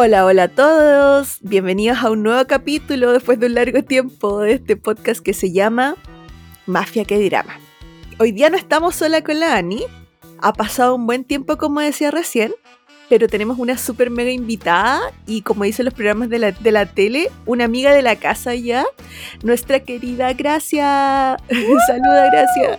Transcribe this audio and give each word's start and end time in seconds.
Hola, 0.00 0.24
hola 0.26 0.44
a 0.44 0.48
todos. 0.48 1.38
Bienvenidos 1.40 1.98
a 2.04 2.12
un 2.12 2.22
nuevo 2.22 2.46
capítulo 2.46 3.10
después 3.10 3.40
de 3.40 3.46
un 3.46 3.54
largo 3.54 3.82
tiempo 3.82 4.38
de 4.38 4.52
este 4.52 4.76
podcast 4.76 5.20
que 5.20 5.34
se 5.34 5.50
llama 5.50 5.96
Mafia 6.66 7.04
que 7.04 7.18
Drama. 7.28 7.58
Hoy 8.20 8.30
día 8.30 8.48
no 8.48 8.56
estamos 8.56 8.94
sola 8.94 9.24
con 9.24 9.40
la 9.40 9.56
Ani. 9.56 9.82
Ha 10.40 10.52
pasado 10.52 10.94
un 10.94 11.04
buen 11.04 11.24
tiempo, 11.24 11.56
como 11.56 11.80
decía 11.80 12.12
recién, 12.12 12.52
pero 13.08 13.26
tenemos 13.26 13.58
una 13.58 13.76
super 13.76 14.08
mega 14.10 14.30
invitada 14.30 15.00
y 15.26 15.42
como 15.42 15.64
dicen 15.64 15.84
los 15.84 15.94
programas 15.94 16.28
de 16.28 16.38
la, 16.38 16.52
de 16.52 16.70
la 16.70 16.86
tele, 16.86 17.28
una 17.44 17.64
amiga 17.64 17.92
de 17.92 18.02
la 18.02 18.14
casa 18.14 18.54
ya, 18.54 18.86
nuestra 19.42 19.80
querida 19.80 20.32
Gracia. 20.32 21.38
Saluda, 21.88 22.30
Gracia. 22.30 22.78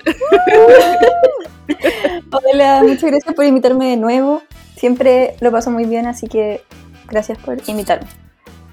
Hola, 2.31 2.81
muchas 2.83 3.11
gracias 3.11 3.35
por 3.35 3.43
invitarme 3.43 3.89
de 3.89 3.97
nuevo. 3.97 4.41
Siempre 4.77 5.35
lo 5.41 5.51
paso 5.51 5.69
muy 5.69 5.83
bien, 5.83 6.05
así 6.05 6.29
que 6.29 6.61
gracias 7.09 7.37
por 7.37 7.57
invitarme. 7.67 8.07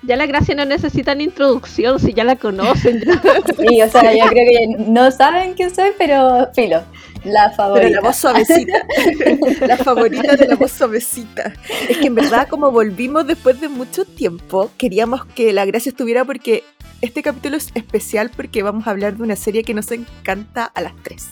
Ya 0.03 0.17
la 0.17 0.27
gracia 0.27 0.55
no 0.55 0.65
necesitan 0.65 1.21
introducción, 1.21 1.99
si 1.99 2.13
ya 2.13 2.23
la 2.23 2.37
conocen. 2.37 3.03
sí, 3.59 3.83
o 3.83 3.89
sea, 3.89 4.15
yo 4.15 4.27
creo 4.27 4.49
que 4.49 4.85
no 4.87 5.11
saben 5.11 5.55
quién 5.55 5.75
soy, 5.75 5.91
pero 5.99 6.49
filo, 6.55 6.85
la 7.25 7.51
favorita. 7.51 7.89
Pero 7.89 8.03
la 8.03 8.09
voz 8.09 8.17
suavecita. 8.17 8.87
la 9.67 9.77
favorita 9.79 10.37
de 10.37 10.47
la 10.47 10.55
voz 10.55 10.71
suavecita. 10.71 11.53
Es 11.89 11.99
que 11.99 12.07
en 12.07 12.15
verdad, 12.15 12.47
como 12.49 12.71
volvimos 12.71 13.27
después 13.27 13.61
de 13.61 13.69
mucho 13.69 14.05
tiempo, 14.05 14.71
queríamos 14.77 15.25
que 15.27 15.53
la 15.53 15.65
gracia 15.65 15.91
estuviera 15.91 16.25
porque 16.25 16.63
este 17.01 17.23
capítulo 17.23 17.57
es 17.57 17.71
especial 17.75 18.30
porque 18.35 18.63
vamos 18.63 18.87
a 18.87 18.91
hablar 18.91 19.16
de 19.16 19.23
una 19.23 19.37
serie 19.37 19.65
que 19.65 19.75
nos 19.75 19.91
encanta 19.91 20.65
a 20.65 20.80
las 20.83 20.95
tres. 21.03 21.29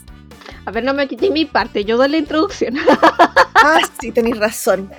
A 0.66 0.70
ver, 0.70 0.84
no 0.84 0.94
me 0.94 1.06
quité 1.06 1.30
mi 1.30 1.44
parte, 1.44 1.84
yo 1.84 1.96
doy 1.96 2.08
la 2.08 2.16
introducción. 2.16 2.76
ah, 3.54 3.80
sí, 4.00 4.10
tenéis 4.10 4.38
razón. 4.38 4.90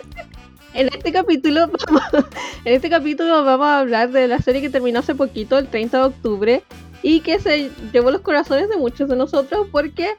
En 0.76 0.90
este 0.90 1.14
capítulo, 1.14 1.70
en 2.66 2.74
este 2.74 2.90
capítulo 2.90 3.46
vamos 3.46 3.66
a 3.66 3.80
hablar 3.80 4.12
de 4.12 4.28
la 4.28 4.40
serie 4.40 4.60
que 4.60 4.70
terminó 4.70 5.00
hace 5.00 5.16
poquito, 5.16 5.58
el 5.58 5.68
30 5.68 5.98
de 5.98 6.04
octubre, 6.04 6.64
y 7.02 7.22
que 7.22 7.40
se 7.40 7.72
llevó 7.94 8.12
los 8.12 8.20
corazones 8.20 8.68
de 8.68 8.76
muchos 8.76 9.08
de 9.08 9.16
nosotros 9.16 9.68
porque 9.72 10.10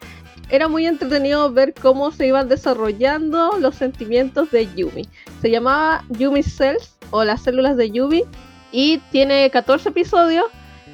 era 0.49 0.67
muy 0.69 0.87
entretenido 0.87 1.53
ver 1.53 1.75
cómo 1.75 2.11
se 2.11 2.29
iban 2.29 2.49
desarrollando 2.49 3.59
los 3.59 3.75
sentimientos 3.75 4.51
de 4.51 4.67
Yumi. 4.75 5.07
Se 5.43 5.51
llamaba 5.51 6.05
Yumi 6.09 6.43
Cells 6.43 6.97
o 7.11 7.23
las 7.23 7.43
células 7.43 7.77
de 7.77 7.91
Yumi 7.91 8.25
y 8.73 8.99
tiene 9.13 9.51
14 9.51 9.91
episodios 9.91 10.47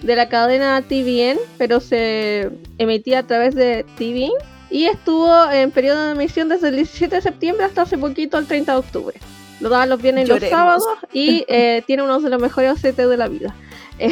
de 0.02 0.16
la 0.16 0.28
cadena 0.28 0.82
TVN, 0.82 1.38
pero 1.56 1.78
se 1.78 2.50
emitía 2.78 3.20
a 3.20 3.26
través 3.28 3.54
de 3.54 3.86
TVN 3.96 4.32
y 4.70 4.86
estuvo 4.86 5.48
en 5.52 5.70
periodo 5.70 6.06
de 6.06 6.12
emisión 6.12 6.48
desde 6.48 6.70
el 6.70 6.76
17 6.76 7.14
de 7.14 7.22
septiembre 7.22 7.64
hasta 7.64 7.82
hace 7.82 7.96
poquito, 7.96 8.38
el 8.38 8.48
30 8.48 8.72
de 8.72 8.78
octubre. 8.78 9.20
Lo 9.62 9.68
daban 9.68 9.88
los 9.88 10.02
viernes 10.02 10.26
y 10.26 10.28
los 10.28 10.40
sábados 10.40 10.84
y 11.12 11.44
eh, 11.48 11.82
tiene 11.86 12.02
uno 12.02 12.20
de 12.20 12.28
los 12.28 12.42
mejores 12.42 12.72
OCT 12.72 12.96
de 12.96 13.16
la 13.16 13.28
vida. 13.28 13.54
Eh, 13.98 14.10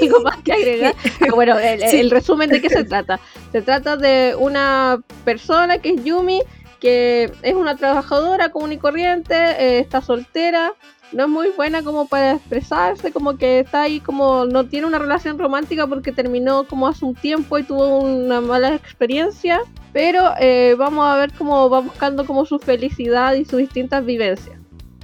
algo 0.00 0.20
más 0.20 0.38
que 0.38 0.52
agregar. 0.52 0.94
Bueno, 1.34 1.58
el, 1.58 2.10
resumen 2.10 2.48
de 2.48 2.62
qué 2.62 2.70
se 2.70 2.84
trata. 2.84 3.20
Se 3.52 3.60
trata 3.60 3.96
de 3.96 4.34
una 4.38 5.02
persona 5.24 5.78
que 5.78 5.90
es 5.90 6.04
Yumi, 6.04 6.40
que 6.80 7.30
es 7.42 7.54
una 7.54 7.76
trabajadora 7.76 8.50
común 8.50 8.72
y 8.72 8.78
corriente, 8.78 9.34
eh, 9.34 9.80
está 9.80 10.00
soltera, 10.00 10.72
no 11.12 11.24
es 11.24 11.28
muy 11.28 11.48
buena 11.50 11.82
como 11.82 12.06
para 12.06 12.32
expresarse, 12.32 13.12
como 13.12 13.36
que 13.36 13.60
está 13.60 13.82
ahí 13.82 14.00
como 14.00 14.44
no 14.46 14.66
tiene 14.66 14.86
una 14.86 14.98
relación 14.98 15.38
romántica 15.38 15.86
porque 15.86 16.12
terminó 16.12 16.64
como 16.64 16.86
hace 16.86 17.04
un 17.04 17.14
tiempo 17.14 17.58
y 17.58 17.64
tuvo 17.64 17.98
una 17.98 18.40
mala 18.40 18.74
experiencia, 18.74 19.60
pero 19.92 20.32
eh, 20.38 20.74
vamos 20.78 21.06
a 21.06 21.16
ver 21.16 21.32
cómo 21.36 21.68
va 21.68 21.80
buscando 21.80 22.26
como 22.26 22.44
su 22.44 22.58
felicidad 22.58 23.34
y 23.34 23.44
sus 23.44 23.58
distintas 23.58 24.04
vivencias. 24.04 24.57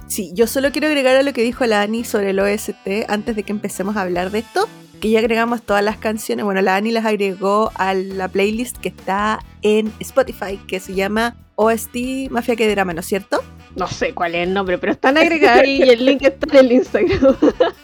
Sí, 0.07 0.31
yo 0.33 0.47
solo 0.47 0.71
quiero 0.71 0.87
agregar 0.87 1.15
a 1.15 1.23
lo 1.23 1.33
que 1.33 1.41
dijo 1.41 1.65
la 1.65 1.81
Ani 1.81 2.03
sobre 2.03 2.29
el 2.29 2.39
OST 2.39 3.07
antes 3.07 3.35
de 3.35 3.43
que 3.43 3.51
empecemos 3.51 3.97
a 3.97 4.01
hablar 4.01 4.31
de 4.31 4.39
esto, 4.39 4.69
que 5.01 5.09
ya 5.09 5.19
agregamos 5.19 5.63
todas 5.63 5.83
las 5.83 5.97
canciones, 5.97 6.45
bueno, 6.45 6.61
la 6.61 6.75
Ani 6.75 6.91
las 6.91 7.05
agregó 7.05 7.71
a 7.75 7.93
la 7.93 8.27
playlist 8.27 8.77
que 8.77 8.89
está 8.89 9.39
en 9.61 9.91
Spotify, 9.99 10.57
que 10.67 10.79
se 10.79 10.93
llama 10.93 11.35
OST 11.55 12.29
Mafia 12.29 12.55
que 12.55 12.69
Drama, 12.69 12.93
¿no 12.93 12.99
es 12.99 13.07
cierto? 13.07 13.43
No 13.75 13.87
sé 13.87 14.13
cuál 14.13 14.35
es 14.35 14.47
el 14.47 14.53
nombre, 14.53 14.77
pero 14.77 14.93
están 14.93 15.17
agregadas 15.17 15.67
y 15.67 15.81
el 15.81 16.05
link 16.05 16.21
está 16.21 16.47
en 16.51 16.65
el 16.65 16.71
Instagram. 16.71 17.35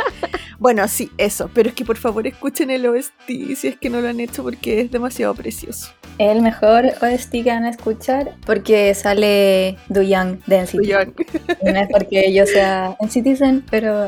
bueno, 0.59 0.87
sí, 0.87 1.11
eso. 1.17 1.49
Pero 1.53 1.69
es 1.69 1.75
que 1.75 1.83
por 1.83 1.97
favor 1.97 2.25
escuchen 2.27 2.71
el 2.71 2.85
OST 2.87 3.27
si 3.27 3.67
es 3.67 3.77
que 3.77 3.89
no 3.89 3.99
lo 3.99 4.07
han 4.07 4.21
hecho 4.21 4.41
porque 4.41 4.79
es 4.79 4.91
demasiado 4.91 5.35
precioso. 5.35 5.91
El 6.17 6.41
mejor 6.41 6.85
OST 7.01 7.31
que 7.31 7.45
van 7.45 7.65
a 7.65 7.69
escuchar 7.69 8.31
porque 8.45 8.93
sale 8.93 9.77
Do 9.89 10.01
Young 10.01 10.39
de 10.45 10.61
NCT. 10.61 11.63
No 11.63 11.79
es 11.79 11.89
porque 11.91 12.33
yo 12.33 12.45
sea 12.45 12.95
NCTzen, 12.99 13.63
pero... 13.69 14.07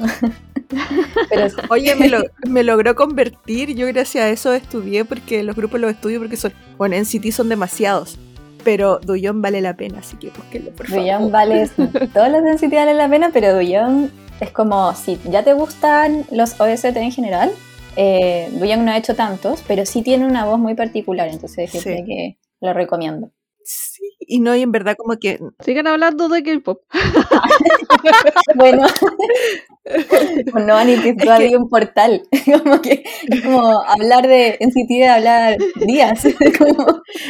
pero 1.30 1.48
Oye, 1.70 1.96
me, 1.96 2.12
me, 2.48 2.64
logró 2.64 2.96
convertir. 2.96 3.76
Yo 3.76 3.88
gracias 3.88 4.24
a 4.24 4.30
eso 4.30 4.54
estudié 4.54 5.06
porque 5.06 5.44
los 5.44 5.56
grupos 5.56 5.80
los 5.80 5.92
estudio 5.92 6.20
porque 6.20 6.38
son... 6.38 6.54
Bueno, 6.78 6.96
NCT 6.98 7.32
son 7.32 7.50
demasiados 7.50 8.18
pero 8.64 9.00
Duyon 9.00 9.42
vale 9.42 9.62
la 9.62 9.76
pena, 9.76 10.00
así 10.00 10.18
que 10.18 10.30
búsquenlo, 10.30 10.72
por 10.72 10.88
favor. 10.88 11.04
Duyon 11.04 11.32
vale, 11.32 11.70
todas 12.14 12.32
las 12.32 12.44
densidades 12.44 12.86
valen 12.86 12.98
la 12.98 13.10
pena, 13.10 13.30
pero 13.34 13.54
Duyon 13.54 14.12
es 14.40 14.52
como, 14.52 14.94
si 14.96 15.20
ya 15.30 15.44
te 15.44 15.54
gustan 15.54 16.26
los 16.32 16.60
OST 16.60 16.96
en 16.98 17.12
general, 17.12 17.52
eh, 17.96 18.50
no 18.86 18.92
ha 18.92 18.98
hecho 18.98 19.16
tantos, 19.16 19.64
pero 19.68 19.86
sí 19.86 20.02
tiene 20.02 20.26
una 20.26 20.46
voz 20.46 20.60
muy 20.60 20.76
particular, 20.76 21.28
entonces 21.30 21.72
que 21.72 22.38
lo 22.62 22.74
recomiendo. 22.74 23.32
Sí, 23.66 24.04
y 24.20 24.40
no, 24.40 24.56
y 24.56 24.62
en 24.62 24.72
verdad 24.72 24.96
como 24.98 25.18
que... 25.18 25.40
Sigan 25.60 25.88
hablando 25.88 26.28
de 26.28 26.44
K-pop. 26.44 26.82
bueno, 28.56 28.86
no, 30.66 30.76
Ani, 30.76 30.98
que 30.98 31.14
todavía 31.14 31.58
un 31.58 31.70
portal. 31.70 32.24
como 32.64 32.82
que 32.82 33.04
es 33.28 33.42
como 33.42 33.82
hablar 33.82 34.28
de 34.28 34.58
NCT 34.60 34.90
de 34.90 35.08
hablar 35.08 35.58
días. 35.86 36.24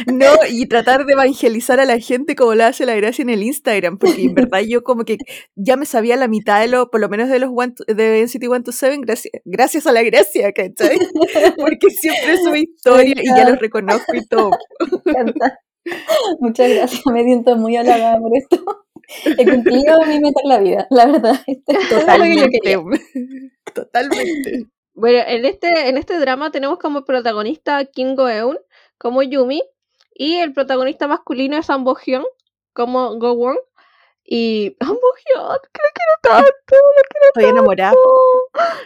No, 0.06 0.26
y 0.48 0.66
tratar 0.66 1.04
de 1.04 1.12
evangelizar 1.12 1.78
a 1.80 1.84
la 1.84 1.98
gente 1.98 2.34
como 2.34 2.54
lo 2.54 2.64
hace 2.64 2.86
la 2.86 2.94
gracia 2.94 3.22
en 3.22 3.30
el 3.30 3.42
Instagram, 3.42 3.98
porque 3.98 4.22
en 4.22 4.34
verdad 4.34 4.60
yo 4.60 4.82
como 4.82 5.04
que 5.04 5.18
ya 5.56 5.76
me 5.76 5.86
sabía 5.86 6.16
la 6.16 6.28
mitad 6.28 6.60
de 6.60 6.68
lo, 6.68 6.90
por 6.90 7.00
lo 7.00 7.08
menos 7.08 7.28
de 7.28 7.38
los 7.38 7.50
one 7.54 7.74
de 7.86 8.22
NCT 8.22 8.44
127, 8.44 9.00
gracias, 9.04 9.32
gracias 9.44 9.86
a 9.86 9.92
la 9.92 10.02
gracia, 10.02 10.52
¿cachai? 10.52 10.98
Porque 11.56 11.90
siempre 11.90 12.36
sube 12.38 12.60
historia 12.60 13.14
y 13.16 13.26
ya 13.26 13.48
los 13.48 13.58
reconozco 13.58 14.14
y 14.14 14.26
todo. 14.26 14.50
Muchas 16.40 16.70
gracias, 16.70 17.06
me 17.06 17.24
siento 17.24 17.56
muy 17.56 17.76
halagada 17.76 18.18
por 18.18 18.36
esto. 18.36 18.83
He 19.38 19.44
cumplido 19.44 20.00
mi 20.06 20.20
meta 20.20 20.40
en 20.42 20.48
la 20.48 20.58
vida, 20.58 20.86
la 20.90 21.06
verdad. 21.06 21.40
Totalmente. 21.90 22.60
Totalmente. 23.74 24.66
Bueno, 24.94 25.18
en 25.26 25.44
este, 25.44 25.88
en 25.88 25.98
este 25.98 26.18
drama 26.18 26.50
tenemos 26.50 26.78
como 26.78 27.04
protagonista 27.04 27.84
Kim 27.84 28.14
Go-eun 28.14 28.58
como 28.98 29.22
Yumi 29.22 29.62
y 30.14 30.36
el 30.36 30.52
protagonista 30.52 31.08
masculino 31.08 31.56
es 31.56 31.68
Ambo 31.68 31.96
Hyun 31.96 32.24
como 32.72 33.18
Go-won 33.18 33.56
y 34.26 34.76
ambos 34.80 35.00
yo 35.34 35.48
que 35.72 35.80
quiero 35.94 36.14
tanto, 36.22 36.52
quiero 36.66 37.26
Estoy 37.28 37.44
enamorada. 37.44 37.94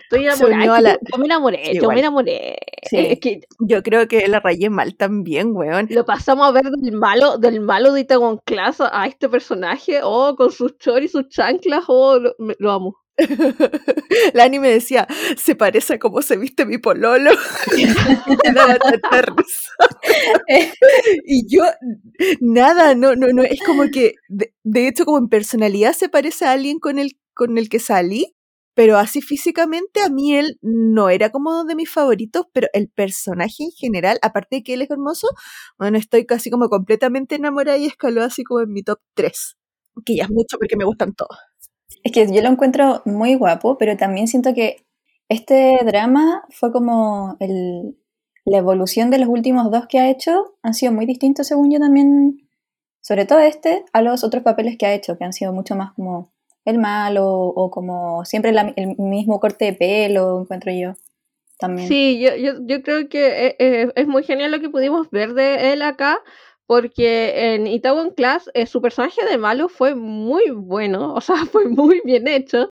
Estoy 0.03 0.25
enamorada. 0.25 0.99
Yo 1.13 1.19
me 1.19 1.27
enamoré, 1.27 1.75
yo 1.75 1.89
me 1.91 2.01
enamoré. 2.01 2.59
Es 2.91 3.21
que 3.21 3.41
yo 3.61 3.83
creo 3.83 4.09
que 4.09 4.27
la 4.29 4.41
rayé 4.41 4.71
mal 4.71 4.97
también, 4.97 5.55
weón. 5.55 5.87
Lo 5.91 6.05
pasamos 6.05 6.49
a 6.49 6.53
ver 6.53 6.65
del 6.65 6.93
malo, 6.93 7.39
del 7.39 7.61
malo 7.61 7.93
de 7.93 8.01
Itaewon 8.01 8.39
Class 8.45 8.81
a 8.81 9.07
este 9.07 9.29
personaje, 9.29 10.01
oh, 10.03 10.35
con 10.37 10.51
sus 10.51 10.79
chor 10.79 11.03
y 11.03 11.09
sus 11.09 11.29
chanclas, 11.29 11.85
oh, 11.89 12.19
lo 12.59 12.71
amo. 12.71 12.97
La 14.35 14.49
me 14.49 14.71
decía, 14.71 15.07
se 15.37 15.55
parece 15.55 15.95
a 15.95 15.99
cómo 15.99 16.23
se 16.23 16.37
viste 16.37 16.65
mi 16.65 16.79
pololo. 16.79 17.31
y 21.27 21.47
yo, 21.49 21.65
nada, 22.41 22.95
no, 22.95 23.17
no, 23.17 23.29
no, 23.29 23.43
es 23.43 23.61
como 23.65 23.85
que, 23.93 24.15
de, 24.29 24.89
hecho, 24.89 25.05
como 25.05 25.19
en 25.19 25.29
personalidad 25.29 25.93
se 25.93 26.09
parece 26.09 26.47
a 26.47 26.53
alguien 26.53 26.79
con 26.79 26.99
el, 26.99 27.19
con 27.35 27.59
el 27.59 27.69
que 27.69 27.79
salí, 27.79 28.35
pero 28.75 28.97
así 28.97 29.21
físicamente 29.21 30.01
a 30.01 30.09
mí 30.09 30.37
él 30.37 30.59
no 30.63 31.11
era 31.11 31.31
como 31.31 31.65
de 31.65 31.75
mis 31.75 31.91
favoritos, 31.91 32.47
pero 32.53 32.69
el 32.73 32.89
personaje 32.89 33.65
en 33.65 33.73
general, 33.73 34.19
aparte 34.23 34.57
de 34.57 34.63
que 34.63 34.75
él 34.75 34.83
es 34.83 34.91
hermoso, 34.91 35.29
bueno, 35.79 35.99
estoy 35.99 36.27
casi 36.27 36.51
como 36.51 36.69
completamente 36.69 37.35
enamorada 37.35 37.77
y 37.79 37.87
escaló 37.87 38.23
así 38.23 38.45
como 38.45 38.61
en 38.61 38.73
mi 38.73 38.83
top 38.85 39.01
3, 39.15 39.57
que 40.05 40.17
ya 40.17 40.25
es 40.25 40.31
mucho 40.31 40.59
porque 40.59 40.77
me 40.77 40.85
gustan 40.85 41.13
todos. 41.15 41.48
Es 42.09 42.13
que 42.13 42.27
yo 42.33 42.41
lo 42.41 42.49
encuentro 42.49 43.03
muy 43.05 43.35
guapo, 43.35 43.77
pero 43.77 43.95
también 43.99 44.29
siento 44.29 44.55
que 44.55 44.77
este 45.29 45.79
drama 45.85 46.43
fue 46.49 46.73
como 46.73 47.37
la 48.47 48.57
evolución 48.57 49.11
de 49.11 49.19
los 49.19 49.29
últimos 49.29 49.71
dos 49.71 49.87
que 49.89 49.99
ha 49.99 50.09
hecho. 50.09 50.55
Han 50.63 50.73
sido 50.73 50.91
muy 50.91 51.05
distintos, 51.05 51.49
según 51.49 51.71
yo 51.71 51.79
también, 51.79 52.49
sobre 53.03 53.27
todo 53.27 53.41
este, 53.41 53.85
a 53.93 54.01
los 54.01 54.25
otros 54.25 54.43
papeles 54.43 54.79
que 54.79 54.87
ha 54.87 54.95
hecho, 54.95 55.19
que 55.19 55.25
han 55.25 55.35
sido 55.35 55.53
mucho 55.53 55.77
más 55.77 55.93
como 55.93 56.33
el 56.65 56.79
malo 56.79 57.29
o 57.31 57.71
como 57.71 58.25
siempre 58.25 58.55
el 58.77 58.97
mismo 58.97 59.39
corte 59.39 59.67
de 59.67 59.73
pelo, 59.75 60.41
encuentro 60.41 60.73
yo. 60.73 60.95
También. 61.59 61.89
Sí, 61.89 62.19
yo, 62.21 62.31
yo, 62.65 62.83
creo 62.83 63.07
que 63.11 63.49
eh, 63.49 63.57
eh, 63.59 63.93
es 63.97 64.07
muy 64.07 64.23
genial 64.23 64.51
lo 64.51 64.61
que 64.61 64.71
pudimos 64.71 65.11
ver 65.11 65.35
de 65.35 65.75
él 65.75 65.83
acá, 65.83 66.21
porque 66.69 67.55
en 67.55 67.67
Itaewon 67.67 68.13
Class 68.13 68.51
eh, 68.55 68.67
su 68.67 68.81
personaje 68.81 69.27
de 69.27 69.39
malo 69.39 69.69
fue 69.69 69.97
muy 69.97 70.51
bueno, 70.53 71.15
o 71.15 71.21
sea, 71.23 71.37
fue 71.53 71.67
muy 71.69 72.01
bien 72.05 72.29
hecho. 72.29 72.71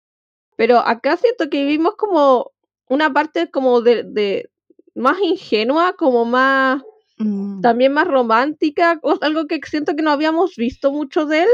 Pero 0.56 0.78
acá 0.78 1.16
siento 1.18 1.50
que 1.50 1.64
vivimos 1.64 1.96
como 1.96 2.52
una 2.88 3.12
parte 3.12 3.50
como 3.50 3.82
de, 3.82 4.04
de 4.04 4.50
más 4.94 5.20
ingenua, 5.20 5.94
como 5.94 6.24
más 6.24 6.82
Mm. 7.18 7.60
también 7.60 7.92
más 7.92 8.08
romántica, 8.08 9.00
algo 9.20 9.46
que 9.46 9.60
siento 9.68 9.94
que 9.94 10.02
no 10.02 10.10
habíamos 10.10 10.56
visto 10.56 10.92
mucho 10.92 11.26
de 11.26 11.42
él. 11.42 11.48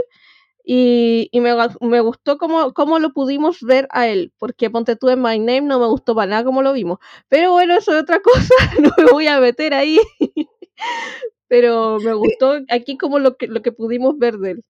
Y, 0.70 1.30
y 1.32 1.40
me, 1.40 1.54
me 1.80 2.00
gustó 2.00 2.38
cómo, 2.38 2.74
cómo 2.74 2.98
lo 2.98 3.12
pudimos 3.14 3.62
ver 3.62 3.88
a 3.90 4.08
él, 4.08 4.32
porque 4.38 4.70
ponte 4.70 4.96
tú 4.96 5.08
en 5.08 5.22
My 5.22 5.38
Name 5.38 5.62
no 5.62 5.80
me 5.80 5.86
gustó 5.86 6.14
para 6.14 6.30
nada 6.30 6.44
cómo 6.44 6.62
lo 6.62 6.74
vimos. 6.74 6.98
Pero 7.28 7.52
bueno, 7.52 7.74
eso 7.76 7.92
es 7.94 8.02
otra 8.02 8.20
cosa, 8.22 8.54
no 8.80 8.90
me 8.98 9.10
voy 9.12 9.28
a 9.28 9.40
meter 9.40 9.74
ahí. 9.74 9.98
Pero 11.48 11.98
me 12.00 12.12
gustó 12.14 12.58
aquí 12.70 12.96
como 12.98 13.18
lo 13.18 13.36
que, 13.36 13.46
lo 13.48 13.62
que 13.62 13.72
pudimos 13.72 14.18
ver 14.18 14.36
de 14.38 14.50
él. 14.52 14.62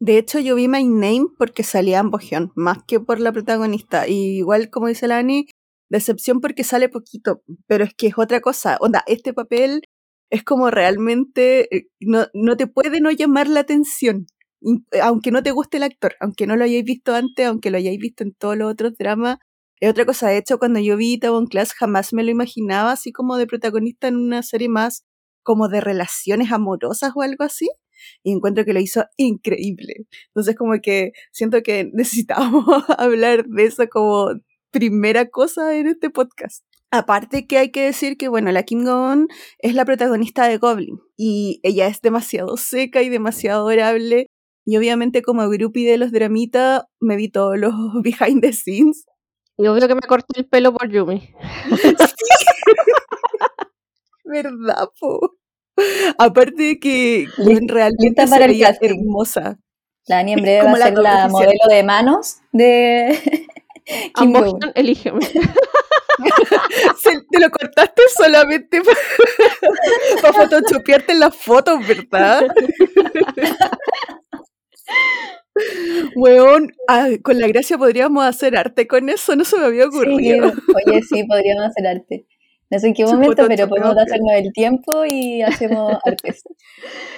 De 0.00 0.18
hecho, 0.18 0.40
yo 0.40 0.56
vi 0.56 0.68
My 0.68 0.84
Name 0.84 1.26
porque 1.38 1.62
salía 1.62 2.00
en 2.00 2.10
Bojeón, 2.10 2.52
más 2.56 2.78
que 2.86 2.98
por 3.00 3.20
la 3.20 3.32
protagonista. 3.32 4.08
Y 4.08 4.38
igual, 4.38 4.68
como 4.70 4.88
dice 4.88 5.06
Lani, 5.06 5.46
decepción 5.90 6.40
porque 6.40 6.64
sale 6.64 6.88
poquito, 6.88 7.42
pero 7.66 7.84
es 7.84 7.94
que 7.94 8.08
es 8.08 8.14
otra 8.18 8.40
cosa. 8.40 8.76
Onda, 8.80 9.04
este 9.06 9.32
papel 9.32 9.82
es 10.30 10.42
como 10.44 10.70
realmente, 10.70 11.74
eh, 11.76 11.86
no, 12.00 12.26
no 12.34 12.56
te 12.56 12.66
puede 12.66 13.00
no 13.00 13.10
llamar 13.10 13.48
la 13.48 13.60
atención. 13.60 14.26
In- 14.60 14.86
Aunque 15.02 15.30
no 15.30 15.42
te 15.42 15.50
guste 15.52 15.76
el 15.76 15.82
actor, 15.84 16.14
aunque 16.20 16.46
no 16.46 16.56
lo 16.56 16.64
hayáis 16.64 16.84
visto 16.84 17.14
antes, 17.14 17.46
aunque 17.46 17.70
lo 17.70 17.76
hayáis 17.78 17.98
visto 17.98 18.24
en 18.24 18.32
todos 18.34 18.56
los 18.56 18.72
otros 18.72 18.94
dramas. 18.98 19.38
Es 19.80 19.90
otra 19.90 20.06
cosa. 20.06 20.28
De 20.28 20.38
hecho, 20.38 20.58
cuando 20.58 20.80
yo 20.80 20.96
vi 20.96 21.18
Tavon 21.18 21.46
Class, 21.46 21.74
jamás 21.74 22.12
me 22.12 22.24
lo 22.24 22.30
imaginaba 22.30 22.92
así 22.92 23.12
como 23.12 23.36
de 23.36 23.46
protagonista 23.46 24.08
en 24.08 24.16
una 24.16 24.42
serie 24.42 24.68
más 24.68 25.04
como 25.42 25.68
de 25.68 25.80
relaciones 25.80 26.52
amorosas 26.52 27.12
o 27.14 27.22
algo 27.22 27.44
así 27.44 27.68
y 28.22 28.32
encuentro 28.32 28.64
que 28.64 28.72
lo 28.72 28.80
hizo 28.80 29.04
increíble. 29.16 30.06
Entonces 30.28 30.56
como 30.56 30.80
que 30.82 31.12
siento 31.32 31.62
que 31.62 31.90
necesitamos 31.92 32.64
hablar 32.98 33.44
de 33.46 33.64
eso 33.64 33.88
como 33.88 34.30
primera 34.70 35.28
cosa 35.28 35.76
en 35.76 35.86
este 35.86 36.10
podcast. 36.10 36.64
Aparte 36.90 37.46
que 37.46 37.56
hay 37.56 37.70
que 37.70 37.84
decir 37.84 38.18
que, 38.18 38.28
bueno, 38.28 38.52
la 38.52 38.64
Kim 38.64 38.84
Go-eun 38.84 39.28
es 39.58 39.74
la 39.74 39.86
protagonista 39.86 40.46
de 40.46 40.58
Goblin 40.58 40.98
y 41.16 41.58
ella 41.62 41.86
es 41.86 42.02
demasiado 42.02 42.58
seca 42.58 43.02
y 43.02 43.08
demasiado 43.08 43.66
adorable 43.66 44.26
y 44.64 44.76
obviamente 44.76 45.22
como 45.22 45.48
groupie 45.48 45.90
de 45.90 45.96
los 45.96 46.12
dramitas 46.12 46.82
me 47.00 47.16
vi 47.16 47.30
todos 47.30 47.58
los 47.58 47.72
behind 48.02 48.42
the 48.42 48.52
scenes. 48.52 49.06
Y 49.58 49.66
obvio 49.66 49.86
que 49.86 49.94
me 49.94 50.00
corté 50.02 50.40
el 50.40 50.46
pelo 50.46 50.72
por 50.72 50.90
Yumi. 50.90 51.34
¿Verdad, 54.32 54.88
po? 54.98 55.36
Aparte 56.18 56.62
de 56.62 56.78
que 56.80 57.26
realmente 57.68 58.22
se 58.24 58.28
para 58.30 58.44
el 58.46 58.52
veía 58.52 58.68
casting. 58.68 58.88
hermosa. 59.00 59.58
La 60.06 60.18
Ani 60.18 60.32
en 60.32 60.42
breve 60.42 60.58
va 60.58 60.64
Como 60.64 60.76
a 60.76 60.78
la 60.80 60.84
ser 60.86 60.98
la 60.98 61.28
modelo 61.28 61.64
de 61.70 61.82
manos 61.84 62.36
de 62.52 63.18
Kim 64.14 64.34
elígeme. 64.74 65.20
Se- 66.98 67.20
te 67.30 67.40
lo 67.40 67.50
cortaste 67.50 68.02
solamente 68.16 68.80
para 70.20 70.32
photoshopearte 70.32 71.12
en 71.12 71.20
las 71.20 71.36
fotos, 71.36 71.78
¿verdad? 71.86 72.46
Weón, 76.16 76.72
ah, 76.88 77.08
con 77.22 77.38
la 77.38 77.46
gracia 77.48 77.76
podríamos 77.78 78.24
hacer 78.24 78.56
arte 78.56 78.86
con 78.86 79.08
eso, 79.08 79.36
no 79.36 79.44
se 79.44 79.58
me 79.58 79.66
había 79.66 79.84
Sí, 79.84 79.88
ocurrido. 79.88 80.52
oye, 80.86 81.02
sí, 81.02 81.24
podríamos 81.24 81.66
hacer 81.66 81.86
arte. 81.86 82.26
No 82.72 82.78
sé 82.78 82.86
en 82.88 82.94
qué 82.94 83.04
momento, 83.04 83.44
pero 83.48 83.68
podemos 83.68 83.94
hacernos 83.98 84.32
el 84.32 84.50
tiempo 84.54 85.04
y 85.04 85.42
hacemos 85.42 85.92
artes. 86.06 86.42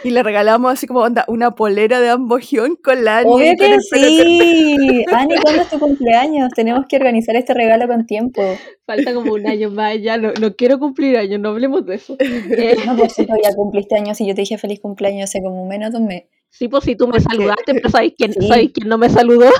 Y 0.02 0.10
le 0.10 0.24
regalamos 0.24 0.72
así 0.72 0.88
como 0.88 0.98
onda, 1.00 1.24
una 1.28 1.52
polera 1.52 2.00
de 2.00 2.08
ambogión 2.10 2.74
con 2.82 3.04
la 3.04 3.18
Ani 3.18 3.30
Obvio 3.30 3.52
que 3.56 3.78
sí. 3.80 5.04
Ani, 5.12 5.36
¿cuándo 5.36 5.62
es 5.62 5.68
tu 5.70 5.78
cumpleaños? 5.78 6.50
Tenemos 6.56 6.86
que 6.88 6.96
organizar 6.96 7.36
este 7.36 7.54
regalo 7.54 7.86
con 7.86 8.04
tiempo. 8.04 8.42
Falta 8.84 9.14
como 9.14 9.32
un 9.32 9.46
año 9.46 9.70
más, 9.70 9.94
ya 10.02 10.16
no, 10.18 10.32
no 10.40 10.56
quiero 10.56 10.80
cumplir 10.80 11.16
años, 11.16 11.38
no 11.38 11.50
hablemos 11.50 11.86
de 11.86 11.94
eso. 11.94 12.16
Eh, 12.20 12.76
No, 12.84 12.96
pues 12.96 13.12
sí, 13.12 13.24
pues 13.24 13.40
ya 13.44 13.54
cumpliste 13.54 13.96
años 13.96 14.20
y 14.20 14.26
yo 14.26 14.34
te 14.34 14.40
dije 14.40 14.58
feliz 14.58 14.80
cumpleaños 14.80 15.30
hace 15.30 15.40
como 15.40 15.64
menos 15.66 15.92
de 15.92 15.98
un 15.98 16.06
mes. 16.06 16.24
sí, 16.50 16.66
pues 16.66 16.82
si 16.82 16.96
tú 16.96 17.06
me 17.06 17.20
saludaste, 17.20 17.74
pero 17.74 17.90
¿sabéis 17.90 18.14
quién, 18.18 18.32
Sí. 18.32 18.48
¿sabéis 18.48 18.72
quién 18.74 18.88
no 18.88 18.98
me 18.98 19.08
saludó? 19.08 19.50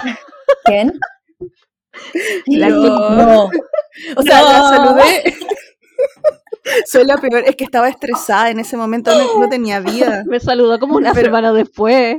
¿Quién? 0.65 0.93
La 2.47 2.69
no. 2.69 3.45
O 4.17 4.23
sea, 4.23 4.43
la 4.43 4.59
No. 4.59 4.69
saludé. 4.69 5.35
Soy 6.87 7.05
la 7.05 7.17
peor, 7.19 7.45
es 7.47 7.57
que 7.57 7.65
estaba 7.65 7.89
estresada 7.89 8.51
en 8.51 8.59
ese 8.59 8.77
momento, 8.77 9.13
no, 9.17 9.41
no 9.41 9.49
tenía 9.49 9.81
vida. 9.81 10.23
Me 10.27 10.41
saludó 10.41 10.79
como 10.79 10.97
una 10.97 11.13
Pero- 11.13 11.27
semana 11.27 11.53
después. 11.53 12.17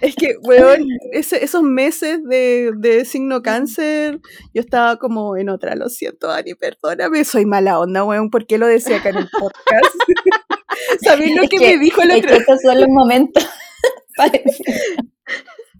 Es 0.00 0.16
que, 0.16 0.34
weón, 0.42 0.86
ese- 1.12 1.44
esos 1.44 1.62
meses 1.62 2.18
de, 2.24 2.72
de 2.76 3.04
signo 3.04 3.42
cáncer, 3.42 4.18
yo 4.52 4.60
estaba 4.60 4.96
como 4.96 5.36
en 5.36 5.50
otra, 5.50 5.76
lo 5.76 5.88
siento, 5.88 6.30
Ani, 6.32 6.54
perdóname, 6.54 7.24
soy 7.24 7.46
mala 7.46 7.78
onda, 7.78 8.02
weón, 8.04 8.28
¿por 8.30 8.44
qué 8.46 8.58
lo 8.58 8.66
decía 8.66 8.96
acá 8.96 9.10
en 9.10 9.18
el 9.18 9.28
podcast? 9.30 9.94
¿Sabéis 11.04 11.36
lo 11.36 11.42
Es 11.44 11.48
que, 11.50 11.58
que- 11.58 11.76
me 11.76 11.78
dijo 11.78 12.02
el 12.02 12.10
Es 12.10 12.16
otro 12.18 12.30
que 12.30 12.36
estos 12.38 12.58
son 12.62 12.80
los 12.80 12.88
momentos. 12.88 13.46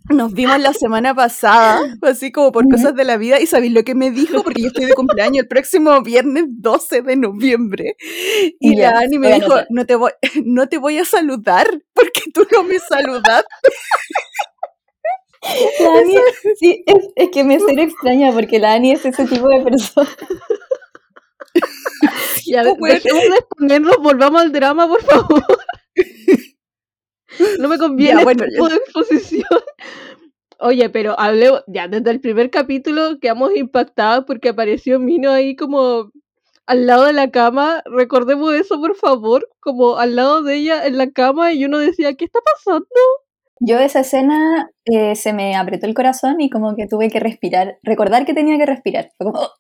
Nos 0.09 0.33
vimos 0.33 0.59
la 0.61 0.73
semana 0.73 1.15
pasada, 1.15 1.97
así 2.03 2.33
como 2.33 2.51
por 2.53 2.69
cosas 2.69 2.95
de 2.95 3.05
la 3.05 3.17
vida, 3.17 3.41
y 3.41 3.47
¿sabéis 3.47 3.73
lo 3.73 3.85
que 3.85 3.95
me 3.95 4.11
dijo? 4.11 4.43
Porque 4.43 4.63
yo 4.63 4.69
estoy 4.69 4.87
de 4.87 4.95
cumpleaños 4.95 5.43
el 5.43 5.49
próximo 5.49 6.03
viernes 6.03 6.45
12 6.49 7.03
de 7.03 7.17
noviembre. 7.17 7.97
Y 8.59 8.77
la 8.77 8.99
Ani 8.99 9.19
me 9.19 9.33
dijo, 9.35 9.55
no 9.71 9.87
te, 9.87 9.95
voy, 9.95 10.11
no 10.45 10.69
te 10.69 10.79
voy 10.79 10.99
a 10.99 11.05
saludar 11.05 11.67
porque 11.93 12.23
tú 12.35 12.47
no 12.53 12.65
me 12.65 12.79
saludaste. 12.79 13.49
La 15.81 15.99
Ani, 16.01 16.17
sí, 16.59 16.85
es, 16.87 17.09
es 17.17 17.29
que 17.31 17.45
me 17.45 17.59
ser 17.61 17.79
extraña 17.79 18.33
porque 18.33 18.59
la 18.59 18.75
Ani 18.75 18.93
es 18.93 19.05
ese 19.05 19.27
tipo 19.27 19.49
de 19.49 19.61
persona. 19.61 20.09
Ya, 22.45 22.63
pues, 22.79 22.95
dejemos 22.95 23.23
de 23.23 23.37
exponernos, 23.37 23.97
volvamos 23.99 24.43
al 24.43 24.53
drama, 24.53 24.89
por 24.89 25.03
favor. 25.05 25.45
No 27.59 27.69
me 27.69 27.79
conviene 27.79 28.21
Ya, 28.21 28.25
bueno, 28.25 28.45
de 28.69 28.77
exposición. 28.77 29.61
Oye, 30.59 30.89
pero 30.91 31.19
hablé, 31.19 31.51
ya 31.67 31.89
desde 31.89 32.11
el 32.11 32.21
primer 32.21 32.51
capítulo 32.51 33.19
quedamos 33.21 33.55
impactados 33.57 34.25
porque 34.27 34.51
apareció 34.51 34.99
Mino 35.01 35.31
ahí 35.33 35.57
como 35.57 36.13
al 36.67 36.87
lado 36.87 37.07
de 37.07 37.13
la 37.13 37.31
cama. 37.31 37.83
Recordemos 37.87 38.55
eso, 38.55 38.81
por 38.81 38.95
favor, 38.95 39.49
como 39.61 39.97
al 39.97 40.15
lado 40.17 40.43
de 40.43 40.57
ella 40.57 40.87
en 40.87 40.99
la 40.99 41.11
cama 41.11 41.53
y 41.53 41.65
uno 41.65 41.79
decía, 41.79 42.15
¿qué 42.15 42.25
está 42.27 42.39
pasando? 42.55 42.87
Yo 43.61 43.79
esa 43.79 44.01
escena 44.01 44.71
eh, 44.85 45.15
se 45.15 45.33
me 45.33 45.57
apretó 45.57 45.87
el 45.87 45.95
corazón 45.95 46.41
y 46.41 46.51
como 46.51 46.75
que 46.77 46.87
tuve 46.89 47.11
que 47.11 47.21
respirar, 47.21 47.79
recordar 47.83 48.25
que 48.27 48.35
tenía 48.35 48.59
que 48.59 48.67
respirar. 48.67 49.11
Fue 49.19 49.27
como, 49.27 49.41
"Oh". 49.41 49.51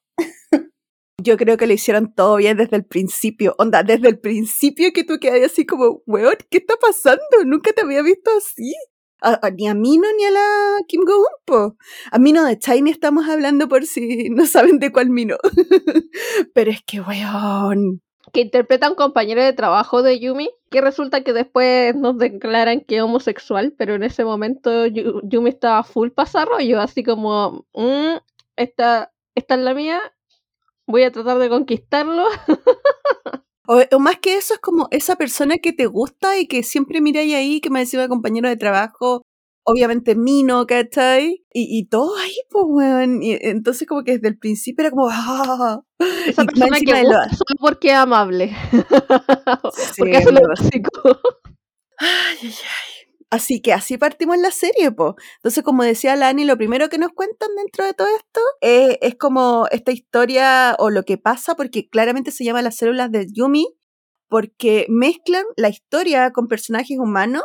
Yo 1.18 1.36
creo 1.36 1.56
que 1.56 1.66
lo 1.66 1.72
hicieron 1.72 2.12
todo 2.14 2.36
bien 2.36 2.56
desde 2.56 2.76
el 2.76 2.84
principio. 2.84 3.54
Onda, 3.58 3.82
desde 3.82 4.08
el 4.08 4.18
principio 4.18 4.92
que 4.92 5.04
tú 5.04 5.18
quedas 5.20 5.52
así 5.52 5.66
como, 5.66 6.02
weón, 6.06 6.34
¿qué 6.50 6.58
está 6.58 6.74
pasando? 6.76 7.22
Nunca 7.44 7.72
te 7.72 7.82
había 7.82 8.02
visto 8.02 8.30
así. 8.36 8.72
A- 9.20 9.38
a- 9.46 9.50
ni 9.50 9.68
a 9.68 9.74
Mino 9.74 10.04
ni 10.16 10.24
a 10.24 10.30
la 10.32 10.78
Kim 10.88 11.02
Go 11.04 11.24
po. 11.44 11.76
A 12.10 12.18
Mino 12.18 12.44
de 12.44 12.58
China 12.58 12.90
estamos 12.90 13.28
hablando 13.28 13.68
por 13.68 13.84
si 13.86 14.30
no 14.30 14.46
saben 14.46 14.78
de 14.80 14.90
cuál 14.90 15.10
Mino. 15.10 15.36
Pero 16.54 16.70
es 16.70 16.82
que, 16.84 17.00
weón. 17.00 18.00
Que 18.32 18.40
interpreta 18.40 18.86
a 18.86 18.90
un 18.90 18.96
compañero 18.96 19.42
de 19.44 19.52
trabajo 19.52 20.02
de 20.02 20.18
Yumi, 20.18 20.48
que 20.70 20.80
resulta 20.80 21.22
que 21.22 21.32
después 21.34 21.94
nos 21.94 22.16
declaran 22.18 22.80
que 22.80 22.96
es 22.96 23.02
homosexual, 23.02 23.74
pero 23.76 23.94
en 23.94 24.04
ese 24.04 24.24
momento 24.24 24.86
Yu- 24.86 25.20
Yumi 25.24 25.50
estaba 25.50 25.82
full 25.82 26.08
pasarrollo, 26.10 26.80
así 26.80 27.02
como, 27.02 27.66
"Mm, 27.74 28.16
esta, 28.56 29.12
esta 29.34 29.54
es 29.56 29.60
la 29.60 29.74
mía, 29.74 30.00
voy 30.86 31.02
a 31.04 31.12
tratar 31.12 31.38
de 31.38 31.48
conquistarlo. 31.48 32.24
O, 33.68 33.80
o 33.94 33.98
más 34.00 34.16
que 34.18 34.36
eso, 34.36 34.54
es 34.54 34.60
como 34.60 34.88
esa 34.90 35.14
persona 35.14 35.56
que 35.58 35.72
te 35.72 35.86
gusta 35.86 36.36
y 36.36 36.48
que 36.48 36.64
siempre 36.64 37.00
miráis 37.00 37.32
ahí, 37.34 37.60
que 37.60 37.70
me 37.70 37.78
decía 37.78 38.08
compañero 38.08 38.48
de 38.48 38.56
trabajo, 38.56 39.22
obviamente 39.64 40.16
Mino, 40.16 40.66
¿cachai? 40.66 41.44
Y, 41.54 41.78
y 41.78 41.86
todo 41.86 42.16
ahí, 42.16 42.34
pues, 42.50 42.64
weón. 42.66 43.22
Y 43.22 43.38
entonces, 43.40 43.86
como 43.86 44.02
que 44.02 44.14
desde 44.14 44.26
el 44.28 44.36
principio 44.38 44.82
era 44.82 44.90
como, 44.90 45.08
¡ah! 45.10 45.80
Esa 46.26 46.42
Y 46.42 46.46
persona 46.46 46.80
que 46.80 46.92
lo- 46.92 47.08
gusta 47.08 47.28
solo 47.30 47.56
porque 47.60 47.88
es 47.90 47.94
amable. 47.94 48.52
Sí, 49.92 49.94
porque 49.98 50.16
es 50.18 50.32
lo 50.32 50.40
básico. 50.48 50.90
Ay, 51.98 52.38
ay, 52.42 52.48
ay. 52.50 53.01
Así 53.32 53.62
que 53.62 53.72
así 53.72 53.96
partimos 53.96 54.36
la 54.36 54.50
serie, 54.50 54.92
po. 54.92 55.16
Entonces, 55.36 55.64
como 55.64 55.84
decía 55.84 56.14
Lani, 56.16 56.44
lo 56.44 56.58
primero 56.58 56.90
que 56.90 56.98
nos 56.98 57.12
cuentan 57.12 57.48
dentro 57.56 57.82
de 57.86 57.94
todo 57.94 58.08
esto 58.14 58.42
es 58.60 59.14
como 59.14 59.66
esta 59.70 59.90
historia 59.90 60.76
o 60.78 60.90
lo 60.90 61.04
que 61.04 61.16
pasa, 61.16 61.54
porque 61.54 61.88
claramente 61.88 62.30
se 62.30 62.44
llama 62.44 62.60
las 62.60 62.76
células 62.76 63.10
de 63.10 63.26
Yumi, 63.32 63.66
porque 64.28 64.84
mezclan 64.90 65.44
la 65.56 65.70
historia 65.70 66.30
con 66.32 66.46
personajes 66.46 66.98
humanos 66.98 67.44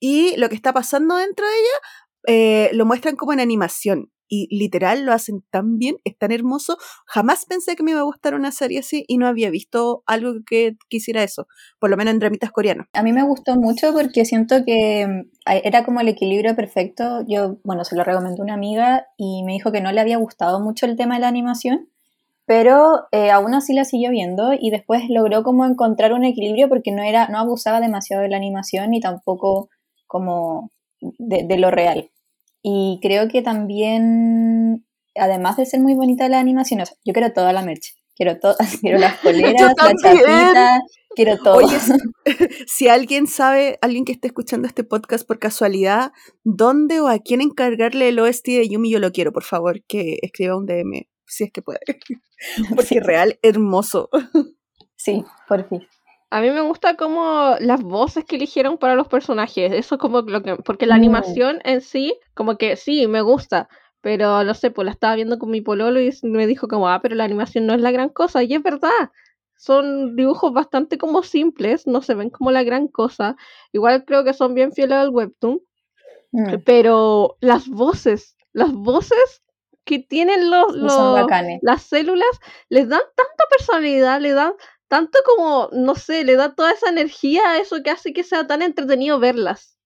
y 0.00 0.36
lo 0.38 0.48
que 0.48 0.56
está 0.56 0.72
pasando 0.72 1.14
dentro 1.16 1.46
de 1.46 1.52
ella 1.52 1.78
eh, 2.26 2.70
lo 2.72 2.84
muestran 2.84 3.14
como 3.14 3.32
en 3.32 3.38
animación. 3.38 4.10
Y 4.28 4.54
literal 4.56 5.04
lo 5.04 5.12
hacen 5.12 5.42
tan 5.50 5.78
bien, 5.78 5.96
es 6.04 6.16
tan 6.16 6.32
hermoso. 6.32 6.76
Jamás 7.06 7.46
pensé 7.46 7.76
que 7.76 7.82
me 7.82 7.92
iba 7.92 8.00
a 8.00 8.04
gustar 8.04 8.34
una 8.34 8.52
serie 8.52 8.80
así 8.80 9.04
y 9.08 9.18
no 9.18 9.26
había 9.26 9.50
visto 9.50 10.02
algo 10.06 10.34
que 10.46 10.76
quisiera 10.88 11.22
eso, 11.22 11.46
por 11.78 11.90
lo 11.90 11.96
menos 11.96 12.12
en 12.14 12.20
dramitas 12.20 12.52
coreanos. 12.52 12.86
A 12.92 13.02
mí 13.02 13.12
me 13.12 13.22
gustó 13.22 13.56
mucho 13.56 13.92
porque 13.92 14.24
siento 14.24 14.64
que 14.64 15.06
mm, 15.06 15.30
era 15.64 15.84
como 15.84 16.00
el 16.00 16.08
equilibrio 16.08 16.54
perfecto. 16.54 17.24
Yo, 17.26 17.58
bueno, 17.64 17.84
se 17.84 17.96
lo 17.96 18.04
recomendé 18.04 18.40
a 18.40 18.44
una 18.44 18.54
amiga 18.54 19.06
y 19.16 19.42
me 19.44 19.52
dijo 19.52 19.72
que 19.72 19.80
no 19.80 19.92
le 19.92 20.00
había 20.00 20.18
gustado 20.18 20.60
mucho 20.60 20.86
el 20.86 20.96
tema 20.96 21.14
de 21.14 21.22
la 21.22 21.28
animación, 21.28 21.88
pero 22.46 23.06
eh, 23.12 23.30
aún 23.30 23.54
así 23.54 23.72
la 23.74 23.84
siguió 23.84 24.10
viendo 24.10 24.52
y 24.58 24.70
después 24.70 25.04
logró 25.08 25.42
como 25.42 25.64
encontrar 25.64 26.12
un 26.12 26.24
equilibrio 26.24 26.68
porque 26.68 26.92
no 26.92 27.02
era, 27.02 27.28
no 27.28 27.38
abusaba 27.38 27.80
demasiado 27.80 28.22
de 28.22 28.28
la 28.28 28.36
animación 28.36 28.90
ni 28.90 29.00
tampoco 29.00 29.68
como 30.06 30.70
de 31.00 31.58
lo 31.58 31.70
real. 31.70 32.10
Y 32.62 32.98
creo 33.02 33.28
que 33.28 33.42
también, 33.42 34.86
además 35.14 35.56
de 35.56 35.66
ser 35.66 35.80
muy 35.80 35.94
bonita 35.94 36.28
la 36.28 36.40
animación, 36.40 36.80
yo 37.04 37.12
quiero 37.12 37.32
toda 37.32 37.52
la 37.52 37.62
merch. 37.62 37.94
Quiero, 38.16 38.40
todas 38.40 38.58
quiero 38.80 38.98
las 38.98 39.16
poleras, 39.22 39.74
la 39.76 39.94
chapita, 39.94 40.80
quiero 41.14 41.38
todo. 41.38 41.56
Oye, 41.56 41.78
si 42.66 42.88
alguien 42.88 43.28
sabe, 43.28 43.78
alguien 43.80 44.04
que 44.04 44.12
esté 44.12 44.26
escuchando 44.26 44.66
este 44.66 44.82
podcast 44.82 45.26
por 45.26 45.38
casualidad, 45.38 46.12
¿dónde 46.42 47.00
o 47.00 47.06
a 47.06 47.20
quién 47.20 47.40
encargarle 47.40 48.08
el 48.08 48.18
OST 48.18 48.46
de 48.46 48.68
Yumi? 48.68 48.90
Yo 48.90 48.98
lo 48.98 49.12
quiero, 49.12 49.32
por 49.32 49.44
favor, 49.44 49.84
que 49.86 50.18
escriba 50.22 50.56
un 50.56 50.66
DM, 50.66 51.06
si 51.26 51.44
es 51.44 51.52
que 51.52 51.62
puede. 51.62 51.78
Porque 52.74 52.98
es 52.98 53.06
real, 53.06 53.38
hermoso. 53.42 54.10
Sí, 54.96 55.24
por 55.46 55.68
fin. 55.68 55.86
A 56.30 56.42
mí 56.42 56.50
me 56.50 56.60
gusta 56.60 56.94
como 56.96 57.54
las 57.60 57.82
voces 57.82 58.24
que 58.24 58.36
eligieron 58.36 58.76
para 58.76 58.94
los 58.94 59.08
personajes. 59.08 59.72
Eso 59.72 59.94
es 59.94 60.00
como 60.00 60.20
lo 60.20 60.42
que. 60.42 60.56
Porque 60.56 60.86
la 60.86 60.94
mm. 60.94 60.98
animación 60.98 61.58
en 61.64 61.80
sí, 61.80 62.18
como 62.34 62.56
que 62.58 62.76
sí, 62.76 63.06
me 63.06 63.22
gusta. 63.22 63.68
Pero 64.00 64.44
no 64.44 64.54
sé, 64.54 64.70
pues 64.70 64.84
la 64.84 64.92
estaba 64.92 65.16
viendo 65.16 65.38
con 65.38 65.50
mi 65.50 65.60
pololo 65.60 66.00
y 66.00 66.12
me 66.22 66.46
dijo 66.46 66.68
como, 66.68 66.88
ah, 66.88 67.00
pero 67.02 67.14
la 67.14 67.24
animación 67.24 67.66
no 67.66 67.74
es 67.74 67.80
la 67.80 67.90
gran 67.90 68.10
cosa. 68.10 68.42
Y 68.42 68.54
es 68.54 68.62
verdad. 68.62 69.10
Son 69.56 70.14
dibujos 70.14 70.52
bastante 70.52 70.98
como 70.98 71.22
simples, 71.22 71.86
no 71.86 72.00
se 72.00 72.14
ven 72.14 72.30
como 72.30 72.52
la 72.52 72.62
gran 72.62 72.88
cosa. 72.88 73.36
Igual 73.72 74.04
creo 74.04 74.22
que 74.22 74.34
son 74.34 74.54
bien 74.54 74.72
fieles 74.72 74.98
al 74.98 75.10
webtoon. 75.10 75.60
Mm. 76.32 76.56
Pero 76.64 77.38
las 77.40 77.68
voces, 77.68 78.36
las 78.52 78.72
voces 78.72 79.42
que 79.84 79.98
tienen 79.98 80.50
los, 80.50 80.76
los 80.76 81.26
las 81.62 81.82
células 81.82 82.40
les 82.68 82.88
dan 82.90 83.00
tanta 83.16 83.44
personalidad, 83.50 84.20
le 84.20 84.32
dan 84.32 84.52
tanto 84.88 85.18
como, 85.24 85.68
no 85.72 85.94
sé, 85.94 86.24
le 86.24 86.36
da 86.36 86.54
toda 86.54 86.72
esa 86.72 86.88
energía 86.88 87.42
a 87.50 87.58
eso 87.58 87.82
que 87.82 87.90
hace 87.90 88.12
que 88.12 88.24
sea 88.24 88.46
tan 88.46 88.62
entretenido 88.62 89.20
verlas. 89.20 89.78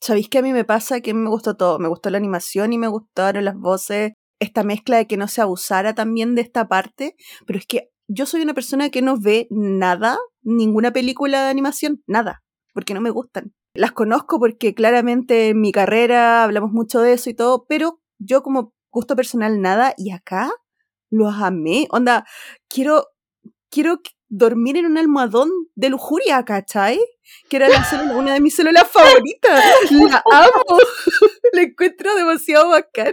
¿Sabéis 0.00 0.28
que 0.28 0.38
a 0.38 0.42
mí 0.42 0.52
me 0.52 0.64
pasa 0.64 1.00
que 1.00 1.14
me 1.14 1.28
gustó 1.28 1.56
todo? 1.56 1.78
Me 1.78 1.88
gustó 1.88 2.10
la 2.10 2.18
animación 2.18 2.72
y 2.72 2.78
me 2.78 2.88
gustaron 2.88 3.44
las 3.44 3.56
voces, 3.56 4.12
esta 4.38 4.62
mezcla 4.62 4.98
de 4.98 5.06
que 5.06 5.16
no 5.16 5.28
se 5.28 5.40
abusara 5.40 5.94
también 5.94 6.34
de 6.34 6.42
esta 6.42 6.68
parte, 6.68 7.16
pero 7.46 7.58
es 7.58 7.66
que 7.66 7.90
yo 8.08 8.26
soy 8.26 8.42
una 8.42 8.54
persona 8.54 8.90
que 8.90 9.02
no 9.02 9.18
ve 9.18 9.46
nada, 9.50 10.18
ninguna 10.42 10.92
película 10.92 11.44
de 11.44 11.50
animación, 11.50 12.02
nada, 12.06 12.42
porque 12.72 12.94
no 12.94 13.00
me 13.00 13.10
gustan. 13.10 13.54
Las 13.74 13.92
conozco 13.92 14.38
porque 14.38 14.74
claramente 14.74 15.48
en 15.48 15.60
mi 15.60 15.72
carrera 15.72 16.44
hablamos 16.44 16.72
mucho 16.72 17.00
de 17.00 17.14
eso 17.14 17.30
y 17.30 17.34
todo, 17.34 17.66
pero 17.68 18.00
yo 18.18 18.42
como 18.42 18.74
gusto 18.90 19.16
personal 19.16 19.60
nada 19.60 19.94
y 19.96 20.12
acá 20.12 20.50
los 21.10 21.34
amé. 21.34 21.88
Onda, 21.90 22.24
quiero 22.68 23.06
quiero 23.70 24.00
dormir 24.28 24.76
en 24.76 24.86
un 24.86 24.98
almohadón 24.98 25.50
de 25.74 25.90
lujuria, 25.90 26.44
¿cachai? 26.44 26.98
Que 27.48 27.56
era 27.56 27.68
una 28.14 28.34
de 28.34 28.40
mis 28.40 28.54
células 28.54 28.88
favoritas. 28.88 29.64
La 29.90 30.22
amo. 30.32 30.78
La 31.52 31.62
encuentro 31.62 32.14
demasiado 32.14 32.70
bacán. 32.70 33.12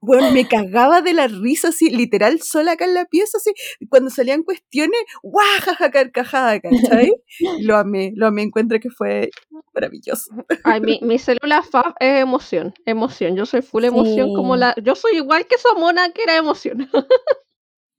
bueno, 0.00 0.30
me 0.30 0.46
cagaba 0.46 1.02
de 1.02 1.12
la 1.12 1.26
risa 1.26 1.68
así, 1.68 1.90
literal, 1.90 2.40
sola 2.42 2.72
acá 2.72 2.84
en 2.84 2.94
la 2.94 3.04
pieza, 3.04 3.38
así. 3.38 3.52
Cuando 3.88 4.10
salían 4.10 4.42
cuestiones, 4.42 5.00
guajaja, 5.22 5.90
carcajada, 5.90 6.60
¿cachai? 6.60 7.12
Lo 7.60 7.76
amé, 7.76 8.12
lo 8.14 8.26
amé. 8.26 8.42
Encuentro 8.42 8.78
que 8.80 8.90
fue 8.90 9.30
maravilloso. 9.74 10.30
Ay, 10.64 10.80
mi, 10.80 11.00
mi 11.02 11.18
célula 11.18 11.62
fab 11.62 11.94
es 12.00 12.20
emoción, 12.20 12.74
emoción. 12.86 13.36
Yo 13.36 13.46
soy 13.46 13.62
full 13.62 13.84
emoción 13.84 14.34
como 14.34 14.56
la... 14.56 14.74
Yo 14.82 14.94
soy 14.94 15.16
igual 15.16 15.46
que 15.46 15.56
esa 15.56 15.74
mona 15.74 16.10
que 16.12 16.22
era 16.22 16.36
emoción 16.36 16.88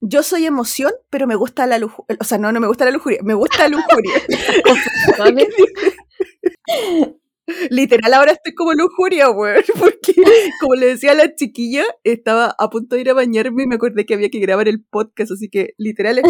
yo 0.02 0.24
soy 0.24 0.46
emoción, 0.46 0.92
pero 1.10 1.28
me 1.28 1.36
gusta 1.36 1.68
la 1.68 1.78
lujuria. 1.78 2.18
O 2.20 2.24
sea, 2.24 2.38
no, 2.38 2.52
no 2.52 2.60
me 2.60 2.68
gusta 2.68 2.86
la 2.86 2.92
lujuria, 2.92 3.20
me 3.24 3.34
gusta 3.34 3.68
la 3.68 3.70
lujuria. 3.70 4.14
Literal, 7.70 8.14
ahora 8.14 8.32
estoy 8.32 8.56
como 8.56 8.74
lujuria, 8.74 9.30
weón, 9.30 9.64
porque 9.80 10.14
como 10.60 10.74
le 10.76 10.88
decía 10.88 11.12
a 11.12 11.16
la 11.16 11.34
chiquilla, 11.36 11.84
estaba 12.04 12.56
a 12.58 12.70
punto 12.70 12.96
de 12.96 13.02
ir 13.02 13.12
a 13.12 13.14
bañarme 13.14 13.64
y 13.64 13.68
me 13.68 13.76
acordé 13.76 14.06
que 14.06 14.16
había 14.16 14.30
que 14.30 14.40
grabar 14.40 14.68
el 14.68 14.84
podcast, 14.84 15.32
así 15.32 15.50
que 15.50 15.70
literal 15.78 16.20
es 16.20 16.26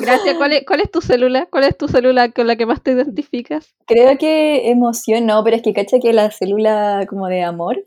Gracias, 0.00 0.36
¿Cuál 0.36 0.52
es, 0.52 0.64
¿cuál 0.66 0.80
es 0.80 0.90
tu 0.90 1.00
célula? 1.00 1.48
¿Cuál 1.50 1.64
es 1.64 1.78
tu 1.78 1.88
célula 1.88 2.30
con 2.32 2.46
la 2.46 2.56
que 2.56 2.66
más 2.66 2.82
te 2.82 2.92
identificas? 2.92 3.74
Creo 3.86 4.18
que 4.18 4.68
emoción, 4.68 5.24
no, 5.26 5.42
pero 5.44 5.56
es 5.56 5.62
que 5.62 5.72
cacha 5.72 5.96
que 6.02 6.12
la 6.12 6.30
célula 6.30 7.06
como 7.08 7.28
de 7.28 7.42
amor, 7.42 7.82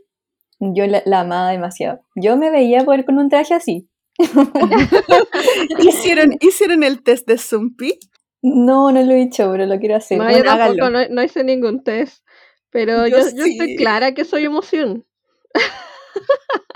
yo 0.59 0.85
la, 0.87 1.19
amaba 1.19 1.51
demasiado. 1.51 2.01
Yo 2.15 2.37
me 2.37 2.51
veía 2.51 2.83
poder 2.83 3.05
con 3.05 3.17
un 3.17 3.29
traje 3.29 3.53
así. 3.53 3.89
¿Hicieron, 5.79 6.35
¿Hicieron 6.41 6.83
el 6.83 7.01
test 7.01 7.27
de 7.27 7.37
Zumpi? 7.37 7.97
No, 8.41 8.91
no 8.91 9.01
lo 9.01 9.13
he 9.13 9.21
hecho, 9.21 9.49
pero 9.51 9.65
lo 9.65 9.79
quiero 9.79 9.95
hacer. 9.95 10.17
No, 10.17 10.29
yo 10.29 10.43
tampoco, 10.43 10.89
no, 10.89 11.23
hice 11.23 11.43
ningún 11.43 11.83
test. 11.83 12.23
Pero 12.71 13.07
yo, 13.07 13.17
yo, 13.17 13.45
estoy 13.45 13.75
clara 13.75 14.13
que 14.13 14.25
soy 14.25 14.45
emoción. 14.45 15.05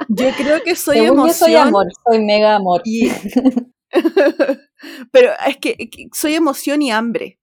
Yo 0.09 0.29
creo 0.37 0.63
que 0.63 0.75
soy 0.75 0.99
emoción. 0.99 1.27
Yo 1.27 1.33
soy 1.33 1.55
amor, 1.55 1.85
soy 2.05 2.23
mega 2.23 2.55
amor. 2.55 2.81
pero 5.11 5.31
es 5.45 5.57
que 5.57 5.89
soy 6.13 6.35
emoción 6.35 6.81
y 6.81 6.91
hambre 6.91 7.39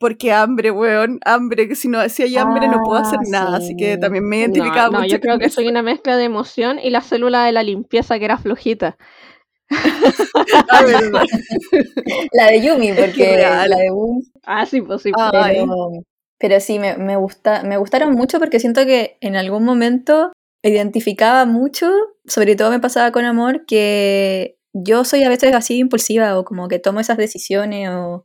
porque 0.00 0.32
hambre, 0.32 0.70
weón, 0.70 1.20
hambre, 1.26 1.68
que 1.68 1.76
si 1.76 1.86
no 1.86 2.08
si 2.08 2.22
hay 2.22 2.36
hambre 2.38 2.66
no 2.68 2.80
puedo 2.82 2.98
hacer 2.98 3.18
ah, 3.20 3.28
nada, 3.30 3.56
así 3.58 3.76
que 3.76 3.98
también 3.98 4.26
me 4.26 4.38
identificaba 4.38 4.88
no, 4.88 5.00
no, 5.00 5.06
yo 5.06 5.20
creo 5.20 5.38
que 5.38 5.50
soy 5.50 5.68
una 5.68 5.82
mezcla 5.82 6.16
de 6.16 6.24
emoción 6.24 6.78
y 6.82 6.88
la 6.88 7.02
célula 7.02 7.44
de 7.44 7.52
la 7.52 7.62
limpieza 7.62 8.18
que 8.18 8.24
era 8.24 8.38
flojita. 8.38 8.96
Ah, 10.72 10.82
la 12.32 12.46
de 12.46 12.62
Yumi, 12.62 12.92
porque 12.92 13.36
la 13.36 13.66
de 13.66 13.90
Ah, 14.44 14.66
sí, 14.66 14.80
pues 14.80 15.02
sí. 15.02 15.12
Pero, 16.38 16.60
sí, 16.60 16.78
me, 16.78 16.96
me, 16.96 17.16
gusta, 17.16 17.62
me 17.62 17.76
gustaron 17.76 18.12
mucho 18.12 18.38
porque 18.38 18.58
siento 18.58 18.84
que 18.84 19.18
en 19.20 19.36
algún 19.36 19.64
momento 19.64 20.32
identificaba 20.62 21.44
mucho, 21.44 21.90
sobre 22.24 22.56
todo 22.56 22.70
me 22.70 22.80
pasaba 22.80 23.12
con 23.12 23.24
amor, 23.24 23.64
que 23.66 24.56
yo 24.72 25.04
soy 25.04 25.22
a 25.24 25.28
veces 25.28 25.54
así 25.54 25.78
impulsiva 25.78 26.38
o 26.38 26.44
como 26.44 26.68
que 26.68 26.78
tomo 26.78 27.00
esas 27.00 27.18
decisiones 27.18 27.90
o 27.90 28.24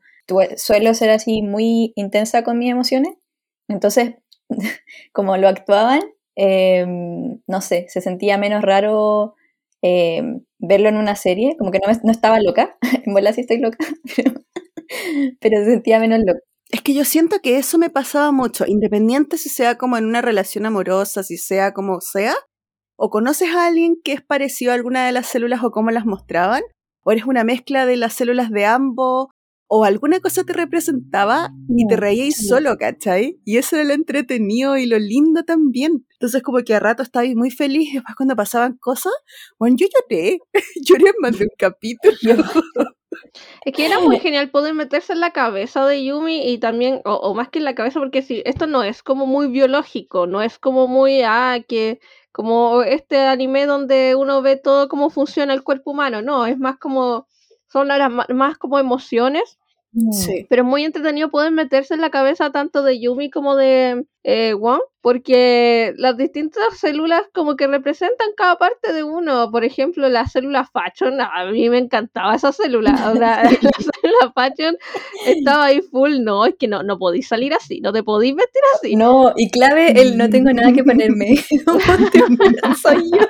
suelo 0.57 0.93
ser 0.93 1.09
así 1.11 1.41
muy 1.41 1.93
intensa 1.95 2.43
con 2.43 2.57
mis 2.57 2.71
emociones, 2.71 3.15
entonces, 3.67 4.15
como 5.13 5.37
lo 5.37 5.47
actuaban, 5.47 6.01
em, 6.35 7.41
no 7.47 7.61
sé, 7.61 7.85
se 7.89 8.01
sentía 8.01 8.37
menos 8.37 8.61
raro 8.61 9.35
em, 9.81 10.43
verlo 10.59 10.89
en 10.89 10.97
una 10.97 11.15
serie, 11.15 11.55
como 11.57 11.71
que 11.71 11.79
no, 11.79 11.91
no 12.03 12.11
estaba 12.11 12.39
loca, 12.39 12.77
en 13.05 13.13
bola 13.13 13.33
sí 13.33 13.41
estoy 13.41 13.59
loca, 13.59 13.77
pero, 15.39 15.57
se 15.57 15.65
sentía 15.65 15.99
menos 15.99 16.19
loca. 16.19 16.39
Es 16.71 16.81
que 16.81 16.93
yo 16.93 17.05
siento 17.05 17.39
que 17.41 17.57
eso 17.57 17.77
me 17.77 17.89
pasaba 17.89 18.31
mucho, 18.31 18.65
independiente 18.67 19.37
si 19.37 19.49
sea 19.49 19.77
como 19.77 19.97
en 19.97 20.05
una 20.05 20.21
relación 20.21 20.65
amorosa, 20.65 21.23
si 21.23 21.37
sea 21.37 21.73
como 21.73 22.01
sea, 22.01 22.33
o 22.97 23.09
conoces 23.09 23.49
a 23.49 23.67
alguien 23.67 23.95
que 24.03 24.13
es 24.13 24.21
parecido 24.21 24.71
a 24.71 24.75
alguna 24.75 25.05
de 25.05 25.11
las 25.11 25.27
células 25.27 25.63
o 25.63 25.71
cómo 25.71 25.91
las 25.91 26.05
mostraban, 26.05 26.63
o 27.03 27.11
eres 27.11 27.25
una 27.25 27.43
mezcla 27.43 27.85
de 27.85 27.97
las 27.97 28.13
células 28.13 28.49
de 28.49 28.65
ambos, 28.65 29.27
o 29.67 29.83
alguna 29.83 30.19
cosa 30.19 30.43
te 30.43 30.53
representaba 30.53 31.51
y 31.69 31.87
te 31.87 31.95
reíais 31.95 32.47
solo, 32.47 32.77
¿cachai? 32.77 33.39
Y 33.45 33.57
eso 33.57 33.75
era 33.75 33.85
lo 33.85 33.93
entretenido 33.93 34.77
y 34.77 34.85
lo 34.85 34.99
lindo 34.99 35.43
también. 35.43 36.05
Entonces 36.13 36.43
como 36.43 36.59
que 36.59 36.75
a 36.75 36.79
rato 36.79 37.03
estabais 37.03 37.35
muy 37.35 37.51
feliz 37.51 37.89
y 37.89 37.93
después 37.95 38.15
cuando 38.15 38.35
pasaban 38.35 38.77
cosas, 38.77 39.13
bueno, 39.57 39.75
yo 39.79 39.87
lloré, 39.87 40.39
lloré 40.81 41.11
más 41.19 41.37
de 41.37 41.45
un 41.45 41.51
capítulo. 41.57 42.43
Es 43.63 43.73
que 43.73 43.85
era 43.85 43.99
muy 43.99 44.19
genial 44.19 44.49
poder 44.49 44.73
meterse 44.73 45.13
en 45.13 45.19
la 45.19 45.31
cabeza 45.31 45.85
de 45.85 46.03
Yumi 46.03 46.49
y 46.51 46.57
también, 46.59 47.01
o, 47.05 47.33
más 47.33 47.49
que 47.49 47.59
en 47.59 47.65
la 47.65 47.75
cabeza, 47.75 47.99
porque 47.99 48.21
si 48.21 48.41
esto 48.45 48.67
no 48.67 48.83
es 48.83 49.03
como 49.03 49.25
muy 49.25 49.47
biológico, 49.47 50.27
no 50.27 50.41
es 50.41 50.59
como 50.59 50.87
muy, 50.87 51.21
ah, 51.23 51.59
que 51.67 51.99
como 52.31 52.83
este 52.83 53.17
anime 53.17 53.65
donde 53.65 54.15
uno 54.15 54.41
ve 54.41 54.57
todo 54.57 54.89
cómo 54.89 55.09
funciona 55.09 55.53
el 55.53 55.63
cuerpo 55.63 55.91
humano, 55.91 56.21
no, 56.21 56.45
es 56.45 56.57
más 56.57 56.77
como 56.77 57.27
son 57.67 57.87
las 57.87 58.11
más 58.29 58.57
como 58.57 58.79
emociones 58.79 59.57
Mm. 59.95 60.11
Sí. 60.11 60.45
Pero 60.49 60.63
es 60.63 60.67
muy 60.67 60.83
entretenido 60.83 61.29
poder 61.29 61.51
meterse 61.51 61.93
en 61.93 62.01
la 62.01 62.09
cabeza 62.09 62.51
tanto 62.51 62.83
de 62.83 62.99
Yumi 62.99 63.29
como 63.29 63.55
de 63.55 64.05
eh, 64.23 64.53
Wong, 64.53 64.81
porque 64.99 65.93
las 65.95 66.17
distintas 66.17 66.77
células 66.77 67.21
como 67.33 67.55
que 67.55 67.67
representan 67.67 68.27
cada 68.35 68.57
parte 68.57 68.91
de 68.91 69.03
uno. 69.03 69.49
Por 69.51 69.63
ejemplo, 69.63 70.09
la 70.09 70.27
célula 70.27 70.65
Fashion, 70.65 71.21
a 71.21 71.45
mí 71.45 71.69
me 71.69 71.77
encantaba 71.77 72.35
esa 72.35 72.51
célula. 72.51 72.91
La 73.15 73.49
célula 73.49 74.33
Fashion 74.35 74.75
estaba 75.25 75.65
ahí 75.65 75.81
full, 75.81 76.19
no, 76.21 76.45
es 76.45 76.55
que 76.59 76.67
no, 76.67 76.83
no 76.83 76.97
podéis 76.97 77.29
salir 77.29 77.53
así, 77.53 77.79
no 77.79 77.93
te 77.93 78.03
podéis 78.03 78.35
vestir 78.35 78.61
así. 78.75 78.95
No, 78.97 79.31
y 79.37 79.49
clave, 79.49 79.99
el 80.01 80.17
no 80.17 80.29
tengo 80.29 80.51
nada 80.51 80.73
que 80.73 80.83
ponerme. 80.83 81.37
Soy 82.81 83.11
yo. 83.11 83.25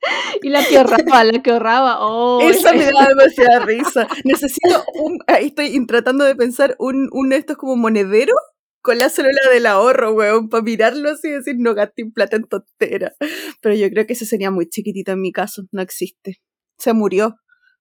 Y 0.42 0.48
la 0.48 0.64
que 0.64 0.78
ahorraba, 0.78 1.24
la 1.24 1.42
que 1.42 1.50
ahorraba, 1.50 1.98
oh, 2.00 2.40
Eso 2.40 2.72
me 2.72 2.84
da 2.84 3.08
demasiada 3.08 3.60
risa. 3.60 4.08
Necesito 4.24 4.84
un. 4.94 5.18
Ahí 5.26 5.46
estoy 5.46 5.86
tratando 5.86 6.24
de 6.24 6.36
pensar 6.36 6.76
un, 6.78 7.08
uno 7.12 7.30
de 7.30 7.36
estos 7.36 7.56
como 7.56 7.76
monedero 7.76 8.34
con 8.80 8.98
la 8.98 9.08
célula 9.08 9.40
del 9.52 9.66
ahorro, 9.66 10.12
weón, 10.12 10.48
para 10.48 10.62
mirarlo 10.62 11.10
así 11.10 11.28
y 11.28 11.32
decir 11.32 11.56
no 11.58 11.74
gasté 11.74 12.06
plata 12.06 12.36
en 12.36 12.44
tontera. 12.44 13.12
Pero 13.60 13.74
yo 13.74 13.90
creo 13.90 14.06
que 14.06 14.12
ese 14.12 14.24
sería 14.24 14.50
muy 14.50 14.68
chiquitito 14.68 15.12
en 15.12 15.20
mi 15.20 15.32
caso. 15.32 15.62
No 15.72 15.82
existe. 15.82 16.40
Se 16.78 16.92
murió. 16.92 17.36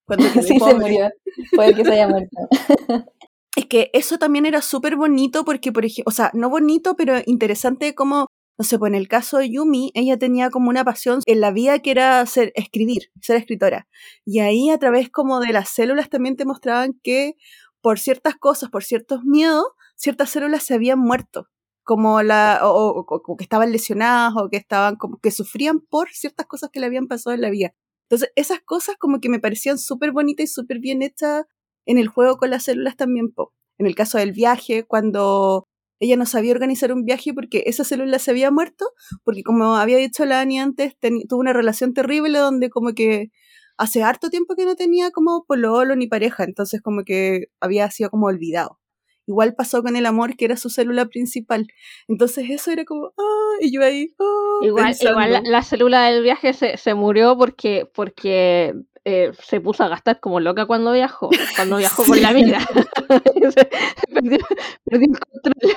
Cuando 0.06 0.26
Sí, 0.42 0.60
se 0.60 0.74
murió. 0.74 1.10
Puede 1.56 1.76
que 1.76 1.86
se 1.86 1.92
haya 1.92 2.08
muerto. 2.08 2.36
Es 3.56 3.66
que 3.66 3.90
eso 3.94 4.20
también 4.20 4.46
era 4.46 4.62
súper 4.62 4.96
bonito 4.96 5.44
porque, 5.44 5.72
por 5.72 5.84
ejemplo, 5.84 6.04
o 6.06 6.12
sea, 6.12 6.30
no 6.36 6.48
bonito, 6.48 6.96
pero 6.96 7.16
interesante 7.26 7.96
como, 7.96 8.28
no 8.58 8.66
sé, 8.66 8.80
pues 8.80 8.90
en 8.90 8.96
el 8.96 9.08
caso 9.08 9.38
de 9.38 9.52
Yumi, 9.52 9.92
ella 9.94 10.18
tenía 10.18 10.50
como 10.50 10.70
una 10.70 10.84
pasión 10.84 11.22
en 11.28 11.42
la 11.42 11.52
vida 11.52 11.80
que 11.80 11.92
era 11.92 12.26
ser, 12.26 12.52
escribir, 12.56 13.12
ser 13.22 13.38
escritora. 13.38 13.88
Y 14.26 14.40
ahí 14.40 14.72
a 14.72 14.80
través 14.80 15.10
como 15.10 15.40
de 15.40 15.54
las 15.54 15.70
células 15.70 16.10
también 16.10 16.36
te 16.36 16.46
mostraban 16.46 17.00
que 17.04 17.36
por 17.82 18.00
ciertas 18.00 18.36
cosas, 18.36 18.70
por 18.70 18.84
ciertos 18.84 19.24
miedos, 19.24 19.66
ciertas 19.96 20.32
células 20.32 20.64
se 20.64 20.74
habían 20.74 21.00
muerto. 21.00 21.48
Como 21.84 22.22
la, 22.22 22.60
o, 22.64 23.06
que 23.38 23.44
estaban 23.44 23.72
lesionadas 23.72 24.34
o 24.36 24.50
que 24.50 24.58
estaban 24.58 24.98
como 24.98 25.20
que 25.20 25.32
sufrían 25.32 25.80
por 25.80 26.10
ciertas 26.10 26.46
cosas 26.48 26.70
que 26.72 26.80
le 26.82 26.88
habían 26.88 27.08
pasado 27.08 27.34
en 27.34 27.42
la 27.42 27.50
vida. 27.50 27.74
Entonces, 28.10 28.32
esas 28.36 28.60
cosas 28.62 28.96
como 29.00 29.20
que 29.22 29.30
me 29.30 29.40
parecían 29.40 29.78
súper 29.78 30.12
bonitas 30.12 30.46
y 30.46 30.48
súper 30.48 30.80
bien 30.80 31.02
hechas 31.02 31.46
en 31.86 31.98
el 31.98 32.08
juego 32.08 32.38
con 32.38 32.50
las 32.50 32.64
células 32.64 32.98
también, 32.98 33.32
po. 33.32 33.54
En 33.78 33.86
el 33.86 33.96
caso 33.96 34.18
del 34.18 34.34
viaje, 34.34 34.84
cuando 34.86 35.67
ella 36.00 36.16
no 36.16 36.26
sabía 36.26 36.54
organizar 36.54 36.92
un 36.92 37.06
viaje 37.06 37.34
porque 37.34 37.64
esa 37.66 37.84
célula 37.84 38.20
se 38.20 38.32
había 38.32 38.52
muerto, 38.52 38.92
porque 39.24 39.44
como 39.44 39.76
había 39.76 39.98
dicho 39.98 40.26
la 40.26 40.42
Ani 40.42 40.60
antes, 40.60 40.96
tuvo 41.28 41.40
una 41.40 41.54
relación 41.54 41.94
terrible 41.94 42.40
donde 42.40 42.70
como 42.70 42.94
que 42.94 43.32
hace 43.78 44.04
harto 44.04 44.30
tiempo 44.30 44.56
que 44.56 44.66
no 44.66 44.76
tenía 44.76 45.12
como 45.12 45.46
pololo 45.46 45.96
ni 45.96 46.08
pareja, 46.08 46.44
entonces 46.44 46.82
como 46.82 47.04
que 47.04 47.48
había 47.60 47.90
sido 47.92 48.10
como 48.10 48.28
olvidado. 48.28 48.80
Igual 49.28 49.56
pasó 49.56 49.84
con 49.84 49.98
el 49.98 50.06
amor, 50.06 50.38
que 50.38 50.46
era 50.46 50.56
su 50.56 50.70
célula 50.70 51.08
principal. 51.08 51.68
Entonces 52.08 52.50
eso 52.50 52.72
era 52.72 52.86
como, 52.86 53.08
ah, 53.18 53.58
y 53.60 53.74
yo 53.74 53.84
ahí, 53.84 54.16
ah, 54.20 54.60
Igual, 54.62 54.96
igual 55.00 55.34
la, 55.34 55.42
la 55.44 55.64
célula 55.64 56.06
del 56.06 56.24
viaje 56.24 56.54
se, 56.54 56.78
se 56.78 56.94
murió 56.94 57.38
porque, 57.38 57.90
porque 57.94 58.74
eh, 59.08 59.32
se 59.42 59.62
puso 59.62 59.84
a 59.84 59.88
gastar 59.88 60.20
como 60.20 60.40
loca 60.40 60.66
cuando 60.66 60.92
viajó, 60.92 61.30
cuando 61.56 61.78
viajó 61.84 62.04
con 62.04 62.22
la. 62.22 62.30
Se- 62.32 62.36
perdió, 64.14 64.40
perdió 64.84 65.08
el 65.14 65.20
control. 65.20 65.74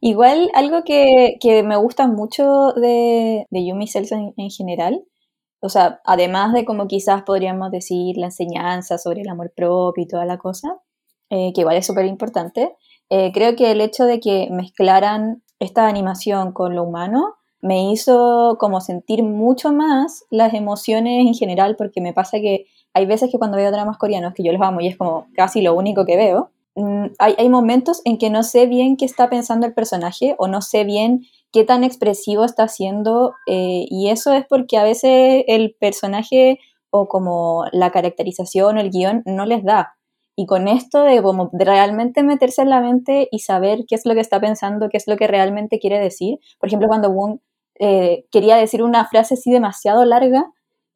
Igual 0.00 0.50
algo 0.54 0.82
que, 0.84 1.36
que 1.40 1.62
me 1.62 1.76
gusta 1.76 2.06
mucho 2.08 2.72
de, 2.72 3.46
de 3.50 3.66
Yumi 3.66 3.86
Cells 3.86 4.12
en, 4.12 4.34
en 4.36 4.50
general, 4.50 5.04
o 5.60 5.68
sea, 5.68 6.00
además 6.04 6.52
de 6.52 6.64
como 6.64 6.88
quizás 6.88 7.22
podríamos 7.22 7.70
decir 7.70 8.16
la 8.16 8.26
enseñanza 8.26 8.98
sobre 8.98 9.20
el 9.22 9.28
amor 9.28 9.52
propio 9.54 10.02
y 10.02 10.08
toda 10.08 10.24
la 10.24 10.38
cosa, 10.38 10.78
eh, 11.30 11.52
que 11.54 11.60
igual 11.60 11.76
es 11.76 11.86
súper 11.86 12.06
importante, 12.06 12.74
eh, 13.10 13.30
creo 13.32 13.54
que 13.56 13.70
el 13.70 13.80
hecho 13.80 14.04
de 14.04 14.18
que 14.18 14.48
mezclaran 14.50 15.42
esta 15.60 15.86
animación 15.86 16.52
con 16.52 16.74
lo 16.74 16.82
humano 16.82 17.36
me 17.62 17.90
hizo 17.90 18.56
como 18.58 18.80
sentir 18.80 19.22
mucho 19.22 19.72
más 19.72 20.24
las 20.30 20.52
emociones 20.52 21.26
en 21.26 21.34
general, 21.34 21.76
porque 21.76 22.00
me 22.00 22.12
pasa 22.12 22.40
que 22.40 22.66
hay 22.92 23.06
veces 23.06 23.30
que 23.30 23.38
cuando 23.38 23.56
veo 23.56 23.70
dramas 23.70 23.96
coreanos, 23.96 24.34
que 24.34 24.42
yo 24.42 24.52
los 24.52 24.60
amo 24.60 24.80
y 24.80 24.88
es 24.88 24.96
como 24.96 25.26
casi 25.34 25.62
lo 25.62 25.74
único 25.74 26.04
que 26.04 26.16
veo, 26.16 26.50
mm, 26.74 27.06
hay, 27.18 27.34
hay 27.38 27.48
momentos 27.48 28.02
en 28.04 28.18
que 28.18 28.30
no 28.30 28.42
sé 28.42 28.66
bien 28.66 28.96
qué 28.96 29.04
está 29.04 29.30
pensando 29.30 29.66
el 29.66 29.74
personaje 29.74 30.34
o 30.38 30.48
no 30.48 30.60
sé 30.60 30.84
bien 30.84 31.22
qué 31.52 31.64
tan 31.64 31.84
expresivo 31.84 32.44
está 32.44 32.64
haciendo 32.64 33.34
eh, 33.46 33.86
y 33.88 34.08
eso 34.08 34.32
es 34.32 34.44
porque 34.48 34.78
a 34.78 34.84
veces 34.84 35.44
el 35.46 35.76
personaje 35.78 36.58
o 36.90 37.08
como 37.08 37.64
la 37.72 37.90
caracterización 37.90 38.76
o 38.76 38.80
el 38.80 38.90
guion 38.90 39.22
no 39.24 39.46
les 39.46 39.64
da. 39.64 39.94
Y 40.34 40.46
con 40.46 40.66
esto 40.66 41.02
de 41.04 41.22
como 41.22 41.50
realmente 41.52 42.22
meterse 42.22 42.62
en 42.62 42.70
la 42.70 42.80
mente 42.80 43.28
y 43.30 43.40
saber 43.40 43.84
qué 43.86 43.94
es 43.94 44.06
lo 44.06 44.14
que 44.14 44.20
está 44.20 44.40
pensando, 44.40 44.88
qué 44.88 44.96
es 44.96 45.06
lo 45.06 45.16
que 45.16 45.26
realmente 45.26 45.78
quiere 45.78 45.98
decir. 45.98 46.38
Por 46.58 46.68
ejemplo, 46.68 46.88
cuando 46.88 47.10
Wong 47.10 47.38
eh, 47.78 48.26
quería 48.30 48.56
decir 48.56 48.82
una 48.82 49.06
frase 49.06 49.34
así 49.34 49.50
demasiado 49.50 50.04
larga 50.04 50.46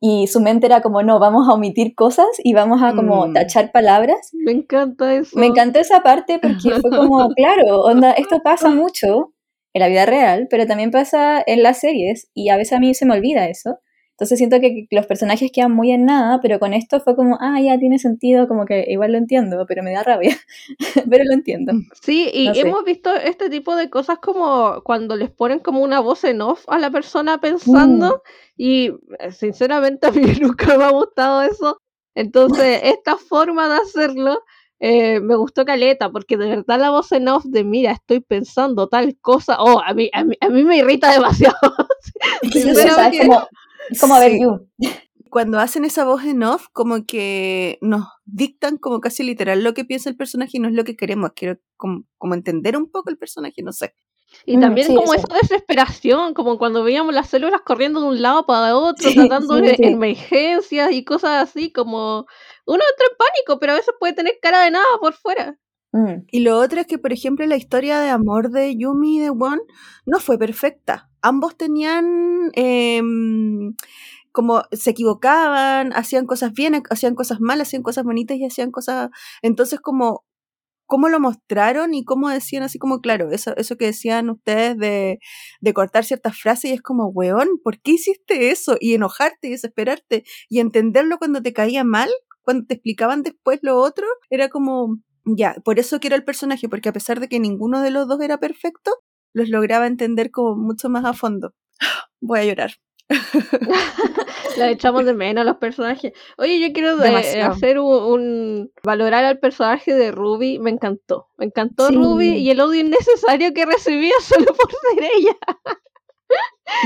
y 0.00 0.26
su 0.26 0.40
mente 0.40 0.66
era 0.66 0.82
como, 0.82 1.02
no, 1.02 1.18
vamos 1.18 1.48
a 1.48 1.52
omitir 1.54 1.94
cosas 1.94 2.26
y 2.44 2.52
vamos 2.52 2.82
a 2.82 2.94
como 2.94 3.26
Mm. 3.26 3.32
tachar 3.32 3.72
palabras. 3.72 4.30
Me 4.34 4.52
encanta 4.52 5.14
eso. 5.14 5.38
Me 5.38 5.46
encantó 5.46 5.78
esa 5.78 6.02
parte 6.02 6.38
porque 6.38 6.80
fue 6.80 6.90
como, 7.14 7.28
claro, 7.34 7.80
onda, 7.82 8.12
esto 8.12 8.40
pasa 8.42 8.68
mucho 8.70 9.32
en 9.72 9.80
la 9.80 9.88
vida 9.88 10.06
real, 10.06 10.46
pero 10.50 10.66
también 10.66 10.90
pasa 10.90 11.42
en 11.46 11.62
las 11.62 11.80
series 11.80 12.30
y 12.34 12.50
a 12.50 12.56
veces 12.56 12.74
a 12.74 12.78
mí 12.80 12.94
se 12.94 13.06
me 13.06 13.14
olvida 13.14 13.46
eso. 13.48 13.78
Entonces 14.16 14.38
siento 14.38 14.60
que 14.60 14.86
los 14.90 15.04
personajes 15.04 15.52
quedan 15.52 15.72
muy 15.72 15.92
en 15.92 16.06
nada, 16.06 16.40
pero 16.40 16.58
con 16.58 16.72
esto 16.72 17.00
fue 17.00 17.14
como, 17.14 17.36
ah, 17.38 17.60
ya 17.60 17.78
tiene 17.78 17.98
sentido, 17.98 18.48
como 18.48 18.64
que 18.64 18.86
igual 18.88 19.12
lo 19.12 19.18
entiendo, 19.18 19.62
pero 19.68 19.82
me 19.82 19.92
da 19.92 20.02
rabia, 20.04 20.34
pero 21.10 21.22
lo 21.24 21.34
entiendo. 21.34 21.74
Sí, 22.00 22.30
y 22.32 22.46
No 22.46 22.54
sé. 22.54 22.60
hemos 22.62 22.84
visto 22.84 23.14
este 23.14 23.50
tipo 23.50 23.76
de 23.76 23.90
cosas 23.90 24.18
como 24.20 24.80
cuando 24.84 25.16
les 25.16 25.30
ponen 25.30 25.58
como 25.58 25.82
una 25.82 26.00
voz 26.00 26.24
en 26.24 26.40
off 26.40 26.64
a 26.68 26.78
la 26.78 26.90
persona 26.90 27.38
pensando 27.42 28.22
y 28.56 28.86
eh, 29.18 29.32
sinceramente 29.32 30.06
a 30.06 30.10
mí 30.12 30.22
nunca 30.40 30.78
me 30.78 30.84
ha 30.84 30.90
gustado 30.92 31.42
eso. 31.42 31.82
Entonces, 32.14 32.80
esta 32.84 33.18
forma 33.18 33.68
de 33.68 33.74
hacerlo 33.82 34.42
eh, 34.80 35.20
me 35.20 35.36
gustó 35.36 35.66
caleta 35.66 36.10
porque 36.10 36.38
de 36.38 36.48
verdad 36.48 36.80
la 36.80 36.88
voz 36.90 37.12
en 37.12 37.28
off 37.28 37.44
de 37.44 37.64
mira, 37.64 37.92
estoy 37.92 38.20
pensando 38.20 38.88
tal 38.88 39.14
cosa, 39.20 39.56
oh, 39.60 39.82
a 39.84 39.92
mí, 39.92 40.08
a 40.14 40.24
mí, 40.24 40.36
a 40.40 40.48
mí 40.48 40.64
me 40.64 40.78
irrita 40.78 41.12
demasiado. 41.12 41.56
Sí, 42.50 42.64
Como, 43.20 43.46
es 43.90 44.00
como 44.00 44.18
ver 44.18 44.32
Sí. 44.32 44.40
You. 44.42 44.68
cuando 45.30 45.58
hacen 45.58 45.84
esa 45.84 46.04
voz 46.04 46.24
en 46.24 46.42
off, 46.42 46.66
como 46.72 47.04
que 47.04 47.78
nos 47.82 48.06
dictan 48.24 48.78
como 48.78 49.00
casi 49.00 49.22
literal 49.22 49.62
lo 49.62 49.74
que 49.74 49.84
piensa 49.84 50.08
el 50.08 50.16
personaje 50.16 50.52
y 50.54 50.60
no 50.60 50.68
es 50.68 50.74
lo 50.74 50.84
que 50.84 50.96
queremos. 50.96 51.30
Quiero 51.34 51.58
como, 51.76 52.04
como 52.18 52.34
entender 52.34 52.76
un 52.76 52.90
poco 52.90 53.10
el 53.10 53.18
personaje, 53.18 53.62
no 53.62 53.72
sé. 53.72 53.94
Y 54.44 54.56
Mm, 54.56 54.60
también 54.60 54.86
sí, 54.88 54.94
como 54.94 55.14
esa 55.14 55.28
desesperación, 55.40 56.34
como 56.34 56.58
cuando 56.58 56.82
veíamos 56.82 57.14
las 57.14 57.28
células 57.28 57.60
corriendo 57.62 58.00
de 58.00 58.08
un 58.08 58.22
lado 58.22 58.44
para 58.46 58.76
otro, 58.76 59.08
Sí, 59.10 59.14
tratando 59.14 59.56
sí, 59.56 59.62
de 59.62 59.74
sí. 59.76 59.82
emergencias 59.84 60.92
y 60.92 61.04
cosas 61.04 61.48
así, 61.48 61.70
como 61.72 62.26
uno 62.66 62.82
entra 62.90 63.06
en 63.10 63.16
pánico, 63.16 63.58
pero 63.60 63.72
a 63.72 63.76
veces 63.76 63.94
puede 64.00 64.14
tener 64.14 64.34
cara 64.42 64.64
de 64.64 64.70
nada 64.72 64.86
por 65.00 65.14
fuera. 65.14 65.58
Mm, 65.92 66.24
Y 66.30 66.40
lo 66.40 66.58
otro 66.58 66.80
es 66.80 66.86
que, 66.86 66.98
por 66.98 67.12
ejemplo, 67.12 67.46
la 67.46 67.56
historia 67.56 68.00
de 68.00 68.10
amor 68.10 68.50
de 68.50 68.76
Yumi 68.76 69.16
y 69.18 69.20
de 69.20 69.30
Won 69.30 69.60
no 70.04 70.18
fue 70.20 70.38
perfecta. 70.38 71.05
Ambos 71.26 71.56
tenían 71.56 72.50
em, 72.54 73.74
como 74.32 74.62
se 74.72 74.90
equivocaban, 74.90 75.92
hacían 75.94 76.26
cosas 76.26 76.52
bien, 76.52 76.82
hacían 76.90 77.14
cosas 77.16 77.40
mal, 77.40 77.60
hacían 77.60 77.82
cosas 77.82 78.04
bonitas 78.04 78.36
y 78.38 78.44
hacían 78.46 78.70
cosas. 78.70 79.10
Entonces, 79.42 79.80
como 79.80 80.24
cómo 80.86 81.08
lo 81.08 81.20
mostraron 81.20 81.94
y 81.94 82.04
cómo 82.04 82.30
decían 82.30 82.62
así 82.62 82.78
como, 82.78 83.00
claro, 83.00 83.30
eso, 83.32 83.56
eso 83.56 83.76
que 83.76 83.86
decían 83.86 84.30
ustedes 84.30 84.78
de, 84.78 85.18
de 85.60 85.74
cortar 85.74 86.04
ciertas 86.04 86.38
frases 86.38 86.70
y 86.70 86.74
es 86.74 86.82
como, 86.82 87.08
weón, 87.08 87.48
¿por 87.62 87.80
qué 87.80 87.92
hiciste 87.92 88.50
eso? 88.50 88.76
Y 88.80 88.94
enojarte 88.94 89.48
y 89.48 89.50
desesperarte 89.50 90.24
y 90.48 90.60
entenderlo 90.60 91.18
cuando 91.18 91.42
te 91.42 91.52
caía 91.52 91.84
mal, 91.84 92.08
cuando 92.42 92.66
te 92.66 92.74
explicaban 92.74 93.22
después 93.22 93.60
lo 93.62 93.78
otro, 93.78 94.06
era 94.30 94.48
como, 94.48 94.98
ya, 95.24 95.56
por 95.64 95.78
eso 95.80 95.98
quiero 95.98 96.16
el 96.16 96.24
personaje, 96.24 96.68
porque 96.68 96.88
a 96.88 96.92
pesar 96.92 97.20
de 97.20 97.28
que 97.28 97.40
ninguno 97.40 97.82
de 97.82 97.90
los 97.90 98.06
dos 98.06 98.20
era 98.20 98.38
perfecto, 98.38 98.92
los 99.36 99.50
lograba 99.50 99.86
entender 99.86 100.30
como 100.30 100.56
mucho 100.56 100.88
más 100.88 101.04
a 101.04 101.12
fondo. 101.12 101.52
Voy 102.20 102.40
a 102.40 102.44
llorar. 102.44 102.70
La 104.56 104.70
echamos 104.70 105.04
de 105.04 105.12
menos 105.14 105.42
a 105.42 105.44
los 105.44 105.56
personajes. 105.58 106.12
Oye, 106.38 106.58
yo 106.60 106.72
quiero 106.72 106.96
de- 106.96 107.04
Demasiado. 107.08 107.52
hacer 107.52 107.78
un, 107.78 107.86
un- 108.02 108.72
valorar 108.82 109.24
al 109.24 109.38
personaje 109.38 109.94
de 109.94 110.10
Ruby. 110.10 110.58
Me 110.58 110.70
encantó. 110.70 111.28
Me 111.36 111.44
encantó 111.44 111.88
Sí. 111.88 111.94
Ruby 111.94 112.28
y 112.38 112.50
el 112.50 112.60
odio 112.60 112.80
innecesario 112.80 113.52
que 113.52 113.66
recibía 113.66 114.14
solo 114.22 114.46
por 114.46 114.70
ser 114.70 115.04
ella. 115.16 115.36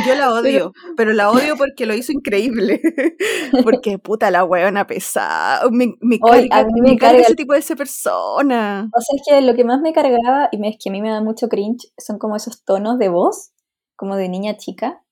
Yo 0.07 0.15
la 0.15 0.33
odio, 0.33 0.73
pero, 0.97 1.13
la 1.13 1.31
odio 1.31 1.57
porque 1.59 1.87
lo 1.87 1.95
hizo 1.95 2.13
increíble. 2.13 2.81
porque 3.65 3.99
puta 3.99 4.31
la 4.31 4.45
weona 4.45 4.87
pesada. 4.87 5.69
Me, 5.71 5.95
me 6.01 6.19
Oy, 6.23 6.49
carga, 6.49 6.59
a 6.59 6.65
mí 6.65 6.81
me 6.81 6.91
me 6.91 6.97
carga 6.99 7.13
carga 7.13 7.21
ese 7.23 7.31
el- 7.33 7.37
tipo 7.37 7.53
de 7.55 7.59
esa 7.61 7.77
persona. 7.77 8.91
O 8.95 9.01
sea, 9.01 9.17
es 9.17 9.23
que 9.27 9.41
lo 9.41 9.55
que 9.55 9.65
más 9.65 9.81
me 9.81 9.93
cargaba, 9.93 10.49
y 10.53 10.67
es 10.69 10.77
que 10.83 10.91
a 10.91 10.93
mí 10.93 11.01
me 11.03 11.11
da 11.11 11.21
mucho 11.23 11.49
cringe, 11.49 11.91
son 11.99 12.19
como 12.19 12.37
esos 12.37 12.65
tonos 12.65 12.99
de 12.99 13.09
voz, 13.09 13.53
como 13.97 14.17
de 14.17 14.29
niña 14.29 14.57
chica. 14.57 15.03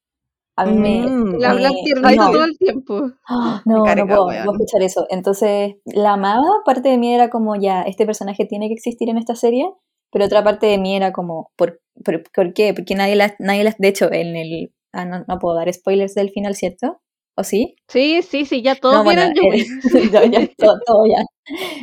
A 0.57 0.67
mí 0.67 0.77
me... 0.77 1.07
Mm. 1.07 1.39
La 1.39 1.55
me- 1.55 1.69
tiernito 1.85 2.25
no. 2.25 2.31
todo 2.33 2.45
el 2.45 2.59
tiempo. 2.59 3.11
No, 3.65 3.85
carga, 3.85 4.05
no 4.05 4.07
puedo, 4.07 4.27
puedo 4.27 4.53
escuchar 4.53 4.83
eso. 4.83 5.07
Entonces, 5.09 5.77
la 5.85 6.15
amaba, 6.15 6.43
parte 6.65 6.89
de 6.89 6.99
mí 6.99 7.15
era 7.15 7.31
como, 7.31 7.57
ya, 7.57 7.83
este 7.83 8.05
personaje 8.07 8.45
tiene 8.45 8.69
que 8.69 8.75
existir 8.75 9.09
en 9.09 9.19
esta 9.19 9.35
serie, 9.35 9.73
pero 10.11 10.25
otra 10.25 10.43
parte 10.45 10.67
de 10.67 10.79
mí 10.79 10.97
era 10.97 11.13
como, 11.13 11.51
¿por, 11.57 11.81
por, 12.05 12.23
por 12.33 12.53
qué? 12.55 12.75
Porque 12.75 12.95
nadie 12.95 13.17
las, 13.17 13.35
nadie 13.39 13.65
las, 13.65 13.79
de 13.79 13.89
hecho, 13.89 14.13
en 14.13 14.37
el, 14.37 14.73
ah, 14.93 15.05
no, 15.05 15.25
no 15.27 15.39
puedo 15.39 15.57
dar 15.57 15.73
spoilers 15.73 16.15
del 16.15 16.31
final, 16.31 16.55
¿cierto? 16.55 17.01
¿O 17.37 17.45
sí? 17.45 17.77
Sí, 17.89 18.23
sí, 18.23 18.45
sí, 18.45 18.63
ya 18.63 18.75
todos 18.75 18.97
No, 18.97 19.05
bueno, 19.05 19.23
eh, 19.23 19.65
ya, 20.13 20.25
ya, 20.27 20.49
todo, 20.59 20.81
todo 20.85 21.07
ya. 21.07 21.25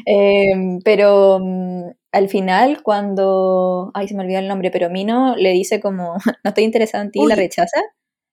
Em, 0.06 0.80
pero 0.84 1.40
mm, 1.42 1.90
al 2.12 2.30
final, 2.30 2.84
cuando, 2.84 3.92
ay, 3.94 4.08
se 4.08 4.16
me 4.16 4.24
olvidó 4.24 4.40
el 4.40 4.48
nombre, 4.48 4.72
pero 4.72 4.90
Mino 4.90 5.36
le 5.38 5.52
dice 5.52 5.80
como, 5.80 6.16
no 6.44 6.50
estoy 6.50 6.64
interesado 6.66 7.04
en 7.04 7.12
ti, 7.12 7.20
y 7.22 7.28
la 7.28 7.36
Uy. 7.36 7.42
rechaza. 7.42 7.82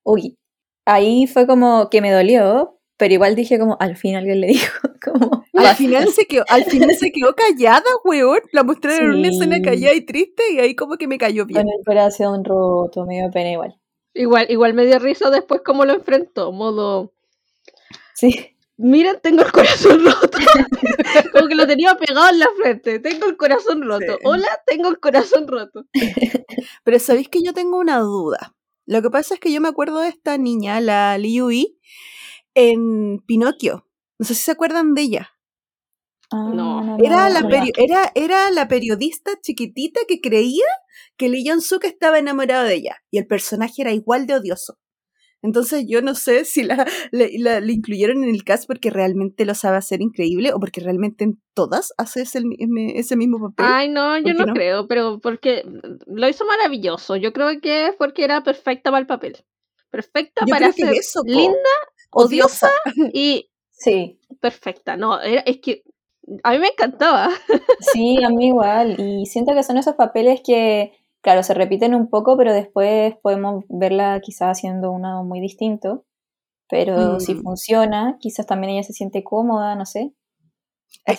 Uy, 0.05 0.37
ahí 0.87 1.27
fue 1.27 1.47
como 1.47 1.91
que 1.91 2.01
me 2.01 2.11
dolió, 2.13 2.79
pero 2.99 3.15
igual 3.15 3.37
dije 3.37 3.59
como, 3.59 3.77
al 3.81 3.97
fin 3.97 4.17
alguien 4.17 4.41
le 4.41 4.49
dijo, 4.49 4.89
como, 5.05 5.42
Al 5.71 5.77
final 5.77 6.09
se 6.09 6.27
quedó, 6.27 6.45
al 6.49 6.65
final 6.65 6.95
se 6.95 7.11
quedó 7.13 7.35
callada, 7.35 7.85
weón. 8.05 8.41
La 8.53 8.63
mostraron 8.63 9.13
en 9.13 9.19
una 9.19 9.29
escena 9.29 9.61
callada 9.63 9.95
y 9.95 10.01
triste 10.03 10.43
y 10.53 10.61
ahí 10.61 10.75
como 10.75 10.97
que 10.97 11.09
me 11.09 11.19
cayó 11.19 11.47
bien. 11.47 11.63
con 11.63 11.69
el 11.69 11.85
corazón 11.85 12.45
roto, 12.45 13.05
me 13.07 13.17
dio 13.17 13.31
pena 13.31 13.53
igual. 13.53 13.79
Igual, 14.15 14.47
igual 14.51 14.75
me 14.75 14.85
dio 14.85 14.99
risa 14.99 15.31
después 15.31 15.63
cómo 15.65 15.85
lo 15.85 15.95
enfrentó, 15.95 16.53
modo, 16.53 17.13
Sí, 18.15 18.57
miren, 18.77 19.19
tengo 19.21 19.43
el 19.43 19.51
corazón 19.51 20.05
roto. 20.05 20.39
Como 21.33 21.49
que 21.49 21.55
lo 21.57 21.67
tenía 21.67 21.97
pegado 21.97 22.29
en 22.31 22.39
la 22.39 22.49
frente, 22.57 23.01
tengo 23.01 23.27
el 23.27 23.37
corazón 23.37 23.83
roto. 23.83 24.13
Sí. 24.13 24.19
Hola, 24.23 24.49
tengo 24.65 24.89
el 24.89 25.01
corazón 25.01 25.49
roto. 25.49 25.87
Pero 26.85 26.99
sabéis 27.01 27.29
que 27.29 27.43
yo 27.43 27.53
tengo 27.53 27.79
una 27.79 27.99
duda. 27.99 28.55
Lo 28.87 29.03
que 29.03 29.11
pasa 29.11 29.35
es 29.35 29.41
que 29.41 29.53
yo 29.53 29.61
me 29.61 29.69
acuerdo 29.69 30.01
de 30.01 30.09
esta 30.09 30.39
niña, 30.39 30.81
la 30.81 31.19
Liu 31.19 31.51
en 32.55 33.19
Pinocchio. 33.27 33.89
No 34.19 34.27
sé 34.27 34.35
si 34.35 34.45
se 34.45 34.53
acuerdan 34.53 34.95
de 34.95 35.03
ella. 35.03 35.31
Ah, 36.33 36.51
No. 36.55 36.97
Era, 37.03 37.29
la, 37.29 37.41
peri- 37.43 37.73
era, 37.77 38.11
era 38.15 38.51
la 38.51 38.69
periodista 38.69 39.33
chiquitita 39.41 40.01
que 40.09 40.21
creía 40.21 40.65
que 41.17 41.29
Lee 41.29 41.45
Jong-suk 41.49 41.85
estaba 41.85 42.19
enamorado 42.19 42.65
de 42.65 42.75
ella. 42.75 42.97
Y 43.11 43.19
el 43.19 43.27
personaje 43.27 43.83
era 43.83 43.93
igual 43.93 44.27
de 44.27 44.35
odioso. 44.37 44.79
Entonces 45.45 45.87
yo 45.89 46.03
no 46.03 46.15
sé 46.15 46.45
si 46.45 46.63
la, 46.63 46.87
la, 47.11 47.27
la- 47.39 47.61
la 47.61 47.73
incluyeron 47.73 48.23
en 48.23 48.31
el 48.31 48.45
cast 48.45 48.67
porque 48.69 48.91
realmente 48.91 49.45
lo 49.45 49.55
sabe 49.57 49.77
hacer 49.77 50.01
increíble 50.01 50.53
o 50.53 50.61
porque 50.61 50.81
realmente 50.81 51.25
en 51.25 51.43
todas 51.53 51.93
hace 51.99 52.23
ese, 52.23 52.41
ese 52.95 53.17
mismo 53.17 53.41
papel. 53.41 53.67
Ay, 53.69 53.89
no, 53.89 54.17
yo 54.19 54.23
¿Por 54.23 54.33
qué 54.33 54.39
no, 54.39 54.47
no? 54.47 54.55
creo, 54.55 54.87
pero 54.87 55.19
porque 55.21 55.65
lo 56.07 56.29
hizo 56.29 56.45
maravilloso. 56.47 57.17
Yo 57.17 57.33
creo 57.33 57.61
que 57.61 57.89
es 57.89 57.95
porque 57.97 58.23
era 58.25 58.43
perfecta 58.45 58.91
para 58.91 59.01
el 59.01 59.07
papel. 59.09 59.45
Perfecta 59.91 60.45
Yo 60.47 60.51
para 60.53 60.73
ser 60.73 60.91
es 60.95 61.09
eso, 61.09 61.23
linda 61.27 61.53
odiosa. 62.13 62.71
y 63.13 63.49
Sí, 63.71 64.21
perfecta. 64.41 64.97
No, 64.97 65.21
era- 65.21 65.41
es 65.41 65.59
que 65.61 65.83
a 66.43 66.51
mí 66.53 66.59
me 66.59 66.69
encantaba. 66.69 67.31
Sí, 67.93 68.23
a 68.25 68.29
mí 68.31 68.49
igual. 68.49 68.97
Y 68.99 69.27
siento 69.27 69.55
que 69.55 69.63
son 69.63 69.77
esos 69.79 69.95
papeles 69.97 70.41
que, 70.45 70.93
claro, 71.21 71.43
se 71.43 71.55
repiten 71.55 71.95
un 71.95 72.09
poco, 72.09 72.37
pero 72.37 72.53
después 72.53 73.15
podemos 73.23 73.65
verla 73.69 74.21
quizás 74.23 74.59
haciendo 74.59 74.91
uno 74.93 75.25
muy 75.25 75.41
distinto. 75.41 76.05
Pero 76.69 77.21
si 77.21 77.35
Mm. 77.35 77.43
funciona, 77.43 78.17
quizás 78.21 78.47
también 78.47 78.73
ella 78.75 78.83
se 78.83 78.93
siente 78.95 79.23
cómoda, 79.23 79.75
no 79.75 79.85
sé. 79.85 80.13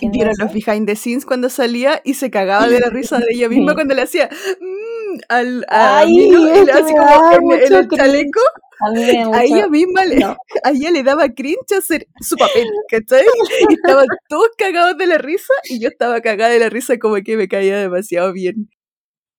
Vieron 0.02 0.32
eso. 0.34 0.43
los 0.45 0.54
behind 0.54 0.88
the 0.88 0.95
scenes 0.95 1.26
cuando 1.26 1.49
salía 1.49 1.99
y 2.04 2.13
se 2.13 2.30
cagaba 2.32 2.67
de 2.67 2.80
la 2.80 2.89
risa 2.89 3.17
de 3.17 3.26
ella 3.32 3.49
misma 3.49 3.71
Sí. 3.71 3.76
cuando 3.76 3.93
le 3.95 4.02
hacía 4.04 4.30
mm, 4.62 4.92
al 5.30 5.65
a 5.69 5.99
Ay, 5.99 6.12
Milo, 6.12 6.41
me 6.41 6.65
como 6.71 7.54
en, 7.54 7.62
en 7.63 7.73
el 7.73 7.89
chaleco. 7.89 8.41
A 8.80 9.38
A 9.38 9.43
ella 9.43 9.67
misma 9.69 10.06
le, 10.06 10.17
No. 10.17 10.36
a 10.63 10.71
ella 10.71 10.91
le 10.91 11.04
daba 11.04 11.30
cringe 11.30 11.73
hacer 11.78 12.08
su 12.21 12.36
papel, 12.36 12.67
¿cachai? 12.89 13.23
Y 13.69 13.73
estaban 13.73 14.08
todos 14.28 14.49
cagados 14.58 14.97
de 14.97 15.08
la 15.08 15.17
risa 15.17 15.54
y 15.69 15.80
yo 15.80 15.89
estaba 15.89 16.21
cagada 16.21 16.52
de 16.52 16.60
la 16.60 16.69
risa 16.69 16.97
como 16.97 17.15
que 17.23 17.38
me 17.38 17.47
caía 17.47 17.78
demasiado 17.78 18.34
bien. 18.34 18.69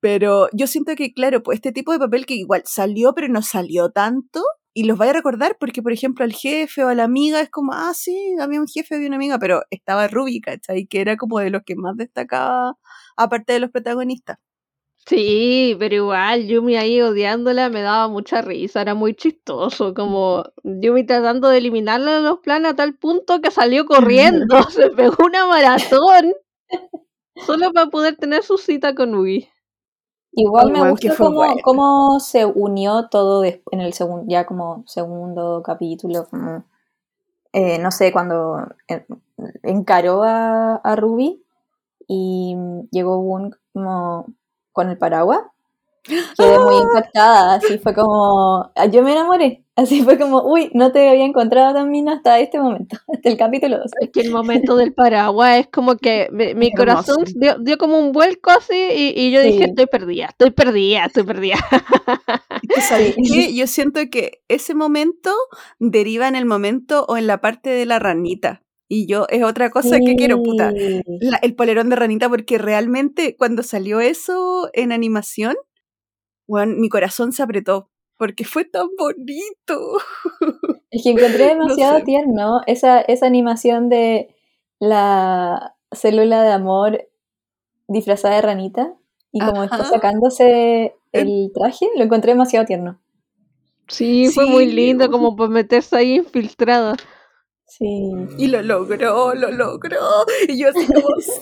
Pero 0.01 0.49
yo 0.53 0.67
siento 0.67 0.95
que, 0.97 1.13
claro, 1.13 1.43
pues 1.43 1.57
este 1.57 1.73
tipo 1.73 1.93
de 1.93 1.99
papel 1.99 2.27
que 2.27 2.35
igual 2.35 2.63
salió, 2.67 3.15
pero 3.15 3.29
no 3.29 3.43
salió 3.43 3.91
tanto, 3.91 4.43
y 4.75 4.85
los 4.85 4.99
vaya 4.99 5.13
a 5.13 5.15
recordar 5.15 5.57
porque, 5.61 5.83
por 5.83 5.93
ejemplo, 5.93 6.25
al 6.25 6.33
jefe 6.33 6.85
o 6.85 6.89
a 6.89 6.95
la 6.95 7.05
amiga 7.05 7.41
es 7.41 7.49
como, 7.49 7.73
ah, 7.73 7.93
sí, 7.95 8.35
había 8.41 8.61
un 8.61 8.67
jefe, 8.67 8.97
había 8.97 9.07
una 9.07 9.17
amiga, 9.17 9.39
pero 9.39 9.63
estaba 9.71 10.09
Ruby, 10.09 10.41
¿cachai? 10.41 10.87
Que 10.87 11.01
era 11.01 11.17
como 11.17 11.39
de 11.39 11.51
los 11.51 11.63
que 11.65 11.77
más 11.77 11.97
destacaba, 11.97 12.77
aparte 13.17 13.53
de 13.53 13.61
los 13.61 13.71
protagonistas. 13.71 14.39
Sí, 15.07 15.77
pero 15.79 15.95
igual 15.97 16.47
Yumi 16.47 16.77
ahí 16.77 17.01
odiándola 17.03 17.69
me 17.69 17.83
daba 17.83 18.09
mucha 18.09 18.41
risa, 18.41 18.81
era 18.81 18.95
muy 18.95 19.15
chistoso, 19.15 19.93
como 19.93 20.45
Yumi 20.63 21.05
tratando 21.05 21.49
de 21.51 21.59
eliminarla 21.59 22.13
de 22.17 22.21
los 22.23 22.39
planes 22.39 22.73
a 22.73 22.77
tal 22.77 22.95
punto 22.95 23.41
que 23.43 23.51
salió 23.51 23.85
corriendo, 24.49 24.63
se 24.71 24.91
pegó 24.91 25.27
una 25.27 25.47
maratón 25.47 26.33
solo 27.47 27.73
para 27.73 27.87
poder 27.91 28.17
tener 28.17 28.43
su 28.43 28.59
cita 28.59 28.95
con 28.95 29.15
Ugi. 29.15 29.49
Igual 30.33 30.73
me 30.73 30.91
gustó 30.91 31.15
cómo, 31.17 31.37
bueno. 31.37 31.57
cómo 31.65 32.21
se 32.21 32.45
unió 32.45 33.09
todo 33.09 33.45
en 33.45 33.81
el 33.81 33.93
segundo, 33.95 34.25
ya 34.29 34.47
como 34.47 34.85
segundo 34.87 35.63
capítulo, 35.65 36.27
como, 36.29 36.65
eh, 37.53 37.79
no 37.79 37.91
sé, 37.93 38.13
cuando 38.13 38.67
en- 38.89 39.07
encaró 39.63 40.23
a, 40.25 40.77
a 40.77 40.97
Ruby 40.97 41.43
y 42.09 42.57
llegó 42.93 43.19
Woon 43.21 43.57
como 43.73 44.27
con 44.75 44.91
el 44.91 44.99
paraguas. 44.99 45.41
Quedé 46.39 46.59
muy 46.59 46.77
impactada, 46.83 47.55
así 47.55 47.79
fue 47.79 47.95
como, 47.95 48.71
ah, 48.77 48.85
yo 48.85 49.03
me 49.03 49.13
enamoré, 49.13 49.65
así 49.75 50.03
fue 50.03 50.19
como, 50.19 50.43
uy, 50.43 50.71
no 50.75 50.93
te 50.93 51.09
había 51.09 51.25
encontrado 51.25 51.73
también 51.73 52.11
hasta 52.11 52.39
este 52.41 52.61
momento, 52.61 52.99
hasta 53.11 53.31
el 53.31 53.39
capítulo 53.39 53.79
2. 53.79 53.87
Es 54.03 54.11
que 54.11 54.21
el 54.21 54.31
momento 54.31 54.77
del 54.77 54.93
paraguas 54.93 55.61
es 55.61 55.69
como 55.69 55.97
que 55.97 56.29
mi, 56.31 56.55
mi 56.55 56.75
corazón 56.75 57.25
dio, 57.37 57.57
dio 57.59 57.79
como 57.79 57.99
un 57.99 58.13
vuelco 58.13 58.51
así 58.51 58.77
y, 58.77 59.15
y 59.19 59.31
yo 59.31 59.41
Sí. 59.41 59.53
dije, 59.53 59.65
estoy 59.65 59.87
perdida, 59.87 60.27
estoy 60.27 60.51
perdida, 60.51 61.07
estoy 61.07 61.23
perdida. 61.23 61.57
Es 62.63 62.69
que, 62.75 62.81
¿sabes 62.83 63.15
qué? 63.33 63.55
Yo 63.55 63.67
siento 63.67 64.01
que 64.11 64.43
ese 64.49 64.75
momento 64.75 65.31
deriva 65.79 66.29
en 66.29 66.37
el 66.37 66.45
momento 66.45 67.07
o 67.09 67.17
en 67.17 67.27
la 67.27 67.41
parte 67.41 67.71
de 67.71 67.87
la 67.87 67.99
ranita. 67.99 68.61
Y 68.89 69.07
yo 69.07 69.27
es 69.31 69.43
otra 69.43 69.71
cosa 69.71 69.99
que 69.99 70.15
quiero, 70.15 70.43
puta. 70.43 70.73
La- 71.21 71.39
el 71.39 71.55
polerón 71.55 71.89
de 71.89 71.97
ranita, 71.97 72.29
porque 72.29 72.59
realmente 72.59 73.37
cuando 73.37 73.63
salió 73.63 74.01
eso 74.01 74.69
en 74.73 74.93
animación, 74.93 75.57
bueno, 76.47 76.75
mi 76.77 76.89
corazón 76.89 77.33
se 77.33 77.43
apretó. 77.43 77.91
Porque 78.17 78.45
fue 78.45 78.65
tan 78.65 78.89
bonito. 78.97 79.99
Es 80.91 81.03
que 81.03 81.11
encontré 81.11 81.47
demasiado 81.49 81.99
sé. 81.99 82.05
tierno 82.05 82.61
esa, 82.69 83.01
esa 83.01 83.27
animación 83.27 83.89
de 83.89 84.33
la 84.79 85.75
célula 85.91 86.45
de 86.45 86.53
amor 86.53 87.09
disfrazada 87.89 88.37
de 88.37 88.43
ranita 88.43 88.95
y 89.33 89.41
como 89.41 89.65
está 89.65 89.85
sacándose 89.85 90.95
el 91.11 91.51
traje, 91.53 91.89
lo 91.97 92.05
encontré 92.05 92.31
demasiado 92.33 92.65
tierno. 92.65 93.01
Sí, 93.89 94.29
fue 94.33 94.47
muy 94.47 94.67
lindo 94.67 95.11
como 95.11 95.35
por 95.35 95.49
meterse 95.51 95.97
ahí 95.97 96.15
infiltrada. 96.15 96.95
Sí. 97.77 98.13
Y 98.39 98.47
lo 98.47 98.63
logró, 98.63 99.35
lo 99.35 99.51
logró. 99.51 99.99
Y 100.49 100.59
yo 100.59 100.69
así 100.69 100.87
como, 100.87 101.09
sí. 101.21 101.41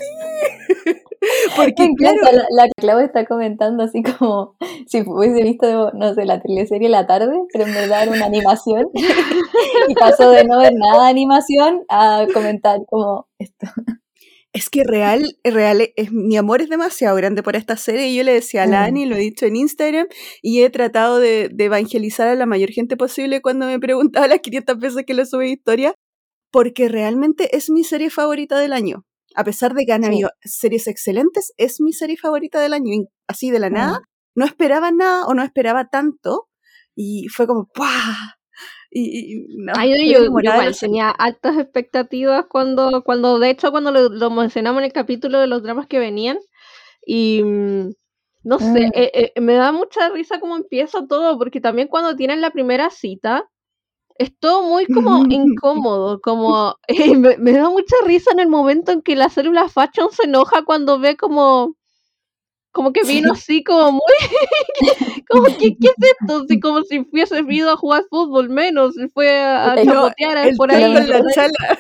Porque 1.55 1.91
claro, 1.99 2.17
la, 2.23 2.47
la 2.51 2.69
Clau 2.75 3.01
está 3.01 3.27
comentando 3.27 3.85
así 3.85 4.03
como 4.03 4.57
si 4.87 5.03
hubiese 5.03 5.43
visto, 5.43 5.91
no 5.93 6.15
sé, 6.15 6.25
la 6.25 6.41
teleserie 6.41 6.89
La 6.89 7.07
Tarde, 7.07 7.39
pero 7.53 7.67
en 7.67 7.75
verdad 7.75 8.05
era 8.05 8.13
una 8.13 8.25
animación. 8.25 8.87
y 9.89 9.95
pasó 9.95 10.31
de 10.31 10.45
no 10.45 10.59
ver 10.59 10.73
nada 10.75 11.05
de 11.05 11.11
animación 11.11 11.83
a 11.91 12.27
comentar 12.33 12.81
como 12.89 13.29
esto. 13.39 13.67
es 14.55 14.71
que 14.71 14.85
real, 14.85 15.37
real, 15.45 15.87
es, 15.97 16.13
mi 16.13 16.39
amor 16.39 16.63
es 16.63 16.71
demasiado 16.71 17.15
grande 17.15 17.43
por 17.43 17.57
esta 17.57 17.77
serie. 17.77 18.09
Y 18.09 18.17
yo 18.17 18.25
le 18.25 18.33
decía 18.33 18.63
a 18.63 18.67
Mm. 18.69 18.75
Ani, 18.75 19.05
lo 19.05 19.17
he 19.17 19.21
dicho 19.21 19.45
en 19.45 19.57
Instagram, 19.57 20.07
y 20.41 20.63
he 20.63 20.71
tratado 20.71 21.19
de, 21.19 21.51
de 21.53 21.65
evangelizar 21.67 22.29
a 22.29 22.37
la 22.37 22.47
mayor 22.47 22.71
gente 22.71 22.97
posible 22.97 23.43
cuando 23.43 23.67
me 23.67 23.79
preguntaba 23.79 24.29
las 24.29 24.41
500 24.41 24.79
veces 24.79 25.05
que 25.07 25.13
le 25.13 25.27
subí 25.27 25.51
historia, 25.53 25.95
porque 26.53 26.89
realmente 26.89 27.57
es 27.57 27.71
mi 27.71 27.83
serie 27.83 28.11
favorita 28.11 28.59
del 28.61 28.73
año. 28.73 29.05
A 29.35 29.43
pesar 29.45 29.75
de 29.75 29.85
que 29.87 29.93
han 29.93 30.03
Sí. 30.03 30.09
habido 30.09 30.31
series 30.45 30.87
excelentes, 30.87 31.53
es 31.57 31.81
mi 31.81 31.93
serie 31.93 32.17
favorita 32.19 32.61
del 32.61 32.75
año. 32.75 32.93
Y 32.95 33.09
así 33.27 33.51
de 33.51 33.59
la 33.59 33.71
nada, 33.71 33.99
no 34.37 34.45
esperaba 34.45 34.91
nada 34.93 35.25
o 35.27 35.35
no 35.35 35.43
esperaba 35.43 35.89
tanto, 35.89 36.49
y 36.95 37.29
fue 37.29 37.47
como 37.47 37.67
¡pua! 37.75 37.89
Y, 38.95 39.37
y 39.37 39.57
no, 39.57 39.73
Ay, 39.75 39.91
yo, 40.13 40.19
yo 40.19 40.25
igual 40.27 40.77
tenía 40.79 41.09
altas 41.09 41.57
expectativas 41.57 42.45
cuando, 42.47 43.03
cuando 43.05 43.39
de 43.39 43.49
hecho, 43.49 43.71
cuando 43.71 43.91
lo, 43.91 44.11
lo 44.11 44.31
mencionamos 44.31 44.81
en 44.81 44.85
el 44.85 44.93
capítulo 44.93 45.41
de 45.41 45.47
los 45.47 45.63
dramas 45.63 45.87
que 45.87 45.99
venían. 45.99 46.37
Y 47.07 47.43
mm, 47.43 47.91
no 48.45 48.59
sé, 48.59 48.67
Mm. 48.89 48.93
eh, 48.95 49.33
eh, 49.35 49.41
me 49.41 49.55
da 49.55 49.73
mucha 49.73 50.11
risa 50.11 50.41
cómo 50.41 50.57
empieza 50.57 51.07
todo, 51.07 51.39
porque 51.39 51.63
también 51.63 51.89
cuando 51.89 52.15
tienen 52.17 52.43
la 52.43 52.51
primera 52.51 52.91
cita, 52.91 53.49
es 54.23 54.39
todo 54.39 54.63
muy 54.65 54.87
como 54.87 55.25
incómodo, 55.31 56.21
como 56.21 56.77
eh, 56.89 57.17
me, 57.17 57.37
me 57.39 57.53
da 57.53 57.69
mucha 57.71 57.97
risa 58.07 58.31
en 58.33 58.41
el 58.41 58.49
momento 58.49 58.93
en 58.93 59.03
que 59.03 59.17
la 59.17 59.29
célula 59.29 59.69
Fashion 59.69 60.11
se 60.13 60.25
enoja 60.25 60.65
cuando 60.65 60.99
ve 60.99 61.17
como 61.17 61.77
como 62.73 62.93
que 62.93 63.03
vino 63.03 63.33
así 63.33 63.63
como 63.63 63.93
muy 63.93 64.01
Como, 65.29 65.45
¿qué, 65.45 65.77
¿Qué 65.81 65.89
es 65.89 66.15
esto? 66.21 66.43
Así 66.45 66.61
como 66.61 66.83
si 66.83 67.01
hubiese 67.01 67.43
ido 67.49 67.71
a 67.71 67.77
jugar 67.77 68.05
fútbol 68.11 68.49
menos, 68.51 68.95
fue 69.15 69.31
a 69.41 69.77
chapotear 69.83 70.49
El 70.49 70.57
por 70.57 70.71
ahí. 70.71 70.83
con 70.83 71.09
la 71.09 71.23
chala. 71.35 71.79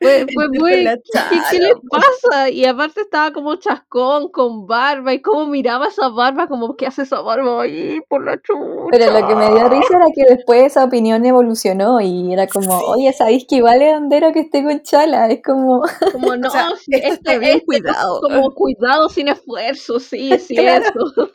Fue, 0.00 0.26
muy. 0.58 0.70
¿qué, 0.72 1.38
qué 1.50 1.58
le 1.60 1.72
pasa? 1.90 2.48
Y 2.48 2.64
aparte 2.64 3.02
estaba 3.02 3.32
como 3.34 3.56
chascón, 3.56 4.30
con 4.30 4.66
barba, 4.66 5.12
y 5.12 5.20
cómo 5.20 5.46
miraba 5.46 5.88
esa 5.88 6.08
barba, 6.08 6.48
como, 6.48 6.74
¿qué 6.74 6.86
hace 6.86 7.02
esa 7.02 7.20
barba 7.20 7.62
ahí 7.62 8.00
por 8.08 8.24
la 8.24 8.40
chucha? 8.40 8.60
Pero 8.90 9.10
lo 9.12 9.26
que 9.28 9.34
me 9.34 9.48
dio 9.50 9.68
risa 9.68 9.96
era 9.96 10.06
que 10.14 10.24
después 10.34 10.62
esa 10.64 10.84
opinión 10.84 11.24
evolucionó 11.26 12.00
y 12.00 12.32
era 12.32 12.46
como, 12.46 12.78
oye, 12.78 13.12
¿sabéis 13.12 13.44
que 13.46 13.60
vale 13.60 13.92
bandera 13.92 14.32
que 14.32 14.40
esté 14.40 14.62
con 14.64 14.80
chala? 14.82 15.28
Es 15.28 15.42
como, 15.42 15.82
Como, 16.12 16.34
no, 16.36 16.50
sea, 16.50 16.70
sí, 16.76 16.92
esto 16.94 17.30
este, 17.30 17.38
bien 17.38 17.52
este 17.56 17.66
cuidado. 17.66 18.20
Como 18.22 18.54
cuidado 18.54 19.08
sin 19.10 19.28
esfuerzo, 19.28 20.00
sí, 20.00 20.38
sí, 20.38 20.54
Claro. 20.56 20.86
eso. 20.86 21.30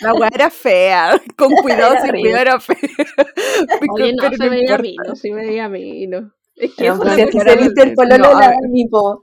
La 0.00 0.14
weá 0.14 0.30
era 0.34 0.50
fea. 0.50 1.20
Con 1.36 1.52
cuidado, 1.56 1.94
Era 1.94 2.02
sin 2.02 2.18
cuidado 2.20 2.40
era 2.42 2.60
fea. 2.60 2.76
Oye, 3.92 4.12
no, 4.14 4.22
Pero 4.22 4.36
se 4.36 4.48
veía 4.48 4.76
importa. 4.76 4.82
mino, 4.82 5.16
se 5.16 5.32
veía 5.34 5.68
que 5.68 5.72
Pero 6.08 6.18
eso 6.18 6.18
una 6.18 6.43
es 6.56 6.74
que 6.74 7.40
se 7.40 7.56
viste 7.56 7.82
el 7.82 7.94
pololo 7.94 8.32
No, 8.32 8.38
de 8.38 8.44
a 8.44 8.48
la 8.48 8.48
ver. 8.48 8.58
Dani, 8.62 8.88
po. 8.88 9.22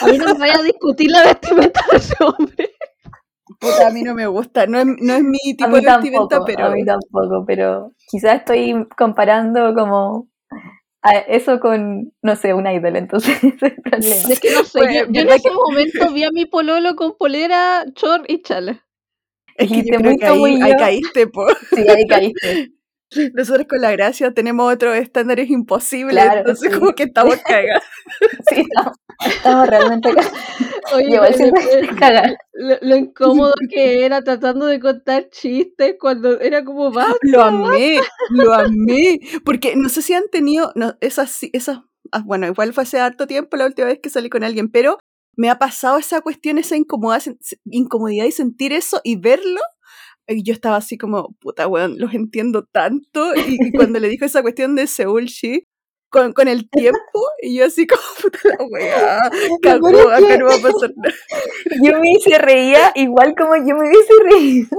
A 0.00 0.06
mí 0.08 0.18
no 0.18 0.26
me 0.26 0.38
vaya 0.38 0.58
a 0.58 0.62
discutir 0.62 1.10
la 1.10 1.22
vestimenta 1.24 1.80
de 1.90 1.96
ese 1.98 2.14
hombre. 2.24 2.70
Puta, 3.60 3.88
a 3.88 3.90
mí 3.90 4.02
no 4.02 4.14
me 4.14 4.26
gusta. 4.26 4.66
No 4.66 4.78
es, 4.78 4.86
no 4.86 5.14
es 5.14 5.22
mi 5.22 5.38
tipo 5.56 5.80
de 5.80 5.80
vestimenta, 5.82 6.38
tampoco, 6.38 6.44
pero. 6.46 6.66
a 6.66 6.70
mí 6.70 6.84
tampoco, 6.84 7.44
pero 7.46 7.92
quizás 8.08 8.36
estoy 8.36 8.86
comparando 8.96 9.74
como 9.74 10.28
a 11.02 11.18
eso 11.18 11.60
con, 11.60 12.12
no 12.22 12.36
sé, 12.36 12.54
un 12.54 12.66
idol, 12.66 12.96
entonces 12.96 13.36
ese 13.44 13.48
es 13.56 13.62
el 13.62 13.82
problema. 13.82 14.28
Es 14.30 14.40
que 14.40 14.52
no 14.52 14.64
sé, 14.64 14.78
Pues, 14.78 14.94
yo, 14.94 15.00
yo 15.10 15.20
en 15.22 15.26
¿verdad 15.26 15.36
ese 15.36 15.50
momento 15.50 16.10
vi 16.14 16.24
a 16.24 16.30
mi 16.32 16.46
pololo 16.46 16.96
con 16.96 17.16
polera, 17.16 17.84
short 17.94 18.24
y 18.28 18.42
chala. 18.42 18.84
Es 19.56 19.70
que 19.70 19.82
yo 19.84 19.98
creo 19.98 20.16
que 20.16 20.26
como 20.26 20.46
ahí, 20.46 20.60
ahí 20.62 20.70
yo. 20.72 20.76
caíste, 20.78 21.26
po. 21.28 21.46
Sí, 21.74 21.86
ahí 21.88 22.06
caíste. 22.06 22.72
Nosotros 23.34 23.66
con 23.68 23.80
la 23.80 23.92
gracia 23.92 24.32
tenemos 24.32 24.72
otros 24.72 24.96
estándares 24.96 25.50
imposibles, 25.50 26.14
Claro, 26.24 26.40
entonces 26.40 26.72
sí. 26.72 26.78
como 26.78 26.92
que 26.94 27.04
estamos 27.04 27.36
cagados. 27.46 27.82
Sí, 28.48 28.60
estamos, 28.60 28.96
estamos 29.26 29.68
realmente 29.68 30.14
cagados. 30.14 30.32
Oye, 30.94 31.14
igual 31.14 31.34
lo- 32.54 32.76
lo- 32.82 32.96
incómodo 32.96 33.52
que 33.70 34.04
era 34.04 34.22
tratando 34.22 34.66
de 34.66 34.80
contar 34.80 35.28
chistes 35.30 35.94
cuando 35.98 36.38
era 36.40 36.64
como 36.64 36.90
basta. 36.92 37.16
Lo 37.22 37.42
amé, 37.42 37.98
lo 38.30 38.52
amé. 38.52 39.20
Porque 39.44 39.74
no 39.76 39.88
sé 39.88 40.02
si 40.02 40.14
han 40.14 40.28
tenido 40.30 40.72
no, 40.74 40.96
esas, 41.00 41.38
esas, 41.52 41.78
ah, 42.10 42.22
bueno, 42.24 42.46
igual 42.46 42.72
fue 42.72 42.82
hace 42.82 42.98
harto 43.00 43.26
tiempo 43.26 43.56
la 43.56 43.66
última 43.66 43.88
vez 43.88 44.00
que 44.02 44.10
salí 44.10 44.28
con 44.28 44.44
alguien, 44.44 44.68
pero 44.70 44.98
me 45.36 45.48
ha 45.48 45.58
pasado 45.58 45.98
esa 45.98 46.20
cuestión, 46.20 46.58
esa 46.58 46.76
incomodidad, 46.76 47.22
incomodidad 47.64 48.26
y 48.26 48.32
sentir 48.32 48.72
eso 48.72 49.00
y 49.04 49.16
verlo. 49.16 49.60
Y 50.28 50.42
yo 50.42 50.52
estaba 50.52 50.76
así 50.76 50.96
como, 50.98 51.34
puta 51.40 51.66
weón, 51.66 51.98
los 51.98 52.14
entiendo 52.14 52.64
tanto. 52.70 53.34
Y, 53.34 53.58
y 53.68 53.72
cuando 53.72 53.98
le 54.00 54.08
dijo 54.08 54.24
esa 54.24 54.42
cuestión 54.42 54.74
de 54.76 54.86
Seúl 54.86 55.26
Shi, 55.26 55.66
con, 56.12 56.34
con 56.34 56.46
el 56.46 56.68
tiempo, 56.68 57.26
y 57.40 57.56
yo 57.56 57.64
así 57.64 57.86
como, 57.86 58.02
puta 58.22 58.38
la 58.44 58.64
weá, 58.70 59.30
cagó, 59.62 59.88
acá 60.10 60.36
no 60.36 60.46
va 60.46 60.54
a 60.54 60.58
pasar 60.58 60.92
nada. 60.94 61.14
Yo 61.82 61.98
me 61.98 62.14
se 62.22 62.38
reía 62.38 62.92
igual 62.94 63.34
como 63.36 63.56
yo 63.56 63.74
me 63.74 63.88
hubiese 63.88 64.12
reído. 64.30 64.76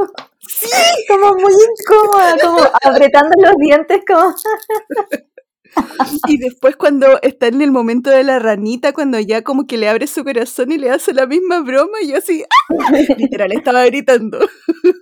Sí, 0.48 0.70
Como 1.08 1.34
muy 1.34 1.54
incómoda, 1.54 2.38
como 2.42 2.60
apretando 2.84 3.32
los 3.42 3.56
dientes, 3.58 4.02
como. 4.08 4.34
Y 6.28 6.38
después 6.38 6.76
cuando 6.76 7.22
está 7.22 7.48
en 7.48 7.62
el 7.62 7.72
momento 7.72 8.10
de 8.10 8.24
la 8.24 8.40
ranita, 8.40 8.94
cuando 8.94 9.20
ya 9.20 9.42
como 9.44 9.66
que 9.68 9.78
le 9.78 9.90
abre 9.90 10.08
su 10.08 10.24
corazón 10.24 10.72
y 10.72 10.78
le 10.78 10.90
hace 10.90 11.14
la 11.14 11.26
misma 11.28 11.62
broma, 11.62 12.02
y 12.02 12.10
yo 12.10 12.18
así, 12.18 12.44
¡ah! 12.70 12.92
literal, 13.18 13.52
estaba 13.52 13.86
gritando. 13.86 14.40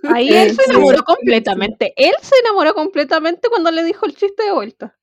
Ahí 0.04 0.28
Sí, 0.28 0.34
él 0.34 0.56
se 0.56 0.64
sí. 0.64 0.70
enamoró 0.70 1.02
completamente. 1.04 1.92
Él 1.96 2.14
se 2.22 2.34
enamoró 2.44 2.74
completamente 2.74 3.48
cuando 3.48 3.70
le 3.70 3.84
dijo 3.84 4.06
el 4.06 4.14
chiste 4.14 4.42
de 4.44 4.52
vuelta. 4.52 4.96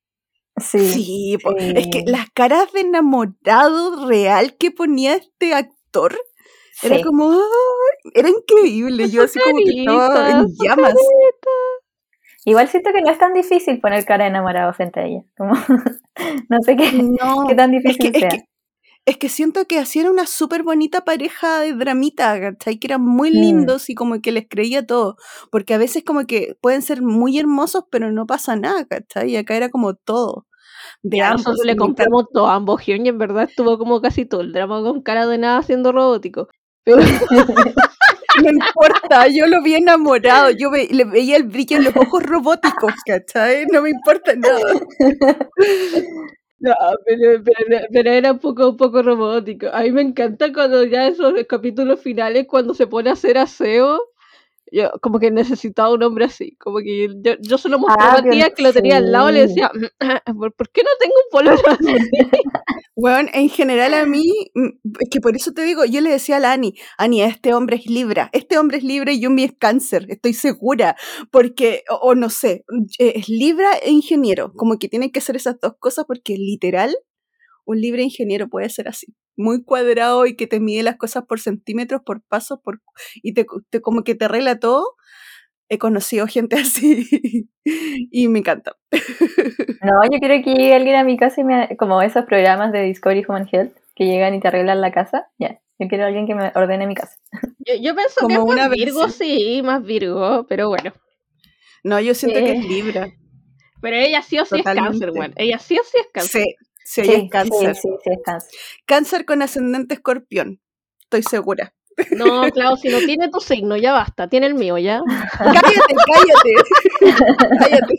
Sí. 0.58 0.80
Sí, 0.92 1.38
es 1.76 1.88
que 1.88 2.04
las 2.06 2.30
caras 2.32 2.72
de 2.74 2.82
enamorado 2.82 4.08
real 4.08 4.58
que 4.58 4.72
ponía 4.72 5.16
este 5.16 5.54
actor, 5.54 6.18
era 6.82 6.98
sí. 6.98 7.04
como, 7.04 7.32
¡ay! 7.32 8.12
era 8.14 8.30
increíble, 8.30 9.10
yo 9.10 9.24
así 9.24 9.40
como 9.40 9.58
que 9.58 9.80
estaba 9.80 10.30
en 10.32 10.48
llamas. 10.62 10.94
Igual 12.50 12.68
siento 12.68 12.92
que 12.94 13.02
no 13.02 13.12
es 13.12 13.20
tan 13.20 13.34
difícil 13.34 13.80
poner 13.80 14.06
cara 14.06 14.24
de 14.26 14.32
enamorado 14.32 14.74
frente 14.74 15.00
a 15.00 15.06
ella. 15.06 15.22
Como, 15.38 15.54
no 16.50 16.58
sé 16.66 16.76
qué, 16.76 16.92
No, 16.94 17.46
qué 17.48 17.56
tan 17.56 17.74
es 17.74 17.82
difícil 17.84 18.12
que, 18.12 18.18
es 18.18 18.20
sea. 18.22 18.30
que, 18.30 18.40
es 19.06 19.18
que 19.18 19.30
siento 19.30 19.66
que 19.66 19.80
hacían 19.80 20.08
una 20.10 20.26
súper 20.28 20.64
bonita 20.64 21.02
pareja 21.06 21.62
de 21.62 21.74
dramita, 21.74 22.40
¿cachai? 22.40 22.78
Que 22.80 22.88
eran 22.88 23.02
muy 23.04 23.30
Mm. 23.32 23.34
lindos 23.34 23.90
y 23.90 23.96
como 23.96 24.22
que 24.22 24.32
les 24.32 24.48
creía 24.50 24.86
todo. 24.86 25.16
Porque 25.52 25.74
a 25.74 25.78
veces 25.78 26.04
como 26.06 26.26
que 26.26 26.56
pueden 26.62 26.82
ser 26.82 27.02
muy 27.02 27.38
hermosos, 27.40 27.84
pero 27.92 28.12
no 28.12 28.26
pasa 28.26 28.56
nada, 28.56 28.86
¿cachai? 28.86 29.32
Y 29.32 29.38
acá 29.38 29.56
era 29.56 29.70
como 29.70 29.94
todo. 29.96 30.46
De 31.04 31.18
Ya, 31.20 31.30
ambos. 31.32 31.46
nosotros 31.46 31.66
le 31.66 31.76
compramos 31.78 32.26
todo 32.34 32.48
a 32.48 32.56
ambos 32.56 32.88
y 32.88 32.94
en 32.94 33.18
verdad 33.18 33.44
estuvo 33.50 33.78
como 33.78 34.02
casi 34.02 34.26
todo 34.26 34.42
el 34.42 34.54
drama 34.54 34.82
con 34.84 35.02
cara 35.02 35.28
de 35.28 35.38
nada 35.38 35.62
siendo 35.64 35.92
robótico. 35.92 36.48
Pero 36.84 36.98
No 38.44 38.50
importa, 38.50 39.28
yo 39.28 39.48
lo 39.48 39.62
vi 39.62 39.76
enamorado, 39.76 40.52
yo 40.52 40.70
le 40.72 41.04
veía 41.06 41.38
el 41.38 41.44
brillo 41.44 41.78
en 41.78 41.86
los 41.86 41.96
ojos 41.96 42.24
robóticos, 42.24 42.94
¿cachai? 43.06 43.66
No 43.72 43.82
me 43.82 43.90
importa 43.90 44.36
nada. 44.36 44.74
No, 46.60 46.74
pero- 47.06 47.42
pero 47.94 48.12
era 48.12 48.32
un 48.34 48.40
poco, 48.40 48.70
un 48.70 48.78
poco 48.78 49.02
robótico. 49.02 49.68
A 49.72 49.82
mí 49.84 49.92
me 49.92 50.02
encanta 50.02 50.52
cuando 50.54 50.84
ya 50.84 51.08
esos 51.08 51.34
capítulos 51.48 52.02
finales, 52.02 52.48
cuando 52.48 52.74
se 52.74 52.88
pone 52.88 53.10
a 53.10 53.14
hacer 53.14 53.38
aseo, 53.38 54.02
yo 54.72 54.92
como 55.02 55.20
que 55.20 55.32
necesitaba 55.32 55.94
un 55.94 56.04
hombre 56.04 56.26
así. 56.26 56.56
Como 56.58 56.80
que 56.80 57.08
yo, 57.22 57.34
yo 57.42 57.58
se 57.58 57.70
lo 57.70 57.80
mostraba 57.80 58.14
Ah, 58.14 58.20
a 58.20 58.30
tía 58.30 58.50
que 58.52 58.62
lo 58.62 58.74
tenía 58.74 58.98
al 58.98 59.12
lado 59.12 59.30
y 59.30 59.34
le 59.34 59.48
decía, 59.48 59.72
¿por, 59.72 60.70
qué 60.70 60.84
no 60.84 60.90
tengo 61.00 61.16
un 61.16 61.32
pololo 61.32 61.62
así? 61.68 61.94
Bueno, 63.02 63.30
en 63.34 63.48
general 63.48 63.94
a 63.94 64.06
mí, 64.06 64.26
mm, 64.54 64.68
es 65.00 65.10
que 65.10 65.22
por 65.22 65.34
eso 65.34 65.54
te 65.54 65.62
digo, 65.62 65.86
yo 65.86 66.02
le 66.02 66.10
decía 66.10 66.36
a 66.36 66.40
la 66.42 66.52
Ani, 66.52 66.74
Ani, 66.98 67.22
este 67.22 67.54
hombre 67.54 67.78
es 67.78 67.86
Libra, 67.86 68.30
este 68.34 68.58
hombre 68.58 68.80
es 68.80 68.84
Libra 68.84 69.14
y 69.14 69.22
Yumi 69.22 69.46
es 69.46 69.54
Cáncer, 69.58 70.06
estoy 70.10 70.34
segura, 70.34 70.98
porque, 71.32 71.84
o, 71.90 71.96
o 71.96 72.16
no 72.16 72.30
sé, 72.30 72.66
eh, 72.98 73.14
es 73.16 73.30
Libra 73.30 73.70
e 73.82 73.92
ingeniero, 73.92 74.52
como 74.54 74.78
que 74.80 74.90
tienen 74.90 75.12
que 75.12 75.22
ser 75.22 75.38
esas 75.38 75.62
dos 75.62 75.76
cosas 75.80 76.04
porque 76.06 76.36
literal, 76.36 76.94
un 77.64 77.80
Libra 77.80 78.02
ingeniero 78.02 78.50
puede 78.50 78.70
ser 78.70 78.90
así, 78.90 79.16
muy 79.40 79.64
cuadrado 79.64 80.26
y 80.28 80.36
que 80.36 80.46
te 80.48 80.60
mide 80.60 80.84
las 80.84 80.98
cosas 80.98 81.24
por 81.26 81.40
centímetros, 81.40 82.02
por 82.06 82.22
pasos, 82.22 82.60
por, 82.64 82.82
y 83.16 83.34
te, 83.34 83.46
te- 83.70 83.82
como 83.82 84.04
que 84.04 84.14
te 84.16 84.26
arregla 84.26 84.60
todo. 84.60 84.96
He 85.70 85.78
conocido 85.78 86.28
gente 86.28 86.56
así 86.60 87.50
y 87.64 88.28
me 88.28 88.40
encanta. 88.40 88.76
No, 89.82 90.04
yo 90.12 90.20
quiero 90.20 90.44
que 90.44 90.54
llegue 90.54 90.76
alguien 90.76 90.96
a 90.98 91.04
mi 91.06 91.16
casa 91.16 91.40
y 91.40 91.46
me, 91.46 91.78
como 91.78 92.02
esos 92.02 92.26
programas 92.26 92.74
de 92.74 92.84
Discovery 92.84 93.24
Human 93.28 93.48
Health 93.50 93.74
que 93.96 94.06
llegan 94.06 94.34
y 94.36 94.42
te 94.42 94.50
arreglan 94.50 94.82
la 94.82 94.92
casa. 94.92 95.28
Ya, 95.38 95.62
yo 95.80 95.88
quiero 95.88 96.06
alguien 96.06 96.28
que 96.28 96.36
me 96.36 96.52
ordene 96.54 96.86
mi 96.86 96.96
casa. 96.96 97.16
Yo, 97.66 97.76
yo 97.76 97.96
pienso 97.96 98.28
que 98.28 98.34
es 98.34 98.40
Como 98.40 98.44
una 98.52 98.68
más 98.68 98.72
Virgo, 98.78 99.02
versión. 99.02 99.30
sí, 99.30 99.62
más 99.64 99.82
Virgo, 99.84 100.46
pero 100.50 100.68
bueno. 100.68 100.92
No, 101.84 102.00
yo 102.02 102.14
siento 102.14 102.40
que 102.40 102.52
es 102.54 102.66
Libra. 102.66 103.08
Pero 103.82 103.96
ella 103.96 104.22
sí 104.22 104.38
o 104.40 104.44
sí 104.46 104.58
es 104.58 104.64
cáncer, 104.64 105.12
weón. 105.12 105.34
Ella 105.38 105.60
sí 105.60 105.78
o 105.80 105.84
sí 105.84 105.98
es 106.00 106.08
cáncer. 106.12 106.42
Sí, 106.44 106.56
sí, 106.90 107.02
es 107.02 107.30
cáncer. 107.30 107.76
Sí, 107.76 107.82
sí, 107.82 107.90
sí, 108.04 108.10
es 108.12 108.20
cáncer. 108.24 108.60
Cáncer 108.86 109.26
con 109.26 109.42
ascendente 109.42 109.96
escorpión. 109.96 110.60
Estoy 111.02 111.24
segura. 111.24 111.74
No, 112.12 112.50
claro, 112.52 112.78
si 112.78 112.90
no 112.90 113.00
tiene 113.00 113.30
tu 113.30 113.40
signo, 113.40 113.76
ya 113.78 113.94
basta. 113.94 114.28
Tiene 114.28 114.48
el 114.48 114.56
mío, 114.56 114.78
ya. 114.78 115.02
Cállate, 115.38 115.96
cállate. 116.08 117.16
cállate. 117.60 117.96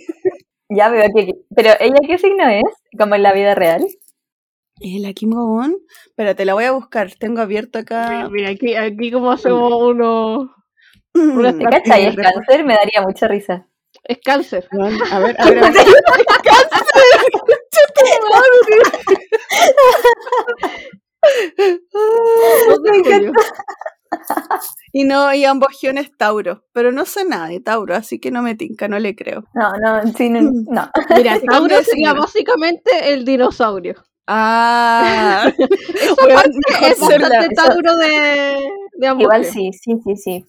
Ya 0.70 0.88
veo 0.88 1.04
que... 1.14 1.32
Pero 1.54 1.70
ella, 1.80 1.96
¿qué 2.06 2.18
signo 2.18 2.48
es? 2.48 2.62
Como 2.96 3.14
en 3.14 3.22
la 3.22 3.32
vida 3.32 3.54
real. 3.54 3.84
¿El 4.80 5.04
aquí 5.04 5.26
Mogón? 5.26 5.76
Espérate, 6.06 6.44
la 6.44 6.54
voy 6.54 6.64
a 6.64 6.72
buscar. 6.72 7.12
Tengo 7.14 7.40
abierto 7.40 7.80
Mira, 7.80 8.20
acá. 8.20 8.28
mira, 8.30 8.50
aquí, 8.50 8.74
aquí 8.74 9.10
como 9.10 9.32
hacemos 9.32 9.72
uno... 9.72 10.54
una 11.14 11.56
¿Te 11.56 11.64
cachai? 11.64 12.06
Es 12.06 12.16
cáncer, 12.16 12.64
me 12.64 12.74
daría 12.74 13.02
mucha 13.02 13.28
risa. 13.28 13.66
Es 14.04 14.18
cáncer. 14.24 14.68
Bueno, 14.72 14.98
A 15.10 15.18
ver, 15.18 15.36
a 15.38 15.44
ver. 15.50 15.64
a 15.64 15.70
ver. 15.70 15.84
Dos 22.68 22.82
de 22.82 23.20
Me. 23.20 23.32
Y 24.92 25.04
no, 25.04 25.32
y 25.32 25.44
ambos 25.44 25.78
guiones 25.80 26.10
Tauro. 26.16 26.64
Pero 26.72 26.92
no 26.92 27.04
sé 27.06 27.24
nada 27.24 27.48
de 27.48 27.60
Tauro, 27.60 27.94
así 27.94 28.18
que 28.18 28.30
no 28.30 28.42
me 28.42 28.54
tinca, 28.54 28.88
no 28.88 28.98
le 28.98 29.14
creo. 29.14 29.44
No, 29.54 29.72
no, 29.78 30.12
sí, 30.12 30.28
no. 30.30 30.40
no. 30.70 30.90
Mira, 31.16 31.38
Tauro 31.40 31.82
sería 31.82 32.12
básicamente 32.12 33.12
el 33.12 33.24
dinosaurio. 33.24 34.02
Ah, 34.26 35.50
Esa 35.58 36.14
Weón, 36.24 36.36
parte 36.36 36.92
es 36.92 37.00
bastante 37.00 37.48
Tauro 37.54 37.96
de, 37.96 38.58
de 38.94 39.06
ambos 39.06 39.22
Igual 39.24 39.44
sí, 39.44 39.70
sí, 39.72 39.94
sí, 40.04 40.16
sí. 40.16 40.46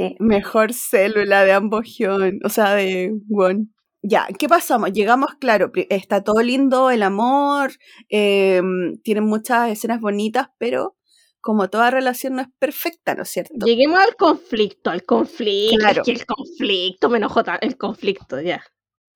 Sí. 0.00 0.16
mejor 0.18 0.72
célula 0.72 1.44
de 1.44 1.52
ambos 1.52 1.82
guion, 1.98 2.38
o 2.42 2.48
sea, 2.48 2.74
de 2.74 3.12
Won. 3.28 3.74
Ya, 4.02 4.26
¿qué 4.38 4.48
pasamos? 4.48 4.92
Llegamos, 4.92 5.34
claro, 5.38 5.70
está 5.90 6.24
todo 6.24 6.40
lindo, 6.40 6.90
el 6.90 7.02
amor, 7.02 7.72
eh, 8.08 8.62
tienen 9.02 9.24
muchas 9.24 9.70
escenas 9.70 10.00
bonitas, 10.00 10.48
pero 10.56 10.96
como 11.42 11.68
toda 11.68 11.90
relación 11.90 12.36
no 12.36 12.42
es 12.42 12.48
perfecta, 12.58 13.14
¿no 13.14 13.24
es 13.24 13.28
cierto? 13.28 13.66
Lleguemos 13.66 14.00
al 14.00 14.16
conflicto, 14.16 14.88
al 14.88 15.04
conflicto. 15.04 15.76
Claro. 15.78 16.00
Es 16.00 16.06
que 16.06 16.12
el 16.12 16.24
conflicto 16.24 17.10
me 17.10 17.18
enojó 17.18 17.42
el 17.60 17.76
conflicto, 17.76 18.40
ya. 18.40 18.64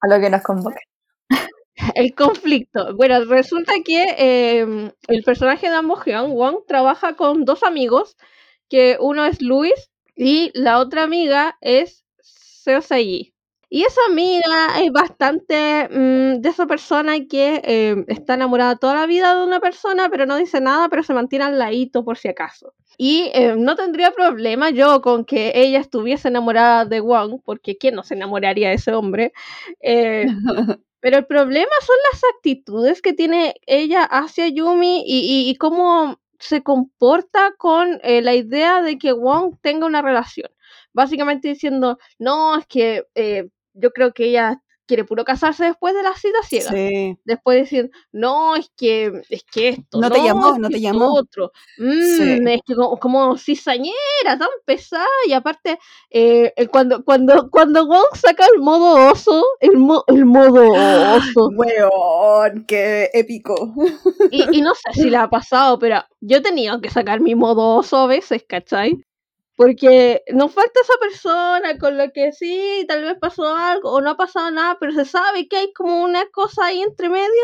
A 0.03 0.09
lo 0.09 0.20
que 0.20 0.29
nos 0.29 0.42
convoca. 0.42 0.81
El 1.97 2.14
conflicto. 2.14 2.94
Bueno, 2.94 3.25
resulta 3.25 3.73
que 3.85 4.14
eh, 4.16 4.92
el 5.09 5.23
personaje 5.25 5.68
de 5.68 5.75
Ambo 5.75 5.97
Hyun, 5.97 6.33
Wong, 6.33 6.59
trabaja 6.68 7.16
con 7.16 7.44
dos 7.44 7.64
amigos, 7.64 8.16
que 8.68 8.97
uno 9.01 9.27
es 9.27 9.42
Luis 9.42 9.90
y 10.16 10.50
la 10.55 10.79
otra 10.79 11.03
amiga 11.05 11.57
es 11.61 12.05
Seo 12.20 12.81
Sayi. 12.83 13.33
Y 13.70 13.83
esa 13.83 14.00
amiga 14.09 14.81
es 14.81 14.92
bastante 14.92 15.88
mm, 15.90 16.40
de 16.40 16.48
esa 16.48 16.66
persona 16.66 17.14
que 17.29 17.61
eh, 17.64 18.05
está 18.09 18.35
enamorada 18.35 18.77
toda 18.77 18.94
la 18.94 19.07
vida 19.07 19.35
de 19.35 19.44
una 19.44 19.59
persona, 19.61 20.09
pero 20.11 20.27
no 20.27 20.37
dice 20.37 20.61
nada, 20.61 20.88
pero 20.88 21.03
se 21.03 21.14
mantiene 21.14 21.46
al 21.46 21.59
ladito 21.59 22.05
por 22.05 22.16
si 22.16 22.29
acaso. 22.29 22.74
Y 22.96 23.31
eh, 23.35 23.57
no 23.59 23.74
tendría 23.74 24.12
problema 24.12 24.70
yo 24.70 25.00
con 25.03 25.24
que 25.24 25.50
ella 25.57 25.81
estuviese 25.81 26.29
enamorada 26.29 26.85
de 26.85 27.00
Wong, 27.00 27.40
porque 27.44 27.77
¿quién 27.77 27.96
no 27.96 28.05
se 28.05 28.14
enamoraría 28.14 28.68
de 28.68 28.74
ese 28.77 28.92
hombre? 28.94 29.33
Eh, 29.81 30.27
pero 31.00 31.18
el 31.18 31.27
problema 31.27 31.72
son 31.85 31.96
las 32.12 32.22
actitudes 32.37 33.03
que 33.03 33.12
tiene 33.12 33.55
ella 33.66 34.05
hacia 34.05 34.48
Yumi 34.48 35.03
y, 35.07 35.18
y- 35.48 35.50
y 35.50 35.57
cómo 35.57 36.18
se 36.38 36.62
comporta 36.62 37.53
con 37.59 38.01
eh, 38.03 38.23
la 38.23 38.35
idea 38.35 38.83
de 38.83 38.99
que 38.99 39.12
Wong 39.12 39.57
tenga 39.62 39.87
una 39.87 40.03
relación. 40.03 40.51
Básicamente 40.92 41.49
diciendo, 41.49 41.99
no, 42.18 42.57
es 42.59 42.66
que 42.66 43.05
eh, 43.14 43.49
yo 43.75 43.92
creo 43.92 44.12
que 44.14 44.27
ella 44.27 44.62
quiere 44.87 45.05
puro 45.05 45.25
casarse 45.25 45.64
después 45.64 45.94
de 45.94 46.03
la 46.03 46.14
cita 46.14 46.38
ciega. 46.44 46.70
Sí. 46.70 47.18
Después 47.25 47.59
decir, 47.59 47.90
no, 48.12 48.57
es 48.57 48.70
que, 48.77 49.12
es 49.31 49.44
que 49.44 49.68
esto. 49.70 50.01
No 50.01 50.11
te 50.11 50.23
llamó, 50.23 50.53
es 50.55 50.59
no 50.59 50.68
te 50.68 50.81
llamó". 50.81 51.14
Otro. 51.14 51.53
Mm, 51.79 52.16
Sí. 52.16 52.38
Es 52.49 52.61
que 52.66 52.75
como, 52.75 52.99
como 52.99 53.37
cizañera, 53.38 54.38
tan 54.38 54.49
pesada. 54.64 55.07
Y 55.27 55.33
aparte, 55.33 55.79
eh, 56.11 56.53
cuando, 56.70 57.05
cuando, 57.05 57.49
cuando 57.51 57.87
Wong 57.87 58.14
saca 58.14 58.47
el 58.55 58.61
modo 58.61 59.11
oso, 59.12 59.44
el, 59.61 59.77
mo- 59.79 60.05
el 60.09 60.25
modo 60.25 60.70
oso. 61.16 61.49
Weón, 61.57 62.64
qué 62.66 63.11
épico. 63.12 63.73
Y, 64.31 64.59
y 64.59 64.61
no 64.61 64.75
sé 64.75 65.03
si 65.03 65.11
le 65.11 65.16
ha 65.16 65.29
pasado, 65.29 65.79
pero 65.79 66.03
yo 66.20 66.38
he 66.38 66.40
tenido 66.42 66.81
que 66.81 66.90
sacar 66.90 67.20
mi 67.20 67.35
modo 67.35 67.77
oso 67.77 67.97
a 67.99 68.07
veces, 68.07 68.44
¿cachai? 68.49 69.03
Porque 69.57 70.23
nos 70.33 70.53
falta 70.53 70.81
esa 70.81 70.95
persona 71.01 71.79
con 71.79 71.97
la 71.97 72.11
que 72.11 72.33
sí, 72.33 72.85
tal 72.88 73.03
vez 73.05 73.17
pasó 73.21 73.55
algo 73.55 73.93
o 73.93 74.01
no 74.01 74.11
ha 74.11 74.17
pasado 74.17 74.51
nada, 74.51 74.77
pero 74.81 74.93
se 74.93 75.05
sabe 75.05 75.49
que 75.49 75.57
hay 75.57 75.73
como 75.73 76.03
una 76.03 76.27
cosa 76.33 76.67
ahí 76.67 76.83
entre 76.83 77.09
medio 77.09 77.43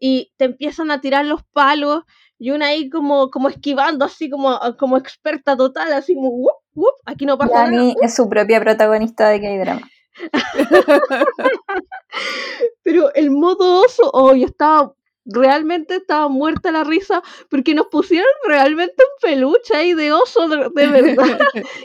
y 0.00 0.32
te 0.36 0.46
empiezan 0.46 0.90
a 0.90 1.00
tirar 1.00 1.24
los 1.24 1.42
palos 1.52 2.02
y 2.38 2.50
una 2.50 2.66
ahí 2.66 2.90
como, 2.90 3.30
como 3.30 3.48
esquivando, 3.48 4.04
así 4.04 4.28
como, 4.28 4.58
como 4.78 4.96
experta 4.96 5.56
total, 5.56 5.92
así 5.92 6.14
como, 6.14 6.30
"Wup, 6.30 6.54
wup, 6.74 6.94
aquí 7.06 7.24
no 7.24 7.38
pasa 7.38 7.70
nada. 7.70 7.92
Es 8.02 8.16
su 8.16 8.28
propia 8.28 8.60
protagonista 8.60 9.28
de 9.28 9.40
K-drama. 9.40 9.88
Pero 12.82 13.14
el 13.14 13.30
modo 13.30 13.82
oso, 13.84 14.10
oh, 14.12 14.34
yo 14.34 14.46
estaba, 14.46 14.92
realmente 15.26 15.96
estaba 15.96 16.28
muerta 16.28 16.70
la 16.72 16.84
risa 16.84 17.22
porque 17.48 17.74
nos 17.74 17.86
pusieron 17.86 18.28
realmente 18.46 18.94
un 18.98 19.28
peluche 19.30 19.74
ahí 19.74 19.94
de 19.94 20.12
oso 20.12 20.48
de, 20.48 20.68
de 20.74 20.86
verdad 21.02 21.38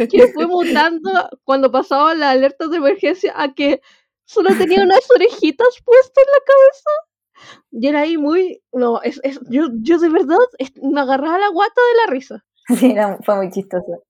que 0.09 0.27
fue 0.33 0.47
mutando 0.47 1.11
cuando 1.43 1.71
pasaba 1.71 2.13
la 2.15 2.31
alerta 2.31 2.67
de 2.67 2.77
emergencia 2.77 3.33
a 3.35 3.53
que 3.53 3.81
solo 4.25 4.49
tenía 4.57 4.83
unas 4.83 4.99
orejitas 5.15 5.67
puestas 5.85 6.23
en 6.25 6.31
la 6.31 6.45
cabeza. 6.45 6.89
Y 7.71 7.87
era 7.87 8.01
ahí 8.01 8.17
muy, 8.17 8.61
no, 8.73 9.01
es, 9.01 9.19
es- 9.23 9.39
yo, 9.49 9.69
yo 9.81 9.97
de 9.99 10.09
verdad 10.09 10.37
es- 10.57 10.73
me 10.81 10.99
agarraba 10.99 11.39
la 11.39 11.47
guata 11.49 11.81
de 11.91 11.97
la 12.05 12.11
risa. 12.11 12.45
Sí, 12.77 12.91
era- 12.91 13.17
fue 13.23 13.35
muy 13.37 13.49
chistoso. 13.51 14.03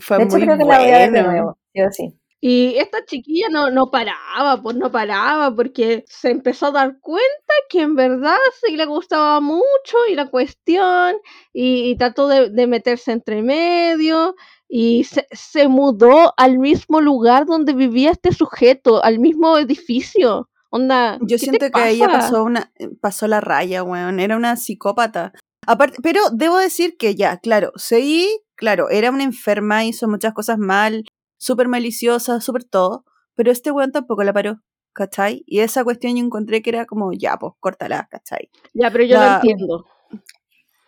Fue 0.00 0.18
de 0.18 0.24
hecho, 0.24 0.36
muy 0.36 0.42
creo 0.46 0.58
que 0.58 0.64
la 0.64 0.78
voy 0.78 0.90
a 0.90 0.98
ver 0.98 1.12
de 1.12 1.22
nuevo. 1.22 1.58
Yo 1.74 1.84
sí. 1.90 2.19
Y 2.42 2.76
esta 2.76 3.04
chiquilla 3.04 3.48
no, 3.50 3.70
no 3.70 3.90
paraba, 3.90 4.62
pues 4.62 4.74
no 4.76 4.90
paraba, 4.90 5.54
porque 5.54 6.04
se 6.08 6.30
empezó 6.30 6.66
a 6.66 6.72
dar 6.72 6.98
cuenta 7.00 7.54
que 7.68 7.82
en 7.82 7.94
verdad 7.94 8.38
sí 8.64 8.76
le 8.76 8.86
gustaba 8.86 9.40
mucho 9.40 9.96
y 10.10 10.14
la 10.14 10.30
cuestión, 10.30 11.16
y, 11.52 11.90
y 11.90 11.96
trató 11.96 12.28
de, 12.28 12.48
de 12.48 12.66
meterse 12.66 13.12
entre 13.12 13.42
medio, 13.42 14.34
y 14.68 15.04
se, 15.04 15.26
se 15.32 15.68
mudó 15.68 16.32
al 16.36 16.58
mismo 16.58 17.00
lugar 17.00 17.44
donde 17.44 17.74
vivía 17.74 18.10
este 18.12 18.32
sujeto, 18.32 19.04
al 19.04 19.18
mismo 19.18 19.58
edificio. 19.58 20.48
Onda, 20.70 21.18
Yo 21.20 21.26
¿qué 21.26 21.34
te 21.34 21.38
siento 21.38 21.70
que 21.70 21.90
ella 21.90 22.06
pasó 22.06 22.44
una 22.44 22.72
pasó 23.00 23.26
la 23.26 23.40
raya, 23.40 23.82
weón. 23.82 24.20
Era 24.20 24.36
una 24.36 24.56
psicópata. 24.56 25.32
Aparte, 25.66 25.98
pero 26.02 26.20
debo 26.32 26.56
decir 26.58 26.96
que 26.96 27.16
ya, 27.16 27.38
claro, 27.38 27.72
Sei, 27.74 28.28
claro, 28.54 28.88
era 28.88 29.10
una 29.10 29.24
enferma, 29.24 29.84
hizo 29.84 30.08
muchas 30.08 30.32
cosas 30.32 30.58
mal, 30.58 31.04
súper 31.40 31.66
maliciosa, 31.68 32.40
súper 32.40 32.64
todo, 32.64 33.04
pero 33.34 33.50
este 33.50 33.70
weón 33.72 33.90
tampoco 33.90 34.22
la 34.22 34.32
paró, 34.32 34.60
¿cachai? 34.92 35.42
Y 35.46 35.60
esa 35.60 35.82
cuestión 35.82 36.14
yo 36.16 36.24
encontré 36.24 36.62
que 36.62 36.70
era 36.70 36.84
como, 36.86 37.12
ya, 37.12 37.36
pues, 37.38 37.54
córtala, 37.58 38.06
¿cachai? 38.10 38.50
Ya, 38.74 38.90
pero 38.92 39.04
yo 39.04 39.16
La- 39.16 39.26
lo 39.26 39.34
entiendo. 39.34 39.84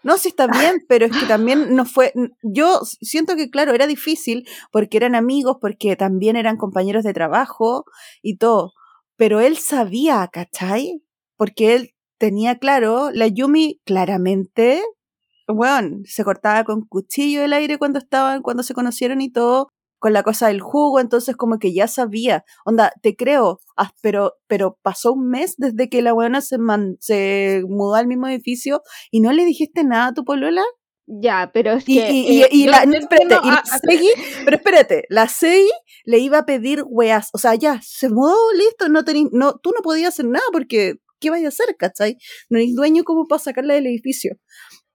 No, 0.04 0.18
sí 0.18 0.28
está 0.28 0.48
bien, 0.48 0.84
pero 0.88 1.06
es 1.06 1.12
que 1.12 1.26
también 1.26 1.76
no 1.76 1.84
fue. 1.84 2.12
Yo 2.42 2.80
siento 2.82 3.36
que, 3.36 3.50
claro, 3.50 3.72
era 3.72 3.86
difícil 3.86 4.48
porque 4.72 4.96
eran 4.96 5.14
amigos, 5.14 5.58
porque 5.60 5.94
también 5.94 6.34
eran 6.34 6.56
compañeros 6.56 7.04
de 7.04 7.12
trabajo 7.12 7.84
y 8.20 8.36
todo. 8.36 8.72
Pero 9.16 9.40
él 9.40 9.58
sabía, 9.58 10.28
¿cachai? 10.32 11.02
Porque 11.36 11.74
él 11.74 11.90
tenía 12.18 12.58
claro, 12.58 13.10
la 13.12 13.28
Yumi 13.28 13.80
claramente, 13.84 14.82
bueno, 15.46 15.98
se 16.04 16.24
cortaba 16.24 16.64
con 16.64 16.82
cuchillo 16.84 17.44
el 17.44 17.52
aire 17.52 17.78
cuando 17.78 18.00
estaban, 18.00 18.42
cuando 18.42 18.64
se 18.64 18.74
conocieron 18.74 19.20
y 19.20 19.30
todo, 19.30 19.68
con 20.02 20.12
la 20.12 20.24
cosa 20.24 20.48
del 20.48 20.60
jugo, 20.60 20.98
entonces 20.98 21.36
como 21.36 21.60
que 21.60 21.72
ya 21.72 21.86
sabía. 21.86 22.44
Onda, 22.64 22.92
te 23.02 23.14
creo, 23.14 23.60
ah, 23.76 23.92
pero, 24.02 24.34
pero 24.48 24.76
pasó 24.82 25.12
un 25.12 25.28
mes 25.30 25.54
desde 25.58 25.88
que 25.88 26.02
la 26.02 26.12
buena 26.12 26.40
se, 26.40 26.58
man- 26.58 26.96
se 26.98 27.62
mudó 27.68 27.94
al 27.94 28.08
mismo 28.08 28.26
edificio 28.26 28.82
y 29.12 29.20
no 29.20 29.32
le 29.32 29.44
dijiste 29.44 29.84
nada 29.84 30.08
a 30.08 30.12
tu 30.12 30.24
polola. 30.24 30.62
Ya, 31.06 31.52
pero 31.54 31.70
es 31.74 31.84
Y, 31.88 31.98
que. 31.98 32.10
y, 32.10 32.42
eh, 32.42 32.48
y 32.50 32.66
la, 32.66 32.84
no, 32.84 32.94
espérate, 32.96 33.36
y 33.44 33.48
la 33.50 33.62
Sei, 33.64 34.08
pero 34.44 34.56
espérate, 34.56 35.04
la 35.08 35.28
Sei 35.28 35.68
le 36.04 36.18
iba 36.18 36.38
a 36.38 36.46
pedir 36.46 36.82
weas, 36.84 37.28
o 37.32 37.38
sea, 37.38 37.54
ya, 37.54 37.80
se 37.82 38.08
mudó, 38.08 38.34
listo, 38.56 38.88
no 38.88 39.04
tení, 39.04 39.28
no, 39.32 39.54
tú 39.62 39.70
no 39.70 39.82
podías 39.82 40.08
hacer 40.14 40.26
nada 40.26 40.44
porque, 40.52 40.94
¿qué 41.20 41.30
vaya 41.30 41.46
a 41.46 41.48
hacer, 41.50 41.76
cachai? 41.78 42.16
No 42.50 42.58
eres 42.58 42.74
dueño 42.74 43.04
como 43.04 43.26
para 43.28 43.38
sacarla 43.38 43.74
del 43.74 43.86
edificio. 43.86 44.36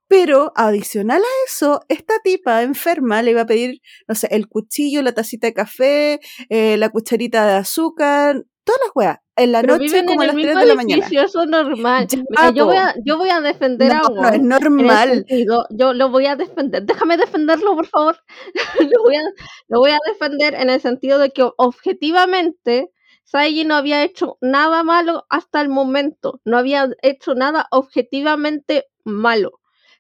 Pero, 0.08 0.54
adicional 0.56 1.22
a 1.22 1.46
eso, 1.48 1.82
esta 1.90 2.16
tipa 2.24 2.64
enferma 2.64 3.22
le 3.22 3.32
iba 3.32 3.42
a 3.42 3.46
pedir, 3.46 3.82
no 4.08 4.16
sé, 4.16 4.28
el 4.32 4.48
cuchillo, 4.48 5.02
la 5.02 5.14
tacita 5.14 5.48
de 5.48 5.54
café, 5.54 6.20
eh, 6.50 6.78
la 6.78 6.90
cucharita 6.90 7.46
de 7.46 7.54
azúcar, 7.54 8.46
todas 8.64 8.82
las 8.86 8.92
weas, 8.96 9.20
en 9.36 9.52
la 9.52 9.62
pero 9.62 9.78
noche 9.78 10.06
como 10.06 10.22
a 10.22 10.26
las 10.26 10.36
el 10.36 10.42
3 10.42 10.56
mismo 10.56 10.60
de 10.62 10.66
la 10.66 10.76
mañana. 10.76 11.08
eso 11.08 11.42
es 11.42 11.48
normal. 11.50 12.08
Ya, 12.08 12.18
Mira, 12.30 12.52
yo, 12.52 12.66
voy 12.66 12.78
a, 12.78 12.96
yo 13.06 13.18
voy 13.18 13.30
a 13.30 13.42
defender 13.42 13.92
a 13.92 14.02
No, 14.02 14.30
es 14.30 14.42
normal. 14.42 15.10
sentido, 15.10 15.66
yo 15.70 15.94
lo 15.94 16.10
voy 16.10 16.26
a 16.26 16.36
defender. 16.36 16.84
Déjame 16.84 17.18
defenderlo, 17.18 17.76
por 17.76 17.88
favor. 17.88 18.18
lo, 18.80 19.04
voy 19.04 19.16
a, 19.16 19.22
lo 19.68 19.80
voy 19.80 19.92
a 19.92 20.00
defender 20.08 20.54
en 20.54 20.70
el 20.70 20.82
sentido 20.82 21.20
de 21.20 21.32
que 21.32 21.50
objetivamente 21.58 22.92
Saiji 23.24 23.66
no 23.66 23.76
había 23.76 24.04
hecho 24.04 24.38
nada 24.42 24.84
malo 24.84 25.26
hasta 25.30 25.62
el 25.62 25.70
momento. 25.70 26.42
No 26.46 26.58
había 26.58 26.90
hecho 27.02 27.36
nada 27.36 27.68
objetivamente 27.72 28.86
malo. 29.04 29.60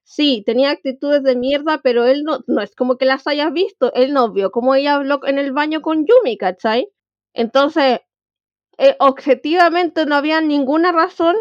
Sí, 0.09 0.41
tenía 0.45 0.71
actitudes 0.71 1.21
de 1.21 1.35
mierda, 1.35 1.79
pero 1.83 2.05
él 2.05 2.23
no, 2.23 2.39
no 2.47 2.61
es 2.61 2.73
como 2.75 2.97
que 2.97 3.03
las 3.05 3.27
hayas 3.27 3.51
visto. 3.51 3.91
Él 3.93 4.13
no 4.13 4.31
vio 4.31 4.51
cómo 4.51 4.73
ella 4.73 4.95
habló 4.95 5.19
en 5.25 5.37
el 5.37 5.51
baño 5.51 5.81
con 5.81 6.05
Yumi, 6.05 6.37
¿cachai? 6.37 6.87
Entonces, 7.33 7.99
eh, 8.77 8.95
objetivamente 8.99 10.05
no 10.05 10.15
había 10.15 10.41
ninguna 10.41 10.91
razón 10.91 11.35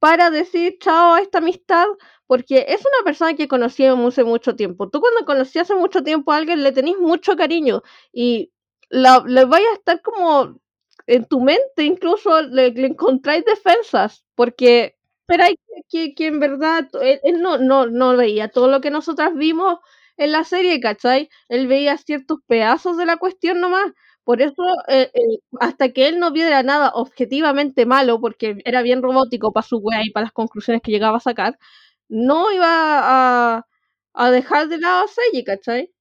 para 0.00 0.30
decir 0.30 0.78
chao 0.80 1.14
a 1.14 1.20
esta 1.22 1.38
amistad, 1.38 1.86
porque 2.26 2.66
es 2.68 2.80
una 2.82 3.04
persona 3.04 3.34
que 3.36 3.48
conocí 3.48 3.84
hace 3.86 4.24
mucho 4.24 4.56
tiempo. 4.56 4.90
Tú 4.90 5.00
cuando 5.00 5.26
conocí 5.26 5.58
hace 5.58 5.74
mucho 5.76 6.02
tiempo 6.04 6.32
a 6.32 6.38
alguien 6.38 6.62
le 6.64 6.72
tenés 6.72 6.98
mucho 6.98 7.36
cariño 7.36 7.82
y 8.12 8.52
le 8.90 9.44
vaya 9.46 9.66
a 9.70 9.74
estar 9.74 10.02
como 10.02 10.60
en 11.06 11.24
tu 11.26 11.40
mente, 11.40 11.84
incluso 11.84 12.42
le, 12.42 12.72
le 12.72 12.88
encontráis 12.88 13.44
defensas, 13.44 14.24
porque 14.36 14.96
pero 15.30 15.44
hay 15.44 15.54
que, 15.88 16.12
que, 16.16 16.26
en 16.26 16.40
verdad 16.40 16.88
él, 17.00 17.40
no, 17.40 17.56
no, 17.56 17.86
no 17.86 18.16
veía 18.16 18.48
todo 18.48 18.66
lo 18.66 18.80
que 18.80 18.90
nosotras 18.90 19.32
vimos 19.36 19.78
en 20.16 20.32
la 20.32 20.42
serie, 20.42 20.80
¿cachai? 20.80 21.28
Él 21.48 21.68
veía 21.68 21.96
ciertos 21.98 22.38
pedazos 22.48 22.96
de 22.96 23.06
la 23.06 23.16
cuestión 23.16 23.60
nomás. 23.60 23.92
Por 24.24 24.42
eso, 24.42 24.64
eh, 24.88 25.08
hasta 25.60 25.92
que 25.92 26.08
él 26.08 26.18
no 26.18 26.32
viera 26.32 26.64
nada 26.64 26.90
objetivamente 26.94 27.86
malo, 27.86 28.20
porque 28.20 28.56
era 28.64 28.82
bien 28.82 29.02
robótico 29.02 29.52
para 29.52 29.64
su 29.64 29.78
wea 29.78 30.02
y 30.04 30.10
para 30.10 30.24
las 30.24 30.32
conclusiones 30.32 30.82
que 30.82 30.90
llegaba 30.90 31.18
a 31.18 31.20
sacar, 31.20 31.56
no 32.08 32.50
iba 32.50 32.66
a, 32.66 33.66
a 34.14 34.30
dejar 34.32 34.66
de 34.66 34.78
lado 34.78 35.04
a 35.04 35.06
Seiji, 35.06 35.44
¿cachai? 35.44 35.92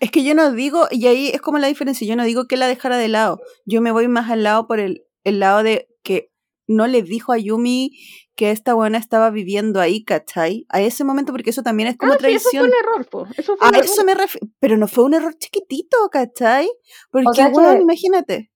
Es 0.00 0.10
que 0.10 0.24
yo 0.24 0.34
no 0.34 0.52
digo, 0.52 0.88
y 0.90 1.06
ahí 1.06 1.28
es 1.28 1.42
como 1.42 1.58
la 1.58 1.66
diferencia, 1.66 2.08
yo 2.08 2.16
no 2.16 2.24
digo 2.24 2.46
que 2.46 2.56
la 2.56 2.66
dejara 2.66 2.96
de 2.96 3.08
lado, 3.08 3.40
yo 3.66 3.82
me 3.82 3.92
voy 3.92 4.08
más 4.08 4.30
al 4.30 4.42
lado 4.42 4.66
por 4.66 4.80
el, 4.80 5.04
el 5.24 5.38
lado 5.38 5.62
de 5.62 5.86
que 6.02 6.30
no 6.66 6.86
le 6.86 7.02
dijo 7.02 7.32
a 7.32 7.38
Yumi 7.38 7.92
que 8.40 8.50
esta 8.52 8.72
buena 8.72 8.96
estaba 8.96 9.28
viviendo 9.28 9.82
ahí, 9.82 10.02
¿cachai? 10.02 10.64
A 10.70 10.80
ese 10.80 11.04
momento, 11.04 11.30
porque 11.30 11.50
eso 11.50 11.62
también 11.62 11.90
es 11.90 11.98
como 11.98 12.12
Ah, 12.14 12.16
sí, 12.18 12.26
eso 12.32 12.48
traición. 12.50 12.62
fue 12.62 12.68
un 12.70 12.74
error, 12.82 13.06
po. 13.10 13.26
Eso 13.36 13.54
fue 13.58 13.66
A 13.66 13.68
un 13.68 13.74
error. 13.74 13.84
eso 13.84 14.04
me. 14.04 14.14
Pero 14.60 14.78
no 14.78 14.88
fue 14.88 15.04
un 15.04 15.12
error 15.12 15.34
chiquitito, 15.34 15.96
¿cachai? 16.10 16.66
Porque, 17.10 17.34
sea 17.34 17.50
que- 17.50 17.56
weón, 17.58 17.82
imagínate. 17.82 18.50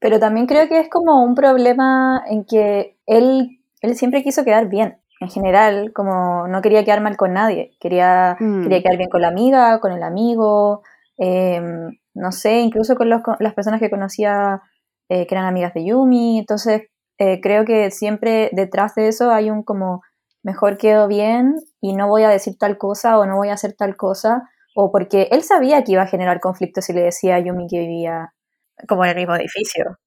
Pero 0.00 0.18
también 0.18 0.46
creo 0.48 0.68
que 0.68 0.80
es 0.80 0.88
como 0.88 1.22
un 1.22 1.36
problema 1.36 2.24
en 2.28 2.44
que 2.44 2.98
él, 3.06 3.60
él 3.82 3.94
siempre 3.96 4.24
quiso 4.24 4.44
quedar 4.44 4.68
bien. 4.68 4.98
En 5.20 5.28
general, 5.30 5.92
como 5.94 6.48
no 6.48 6.60
quería 6.60 6.84
quedar 6.84 7.00
mal 7.00 7.16
con 7.16 7.32
nadie. 7.32 7.76
Quería, 7.78 8.36
Mm. 8.40 8.62
quería 8.64 8.82
quedar 8.82 8.96
bien 8.96 9.10
con 9.10 9.20
la 9.20 9.28
amiga, 9.28 9.78
con 9.78 9.92
el 9.92 10.02
amigo, 10.02 10.82
em, 11.18 11.90
no 12.14 12.32
sé, 12.32 12.58
incluso 12.60 12.96
con 12.96 13.08
los- 13.10 13.22
con 13.22 13.36
las 13.38 13.54
personas 13.54 13.78
que 13.80 13.90
conocía 13.90 14.60
eh, 15.12 15.26
que 15.26 15.34
eran 15.34 15.44
amigas 15.46 15.74
de 15.74 15.84
Yumi. 15.84 16.38
Entonces, 16.38 16.82
eh, 17.20 17.38
creo 17.42 17.66
que 17.66 17.90
siempre 17.90 18.48
detrás 18.52 18.94
de 18.94 19.08
eso 19.08 19.30
hay 19.30 19.50
un 19.50 19.62
como, 19.62 20.02
mejor 20.42 20.78
quedo 20.78 21.06
bien 21.06 21.56
y 21.80 21.94
no 21.94 22.08
voy 22.08 22.22
a 22.22 22.30
decir 22.30 22.56
tal 22.58 22.78
cosa 22.78 23.18
o 23.18 23.26
no 23.26 23.36
voy 23.36 23.50
a 23.50 23.54
hacer 23.54 23.74
tal 23.74 23.94
cosa. 23.96 24.48
O 24.74 24.90
porque 24.90 25.28
él 25.30 25.42
sabía 25.42 25.84
que 25.84 25.92
iba 25.92 26.02
a 26.02 26.06
generar 26.06 26.40
conflicto 26.40 26.80
si 26.80 26.94
le 26.94 27.02
decía 27.02 27.34
a 27.34 27.40
Yumi 27.40 27.66
que 27.68 27.80
vivía 27.80 28.32
como 28.88 29.04
en 29.04 29.10
el 29.10 29.16
mismo 29.16 29.34
edificio. 29.34 29.98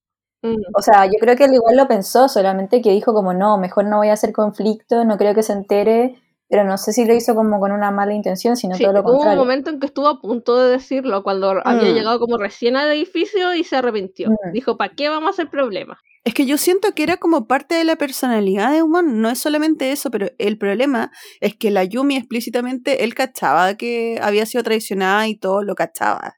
Mm. 0.42 0.56
O 0.74 0.82
sea, 0.82 1.06
yo 1.06 1.20
creo 1.20 1.36
que 1.36 1.46
él 1.46 1.54
igual 1.54 1.78
lo 1.78 1.88
pensó, 1.88 2.28
solamente 2.28 2.82
que 2.82 2.90
dijo 2.90 3.14
como 3.14 3.34
no, 3.34 3.60
mejor 3.60 3.86
no 3.86 3.98
voy 3.98 4.10
a 4.10 4.14
hacer 4.14 4.34
conflicto, 4.34 5.06
no 5.06 5.18
creo 5.18 5.36
que 5.36 5.44
se 5.44 5.54
entere, 5.54 6.16
pero 6.54 6.66
no 6.66 6.78
sé 6.78 6.94
si 6.94 7.04
lo 7.04 7.16
hizo 7.16 7.34
como 7.34 7.60
con 7.60 7.72
una 7.72 7.90
mala 7.90 8.14
intención, 8.14 8.56
sino 8.56 8.76
Sí, 8.76 8.84
todo 8.84 8.94
lo 8.94 9.00
hubo 9.02 9.10
un 9.14 9.16
contrario. 9.18 9.40
momento 9.40 9.72
en 9.72 9.80
que 9.80 9.88
estuvo 9.88 10.08
a 10.08 10.22
punto 10.22 10.56
de 10.56 10.70
decirlo, 10.70 11.24
cuando 11.24 11.50
había 11.66 11.90
Mm. 11.92 11.96
llegado 11.96 12.20
como 12.20 12.38
recién 12.38 12.76
al 12.76 12.92
edificio 12.92 13.56
y 13.56 13.64
se 13.64 13.76
arrepintió. 13.78 14.30
Mm. 14.30 14.52
Dijo, 14.54 14.78
¿para 14.78 14.94
qué 14.94 15.10
vamos 15.10 15.30
a 15.30 15.32
hacer 15.32 15.50
problemas? 15.50 15.98
Es 16.24 16.36
que 16.36 16.46
yo 16.46 16.60
siento 16.60 16.92
que 16.94 17.02
era 17.02 17.18
como 17.18 17.48
parte 17.48 17.74
de 17.74 17.84
la 17.86 17.96
personalidad 17.96 18.72
de 18.72 18.84
Humon, 18.84 19.20
no 19.20 19.32
es 19.32 19.40
solamente 19.40 19.92
eso, 19.92 20.12
pero 20.12 20.28
el 20.38 20.60
problema 20.60 21.12
es 21.42 21.56
que 21.56 21.72
la 21.72 21.86
Yumi 21.86 22.18
explícitamente, 22.18 23.04
él 23.04 23.16
cachaba 23.16 23.74
que 23.74 24.20
había 24.22 24.46
sido 24.46 24.64
traicionada 24.64 25.28
y 25.28 25.36
todo 25.36 25.64
lo 25.64 25.74
cachaba. 25.74 26.36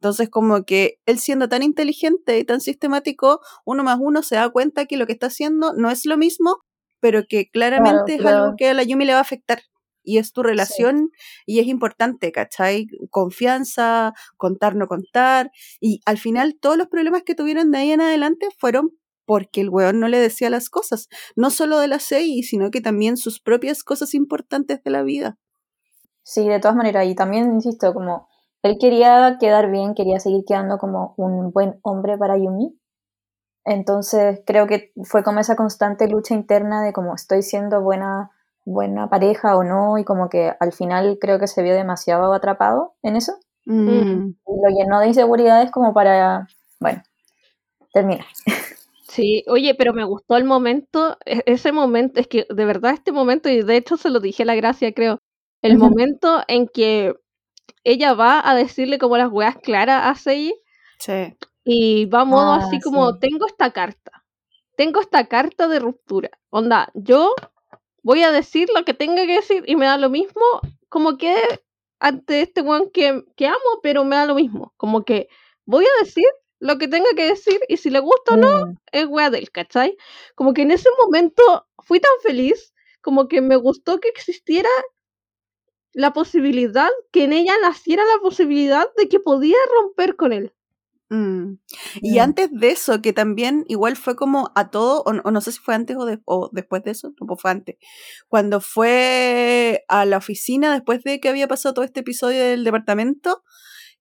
Entonces 0.00 0.30
como 0.30 0.64
que 0.64 1.00
él 1.04 1.18
siendo 1.18 1.50
tan 1.50 1.62
inteligente 1.62 2.38
y 2.38 2.44
tan 2.44 2.62
sistemático, 2.62 3.40
uno 3.66 3.84
más 3.84 3.98
uno 4.00 4.22
se 4.22 4.36
da 4.36 4.48
cuenta 4.48 4.86
que 4.86 4.96
lo 4.96 5.04
que 5.06 5.12
está 5.12 5.26
haciendo 5.26 5.74
no 5.74 5.90
es 5.90 6.06
lo 6.06 6.16
mismo, 6.16 6.56
pero 7.00 7.24
que 7.28 7.50
claramente 7.50 8.14
es 8.14 8.24
algo 8.24 8.54
que 8.56 8.68
a 8.68 8.74
la 8.74 8.82
Yumi 8.82 9.04
le 9.04 9.12
va 9.12 9.18
a 9.18 9.22
afectar. 9.22 9.60
Y 10.02 10.16
es 10.16 10.32
tu 10.32 10.42
relación 10.42 11.10
y 11.44 11.58
es 11.60 11.66
importante, 11.66 12.32
¿cachai? 12.32 12.86
Confianza, 13.10 14.14
contar, 14.38 14.74
no 14.74 14.86
contar. 14.86 15.50
Y 15.78 16.00
al 16.06 16.16
final 16.16 16.56
todos 16.58 16.78
los 16.78 16.88
problemas 16.88 17.22
que 17.22 17.34
tuvieron 17.34 17.70
de 17.70 17.78
ahí 17.78 17.92
en 17.92 18.00
adelante 18.00 18.48
fueron 18.58 18.90
porque 19.26 19.60
el 19.60 19.68
weón 19.68 20.00
no 20.00 20.08
le 20.08 20.18
decía 20.18 20.50
las 20.50 20.70
cosas, 20.70 21.08
no 21.36 21.50
solo 21.50 21.78
de 21.78 21.86
la 21.86 22.00
CI, 22.00 22.42
sino 22.42 22.72
que 22.72 22.80
también 22.80 23.16
sus 23.16 23.40
propias 23.40 23.84
cosas 23.84 24.14
importantes 24.14 24.82
de 24.82 24.90
la 24.90 25.02
vida. 25.02 25.38
Sí, 26.24 26.48
de 26.48 26.58
todas 26.58 26.76
maneras, 26.76 27.06
y 27.06 27.14
también, 27.14 27.52
insisto, 27.52 27.94
como 27.94 28.26
él 28.62 28.76
quería 28.80 29.36
quedar 29.38 29.70
bien, 29.70 29.94
quería 29.94 30.18
seguir 30.18 30.42
quedando 30.46 30.78
como 30.78 31.14
un 31.16 31.52
buen 31.52 31.78
hombre 31.82 32.18
para 32.18 32.36
Yumi. 32.36 32.76
Entonces 33.64 34.40
creo 34.46 34.66
que 34.66 34.92
fue 35.04 35.22
como 35.22 35.40
esa 35.40 35.56
constante 35.56 36.08
lucha 36.08 36.34
interna 36.34 36.82
de 36.82 36.92
como 36.92 37.14
estoy 37.14 37.42
siendo 37.42 37.80
buena, 37.80 38.30
buena 38.64 39.08
pareja 39.08 39.56
o 39.56 39.64
no, 39.64 39.98
y 39.98 40.04
como 40.04 40.28
que 40.28 40.52
al 40.58 40.72
final 40.72 41.18
creo 41.20 41.38
que 41.38 41.46
se 41.46 41.62
vio 41.62 41.74
demasiado 41.74 42.32
atrapado 42.32 42.94
en 43.02 43.16
eso. 43.16 43.34
Mm. 43.66 43.88
Y 43.88 44.62
lo 44.62 44.68
llenó 44.76 45.00
de 45.00 45.08
inseguridades 45.08 45.70
como 45.70 45.92
para, 45.92 46.48
bueno, 46.80 47.02
terminar. 47.92 48.26
Sí, 49.08 49.44
oye, 49.48 49.74
pero 49.74 49.92
me 49.92 50.04
gustó 50.04 50.36
el 50.36 50.44
momento, 50.44 51.18
e- 51.26 51.42
ese 51.46 51.72
momento, 51.72 52.20
es 52.20 52.28
que 52.28 52.46
de 52.48 52.64
verdad 52.64 52.92
este 52.92 53.10
momento, 53.10 53.48
y 53.48 53.62
de 53.62 53.76
hecho 53.76 53.96
se 53.96 54.08
lo 54.08 54.20
dije 54.20 54.44
a 54.44 54.46
la 54.46 54.54
Gracia, 54.54 54.94
creo, 54.94 55.18
el 55.62 55.78
momento 55.78 56.42
en 56.46 56.68
que 56.68 57.14
ella 57.84 58.14
va 58.14 58.48
a 58.48 58.54
decirle 58.54 58.98
como 58.98 59.16
las 59.16 59.30
weas 59.30 59.56
claras 59.56 60.02
a 60.04 60.14
Sei 60.14 60.54
Sí. 60.98 61.34
Y 61.64 62.06
va 62.06 62.22
a 62.22 62.24
modo 62.24 62.52
Ah, 62.52 62.56
así 62.56 62.80
como, 62.80 63.18
tengo 63.18 63.46
esta 63.46 63.72
carta, 63.72 64.24
tengo 64.76 65.00
esta 65.00 65.26
carta 65.26 65.68
de 65.68 65.78
ruptura, 65.78 66.30
onda, 66.50 66.90
yo 66.94 67.34
voy 68.02 68.22
a 68.22 68.32
decir 68.32 68.68
lo 68.74 68.84
que 68.84 68.94
tenga 68.94 69.26
que 69.26 69.34
decir 69.34 69.64
y 69.66 69.76
me 69.76 69.86
da 69.86 69.98
lo 69.98 70.10
mismo 70.10 70.42
como 70.88 71.18
que 71.18 71.36
ante 72.00 72.42
este 72.42 72.62
weón 72.62 72.90
que, 72.90 73.24
que 73.36 73.46
amo, 73.46 73.80
pero 73.82 74.04
me 74.04 74.16
da 74.16 74.26
lo 74.26 74.34
mismo, 74.34 74.72
como 74.76 75.04
que 75.04 75.28
voy 75.66 75.84
a 75.84 76.04
decir 76.04 76.26
lo 76.58 76.78
que 76.78 76.88
tenga 76.88 77.10
que 77.16 77.24
decir 77.28 77.60
y 77.68 77.76
si 77.78 77.90
le 77.90 78.00
gusta 78.00 78.34
o 78.34 78.36
no, 78.36 78.66
Mm, 78.66 78.76
es 78.92 79.06
wea 79.06 79.30
del, 79.30 79.50
¿cachai? 79.50 79.96
Como 80.34 80.52
que 80.54 80.62
en 80.62 80.70
ese 80.72 80.88
momento 81.02 81.66
fui 81.78 82.00
tan 82.00 82.12
feliz, 82.22 82.72
como 83.02 83.28
que 83.28 83.40
me 83.40 83.56
gustó 83.56 84.00
que 84.00 84.08
existiera 84.08 84.68
la 85.92 86.12
posibilidad, 86.12 86.90
que 87.12 87.24
en 87.24 87.32
ella 87.32 87.54
naciera 87.62 88.04
la 88.04 88.18
posibilidad 88.20 88.86
de 88.96 89.08
que 89.08 89.20
podía 89.20 89.56
romper 89.76 90.16
con 90.16 90.32
él. 90.32 90.52
Mm. 91.10 91.54
Y 92.02 92.18
antes 92.20 92.48
de 92.52 92.70
eso, 92.70 93.02
que 93.02 93.12
también 93.12 93.64
igual 93.68 93.96
fue 93.96 94.14
como 94.14 94.52
a 94.54 94.70
todo, 94.70 95.02
o, 95.04 95.12
no- 95.12 95.22
o 95.24 95.30
no 95.32 95.40
sé 95.40 95.50
si 95.52 95.58
fue 95.58 95.74
antes 95.74 95.96
o, 95.96 96.04
de- 96.06 96.20
o 96.24 96.50
después 96.52 96.84
de 96.84 96.92
eso, 96.92 97.12
no, 97.20 97.26
pues 97.26 97.40
fue 97.42 97.50
antes, 97.50 97.76
cuando 98.28 98.60
fue 98.60 99.84
a 99.88 100.04
la 100.06 100.18
oficina 100.18 100.72
después 100.72 101.02
de 101.02 101.18
que 101.20 101.28
había 101.28 101.48
pasado 101.48 101.74
todo 101.74 101.84
este 101.84 102.00
episodio 102.00 102.40
del 102.44 102.62
departamento, 102.64 103.42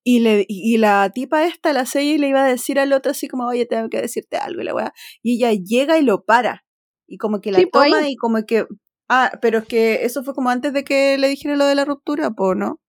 y, 0.04 0.20
le, 0.22 0.46
y 0.48 0.78
la 0.78 1.10
tipa 1.14 1.46
esta, 1.46 1.74
la 1.74 1.86
serie, 1.86 2.18
le 2.20 2.30
iba 2.30 2.44
a 2.46 2.48
decir 2.48 2.80
al 2.80 2.94
otro 2.94 3.12
así 3.12 3.28
como, 3.28 3.48
oye, 3.48 3.66
tengo 3.66 3.90
que 3.90 4.02
decirte 4.02 4.38
algo, 4.38 4.62
y 4.62 4.66
la 4.66 4.74
weá, 4.76 4.94
y 5.24 5.36
ella 5.38 5.52
llega 5.54 5.98
y 6.00 6.04
lo 6.04 6.24
para, 6.26 6.66
y 7.08 7.18
como 7.18 7.42
que 7.42 7.52
la 7.52 7.60
Sí, 7.60 7.66
pues, 7.66 7.92
toma 7.92 8.08
y 8.10 8.16
como 8.16 8.46
que, 8.46 8.66
ah, 9.10 9.32
pero 9.42 9.60
es 9.60 9.66
que 9.66 10.06
eso 10.06 10.24
fue 10.24 10.34
como 10.36 10.50
antes 10.52 10.74
de 10.74 10.84
que 10.84 11.18
le 11.18 11.28
dijera 11.30 11.56
lo 11.56 11.66
de 11.66 11.76
la 11.76 11.86
ruptura, 11.86 12.32
po, 12.32 12.56
¿no? 12.56 12.80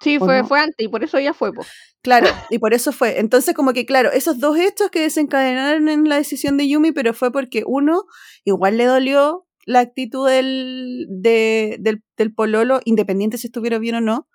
Sí, 0.00 0.16
¿O 0.16 0.20
fue, 0.20 0.38
no? 0.38 0.48
fue 0.48 0.60
antes 0.60 0.76
y 0.78 0.88
por 0.88 1.04
eso 1.04 1.18
ella 1.18 1.34
fue, 1.34 1.52
po. 1.52 1.62
Claro, 2.02 2.28
y 2.48 2.58
por 2.58 2.72
eso 2.72 2.92
fue. 2.92 3.20
Entonces, 3.20 3.54
como 3.54 3.72
que, 3.74 3.84
claro, 3.84 4.10
esos 4.10 4.38
dos 4.40 4.56
hechos 4.56 4.90
que 4.90 5.00
desencadenaron 5.00 5.88
en 5.88 6.08
la 6.08 6.16
decisión 6.16 6.56
de 6.56 6.68
Yumi, 6.68 6.92
pero 6.92 7.12
fue 7.12 7.30
porque 7.30 7.62
uno, 7.66 8.04
igual 8.44 8.78
le 8.78 8.86
dolió 8.86 9.46
la 9.66 9.80
actitud 9.80 10.28
del, 10.28 11.06
de, 11.10 11.76
del, 11.80 12.02
del 12.16 12.34
pololo, 12.34 12.80
independiente 12.84 13.36
si 13.36 13.48
estuviera 13.48 13.78
bien 13.78 13.96
o 13.96 14.00
no. 14.00 14.28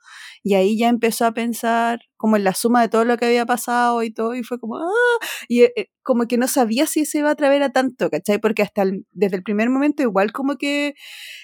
Y 0.44 0.54
ahí 0.56 0.78
ya 0.78 0.90
empezó 0.90 1.26
a 1.26 1.34
pensar 1.34 2.00
como 2.18 2.38
en 2.38 2.44
la 2.44 2.54
suma 2.54 2.82
de 2.82 2.90
todo 2.90 3.06
lo 3.06 3.18
que 3.18 3.26
había 3.26 3.46
pasado 3.46 4.02
y 4.04 4.12
todo, 4.12 4.36
y 4.36 4.44
fue 4.44 4.60
como, 4.60 4.78
¡ah! 4.78 4.90
Y 5.48 5.64
eh, 5.64 5.74
eh, 5.76 5.88
como 6.04 6.28
que 6.28 6.38
no 6.38 6.48
sabía 6.48 6.88
si 6.88 7.06
se 7.06 7.20
iba 7.20 7.30
a 7.30 7.34
atrever 7.34 7.62
a 7.64 7.72
tanto, 7.72 8.10
¿cachai? 8.10 8.40
Porque 8.40 8.64
hasta 8.64 8.82
el- 8.84 9.06
desde 9.12 9.38
el 9.38 9.44
primer 9.44 9.70
momento, 9.70 10.02
igual 10.04 10.32
como 10.32 10.56
que 10.58 10.96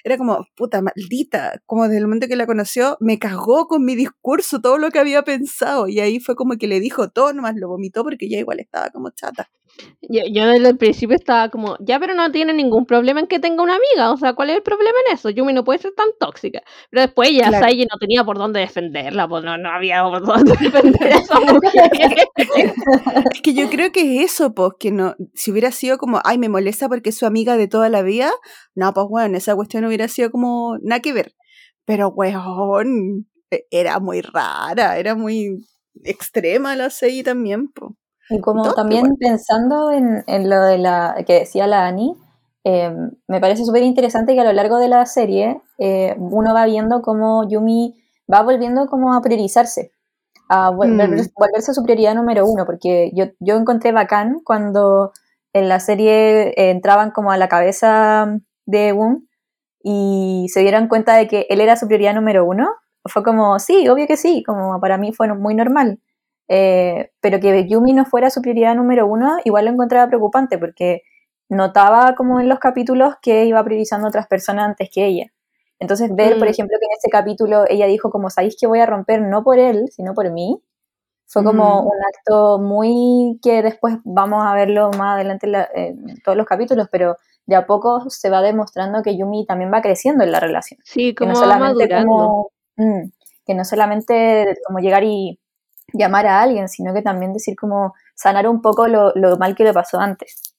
era 0.04 0.18
como, 0.18 0.46
puta 0.56 0.82
maldita, 0.82 1.62
como 1.66 1.84
desde 1.86 1.98
el 2.00 2.06
momento 2.06 2.28
que 2.28 2.36
la 2.36 2.46
conoció, 2.48 2.98
me 3.00 3.20
cagó 3.20 3.68
con 3.68 3.84
mi 3.86 3.96
discurso 3.96 4.62
todo 4.62 4.78
lo 4.78 4.90
que 4.92 5.00
había 5.00 5.24
pensado. 5.24 5.88
Y 5.88 6.00
ahí 6.00 6.20
fue 6.20 6.36
como 6.36 6.58
que 6.58 6.68
le 6.68 6.80
dijo 6.80 7.10
todo, 7.10 7.34
nomás 7.34 7.56
lo 7.58 7.68
vomitó 7.70 8.04
porque 8.04 8.30
ya 8.30 8.40
igual 8.40 8.60
estaba 8.60 8.90
como 8.90 9.10
chata. 9.12 9.50
Yo, 10.02 10.22
yo 10.32 10.48
desde 10.48 10.68
el 10.70 10.78
principio 10.78 11.16
estaba 11.16 11.50
como, 11.50 11.78
ya, 11.80 12.00
pero 12.00 12.14
no 12.14 12.32
tiene 12.32 12.54
ningún 12.54 12.86
problema 12.86 13.20
en 13.22 13.28
que 13.28 13.40
tenga 13.40 13.64
una 13.64 13.76
amiga. 13.76 14.12
O 14.12 14.18
sea, 14.18 14.34
¿cuál 14.34 14.50
es 14.50 14.58
el 14.58 14.64
problema 14.64 14.98
en 15.08 15.16
eso? 15.16 15.30
Yumi 15.30 15.54
no 15.54 15.64
puede 15.64 15.80
ser 15.80 15.94
tan 15.96 16.08
tóxica. 16.20 16.62
Pero 16.90 17.02
después 17.04 17.32
ya 17.32 17.48
Claro. 17.50 17.66
Saiji 17.66 17.86
no 17.92 17.98
tenía 18.00 18.24
por 18.24 18.38
dónde 18.38 18.60
defenderla, 18.62 19.28
pues 19.28 19.44
no, 19.44 19.58
no 19.58 19.70
había 19.70 20.04
por 20.10 20.26
dónde 20.26 20.54
defender 20.60 21.14
a 21.14 21.18
esa 21.18 21.40
mujer. 21.40 21.92
Es 23.34 23.42
que 23.42 23.54
yo 23.54 23.70
creo 23.70 23.92
que 23.92 24.24
es 24.24 24.32
eso, 24.34 24.54
pues, 24.54 24.74
que 24.80 24.92
no, 24.92 25.16
si 25.34 25.52
hubiera 25.52 25.72
sido 25.72 25.98
como, 25.98 26.20
ay, 26.24 26.38
me 26.38 26.50
molesta 26.50 26.88
porque 26.88 27.10
es 27.10 27.18
su 27.18 27.26
amiga 27.26 27.58
de 27.58 27.68
toda 27.68 27.90
la 27.90 28.02
vida, 28.02 28.32
no, 28.76 28.94
pues, 28.94 29.08
bueno, 29.10 29.38
esa 29.38 29.56
cuestión 29.56 29.86
hubiera 29.86 30.08
sido 30.08 30.32
como, 30.32 30.78
nada 30.82 31.02
que 31.02 31.14
ver. 31.14 31.34
Pero, 31.86 32.10
weón, 32.10 33.28
e- 33.50 33.66
era 33.72 34.00
muy 34.00 34.22
rara, 34.22 34.98
era 34.98 35.16
muy 35.16 35.66
extrema 36.04 36.76
la 36.76 36.90
serie 36.90 37.24
también, 37.24 37.70
pues. 37.70 37.92
Y 38.30 38.40
como 38.40 38.74
también 38.74 39.18
pensando 39.18 39.92
en, 39.92 40.24
en 40.26 40.50
lo 40.50 40.62
de 40.64 40.78
la 40.78 41.22
que 41.28 41.40
decía 41.40 41.68
la 41.68 41.86
Ani, 41.86 42.16
eh, 42.64 42.94
me 43.28 43.42
parece 43.42 43.66
súper 43.66 43.84
interesante 43.84 44.34
que 44.34 44.40
a 44.40 44.46
lo 44.46 44.54
largo 44.54 44.78
de 44.78 44.88
la 44.88 45.06
serie 45.06 45.62
eh, 45.78 46.16
uno 46.18 46.54
va 46.54 46.66
viendo 46.66 47.02
cómo 47.02 47.48
Yumi 47.50 48.01
va 48.32 48.42
volviendo 48.44 48.88
como 48.88 49.14
a 49.14 49.22
priorizarse, 49.22 49.92
a 50.50 50.72
Mm. 50.72 50.76
volver- 50.78 51.32
volverse 51.36 51.74
su 51.74 51.84
prioridad 51.84 52.16
número 52.16 52.46
uno, 52.46 52.66
porque 52.66 53.12
yo, 53.14 53.26
yo 53.40 53.56
encontré 53.56 53.92
bacán 53.92 54.40
cuando 54.44 55.12
en 55.54 55.68
la 55.70 55.80
serie 55.80 56.50
eh, 56.50 56.72
entraban 56.72 57.12
como 57.12 57.32
a 57.32 57.38
la 57.38 57.50
cabeza 57.50 58.38
de 58.66 58.94
Woon 58.94 59.28
y 59.84 60.48
se 60.54 60.62
dieron 60.62 60.88
cuenta 60.88 61.16
de 61.16 61.28
que 61.28 61.48
él 61.50 61.62
era 61.62 61.76
su 61.76 61.88
prioridad 61.88 62.14
número 62.16 62.46
uno. 62.46 62.70
Fue 63.06 63.24
como, 63.24 63.58
sí, 63.60 63.88
obvio 63.90 64.06
que 64.08 64.16
sí, 64.18 64.44
como 64.44 64.80
para 64.80 64.98
mí 64.98 65.12
fue 65.14 65.28
muy 65.34 65.56
normal. 65.56 66.00
Eh, 66.48 67.12
pero 67.22 67.40
que 67.40 67.68
Yumi 67.68 67.94
no 67.94 68.06
fuera 68.06 68.30
su 68.30 68.42
prioridad 68.42 68.76
número 68.76 69.08
uno, 69.08 69.38
igual 69.46 69.66
lo 69.66 69.72
encontraba 69.72 70.08
preocupante 70.08 70.58
porque 70.58 71.02
notaba 71.50 72.14
como 72.16 72.40
en 72.40 72.48
los 72.50 72.60
capítulos 72.60 73.16
que 73.22 73.46
iba 73.46 73.64
priorizando 73.64 74.06
a 74.08 74.10
otras 74.10 74.28
personas 74.28 74.66
antes 74.66 74.90
que 74.94 75.06
ella. 75.06 75.26
Entonces 75.82 76.16
ver, 76.16 76.38
por 76.38 76.48
Mm. 76.48 76.52
ejemplo, 76.52 76.78
que 76.80 76.86
en 76.86 76.92
este 76.96 77.10
capítulo 77.10 77.66
ella 77.68 77.88
dijo 77.88 78.10
como, 78.12 78.30
¿sabéis 78.30 78.56
que 78.58 78.68
voy 78.68 78.80
a 78.80 78.86
romper 78.86 79.22
no 79.22 79.44
por 79.44 79.58
él, 79.60 79.90
sino 79.92 80.14
por 80.14 80.30
mí? 80.32 80.62
Fue 81.28 81.44
como 81.44 81.82
Mm. 81.82 81.86
un 81.88 81.94
acto 82.16 82.60
muy 82.60 83.40
que 83.42 83.64
después 83.64 83.96
vamos 84.04 84.46
a 84.46 84.54
verlo 84.54 84.92
más 84.92 85.16
adelante 85.16 85.48
en, 85.48 85.52
la- 85.54 85.70
en 85.74 86.22
todos 86.24 86.38
los 86.38 86.46
capítulos, 86.46 86.88
pero 86.92 87.18
de 87.48 87.56
a 87.56 87.66
poco 87.66 88.10
se 88.10 88.30
va 88.30 88.42
demostrando 88.42 89.02
que 89.02 89.18
Yumi 89.18 89.46
también 89.48 89.72
va 89.74 89.82
creciendo 89.82 90.24
en 90.24 90.32
la 90.32 90.40
relación. 90.40 90.80
Sí, 90.84 91.16
Que 91.16 91.26
como 91.26 91.34
no 91.34 91.40
va 91.40 91.46
solamente 91.48 91.90
como, 91.90 92.52
mm, 92.78 93.02
que 93.46 93.56
no 93.56 93.66
solamente 93.66 94.56
como 94.68 94.80
llegar 94.80 95.04
y 95.04 95.40
llamar 95.94 96.28
a 96.28 96.42
alguien, 96.42 96.70
sino 96.70 96.94
que 96.94 97.02
también 97.02 97.34
decir 97.34 97.56
como 97.56 97.96
sanar 98.16 98.48
un 98.48 98.62
poco 98.62 98.88
lo, 98.88 99.12
lo 99.16 99.38
mal 99.38 99.56
que 99.56 99.64
le 99.64 99.74
pasó 99.74 100.00
antes. 100.00 100.51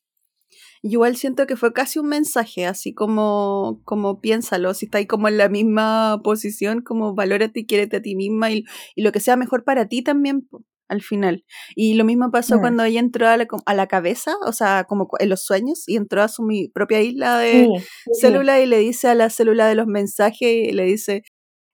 Yo 0.82 0.90
Igual 0.90 1.16
siento 1.16 1.46
que 1.46 1.56
fue 1.56 1.72
casi 1.72 1.98
un 2.00 2.08
mensaje, 2.08 2.66
así 2.66 2.92
como, 2.92 3.80
como 3.84 4.20
piénsalo, 4.20 4.74
si 4.74 4.86
estáis 4.86 5.06
como 5.06 5.28
en 5.28 5.38
la 5.38 5.48
misma 5.48 6.20
posición, 6.24 6.82
como 6.82 7.14
valórate 7.14 7.60
y 7.60 7.66
quiérete 7.66 7.98
a 7.98 8.02
ti 8.02 8.16
misma 8.16 8.50
y, 8.50 8.64
y 8.96 9.02
lo 9.02 9.12
que 9.12 9.20
sea 9.20 9.36
mejor 9.36 9.64
para 9.64 9.86
ti 9.88 10.02
también 10.02 10.48
al 10.88 11.00
final. 11.00 11.44
Y 11.74 11.94
lo 11.94 12.04
mismo 12.04 12.30
pasó 12.30 12.56
Mm. 12.56 12.60
cuando 12.60 12.84
ella 12.84 13.00
entró 13.00 13.28
a 13.28 13.36
la, 13.36 13.46
a 13.64 13.74
la 13.74 13.86
cabeza, 13.86 14.34
o 14.44 14.52
sea, 14.52 14.84
como 14.88 15.08
en 15.18 15.28
los 15.28 15.42
sueños, 15.44 15.88
y 15.88 15.96
entró 15.96 16.20
a 16.22 16.28
su 16.28 16.42
mi 16.42 16.68
propia 16.68 17.00
isla 17.00 17.38
de 17.38 17.66
Sí, 17.66 17.68
sí, 17.78 18.10
sí. 18.14 18.20
célula 18.20 18.60
y 18.60 18.66
le 18.66 18.78
dice 18.78 19.08
a 19.08 19.14
la 19.14 19.30
célula 19.30 19.66
de 19.68 19.74
los 19.76 19.86
mensajes, 19.86 20.68
y 20.68 20.72
le 20.72 20.84
dice, 20.84 21.22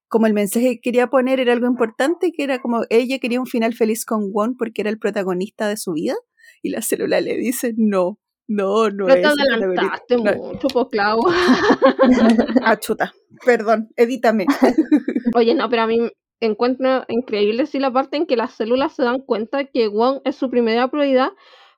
como 0.09 0.26
el 0.26 0.34
mensaje 0.34 0.74
que 0.74 0.80
quería 0.80 1.09
poner 1.09 1.40
era 1.40 1.52
algo 1.54 1.66
importante, 1.66 2.30
que 2.32 2.44
era 2.44 2.61
como 2.61 2.82
ella 2.90 3.18
quería 3.18 3.40
un 3.40 3.46
final 3.46 3.74
feliz 3.74 4.04
con 4.04 4.30
Won 4.32 4.56
porque 4.56 4.82
era 4.82 4.90
el 4.90 4.98
protagonista 4.98 5.66
de 5.68 5.76
su 5.78 5.92
vida, 5.92 6.14
y 6.62 6.70
la 6.70 6.82
célula 6.82 7.20
le 7.20 7.36
dice, 7.36 7.72
no, 7.76 8.20
no, 8.49 8.90
no 8.90 9.09
es. 9.09 9.14
te 9.14 9.20
el 9.20 9.34
protagonista". 9.34 9.64
adelantaste 9.64 10.16
No. 10.16 10.34
mucho, 10.34 10.68
pues 10.68 10.86
Clau. 10.90 11.20
Ah, 12.64 12.76
chuta. 12.78 13.12
Perdón, 13.44 13.88
edítame. 13.96 14.46
Oye, 15.36 15.55
no, 15.55 15.68
pero 15.68 15.82
a 15.82 15.86
mí 15.86 16.11
encuentro 16.40 17.05
increíble 17.09 17.66
sí 17.66 17.78
la 17.78 17.92
parte 17.92 18.16
en 18.16 18.26
que 18.26 18.36
las 18.36 18.53
células 18.55 18.94
se 18.94 19.03
dan 19.03 19.20
cuenta 19.20 19.64
que 19.64 19.88
Wong 19.88 20.20
es 20.24 20.36
su 20.36 20.51
primera 20.51 20.88
prioridad 20.88 21.30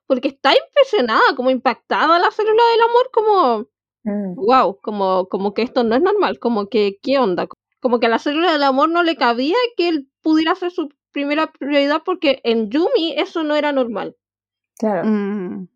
porque 0.07 0.27
está 0.29 0.51
impresionada, 0.53 1.21
como 1.35 1.49
impactada 1.51 2.19
la 2.19 2.31
célula 2.31 2.61
del 2.73 2.81
amor, 2.89 3.09
como 3.13 3.67
Mm, 4.03 4.33
wow, 4.35 4.79
como, 4.81 5.27
como 5.29 5.53
que 5.53 5.61
esto 5.61 5.83
no 5.83 5.95
es 5.95 6.01
normal, 6.01 6.39
como 6.39 6.67
que 6.69 6.97
qué 7.03 7.19
onda, 7.19 7.47
como 7.79 7.99
que 7.99 8.07
a 8.07 8.09
la 8.09 8.17
célula 8.17 8.51
del 8.51 8.63
amor 8.63 8.89
no 8.89 9.03
le 9.03 9.15
cabía 9.15 9.55
que 9.77 9.89
él 9.89 10.09
pudiera 10.23 10.55
ser 10.55 10.71
su 10.71 10.89
primera 11.11 11.51
prioridad 11.51 12.01
porque 12.03 12.41
en 12.43 12.71
Yumi 12.71 13.13
eso 13.17 13.43
no 13.43 13.55
era 13.55 13.71
normal. 13.71 14.15
claro. 14.79 15.07
Mm. 15.07 15.67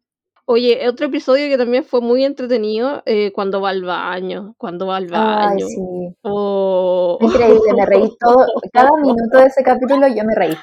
Oye, 0.47 0.87
otro 0.87 1.07
episodio 1.07 1.49
que 1.49 1.57
también 1.57 1.83
fue 1.83 2.01
muy 2.01 2.23
entretenido, 2.23 3.01
eh, 3.07 3.31
cuando 3.33 3.61
va 3.61 3.69
al 3.69 3.83
baño, 3.83 4.53
cuando 4.59 4.85
va 4.85 4.97
al 4.97 5.05
Ay, 5.05 5.09
baño. 5.11 5.67
sí. 5.67 6.15
Oh. 6.21 7.17
Increíble, 7.19 7.73
me 7.75 7.85
reí 7.87 8.15
todo, 8.19 8.45
cada 8.71 8.91
minuto 9.01 9.39
de 9.39 9.45
ese 9.45 9.63
capítulo 9.63 10.07
yo 10.07 10.23
me 10.23 10.35
reí. 10.35 10.55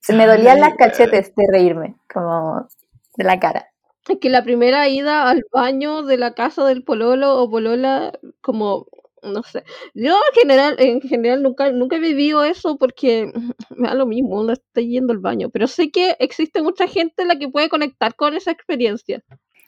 Se 0.00 0.12
me 0.12 0.26
dolían 0.26 0.58
las 0.58 0.74
cachetes 0.74 1.32
de 1.36 1.44
reírme, 1.48 1.94
como 2.12 2.66
de 3.16 3.24
la 3.24 3.38
cara. 3.38 3.68
Es 4.08 4.18
que 4.18 4.30
la 4.30 4.42
primera 4.42 4.88
ida 4.88 5.30
al 5.30 5.44
baño 5.52 6.02
de 6.02 6.16
la 6.16 6.34
casa 6.34 6.64
del 6.64 6.82
pololo 6.82 7.40
o 7.40 7.48
polola, 7.48 8.18
como, 8.40 8.88
no 9.22 9.42
sé. 9.42 9.64
Yo 9.94 10.12
en 10.12 10.40
general, 10.40 10.76
en 10.78 11.00
general 11.00 11.42
nunca, 11.42 11.70
nunca 11.72 11.96
he 11.96 12.00
vivido 12.00 12.44
eso 12.44 12.76
porque 12.76 13.32
me 13.76 13.88
da 13.88 13.94
lo 13.94 14.06
mismo, 14.06 14.40
uno 14.40 14.52
está 14.52 14.80
yendo 14.80 15.12
al 15.12 15.18
baño. 15.18 15.50
Pero 15.50 15.66
sé 15.66 15.90
que 15.90 16.16
existe 16.18 16.62
mucha 16.62 16.86
gente 16.86 17.22
en 17.22 17.28
la 17.28 17.38
que 17.38 17.48
puede 17.48 17.68
conectar 17.68 18.14
con 18.14 18.34
esa 18.34 18.50
experiencia. 18.50 19.22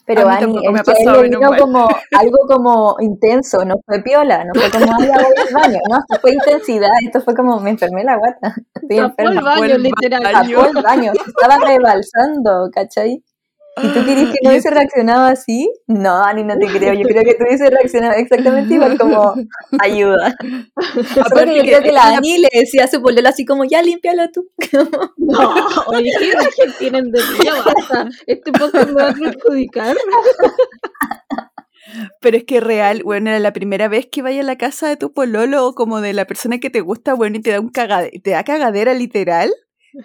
Pero 0.07 0.29
A 0.29 0.39
mí 0.39 0.45
Ani, 0.45 0.69
me 0.69 0.81
ha 0.81 0.83
pasado, 0.83 1.23
vino 1.23 1.41
como 1.59 1.89
algo 2.13 2.39
como 2.47 2.97
intenso, 3.01 3.65
no 3.65 3.77
fue 3.87 4.03
piola, 4.03 4.45
no 4.45 4.53
fue 4.55 4.71
como 4.71 4.97
voy 4.97 5.09
al 5.09 5.55
baño, 5.55 5.79
no, 5.89 5.97
esto 5.99 6.21
fue 6.21 6.35
intensidad, 6.35 6.91
esto 7.03 7.23
fue 7.23 7.35
como 7.35 7.59
me 7.59 7.71
enfermé 7.71 8.05
la 8.05 8.17
guata, 8.17 8.55
estoy 8.75 8.99
el 8.99 9.05
enferma. 9.07 9.41
baño, 9.41 9.65
el 9.77 9.83
literal. 9.83 10.23
baño. 10.23 10.59
Tapó 10.59 10.77
el 10.77 10.83
baño, 10.85 11.13
se 11.15 11.31
estaba 11.31 11.57
rebalsando, 11.67 12.69
¿cachai? 12.71 13.23
¿Y 13.83 13.89
tú 13.89 14.05
querías 14.05 14.29
que 14.29 14.39
no 14.43 14.51
Y 14.51 14.53
hubiese 14.53 14.71
reaccionado 14.71 15.27
así? 15.27 15.71
No, 15.87 16.23
Ani, 16.25 16.45
no 16.45 16.57
te 16.57 16.67
creo. 16.79 16.95
Yo 16.95 17.03
creo 17.09 17.25
que 17.25 17.35
tú 17.35 17.45
hubiese 17.47 17.69
reaccionado 17.71 18.15
exactamente 18.15 18.75
igual 18.75 18.99
como 18.99 19.35
ayuda. 19.81 20.35
Aparte 21.25 21.57
yo 21.57 21.63
creo 21.63 21.83
que 21.83 21.93
la 21.93 22.17
Ani 22.17 22.39
le 22.39 22.49
decía 22.53 22.85
a 22.85 22.89
su 22.89 23.03
pololo 23.03 23.29
así 23.29 23.45
como, 23.45 23.65
ya 23.65 23.83
límpialo 23.83 24.31
tú. 24.31 24.49
No, 25.17 25.55
oye, 25.87 26.13
¿qué 26.19 26.27
imagen 26.33 26.75
tienen 26.79 27.11
de 27.11 27.19
mí? 27.19 27.39
Ya 27.45 27.55
basta. 27.63 28.09
Este 28.27 28.53
podcast 28.53 28.91
me 28.91 29.03
va 29.03 29.09
a 29.09 29.15
perjudicar. 29.15 29.97
Pero 32.21 32.37
es 32.37 32.45
que 32.45 32.61
real, 32.61 33.03
bueno, 33.05 33.31
era 33.31 33.39
la 33.39 33.53
primera 33.53 33.89
vez 33.89 34.07
que 34.11 34.23
vaya 34.23 34.41
a 34.41 34.45
la 34.45 34.57
casa 34.59 34.89
de 34.89 34.97
tu 34.97 35.13
pololo 35.13 35.67
o 35.67 35.75
como 35.75 36.01
de 36.01 36.13
la 36.13 36.27
persona 36.27 36.59
que 36.59 36.71
te 36.71 36.81
gusta, 36.81 37.15
bueno, 37.15 37.37
y 37.37 37.41
te 37.43 37.51
da 37.51 37.61
un 37.61 37.69
cagade 37.69 38.11
te 38.23 38.31
da 38.31 38.45
cagadera 38.45 38.95
literal. 38.95 39.53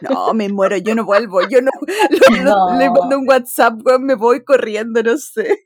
No, 0.02 0.34
me 0.34 0.50
muero, 0.50 0.78
yo 0.78 0.94
no 0.96 1.04
vuelvo, 1.06 1.42
yo 1.50 1.62
no, 1.62 1.72
lo- 2.10 2.44
lo- 2.44 2.70
No. 2.72 2.78
le 2.80 2.90
mando 2.90 3.20
un 3.20 3.28
WhatsApp, 3.28 3.80
weón, 3.86 4.04
me 4.06 4.16
voy 4.16 4.44
corriendo, 4.44 5.02
no 5.04 5.18
sé. 5.18 5.58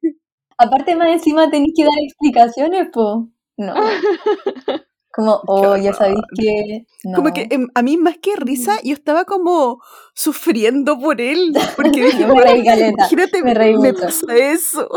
Aparte 0.57 0.95
más 0.95 1.09
encima 1.09 1.49
tenés 1.49 1.71
que 1.76 1.84
dar 1.84 1.93
explicaciones, 2.03 2.88
po. 2.93 3.30
No. 3.57 3.74
Como, 5.13 5.41
oh, 5.47 5.76
ya 5.78 5.93
sabéis 5.93 6.19
que... 6.38 6.86
No. 7.03 7.17
Como 7.17 7.34
que 7.34 7.47
em, 7.51 7.67
a 7.76 7.82
mí 7.82 7.97
más 7.97 8.17
que 8.19 8.36
risa, 8.36 8.78
yo 8.84 8.93
estaba 8.93 9.26
como 9.26 9.80
sufriendo 10.15 10.97
por 10.99 11.19
él, 11.21 11.53
porque 11.76 12.03
dije, 12.05 12.26
me 12.28 12.41
reí 12.41 12.61
imagínate, 12.61 13.43
me 13.43 13.53
reí 13.53 13.78
me 13.78 13.93
pasa 13.93 14.26
eso. 14.36 14.88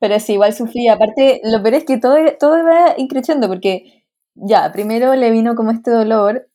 Pero 0.00 0.18
sí, 0.20 0.34
igual 0.34 0.52
sufrí. 0.54 0.88
Aparte, 0.88 1.40
lo 1.44 1.62
peor 1.62 1.74
es 1.74 1.84
que 1.84 1.98
todo, 1.98 2.16
todo 2.38 2.62
va 2.64 2.94
increciendo 2.96 3.48
porque 3.48 4.04
ya, 4.34 4.72
primero 4.72 5.14
le 5.14 5.30
vino 5.30 5.54
como 5.54 5.70
este 5.70 5.90
dolor 5.90 6.48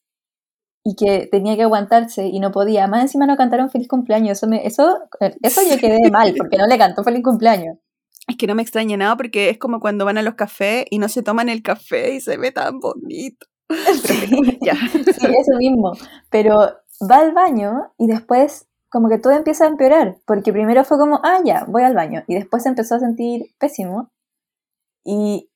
y 0.84 0.96
que 0.96 1.28
tenía 1.32 1.56
que 1.56 1.64
aguantarse 1.64 2.28
y 2.28 2.40
no 2.40 2.52
podía. 2.52 2.88
Más 2.88 3.02
encima 3.02 3.26
no 3.26 3.38
cantaron 3.38 3.70
feliz 3.70 3.88
cumpleaños. 3.88 4.38
Eso, 4.38 4.48
me, 4.48 4.66
eso, 4.66 5.00
eso 5.42 5.62
yo 5.70 5.78
quedé 5.78 6.10
mal 6.12 6.34
porque 6.38 6.58
no 6.58 6.68
le 6.68 6.78
cantó 6.78 7.04
feliz 7.04 7.24
cumpleaños. 7.24 7.78
Es 8.28 8.38
que 8.38 8.48
no 8.48 8.56
me 8.56 8.62
extraña 8.62 8.96
nada 8.98 9.18
porque 9.18 9.50
es 9.50 9.58
como 9.58 9.80
cuando 9.80 10.06
van 10.06 10.18
a 10.18 10.22
los 10.22 10.36
cafés 10.36 10.86
y 10.90 11.00
no 11.00 11.10
se 11.10 11.24
toman 11.24 11.50
el 11.50 11.64
café 11.64 12.14
y 12.14 12.22
se 12.22 12.38
ve 12.38 12.52
tan 12.52 12.80
bonito. 12.80 13.46
Sí, 14.04 14.58
Ya. 14.62 14.74
sí, 14.76 15.28
eso 15.28 15.58
mismo. 15.60 15.94
Pero 16.32 16.56
va 17.10 17.18
al 17.20 17.34
baño 17.34 17.94
y 17.98 18.08
después 18.08 18.68
como 18.90 19.08
que 19.10 19.20
todo 19.20 19.34
empieza 19.34 19.66
a 19.66 19.68
empeorar, 19.68 20.18
porque 20.26 20.52
primero 20.52 20.84
fue 20.84 20.98
como, 20.98 21.20
ah, 21.24 21.40
ya, 21.46 21.64
voy 21.68 21.84
al 21.84 21.94
baño, 21.94 22.24
y 22.28 22.36
después 22.36 22.64
se 22.64 22.70
empezó 22.70 22.96
a 22.96 23.00
sentir 23.00 23.46
pésimo, 23.60 24.10
y 25.06 25.50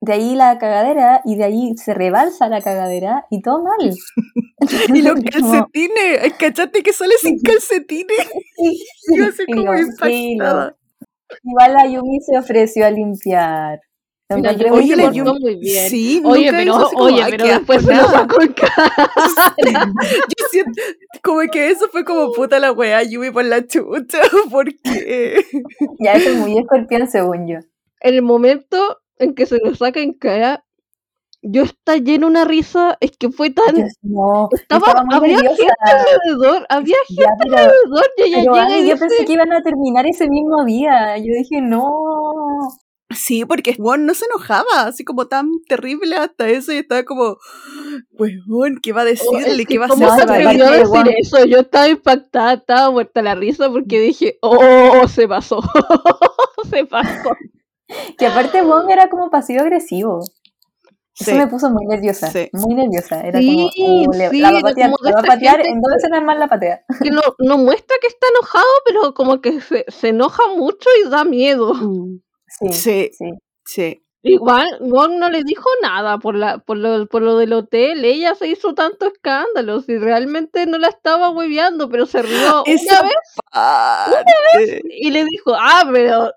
de 0.00 0.14
ahí 0.14 0.34
la 0.34 0.58
cagadera, 0.58 1.20
y 1.24 1.36
de 1.36 1.44
ahí 1.44 1.76
se 1.76 1.94
rebalsa 1.94 2.48
la 2.48 2.62
cagadera, 2.62 3.26
y 3.30 3.42
todo 3.42 3.62
mal. 3.62 3.90
Y 4.94 5.02
los 5.02 5.14
Como- 5.14 5.24
calcetines, 5.30 6.32
¿cachaste 6.38 6.82
que 6.82 6.92
sale 6.92 7.14
sin 7.20 7.40
calcetines? 7.42 8.28
Sí, 8.56 8.84
Yo 9.16 9.24
así 9.26 9.42
sí, 9.46 9.52
como 9.52 9.74
impactada. 9.76 10.76
Igual 11.44 11.72
la 11.74 11.86
Yumi 11.86 12.20
se 12.20 12.36
ofreció 12.38 12.86
a 12.86 12.90
limpiar. 12.90 13.80
Oye, 14.32 14.94
la 14.94 15.10
portó 15.10 15.34
muy 15.40 15.56
bien. 15.56 15.88
Sí, 15.90 16.22
Oye, 16.24 16.52
pero, 16.52 16.88
como, 16.92 17.04
oye, 17.04 17.20
"Ay, 17.20 17.32
pero 17.32 17.46
después 17.46 17.80
se 17.82 17.86
lo 17.88 17.96
nada". 17.96 18.10
sacó 18.12 18.40
en 18.42 18.52
cara. 18.52 19.92
Yo 20.38 20.46
siento 20.50 20.82
como 21.22 21.40
que 21.50 21.70
eso 21.70 21.88
fue 21.90 22.04
como 22.04 22.32
puta 22.32 22.60
la 22.60 22.70
weá, 22.70 23.02
Yumi 23.02 23.32
por 23.32 23.44
la 23.44 23.66
chucha, 23.66 24.20
¿por 24.50 24.66
qué? 24.84 25.44
Ya, 25.98 26.12
eso 26.12 26.30
es 26.30 26.36
muy 26.36 26.58
escorpión 26.58 27.08
según 27.10 27.48
yo. 27.48 27.56
En 28.00 28.14
el 28.14 28.22
momento 28.22 28.98
en 29.18 29.34
que 29.34 29.46
se 29.46 29.58
lo 29.64 29.74
saca 29.74 29.98
en 29.98 30.12
cara, 30.14 30.64
yo 31.42 31.62
estallé 31.62 32.14
en 32.16 32.24
una 32.24 32.44
risa, 32.44 32.98
es 33.00 33.12
que 33.16 33.30
fue 33.30 33.50
tan... 33.50 33.74
Dios, 33.74 33.92
no, 34.02 34.48
Estaba, 34.52 34.88
estaba 34.88 35.04
muy 35.04 35.16
había 35.16 35.36
nerviosa. 35.42 35.56
gente 35.56 35.90
alrededor, 35.90 36.66
había 36.68 36.96
gente 37.08 37.22
Ya, 37.22 37.30
pero, 37.42 37.56
alrededor, 37.56 38.04
y 38.18 38.22
ella 38.22 38.36
pero 38.42 38.52
llega 38.54 38.66
Ani, 38.66 38.74
y 38.74 38.78
yo 38.88 38.94
dice, 38.94 38.96
pensé 38.98 39.24
que 39.24 39.32
iban 39.32 39.52
a 39.52 39.62
terminar 39.62 40.06
ese 40.06 40.28
mismo 40.28 40.64
día. 40.64 41.16
Yo 41.18 41.32
dije, 41.38 41.60
no. 41.62 41.84
Sí, 43.12 43.44
porque 43.44 43.74
Juan 43.74 44.06
no 44.06 44.14
se 44.14 44.26
enojaba, 44.26 44.82
así 44.86 45.02
como 45.04 45.26
tan 45.26 45.48
terrible 45.68 46.14
hasta 46.16 46.48
eso, 46.48 46.72
y 46.72 46.76
estaba 46.76 47.04
como, 47.04 47.38
weón, 48.46 48.78
¿qué 48.82 48.92
va 48.92 49.00
a 49.00 49.04
"Oh, 49.04 49.06
decirle? 49.06 49.66
¿Qué 49.66 49.78
va 49.78 49.86
a 49.86 49.88
¿cómo 49.88 50.06
hacer? 50.06 50.24
y 50.24 50.28
¿Se 50.28 50.32
atrevió 50.32 50.66
a 50.66 50.70
decir 50.70 50.86
guau. 50.88 51.04
eso? 51.18 51.44
Yo 51.46 51.58
estaba 51.60 51.88
impactada, 51.88 52.52
estaba 52.52 52.90
muerta 52.92 53.22
la 53.22 53.34
risa 53.34 53.68
porque 53.68 53.98
dije, 54.00 54.38
oh, 54.42 55.08
se 55.08 55.26
pasó, 55.26 55.60
se 56.70 56.84
pasó. 56.84 57.30
Que 58.18 58.26
aparte 58.26 58.62
Wong 58.62 58.88
era 58.88 59.08
como 59.10 59.30
pasivo-agresivo. 59.30 60.20
Eso 61.18 61.32
Sí. 61.32 61.36
me 61.36 61.46
puso 61.48 61.68
muy 61.70 61.84
nerviosa. 61.86 62.28
Sí. 62.30 62.48
Muy 62.52 62.74
nerviosa. 62.74 63.20
Era 63.20 63.38
Sí, 63.40 63.68
como, 63.76 64.02
uh, 64.04 64.12
le- 64.12 64.30
sí, 64.30 64.40
la 64.40 64.52
va 64.52 64.58
a 64.58 64.62
patear, 64.62 64.90
la 65.02 65.12
va 65.12 65.20
a 65.20 65.22
patear, 65.22 65.66
en 65.66 65.80
dos 65.80 65.90
que- 65.92 65.96
escenas 65.98 66.22
más 66.22 66.38
la 66.38 66.48
patea. 66.48 66.84
Que 67.02 67.10
no, 67.10 67.20
no 67.38 67.58
muestra 67.58 67.96
que 68.00 68.06
está 68.06 68.26
enojado, 68.28 68.66
pero 68.86 69.12
como 69.14 69.40
que 69.40 69.60
se, 69.60 69.84
se 69.88 70.08
enoja 70.08 70.42
mucho 70.56 70.88
y 71.04 71.10
da 71.10 71.24
miedo. 71.24 71.74
Sí, 72.60 72.72
Sí. 72.72 73.10
sí. 73.12 73.30
Sí. 73.66 74.02
Igual, 74.22 74.66
Wong 74.80 75.12
no 75.18 75.30
le 75.30 75.42
dijo 75.44 75.68
nada 75.82 76.18
por, 76.18 76.34
la, 76.34 76.58
por, 76.58 76.76
lo, 76.76 77.06
por 77.06 77.22
lo 77.22 77.38
del 77.38 77.54
hotel. 77.54 78.04
Ella 78.04 78.34
se 78.34 78.48
hizo 78.48 78.74
tanto 78.74 79.06
escándalo. 79.06 79.80
Si 79.80 79.96
realmente 79.96 80.66
no 80.66 80.76
la 80.76 80.88
estaba 80.88 81.30
hueveando, 81.30 81.88
pero 81.88 82.04
se 82.04 82.20
rió 82.20 82.62
Esa 82.66 83.00
una 83.00 83.08
vez 83.08 83.14
parte. 83.50 84.82
y 84.90 85.10
le 85.10 85.24
dijo: 85.24 85.54
Ah, 85.58 85.88
pero 85.90 86.32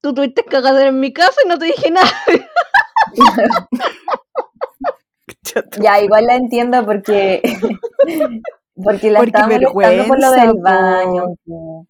tú 0.00 0.14
tuviste 0.14 0.44
cagadera 0.44 0.88
en 0.88 1.00
mi 1.00 1.12
casa 1.12 1.36
y 1.44 1.48
no 1.48 1.58
te 1.58 1.66
dije 1.66 1.90
nada. 1.90 2.10
Ya, 5.80 6.00
igual 6.00 6.26
la 6.26 6.36
entiendo 6.36 6.84
porque 6.84 7.40
Porque 8.82 9.10
la 9.10 9.20
Porque 9.20 9.32
molestando 9.46 10.04
por 10.08 10.20
lo 10.20 10.30
vergüenza, 10.32 10.46
del 10.46 10.60
baño. 10.60 11.24
po. 11.46 11.84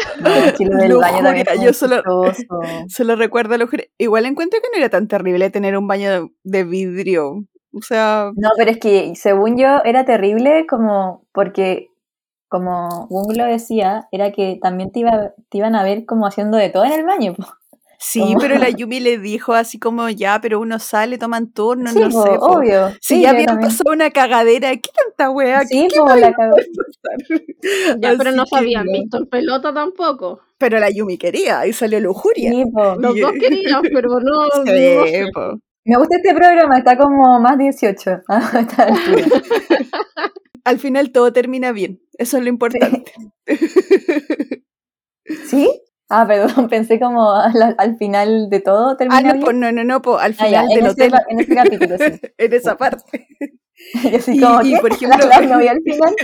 Lo 0.59 0.77
del 0.77 0.97
baño 0.99 1.23
también 1.23 1.47
yo 1.63 1.73
solo- 1.73 2.03
chistoso. 2.35 2.63
Se 2.89 3.05
lo 3.05 3.17
recuerdo, 3.17 3.57
lo 3.57 3.67
juro. 3.67 3.85
Igual 3.97 4.27
encuentro 4.27 4.61
que 4.61 4.69
no 4.71 4.79
era 4.79 4.91
tan 4.91 5.09
terrible 5.09 5.49
tener 5.49 5.79
un 5.79 5.89
baño 5.89 6.29
de, 6.43 6.65
vidrio. 6.65 7.45
O 7.73 7.81
sea, 7.81 8.33
No, 8.37 8.51
pero 8.59 8.71
es 8.71 8.79
que 8.79 9.15
según 9.17 9.57
yo 9.57 9.83
era 9.85 10.05
terrible 10.05 10.67
como 10.69 11.25
porque 11.33 11.89
como 12.49 13.07
Wong 13.09 13.35
lo 13.37 13.47
decía, 13.47 14.07
era 14.13 14.31
que 14.31 14.59
también 14.63 14.93
te, 14.93 15.01
iba, 15.01 15.33
te 15.49 15.59
iban 15.59 15.75
a 15.75 15.83
ver 15.83 16.05
como 16.05 16.27
haciendo 16.27 16.59
de 16.59 16.69
todo 16.69 16.85
en 16.85 16.93
el 16.93 17.05
baño. 17.05 17.35
po. 17.35 17.45
Sí, 17.99 18.21
¿Cómo? 18.21 18.39
pero 18.39 18.59
la 18.59 18.69
Yumi 18.71 19.01
le 19.01 19.19
dijo 19.19 19.53
así 19.55 19.79
como 19.79 20.09
ya, 20.09 20.41
pero 20.41 20.61
uno 20.61 20.79
sale, 20.79 21.19
toman 21.19 21.53
turno, 21.53 21.91
sí, 21.91 21.99
no 22.01 22.09
po, 22.11 22.23
sé. 22.23 22.29
po. 22.31 22.45
obvio. 22.47 22.89
Si 23.01 23.17
Sí, 23.17 23.21
ya 23.23 23.29
también. 23.31 23.61
pasado 23.61 23.93
una 23.93 24.11
cagadera, 24.11 24.71
¿qué 24.73 24.91
tanta 24.95 25.31
wea? 25.31 25.65
Sí, 25.67 25.89
¿Qué 25.93 26.01
más 26.01 26.21
la? 26.21 26.35
Ya, 28.01 28.15
pero 28.19 28.33
no 28.33 28.45
se 28.47 28.57
habían 28.57 28.87
no. 28.87 28.93
visto 28.93 29.17
en 29.19 29.27
pelota 29.27 29.73
tampoco. 29.73 30.41
Pero 30.59 30.79
la 30.79 30.91
Yumi 30.91 31.17
quería 31.19 31.67
y 31.67 31.73
salió 31.73 31.99
lujuria. 32.01 32.51
Sí, 32.51 32.65
po. 32.73 32.97
Los 32.99 33.19
dos 33.19 33.33
querían, 33.33 33.83
pero 33.93 34.09
no, 34.21 34.47
no 34.47 34.65
Sí, 34.67 35.25
po. 35.33 35.59
Me 35.87 35.97
gusta 35.99 36.17
este 36.17 36.35
programa, 36.35 36.79
está 36.79 36.97
como 36.97 37.39
más 37.41 37.59
18 37.59 38.23
a 38.29 38.61
esta 38.61 38.83
altura. 38.85 39.27
Al 40.65 40.79
final 40.79 41.11
todo 41.13 41.31
termina 41.33 41.73
bien. 41.73 42.01
Eso 42.17 42.39
es 42.39 42.43
lo 42.43 42.49
importante. 42.49 43.13
¿Sí? 45.47 45.71
Ah, 46.11 46.27
perdón, 46.27 46.69
pensé 46.71 47.01
como 47.01 47.33
al, 47.33 47.75
al 47.79 47.97
final 47.97 48.49
de 48.51 48.61
todo 48.61 48.91
Ah, 48.91 48.97
termina 48.97 49.33
no, 49.35 49.53
no, 49.53 49.73
no, 49.73 49.85
no, 49.85 50.03
po, 50.03 50.19
al 50.19 50.35
Ah, 50.39 50.49
ya, 50.49 50.63
final 50.63 50.65
en 50.65 50.69
del 50.77 50.79
ese 50.87 50.91
hotel. 50.93 51.15
en 51.29 51.41
ese 51.41 51.55
capítulo, 51.55 51.97
sí. 51.99 52.21
en 52.39 52.53
esa 52.53 52.77
parte. 52.77 53.27
Y 54.05 54.15
así 54.15 54.41
como, 54.41 54.63
y 54.63 54.73
¿qué? 54.75 54.81
por 54.81 54.91
¿La, 54.91 54.97
ejemplo- 54.97 55.27
la 55.29 55.41
novia 55.41 55.71
al 55.73 55.83
final? 55.83 56.15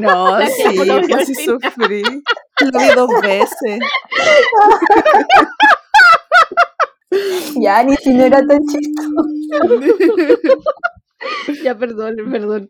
No, 0.00 0.38
La 0.38 0.46
sí, 0.48 0.62
final. 0.76 1.26
sufrí. 1.36 2.02
Lo 2.02 2.78
vi 2.80 2.88
dos 2.96 3.08
veces. 3.22 3.80
Ya, 7.54 7.82
ni 7.84 7.94
si 7.96 8.12
no 8.14 8.24
era 8.24 8.44
tan 8.46 8.58
chistoso. 8.66 9.24
Ya, 11.62 11.78
perdón, 11.78 12.16
perdón. 12.30 12.68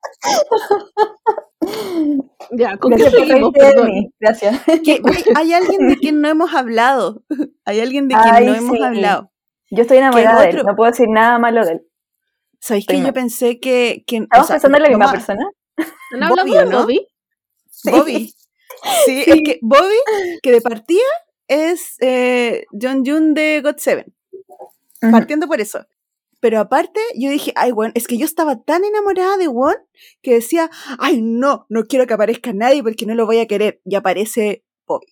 Ya, 2.51 2.77
¿con 2.79 2.93
qué 2.93 3.03
Gracias 3.03 3.21
por 3.21 3.29
seguimos? 3.29 3.53
Gracias. 4.21 4.62
Hay 5.35 5.53
alguien 5.53 5.89
de 5.89 5.97
quien 5.97 6.21
no 6.21 6.29
hemos 6.29 6.55
hablado. 6.55 7.23
Hay 7.64 7.81
alguien 7.81 8.09
de 8.09 8.14
quien 8.14 8.35
Ay, 8.35 8.47
no 8.47 8.55
hemos 8.55 8.81
hablado. 8.81 9.33
Yo 9.71 9.83
estoy 9.83 9.99
enamorada 9.99 10.43
de 10.43 10.51
él, 10.51 10.62
no 10.64 10.75
puedo 10.75 10.91
decir 10.91 11.09
nada 11.11 11.39
malo 11.39 11.64
de 11.64 11.73
él. 11.73 11.81
¿Sabéis 12.61 12.87
que 12.87 13.01
yo 13.01 13.12
pensé 13.12 13.61
que. 13.61 14.03
que 14.07 14.21
o 14.21 14.23
¿Estamos 14.23 14.47
sea, 14.47 14.57
pensando 14.57 14.79
en 14.79 14.83
la 14.83 14.89
misma 14.89 15.11
persona? 15.12 15.51
¿Han 16.14 16.23
hablado 16.23 16.49
Bobby, 16.49 16.57
¿o 16.57 16.61
de 16.61 16.71
no? 16.71 16.81
Bobby? 16.81 17.07
Sí. 17.71 17.91
Bobby. 17.91 18.35
Sí, 19.05 19.25
es 19.27 19.41
que 19.45 19.59
Bobby, 19.61 19.97
que 20.43 20.53
de 20.53 20.61
partida 20.61 21.05
es 21.49 21.97
eh, 22.01 22.64
John 22.81 23.05
Jun 23.05 23.35
de 23.35 23.61
God 23.62 23.77
Seven. 23.77 24.07
Partiendo 25.11 25.47
por 25.47 25.61
eso. 25.61 25.85
Pero 26.41 26.61
aparte, 26.61 27.01
yo 27.16 27.30
dije, 27.30 27.53
ay, 27.57 27.72
bueno, 27.72 27.93
es 27.97 28.07
que 28.07 28.16
yo 28.16 28.24
estaba 28.24 28.62
tan 28.62 28.84
enamorada 28.84 29.36
de 29.36 29.49
Won 29.49 29.74
que 30.22 30.34
decía, 30.34 30.70
ay, 30.99 31.20
no, 31.20 31.66
no 31.68 31.84
quiero 31.84 32.07
que 32.07 32.14
aparezca 32.14 32.53
nadie 32.53 32.82
porque 32.82 33.07
no 33.07 33.14
lo 33.14 33.26
voy 33.26 33.39
a 33.39 33.47
querer. 33.47 33.80
Y 33.84 33.97
aparece 33.97 34.64
Bobby. 34.86 35.07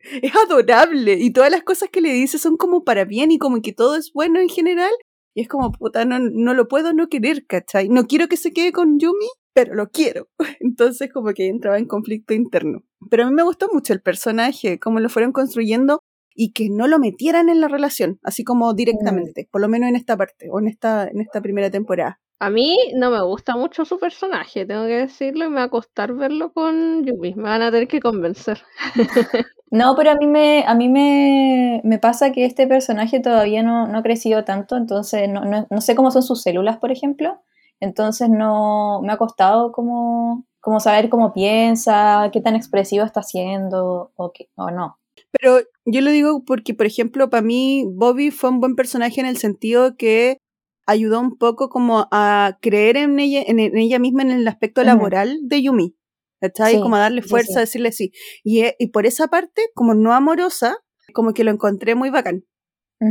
Es 0.22 0.32
adorable 0.36 1.14
y 1.14 1.32
todas 1.32 1.50
las 1.50 1.62
cosas 1.62 1.88
que 1.90 2.00
le 2.00 2.12
dice 2.12 2.38
son 2.38 2.56
como 2.56 2.84
para 2.84 3.04
bien 3.04 3.32
y 3.32 3.38
como 3.38 3.60
que 3.60 3.72
todo 3.72 3.96
es 3.96 4.12
bueno 4.12 4.40
en 4.40 4.48
general. 4.48 4.92
Y 5.34 5.42
es 5.42 5.48
como, 5.48 5.72
puta, 5.72 6.04
no, 6.04 6.18
no 6.18 6.54
lo 6.54 6.68
puedo 6.68 6.92
no 6.92 7.08
querer, 7.08 7.46
¿cachai? 7.46 7.88
No 7.88 8.06
quiero 8.06 8.28
que 8.28 8.36
se 8.36 8.52
quede 8.52 8.72
con 8.72 8.98
Yumi, 8.98 9.28
pero 9.54 9.74
lo 9.74 9.90
quiero. 9.90 10.28
Entonces 10.60 11.10
como 11.12 11.32
que 11.32 11.48
entraba 11.48 11.78
en 11.78 11.86
conflicto 11.86 12.34
interno. 12.34 12.84
Pero 13.10 13.24
a 13.24 13.26
mí 13.26 13.34
me 13.34 13.42
gustó 13.42 13.68
mucho 13.72 13.92
el 13.92 14.02
personaje, 14.02 14.78
cómo 14.78 15.00
lo 15.00 15.08
fueron 15.08 15.32
construyendo 15.32 16.00
y 16.40 16.52
que 16.52 16.68
no 16.70 16.86
lo 16.86 17.00
metieran 17.00 17.48
en 17.48 17.60
la 17.60 17.66
relación, 17.66 18.20
así 18.22 18.44
como 18.44 18.72
directamente, 18.72 19.48
por 19.50 19.60
lo 19.60 19.66
menos 19.68 19.88
en 19.88 19.96
esta 19.96 20.16
parte, 20.16 20.48
o 20.50 20.60
en 20.60 20.68
esta, 20.68 21.08
en 21.08 21.20
esta 21.20 21.40
primera 21.40 21.68
temporada. 21.68 22.20
A 22.38 22.48
mí 22.50 22.76
no 22.94 23.10
me 23.10 23.20
gusta 23.24 23.56
mucho 23.56 23.84
su 23.84 23.98
personaje, 23.98 24.64
tengo 24.64 24.84
que 24.86 24.98
decirlo, 24.98 25.46
y 25.46 25.48
me 25.48 25.56
va 25.56 25.64
a 25.64 25.68
costar 25.70 26.14
verlo 26.14 26.52
con 26.52 27.04
Yumi. 27.04 27.34
Me 27.34 27.42
van 27.42 27.62
a 27.62 27.72
tener 27.72 27.88
que 27.88 28.00
convencer. 28.00 28.62
No, 29.70 29.94
pero 29.96 30.12
a 30.12 30.14
mí 30.14 30.26
me, 30.26 30.64
a 30.66 30.74
mí 30.74 30.88
me, 30.88 31.82
me 31.84 31.98
pasa 31.98 32.32
que 32.32 32.46
este 32.46 32.66
personaje 32.66 33.20
todavía 33.20 33.62
no, 33.62 33.86
no 33.86 33.98
ha 33.98 34.02
crecido 34.02 34.42
tanto, 34.44 34.76
entonces 34.78 35.28
no, 35.28 35.44
no, 35.44 35.66
no 35.68 35.80
sé 35.82 35.94
cómo 35.94 36.10
son 36.10 36.22
sus 36.22 36.40
células, 36.42 36.78
por 36.78 36.90
ejemplo. 36.90 37.42
Entonces 37.80 38.30
no 38.30 39.00
me 39.02 39.12
ha 39.12 39.18
costado 39.18 39.70
como, 39.72 40.46
como 40.60 40.80
saber 40.80 41.10
cómo 41.10 41.34
piensa, 41.34 42.30
qué 42.32 42.40
tan 42.40 42.56
expresivo 42.56 43.04
está 43.04 43.20
haciendo 43.20 44.10
o, 44.16 44.32
qué- 44.32 44.48
o 44.56 44.70
no. 44.70 44.98
Pero 45.32 45.60
yo 45.84 46.00
lo 46.00 46.10
digo 46.10 46.44
porque, 46.44 46.74
por 46.74 46.86
ejemplo, 46.86 47.30
para 47.30 47.42
mí 47.42 47.84
Bobby 47.86 48.30
fue 48.30 48.50
un 48.50 48.60
buen 48.60 48.76
personaje 48.76 49.20
en 49.20 49.26
el 49.26 49.36
sentido 49.36 49.96
que 49.96 50.38
ayudó 50.86 51.20
un 51.20 51.36
poco 51.36 51.68
como 51.68 52.08
a 52.10 52.58
creer 52.62 52.96
en 52.96 53.18
ella, 53.18 53.42
en, 53.46 53.60
en 53.60 53.76
ella 53.76 53.98
misma 53.98 54.22
en 54.22 54.30
el 54.30 54.48
aspecto 54.48 54.82
laboral 54.82 55.38
de 55.42 55.62
Yumi. 55.62 55.94
¿Cachai? 56.40 56.74
Sí, 56.74 56.80
como 56.80 56.96
a 56.96 57.00
darle 57.00 57.22
fuerza, 57.22 57.54
sí. 57.54 57.60
decirle 57.60 57.92
sí. 57.92 58.12
Y, 58.44 58.60
eh, 58.60 58.76
y 58.78 58.88
por 58.88 59.06
esa 59.06 59.26
parte, 59.26 59.62
como 59.74 59.94
no 59.94 60.12
amorosa, 60.12 60.78
como 61.12 61.34
que 61.34 61.44
lo 61.44 61.50
encontré 61.50 61.94
muy 61.94 62.10
bacán. 62.10 62.44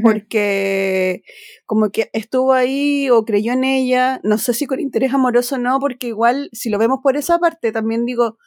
Porque 0.03 1.21
como 1.65 1.91
que 1.91 2.09
estuvo 2.11 2.51
ahí 2.51 3.09
o 3.09 3.23
creyó 3.23 3.53
en 3.53 3.63
ella, 3.63 4.19
no 4.21 4.37
sé 4.37 4.53
si 4.53 4.65
con 4.65 4.81
interés 4.81 5.13
amoroso 5.13 5.55
o 5.55 5.59
no, 5.59 5.79
porque 5.79 6.07
igual 6.07 6.49
si 6.51 6.69
lo 6.69 6.77
vemos 6.77 6.99
por 7.01 7.15
esa 7.15 7.39
parte, 7.39 7.71
también 7.71 8.05
digo, 8.05 8.37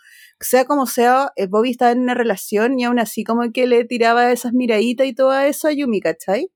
sea 0.41 0.64
como 0.64 0.86
sea, 0.86 1.32
eh, 1.36 1.47
Bobby 1.47 1.70
estaba 1.70 1.93
en 1.93 2.01
una 2.01 2.14
relación 2.14 2.78
y 2.78 2.84
aún 2.84 2.99
así 2.99 3.24
como 3.24 3.53
que 3.53 3.66
le 3.66 3.84
tiraba 3.84 4.32
esas 4.32 4.53
miraditas 4.53 5.07
y 5.07 5.14
todo 5.14 5.38
eso 5.38 5.68
a 5.68 5.72
Yumi, 5.72 6.01
¿cachai? 6.01 6.51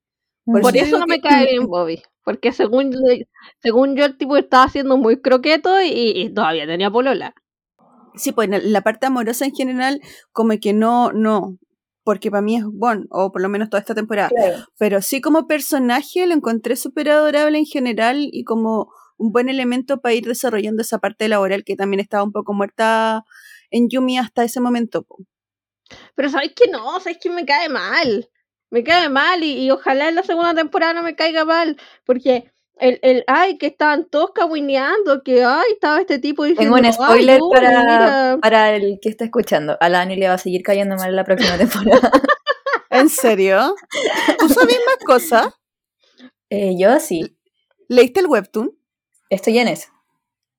Por 0.44 0.62
Por 0.62 0.76
eso 0.76 0.98
no 0.98 1.06
me 1.06 1.20
cae 1.20 1.46
bien 1.46 1.66
Bobby. 1.66 2.02
Porque 2.24 2.52
según, 2.52 2.94
según 3.62 3.96
yo, 3.96 4.06
el 4.06 4.16
tipo 4.16 4.36
estaba 4.36 4.68
siendo 4.68 4.96
muy 4.96 5.20
croqueto 5.20 5.82
y, 5.82 5.88
y 5.88 6.32
todavía 6.32 6.66
tenía 6.66 6.90
polola. 6.90 7.34
Sí, 8.14 8.32
pues 8.32 8.48
en 8.50 8.72
la 8.72 8.80
parte 8.80 9.06
amorosa 9.06 9.44
en 9.44 9.54
general, 9.54 10.00
como 10.32 10.54
que 10.58 10.72
no, 10.72 11.12
no, 11.12 11.58
porque 12.04 12.30
para 12.30 12.42
mí 12.42 12.56
es 12.56 12.64
bueno, 12.64 13.04
o 13.10 13.32
por 13.32 13.42
lo 13.42 13.48
menos 13.48 13.70
toda 13.70 13.80
esta 13.80 13.94
temporada. 13.94 14.28
Claro. 14.28 14.64
Pero 14.78 15.02
sí 15.02 15.20
como 15.20 15.46
personaje 15.46 16.26
lo 16.26 16.34
encontré 16.34 16.76
súper 16.76 17.10
adorable 17.10 17.58
en 17.58 17.66
general 17.66 18.28
y 18.30 18.44
como 18.44 18.90
un 19.16 19.32
buen 19.32 19.48
elemento 19.48 20.00
para 20.00 20.14
ir 20.14 20.26
desarrollando 20.26 20.82
esa 20.82 20.98
parte 20.98 21.28
laboral 21.28 21.64
que 21.64 21.76
también 21.76 22.00
estaba 22.00 22.22
un 22.22 22.32
poco 22.32 22.52
muerta 22.52 23.24
en 23.74 23.88
Yumi 23.90 24.18
hasta 24.18 24.44
ese 24.44 24.60
momento. 24.60 25.06
Pero 26.14 26.28
¿sabes 26.30 26.52
que 26.54 26.68
no? 26.68 26.98
¿Sabes 27.00 27.18
que 27.20 27.30
me 27.30 27.44
cae 27.44 27.68
mal? 27.68 28.28
Me 28.70 28.82
cae 28.82 29.08
mal 29.08 29.42
y, 29.42 29.64
y 29.64 29.70
ojalá 29.70 30.08
en 30.08 30.14
la 30.14 30.22
segunda 30.22 30.54
temporada 30.54 30.92
no 30.94 31.02
me 31.02 31.14
caiga 31.14 31.44
mal. 31.44 31.76
Porque 32.04 32.50
el, 32.78 32.98
el 33.02 33.24
ay, 33.26 33.58
que 33.58 33.66
estaban 33.66 34.06
todos 34.08 34.30
caguineando, 34.32 35.22
que 35.22 35.44
ay, 35.44 35.72
estaba 35.72 36.00
este 36.00 36.18
tipo 36.18 36.44
diciendo. 36.44 36.74
Tengo 36.76 36.76
un 36.76 36.84
"Ay, 36.86 36.92
spoiler 36.92 37.40
para, 37.52 37.80
mira". 37.80 38.38
para 38.40 38.74
el 38.76 38.98
que 39.00 39.08
está 39.08 39.24
escuchando. 39.24 39.76
A 39.80 39.88
la 39.88 40.00
Ani 40.00 40.16
le 40.16 40.28
va 40.28 40.34
a 40.34 40.38
seguir 40.38 40.62
cayendo 40.62 40.96
mal 40.96 41.10
en 41.10 41.16
la 41.16 41.24
próxima 41.24 41.56
temporada. 41.58 42.10
¿En 42.90 43.08
serio? 43.08 43.74
¿Tú 44.38 44.48
sabías 44.48 44.80
más 44.86 44.98
cosas? 45.04 45.48
Eh, 46.48 46.74
yo 46.78 46.98
sí, 47.00 47.36
¿Leíste 47.88 48.20
el 48.20 48.26
webtoon? 48.26 48.72
estoy 49.30 49.58
en 49.58 49.68
eso. 49.68 49.88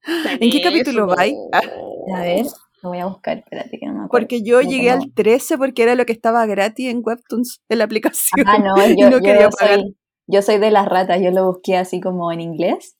¿En 0.06 0.52
qué 0.52 0.62
capítulo 0.62 1.08
vais? 1.08 1.36
Ah. 1.52 1.62
A 2.18 2.22
ver, 2.22 2.46
lo 2.86 2.90
voy 2.92 3.00
a 3.00 3.06
buscar, 3.08 3.40
espérate 3.40 3.78
que 3.78 3.86
no 3.88 3.94
me 3.94 3.98
acuerdo. 4.06 4.12
Porque 4.12 4.42
yo 4.44 4.62
No 4.64 4.70
llegué 4.70 4.90
tengo- 4.92 5.04
al 5.04 5.14
13 5.14 5.58
porque 5.58 5.84
era 5.84 5.96
lo 5.96 6.06
que 6.06 6.14
estaba 6.14 6.46
gratis 6.46 6.90
en 6.90 7.02
webtoons, 7.04 7.60
en 7.70 7.78
la 7.80 7.84
aplicación. 7.84 8.46
Ah, 8.48 8.58
no, 8.60 8.76
yo, 8.98 9.10
no 9.10 9.18
yo 9.18 9.20
quería 9.22 9.50
pagar. 9.50 9.80
soy, 9.82 9.98
yo 10.28 10.42
soy 10.42 10.58
de 10.60 10.72
las 10.72 10.88
ratas, 10.88 11.20
yo 11.22 11.32
lo 11.32 11.46
busqué 11.46 11.76
así 11.78 12.00
como 12.00 12.32
en 12.32 12.42
inglés. 12.42 12.96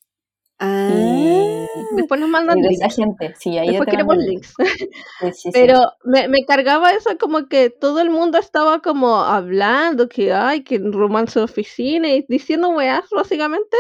Ah. 0.60 0.90
Y, 0.94 1.66
Después 1.98 2.20
nos 2.22 2.30
mandan 2.30 2.58
links. 2.60 2.78
esa 2.82 2.90
gente, 2.90 3.34
sí, 3.38 3.58
ahí 3.58 3.68
Después 3.70 3.90
queremos 3.90 4.16
links. 4.18 4.54
Sí, 5.20 5.32
sí. 5.34 5.50
Pero 5.54 5.80
me, 6.06 6.28
me 6.30 6.46
cargaba 6.46 6.92
eso 6.92 7.18
como 7.20 7.48
que 7.48 7.70
todo 7.70 8.00
el 8.00 8.10
mundo 8.10 8.38
estaba 8.38 8.80
como 8.82 9.18
hablando 9.18 10.08
que 10.10 10.32
ay, 10.34 10.64
que 10.64 10.80
romance 10.80 11.40
de 11.40 11.46
oficina 11.46 12.08
y 12.10 12.26
diciendo 12.30 12.70
weas 12.70 13.04
básicamente. 13.16 13.76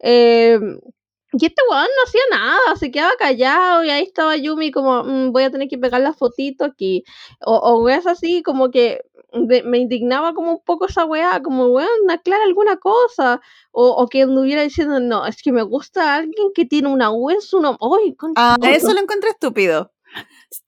Eh, 0.00 0.58
y 1.32 1.44
este 1.46 1.62
weón 1.70 1.82
no 1.96 2.02
hacía 2.06 2.20
nada, 2.30 2.76
se 2.76 2.90
quedaba 2.90 3.12
callado 3.18 3.84
y 3.84 3.90
ahí 3.90 4.02
estaba 4.04 4.36
Yumi 4.36 4.70
como 4.70 5.04
"Mm, 5.04 5.32
voy 5.32 5.42
a 5.44 5.50
tener 5.50 5.68
que 5.68 5.78
pegar 5.78 6.00
la 6.00 6.12
fotito 6.14 6.64
aquí. 6.64 7.04
O, 7.44 7.54
o 7.56 7.82
weas 7.82 8.06
así 8.06 8.42
como 8.42 8.70
que 8.70 9.02
de- 9.32 9.62
me 9.62 9.78
indignaba 9.78 10.32
como 10.32 10.52
un 10.52 10.62
poco 10.64 10.86
esa 10.86 11.04
wea, 11.04 11.42
como 11.42 11.66
weón, 11.66 12.10
aclara 12.10 12.44
alguna 12.44 12.78
cosa. 12.78 13.40
O, 13.72 13.88
o 13.90 14.08
que 14.08 14.22
anduviera 14.22 14.62
diciendo, 14.62 15.00
no, 15.00 15.26
es 15.26 15.42
que 15.42 15.52
me 15.52 15.62
gusta 15.62 16.14
alguien 16.16 16.48
que 16.54 16.64
tiene 16.64 16.88
una 16.88 17.10
U 17.10 17.30
en 17.30 17.42
su 17.42 17.60
nombre. 17.60 17.78
¡Ay, 18.02 18.14
concha 18.14 18.54
Ah, 18.54 18.56
eso 18.70 18.92
lo 18.94 19.00
encontré 19.00 19.28
estúpido. 19.30 19.92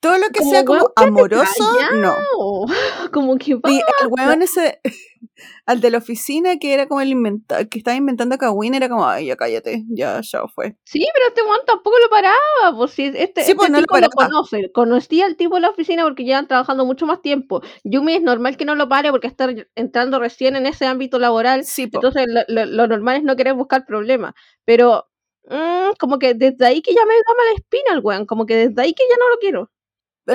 Todo 0.00 0.18
lo 0.18 0.26
que 0.28 0.40
Como, 0.40 0.50
sea 0.50 0.64
como 0.64 0.92
amoroso, 0.96 1.64
no. 1.94 2.14
Como 3.12 3.38
que 3.38 3.54
va. 3.54 3.70
Y 3.70 3.76
el 3.78 4.08
weón 4.10 4.42
ese, 4.42 4.80
al 5.66 5.80
de 5.80 5.90
la 5.90 5.98
oficina 5.98 6.58
que 6.58 6.74
era 6.74 6.86
como 6.86 7.00
el 7.00 7.08
inventa 7.08 7.64
que 7.64 7.78
estaba 7.78 7.96
inventando 7.96 8.36
Kawin, 8.36 8.74
era 8.74 8.88
como, 8.88 9.06
ay, 9.08 9.26
ya 9.26 9.36
cállate, 9.36 9.84
ya, 9.88 10.20
ya 10.22 10.42
fue. 10.54 10.76
Sí, 10.84 11.06
pero 11.14 11.28
este 11.28 11.42
weón 11.42 11.60
tampoco 11.66 11.96
lo 11.98 12.10
paraba. 12.10 12.36
Pues 12.76 12.90
si 12.92 13.04
este, 13.06 13.42
Sí, 13.42 13.54
pues, 13.54 13.68
este 13.68 13.72
no 13.72 13.78
lo 13.80 13.86
tipo 13.86 13.98
lo, 13.98 14.08
paraba. 14.10 14.30
conoce. 14.30 14.70
Conocía 14.72 15.24
al 15.26 15.36
tipo 15.36 15.54
de 15.54 15.62
la 15.62 15.70
oficina 15.70 16.02
porque 16.04 16.24
llevan 16.24 16.46
trabajando 16.46 16.84
mucho 16.84 17.06
más 17.06 17.22
tiempo. 17.22 17.62
Yumi 17.84 18.14
es 18.16 18.22
normal 18.22 18.56
que 18.58 18.66
no 18.66 18.74
lo 18.74 18.88
pare 18.88 19.10
porque 19.10 19.26
está 19.28 19.48
entrando 19.74 20.18
recién 20.18 20.56
en 20.56 20.66
ese 20.66 20.86
ámbito 20.86 21.18
laboral. 21.18 21.64
Sí. 21.64 21.84
Entonces 21.84 22.26
lo, 22.28 22.42
lo- 22.48 22.66
lo 22.66 22.86
normal 22.86 23.16
es 23.16 23.22
no 23.22 23.36
querer 23.36 23.54
buscar 23.54 23.86
problemas. 23.86 24.34
Pero 24.66 25.06
mm, 25.50 25.94
como 25.98 26.18
que 26.18 26.34
desde 26.34 26.66
ahí 26.66 26.82
que 26.82 26.94
ya 26.94 27.04
me 27.06 27.14
da 27.14 27.34
mala 27.36 27.52
espina 27.56 27.92
el 27.94 28.00
weón. 28.02 28.26
Como 28.26 28.46
que 28.46 28.56
desde 28.56 28.82
ahí 28.82 28.94
que 28.94 29.04
ya 29.10 29.16
no 29.18 29.28
lo 29.30 29.38
quiero. 29.38 29.70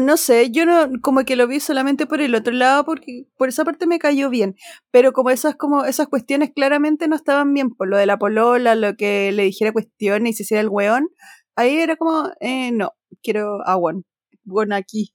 No 0.02 0.18
sé, 0.18 0.52
yo 0.52 0.66
no, 0.66 0.90
como 1.02 1.24
que 1.24 1.36
lo 1.36 1.48
vi 1.48 1.60
solamente 1.60 2.06
por 2.06 2.20
el 2.20 2.36
otro 2.36 2.54
lado, 2.54 2.84
porque 2.86 3.28
por 3.38 3.50
esa 3.50 3.64
parte 3.64 3.88
me 3.88 4.00
cayó 4.00 4.30
bien. 4.30 4.56
Pero 4.92 5.14
como 5.14 5.30
esas, 5.30 5.56
como 5.56 5.86
esas 5.86 6.08
cuestiones 6.08 6.52
claramente 6.54 7.08
no 7.08 7.16
estaban 7.16 7.54
bien, 7.54 7.70
por 7.70 7.88
lo 7.88 7.98
de 7.98 8.06
la 8.06 8.18
polola, 8.18 8.76
lo 8.76 8.96
que 8.96 9.32
le 9.32 9.44
dijera 9.44 9.72
cuestiones 9.72 10.32
y 10.32 10.34
se 10.38 10.44
hiciera 10.44 10.62
el 10.62 10.70
weón, 10.70 11.10
ahí 11.56 11.78
era 11.78 11.96
como, 11.96 12.32
eh, 12.42 12.72
no, 12.74 12.92
quiero 13.24 13.66
a 13.66 13.78
Won. 13.78 14.06
Won 14.46 14.74
aquí. 14.74 15.14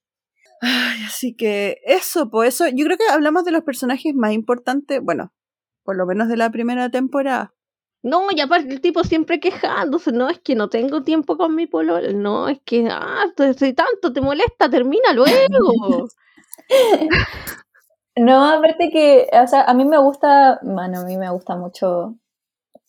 Ay, 0.61 1.03
así 1.07 1.35
que 1.35 1.77
eso, 1.85 2.29
pues 2.29 2.55
eso, 2.55 2.67
yo 2.69 2.85
creo 2.85 2.97
que 2.97 3.05
hablamos 3.11 3.45
de 3.45 3.51
los 3.51 3.63
personajes 3.63 4.13
más 4.15 4.33
importantes, 4.33 5.01
bueno, 5.01 5.33
por 5.83 5.97
lo 5.97 6.05
menos 6.05 6.29
de 6.29 6.37
la 6.37 6.51
primera 6.51 6.89
temporada. 6.91 7.53
No, 8.03 8.27
y 8.35 8.39
aparte 8.41 8.69
el 8.73 8.81
tipo 8.81 9.03
siempre 9.03 9.39
quejándose, 9.39 10.11
no, 10.11 10.27
es 10.29 10.39
que 10.39 10.55
no 10.55 10.69
tengo 10.69 11.03
tiempo 11.03 11.37
con 11.37 11.55
mi 11.55 11.67
pololo, 11.67 12.11
no, 12.13 12.47
es 12.49 12.59
que, 12.65 12.87
ah, 12.89 13.25
te- 13.35 13.53
si 13.53 13.73
tanto 13.73 14.11
te 14.11 14.21
molesta, 14.21 14.69
termina 14.69 15.13
luego. 15.13 16.07
No, 18.17 18.43
aparte 18.45 18.89
que, 18.91 19.29
o 19.31 19.47
sea, 19.47 19.63
a 19.63 19.73
mí 19.73 19.85
me 19.85 19.97
gusta, 19.97 20.59
bueno, 20.63 20.99
a 20.99 21.05
mí 21.05 21.15
me 21.17 21.29
gusta 21.31 21.55
mucho 21.55 22.15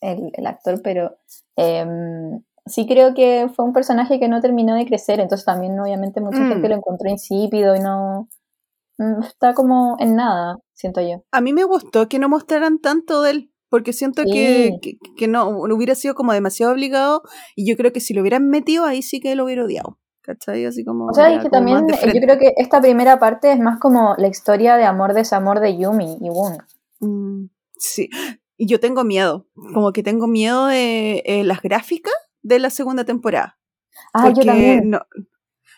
el, 0.01 0.31
el 0.33 0.45
actor, 0.47 0.81
pero 0.83 1.17
em, 1.55 2.43
sí 2.65 2.85
creo 2.85 3.13
que 3.13 3.49
fue 3.55 3.63
un 3.63 3.71
personaje 3.73 4.19
que 4.19 4.27
no 4.27 4.41
terminó 4.41 4.75
de 4.75 4.85
crecer, 4.85 5.21
entonces 5.21 5.45
también 5.45 5.79
obviamente 5.79 6.19
mucha 6.19 6.39
Mm. 6.39 6.49
gente 6.49 6.67
lo 6.69 6.75
encontró 6.75 7.09
insípido 7.09 7.73
y 7.75 7.79
no 7.79 8.27
está 9.25 9.53
como 9.53 9.95
en 9.99 10.15
nada, 10.17 10.57
siento 10.73 10.99
yo. 11.01 11.23
A 11.31 11.39
mí 11.39 11.53
me 11.53 11.63
gustó 11.63 12.09
que 12.09 12.19
no 12.19 12.27
mostraran 12.27 12.79
tanto 12.79 13.21
de 13.21 13.31
él, 13.31 13.51
porque 13.73 13.91
siento 13.91 14.21
que, 14.21 14.69
Sí. 14.69 14.79
que, 14.83 14.97
que 15.17 15.27
no, 15.27 15.65
no 15.65 15.73
hubiera 15.75 15.95
sido 15.95 16.13
como 16.13 16.31
demasiado 16.31 16.73
obligado, 16.73 17.23
y 17.55 17.67
yo 17.67 17.75
creo 17.75 17.91
que 17.91 18.01
si 18.01 18.13
lo 18.13 18.21
hubieran 18.21 18.47
metido 18.47 18.85
ahí 18.85 19.01
sí 19.01 19.19
que 19.19 19.33
lo 19.33 19.45
hubiera 19.45 19.63
odiado. 19.63 19.97
¿Cachai? 20.21 20.63
Así 20.65 20.85
como. 20.85 21.07
O 21.07 21.13
sea, 21.15 21.31
ya 21.31 21.37
es 21.37 21.43
que 21.43 21.49
también 21.49 21.89
eh, 21.89 22.11
yo 22.13 22.21
creo 22.21 22.37
que 22.37 22.53
esta 22.57 22.79
primera 22.79 23.17
parte 23.17 23.51
es 23.51 23.59
más 23.59 23.79
como 23.79 24.13
la 24.19 24.27
historia 24.27 24.77
de 24.77 24.83
amor-desamor 24.85 25.59
de 25.59 25.75
Yumi 25.75 26.19
y 26.21 26.29
Woon. 26.29 26.57
Mm, 26.99 27.49
sí. 27.75 28.11
Y 28.57 28.67
yo 28.67 28.79
tengo 28.79 29.03
miedo. 29.03 29.47
Como 29.73 29.91
que 29.91 30.03
tengo 30.03 30.27
miedo 30.27 30.67
de 30.67 31.23
eh, 31.25 31.43
las 31.43 31.63
gráficas 31.63 32.13
de 32.43 32.59
la 32.59 32.69
segunda 32.69 33.05
temporada. 33.05 33.57
Ah, 34.13 34.27
yo 34.27 34.35
porque 34.35 34.45
también. 34.45 34.91
No, 34.91 34.99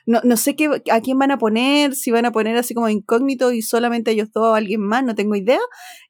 no, 0.05 0.21
no 0.23 0.37
sé 0.37 0.55
qué, 0.55 0.69
a 0.91 1.01
quién 1.01 1.17
van 1.17 1.31
a 1.31 1.37
poner, 1.37 1.95
si 1.95 2.11
van 2.11 2.25
a 2.25 2.31
poner 2.31 2.55
así 2.57 2.73
como 2.73 2.89
incógnito 2.89 3.51
y 3.51 3.61
solamente 3.61 4.11
ellos 4.11 4.31
dos 4.31 4.45
o 4.45 4.53
alguien 4.53 4.81
más, 4.81 5.03
no 5.03 5.15
tengo 5.15 5.35
idea. 5.35 5.59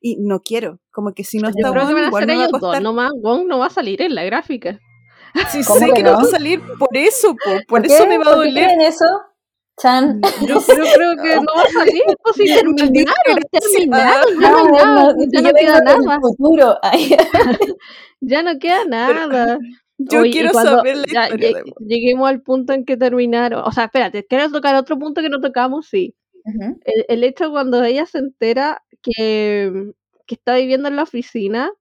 Y 0.02 0.18
no 0.20 0.42
quiero. 0.42 0.80
Como 0.92 1.14
que 1.14 1.24
si 1.24 1.38
no 1.38 1.50
Yo 1.50 1.54
está 1.58 1.72
creo 1.72 1.88
que 1.88 1.94
bueno, 1.94 1.96
van 1.96 2.06
a 2.06 2.08
igual 2.08 2.22
ser 2.24 2.28
me 2.28 2.38
va 2.38 2.46
a 2.46 2.60
dos, 2.60 2.82
nomás 2.82 3.12
Wong 3.22 3.48
no 3.48 3.60
va 3.60 3.68
a 3.68 3.70
salir 3.70 4.02
en 4.02 4.16
la 4.16 4.24
gráfica. 4.24 4.80
Sí, 5.50 5.62
¿Cómo 5.66 5.80
sé 5.80 5.92
que 5.94 6.04
no 6.04 6.14
va 6.14 6.22
a 6.22 6.26
salir 6.26 6.62
por 6.80 6.96
eso, 6.96 7.36
po, 7.36 7.52
por 7.68 7.82
¿Por 7.82 7.86
eso 7.86 8.08
me 8.08 8.18
va 8.18 8.24
a 8.24 8.36
¿Por 8.36 8.44
qué 8.44 8.50
doler. 8.50 8.64
creen 8.66 8.82
eso? 8.82 9.06
Chan. 9.78 10.22
Yo, 10.42 10.56
yo 10.68 10.84
creo 10.96 11.16
que 11.22 11.36
no 11.36 11.54
va 11.56 11.64
a 11.64 11.72
salir, 11.72 12.04
pues 12.24 12.36
si 12.36 12.46
terminaron, 12.56 13.42
terminaron, 13.52 14.42
ya 14.42 14.50
no 14.50 14.58
hay 14.58 14.66
nada, 14.72 15.14
no, 15.14 15.26
ya 15.34 15.42
no 15.42 15.54
queda 15.54 15.80
nada, 15.82 16.20
futuro. 16.22 16.78
Ya 18.22 18.42
no 18.42 18.58
queda 18.60 18.86
nada. 18.86 19.58
Yo 19.98 20.22
quiero 20.24 20.52
cuando 20.52 20.72
saber 20.78 20.98
la 20.98 21.06
ya 21.12 21.24
historia 21.26 21.50
lleg- 21.52 21.54
de 21.64 21.64
Wong. 21.72 21.88
lleguemos 21.88 22.30
al 22.30 22.42
punto 22.42 22.74
en 22.74 22.86
que 22.86 22.98
terminaron, 22.98 23.64
o 23.66 23.72
sea, 23.72 23.86
espérate, 23.86 24.26
quiero 24.26 24.52
tocar 24.52 24.76
otro 24.76 24.98
punto 25.00 25.22
que 25.22 25.30
no 25.30 25.40
tocamos, 25.40 25.88
sí. 25.88 26.16
El, 26.86 27.06
el 27.08 27.24
hecho 27.24 27.50
cuando 27.52 27.84
ella 27.84 28.06
se 28.06 28.20
entera 28.20 28.84
que, 29.02 29.94
que 30.28 30.36
está 30.36 30.56
viviendo 30.58 30.88
en 30.90 30.96
la 30.98 31.04
oficina, 31.04 31.72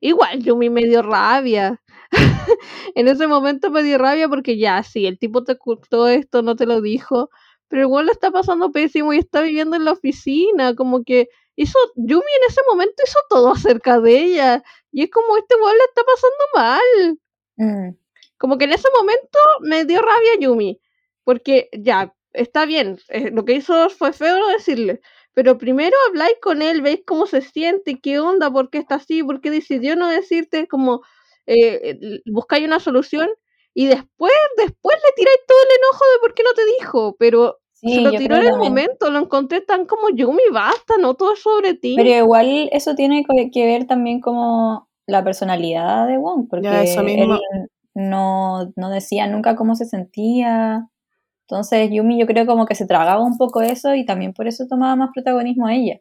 igual 0.00 0.42
Yumi 0.42 0.70
me 0.70 0.82
dio 0.82 1.02
rabia. 1.02 1.80
en 2.94 3.08
ese 3.08 3.26
momento 3.26 3.70
me 3.70 3.82
dio 3.82 3.98
rabia 3.98 4.28
porque 4.28 4.58
ya, 4.58 4.82
sí, 4.82 5.06
el 5.06 5.18
tipo 5.18 5.44
te 5.44 5.52
ocultó 5.52 6.08
esto, 6.08 6.42
no 6.42 6.56
te 6.56 6.66
lo 6.66 6.80
dijo, 6.80 7.30
pero 7.68 7.82
igual 7.82 8.06
lo 8.06 8.12
está 8.12 8.30
pasando 8.30 8.72
pésimo 8.72 9.12
y 9.12 9.18
está 9.18 9.40
viviendo 9.42 9.76
en 9.76 9.84
la 9.84 9.92
oficina, 9.92 10.74
como 10.74 11.04
que 11.04 11.28
hizo, 11.56 11.78
Yumi 11.96 12.22
en 12.42 12.50
ese 12.50 12.60
momento 12.68 13.02
hizo 13.06 13.18
todo 13.28 13.52
acerca 13.52 14.00
de 14.00 14.18
ella, 14.20 14.62
y 14.92 15.04
es 15.04 15.10
como 15.10 15.36
este 15.36 15.54
igual 15.56 15.76
le 15.78 15.84
está 15.84 16.02
pasando 16.04 16.44
mal. 16.54 17.18
Mm. 17.56 17.96
Como 18.38 18.58
que 18.58 18.64
en 18.64 18.72
ese 18.72 18.88
momento 18.96 19.38
me 19.60 19.84
dio 19.84 20.00
rabia 20.02 20.36
Yumi, 20.40 20.80
porque 21.24 21.68
ya, 21.72 22.14
está 22.32 22.66
bien, 22.66 22.98
eh, 23.08 23.30
lo 23.32 23.44
que 23.44 23.54
hizo 23.54 23.88
fue 23.90 24.12
feo 24.12 24.48
decirle, 24.48 25.00
pero 25.34 25.58
primero 25.58 25.96
habláis 26.08 26.36
con 26.42 26.60
él, 26.62 26.82
veis 26.82 27.00
cómo 27.06 27.26
se 27.26 27.40
siente, 27.42 28.00
qué 28.00 28.18
onda, 28.20 28.50
por 28.52 28.70
qué 28.70 28.78
está 28.78 28.96
así, 28.96 29.22
por 29.22 29.40
qué 29.40 29.50
decidió 29.50 29.96
no 29.96 30.08
decirte, 30.08 30.66
como 30.68 31.02
eh, 31.46 31.98
l- 32.00 32.22
buscáis 32.26 32.66
una 32.66 32.80
solución 32.80 33.30
y 33.74 33.86
después, 33.86 34.32
después 34.58 34.96
le 35.06 35.12
tiráis 35.16 35.38
todo 35.46 35.58
el 35.62 35.76
enojo 35.78 36.04
de 36.12 36.18
por 36.20 36.34
qué 36.34 36.42
no 36.42 36.52
te 36.54 36.64
dijo, 36.80 37.16
pero 37.18 37.60
se 37.82 37.88
Sí, 37.88 38.00
lo 38.00 38.12
yo 38.12 38.18
tiró 38.18 38.36
en 38.36 38.44
el 38.46 38.56
momento, 38.56 39.10
lo 39.10 39.18
encontré 39.18 39.60
tan 39.60 39.86
como 39.86 40.08
Yumi, 40.14 40.42
basta, 40.52 40.94
no 41.00 41.14
todo 41.14 41.34
es 41.34 41.40
sobre 41.42 41.74
ti. 41.74 41.94
Pero 41.96 42.10
igual 42.10 42.68
eso 42.72 42.94
tiene 42.94 43.24
que 43.52 43.66
ver 43.66 43.86
también 43.86 44.20
como 44.20 44.88
la 45.06 45.24
personalidad 45.24 46.06
de 46.06 46.18
Wong, 46.18 46.46
porque 46.48 46.64
Ya, 46.64 46.82
él 46.82 47.28
no, 47.94 48.72
no 48.76 48.90
decía 48.90 49.26
nunca 49.26 49.56
cómo 49.56 49.74
se 49.74 49.84
sentía. 49.84 50.88
Entonces 51.48 51.90
Yumi 51.90 52.18
yo 52.18 52.26
creo 52.26 52.46
como 52.46 52.66
que 52.66 52.74
se 52.74 52.86
tragaba 52.86 53.22
un 53.22 53.36
poco 53.36 53.60
eso 53.62 53.94
y 53.94 54.06
también 54.06 54.32
por 54.32 54.46
eso 54.46 54.66
tomaba 54.68 54.96
más 54.96 55.10
protagonismo 55.12 55.66
a 55.66 55.74
ella. 55.74 56.00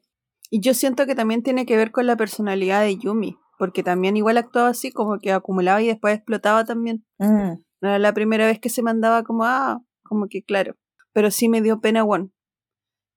Y 0.49 0.61
yo 0.61 0.73
siento 0.73 1.05
que 1.05 1.15
también 1.15 1.43
tiene 1.43 1.65
que 1.65 1.77
ver 1.77 1.91
con 1.91 2.05
la 2.07 2.15
personalidad 2.15 2.83
de 2.83 2.97
Yumi, 2.97 3.37
porque 3.57 3.83
también 3.83 4.17
igual 4.17 4.37
actuaba 4.37 4.69
así, 4.69 4.91
como 4.91 5.17
que 5.19 5.31
acumulaba 5.31 5.81
y 5.81 5.87
después 5.87 6.15
explotaba 6.15 6.63
también. 6.65 7.05
Mm. 7.19 7.53
No 7.81 7.89
era 7.89 7.99
la 7.99 8.13
primera 8.13 8.45
vez 8.45 8.59
que 8.59 8.69
se 8.69 8.83
mandaba 8.83 9.23
como, 9.23 9.45
ah, 9.45 9.81
como 10.03 10.27
que 10.27 10.43
claro. 10.43 10.75
Pero 11.13 11.31
sí 11.31 11.49
me 11.49 11.61
dio 11.61 11.81
pena 11.81 12.03
Won. 12.03 12.33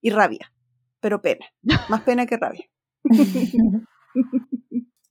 Y 0.00 0.10
rabia. 0.10 0.52
Pero 1.00 1.20
pena. 1.22 1.46
Más 1.88 2.02
pena 2.02 2.26
que 2.26 2.36
rabia. 2.36 2.68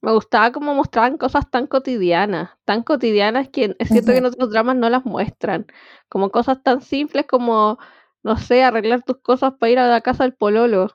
Me 0.04 0.12
gustaba 0.12 0.52
cómo 0.52 0.74
mostraban 0.74 1.16
cosas 1.16 1.50
tan 1.50 1.66
cotidianas, 1.66 2.50
tan 2.66 2.82
cotidianas 2.82 3.48
que 3.48 3.74
es 3.78 3.88
cierto 3.88 4.12
que 4.12 4.18
en 4.18 4.26
otros 4.26 4.50
dramas 4.50 4.76
no 4.76 4.90
las 4.90 5.06
muestran. 5.06 5.66
Como 6.10 6.30
cosas 6.30 6.62
tan 6.62 6.82
simples 6.82 7.24
como, 7.26 7.78
no 8.22 8.36
sé, 8.36 8.62
arreglar 8.62 9.02
tus 9.02 9.16
cosas 9.22 9.54
para 9.58 9.72
ir 9.72 9.78
a 9.78 9.88
la 9.88 10.02
casa 10.02 10.24
del 10.24 10.34
pololo. 10.34 10.90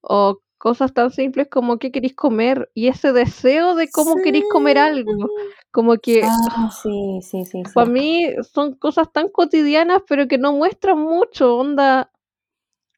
O 0.00 0.42
cosas 0.58 0.94
tan 0.94 1.10
simples 1.10 1.48
como 1.50 1.80
qué 1.80 1.90
queréis 1.90 2.14
comer. 2.14 2.70
Y 2.72 2.86
ese 2.86 3.12
deseo 3.12 3.74
de 3.74 3.90
cómo 3.90 4.14
queréis 4.22 4.44
comer 4.52 4.78
algo. 4.78 5.28
Como 5.72 5.96
que 5.96 6.22
Ah, 6.22 6.70
sí, 6.82 7.18
sí, 7.22 7.44
sí, 7.44 7.62
para 7.74 7.90
mí 7.90 8.26
son 8.52 8.74
cosas 8.74 9.10
tan 9.10 9.28
cotidianas 9.28 10.02
pero 10.06 10.28
que 10.28 10.38
no 10.38 10.52
muestran 10.52 10.98
mucho. 10.98 11.56
Onda, 11.56 12.10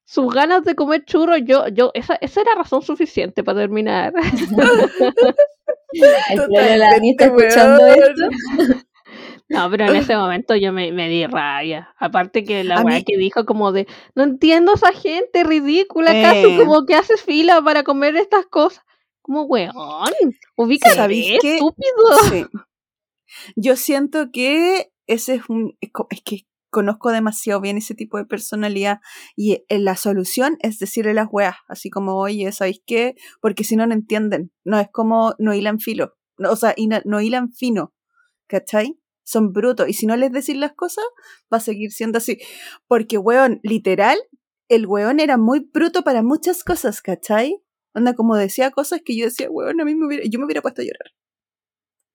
sus 0.05 0.33
ganas 0.35 0.65
de 0.65 0.75
comer 0.75 1.05
churros, 1.05 1.39
yo, 1.45 1.69
yo, 1.69 1.91
esa, 1.95 2.17
esa 2.17 2.41
era 2.43 2.57
razón 2.57 2.83
suficiente 2.83 3.43
para 3.43 3.61
terminar. 3.61 4.13
El 5.93 6.81
la 6.81 6.97
escuchando 6.97 7.87
esto. 7.87 8.29
No, 9.47 9.71
pero 9.71 9.85
en 9.87 9.97
ese 9.97 10.17
momento 10.17 10.57
yo 10.57 10.73
me, 10.73 10.91
me 10.91 11.09
di 11.09 11.27
rabia. 11.27 11.95
Aparte 11.99 12.45
que 12.45 12.65
la 12.65 12.81
weá 12.81 12.97
mí- 12.97 13.05
que 13.05 13.19
dijo 13.19 13.45
como 13.45 13.73
de, 13.73 13.87
no 14.15 14.23
entiendo 14.23 14.73
a 14.73 14.75
esa 14.75 14.93
gente 14.93 15.45
ridícula. 15.45 16.13
Eh. 16.15 16.57
Como 16.59 16.87
que 16.87 16.95
haces 16.95 17.23
fila 17.23 17.61
para 17.63 17.83
comer 17.83 18.17
estas 18.17 18.47
cosas. 18.47 18.83
Como 19.25 19.45
weón, 19.45 19.73
ubícate, 20.57 20.95
¿Sabéis 20.97 21.39
qué? 21.41 21.55
estúpido. 21.55 22.19
Sí. 22.31 22.45
Yo 23.57 23.75
siento 23.77 24.31
que 24.31 24.93
ese 25.07 25.37
es 25.37 25.43
un. 25.49 25.77
Es 25.81 26.21
que 26.23 26.41
conozco 26.71 27.11
demasiado 27.11 27.61
bien 27.63 27.79
ese 27.79 27.95
tipo 27.95 28.19
de 28.19 28.27
personalidad 28.27 28.99
y 29.35 29.65
eh, 29.69 29.79
la 29.79 29.97
solución 29.97 30.59
es 30.61 30.79
decirle 30.79 31.15
las 31.15 31.29
weas, 31.31 31.57
así 31.69 31.89
como, 31.89 32.17
oye, 32.17 32.53
¿sabéis 32.53 32.83
qué? 32.85 33.15
Porque 33.41 33.65
si 33.65 33.77
no, 33.77 33.87
no 33.87 33.95
entienden. 33.95 34.53
No 34.63 34.79
es 34.79 34.89
como 34.93 35.35
no 35.39 35.55
hilan 35.55 35.79
filo. 35.81 36.15
No, 36.37 36.51
o 36.51 36.57
sea, 36.57 36.75
hina- 36.77 37.03
no 37.07 37.21
hilan 37.23 37.51
fino. 37.53 37.95
¿Cachai? 38.47 39.01
Son 39.25 39.53
brutos. 39.55 39.89
Y 39.89 39.95
si 39.95 40.05
no 40.07 40.17
les 40.17 40.33
decís 40.33 40.57
las 40.59 40.75
cosas, 40.75 41.05
va 41.51 41.57
a 41.57 41.61
seguir 41.61 41.93
siendo 41.93 42.19
así. 42.19 42.37
Porque, 42.89 43.17
weón, 43.17 43.59
literal, 43.63 44.19
el 44.69 44.87
weón 44.87 45.19
era 45.19 45.39
muy 45.39 45.61
bruto 45.73 46.03
para 46.03 46.23
muchas 46.23 46.63
cosas, 46.63 47.01
¿cachai? 47.01 47.57
Onda, 47.95 48.15
como 48.15 48.37
decía 48.37 48.71
cosas 48.71 49.01
que 49.05 49.17
yo 49.17 49.27
decía, 49.27 49.49
weón, 49.51 49.81
a 49.81 49.85
mí 49.85 49.95
me 49.95 50.07
hubiera, 50.07 50.25
yo 50.29 50.39
me 50.39 50.47
hubiera 50.47 50.63
puesto 50.63 50.83
a 50.83 50.85
llorar. 50.85 51.13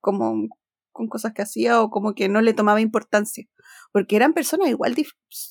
Como, 0.01 0.47
con 0.91 1.07
cosas 1.07 1.33
que 1.33 1.41
hacía 1.41 1.81
o 1.81 1.89
como 1.89 2.13
que 2.13 2.29
no 2.29 2.41
le 2.41 2.53
tomaba 2.53 2.81
importancia. 2.81 3.45
Porque 3.91 4.15
eran 4.15 4.33
personas 4.33 4.69
igual 4.69 4.95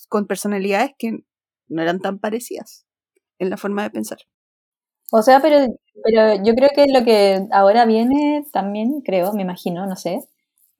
con 0.07 0.27
personalidades 0.27 0.91
que 0.97 1.19
no 1.67 1.81
eran 1.81 1.99
tan 1.99 2.19
parecidas 2.19 2.85
en 3.39 3.49
la 3.49 3.57
forma 3.57 3.83
de 3.83 3.91
pensar. 3.91 4.19
O 5.11 5.23
sea, 5.23 5.41
pero, 5.41 5.65
pero 6.03 6.43
yo 6.43 6.53
creo 6.53 6.69
que 6.75 6.85
lo 6.93 7.03
que 7.03 7.47
ahora 7.51 7.85
viene 7.85 8.45
también, 8.53 9.01
creo, 9.03 9.33
me 9.33 9.41
imagino, 9.41 9.87
no 9.87 9.95
sé, 9.95 10.19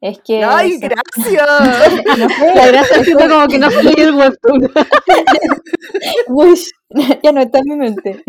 es 0.02 0.20
que... 0.22 0.44
¡Ay, 0.44 0.78
gracias! 0.80 2.08
no 2.18 2.30
sé, 2.30 2.56
la 2.56 2.68
gracia 2.68 3.02
es 3.02 3.16
como 3.16 3.48
que 3.48 3.60
no 3.60 3.70
soy 3.70 3.94
el 3.98 4.16
webtoon. 4.16 4.62
Uy, 6.30 6.60
ya 7.24 7.32
no 7.32 7.42
está 7.42 7.60
en 7.60 7.66
mi 7.66 7.76
mente. 7.76 8.24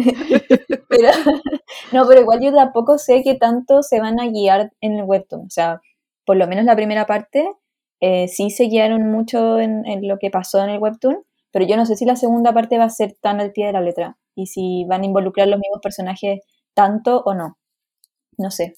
Pero, 0.89 1.09
no, 1.93 2.07
pero 2.09 2.21
igual 2.21 2.41
yo 2.41 2.53
tampoco 2.53 2.99
sé 2.99 3.23
qué 3.23 3.37
tanto 3.37 3.83
se 3.83 4.01
van 4.01 4.19
a 4.21 4.29
guiar 4.29 4.73
en 4.81 4.99
el 4.99 5.05
webtoon. 5.05 5.47
O 5.47 5.51
sea, 5.51 5.81
por 6.25 6.37
lo 6.37 6.49
menos 6.49 6.65
la 6.65 6.75
primera 6.75 7.07
parte 7.07 7.49
eh, 8.01 8.27
sí 8.29 8.51
se 8.51 8.65
guiaron 8.65 9.11
mucho 9.11 9.61
en, 9.61 9.87
en, 9.87 10.09
lo 10.09 10.19
que 10.19 10.31
pasó 10.31 10.63
en 10.63 10.71
el 10.71 10.81
webtoon, 10.81 11.23
pero 11.53 11.67
yo 11.67 11.77
no 11.77 11.87
sé 11.87 11.97
si 11.97 12.05
la 12.05 12.17
segunda 12.17 12.53
parte 12.53 12.79
va 12.79 12.85
a 12.85 12.91
ser 12.91 13.15
tan 13.21 13.41
al 13.41 13.53
pie 13.53 13.67
de 13.67 13.73
la 13.73 13.81
letra 13.81 14.17
y 14.35 14.47
si 14.47 14.85
van 14.89 15.03
a 15.03 15.07
involucrar 15.07 15.49
los 15.49 15.59
mismos 15.59 15.81
personajes 15.83 16.41
tanto 16.75 17.23
o 17.25 17.35
no. 17.35 17.59
No 18.39 18.51
sé. 18.51 18.75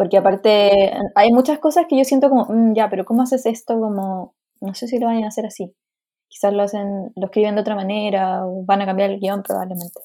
Porque 0.00 0.16
aparte 0.16 0.94
hay 1.14 1.30
muchas 1.30 1.58
cosas 1.58 1.84
que 1.86 1.98
yo 1.98 2.04
siento 2.04 2.30
como, 2.30 2.46
mm, 2.48 2.74
ya, 2.74 2.88
pero 2.88 3.04
¿cómo 3.04 3.20
haces 3.20 3.44
esto? 3.44 3.78
Como, 3.78 4.34
no 4.62 4.72
sé 4.72 4.88
si 4.88 4.98
lo 4.98 5.08
van 5.08 5.22
a 5.24 5.28
hacer 5.28 5.44
así. 5.44 5.74
Quizás 6.26 6.54
lo 6.54 6.62
hacen, 6.62 7.12
lo 7.16 7.26
escriben 7.26 7.54
de 7.54 7.60
otra 7.60 7.74
manera 7.74 8.46
o 8.46 8.64
van 8.64 8.80
a 8.80 8.86
cambiar 8.86 9.10
el 9.10 9.20
guion 9.20 9.42
probablemente. 9.42 10.00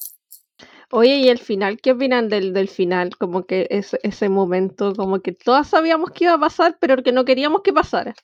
Oye, 0.92 1.16
¿y 1.16 1.30
el 1.30 1.40
final? 1.40 1.80
¿Qué 1.80 1.94
opinan 1.94 2.28
del, 2.28 2.52
del 2.52 2.68
final? 2.68 3.16
Como 3.18 3.46
que 3.46 3.68
es, 3.70 3.96
ese 4.04 4.28
momento, 4.28 4.94
como 4.94 5.22
que 5.22 5.32
todas 5.32 5.70
sabíamos 5.70 6.12
que 6.12 6.26
iba 6.26 6.34
a 6.34 6.40
pasar, 6.42 6.76
pero 6.78 7.02
que 7.02 7.14
no 7.14 7.24
queríamos 7.24 7.62
que 7.62 7.72
pasara. 7.72 8.16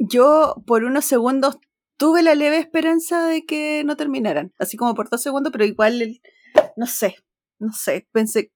Yo 0.00 0.56
por 0.66 0.82
unos 0.82 1.04
segundos 1.04 1.56
tuve 1.98 2.24
la 2.24 2.34
leve 2.34 2.58
esperanza 2.58 3.26
de 3.26 3.46
que 3.46 3.84
no 3.84 3.96
terminaran, 3.96 4.52
así 4.58 4.76
como 4.76 4.96
por 4.96 5.08
dos 5.08 5.22
segundos, 5.22 5.52
pero 5.52 5.66
igual, 5.66 6.20
no 6.76 6.86
sé, 6.86 7.14
no 7.60 7.72
sé, 7.72 8.08
pensé, 8.10 8.50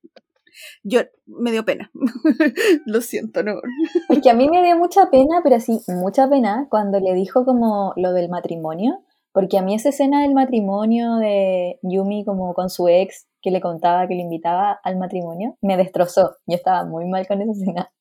yo 0.83 1.01
me 1.25 1.51
dio 1.51 1.65
pena, 1.65 1.91
lo 2.85 3.01
siento, 3.01 3.43
no. 3.43 3.53
Es 4.09 4.27
a 4.27 4.33
mí 4.33 4.49
me 4.49 4.63
dio 4.63 4.77
mucha 4.77 5.09
pena, 5.09 5.41
pero 5.43 5.59
sí, 5.59 5.79
mucha 5.87 6.29
pena 6.29 6.67
cuando 6.69 6.99
le 6.99 7.13
dijo 7.13 7.45
como 7.45 7.93
lo 7.95 8.13
del 8.13 8.29
matrimonio, 8.29 9.03
porque 9.31 9.57
a 9.57 9.61
mí 9.61 9.75
esa 9.75 9.89
escena 9.89 10.21
del 10.21 10.33
matrimonio 10.33 11.17
de 11.17 11.79
Yumi 11.83 12.25
como 12.25 12.53
con 12.53 12.69
su 12.69 12.87
ex, 12.87 13.27
que 13.41 13.51
le 13.51 13.61
contaba, 13.61 14.07
que 14.07 14.15
le 14.15 14.21
invitaba 14.21 14.79
al 14.83 14.97
matrimonio, 14.97 15.57
me 15.61 15.77
destrozó, 15.77 16.35
yo 16.45 16.55
estaba 16.55 16.85
muy 16.85 17.05
mal 17.05 17.27
con 17.27 17.41
esa 17.41 17.51
escena. 17.51 17.91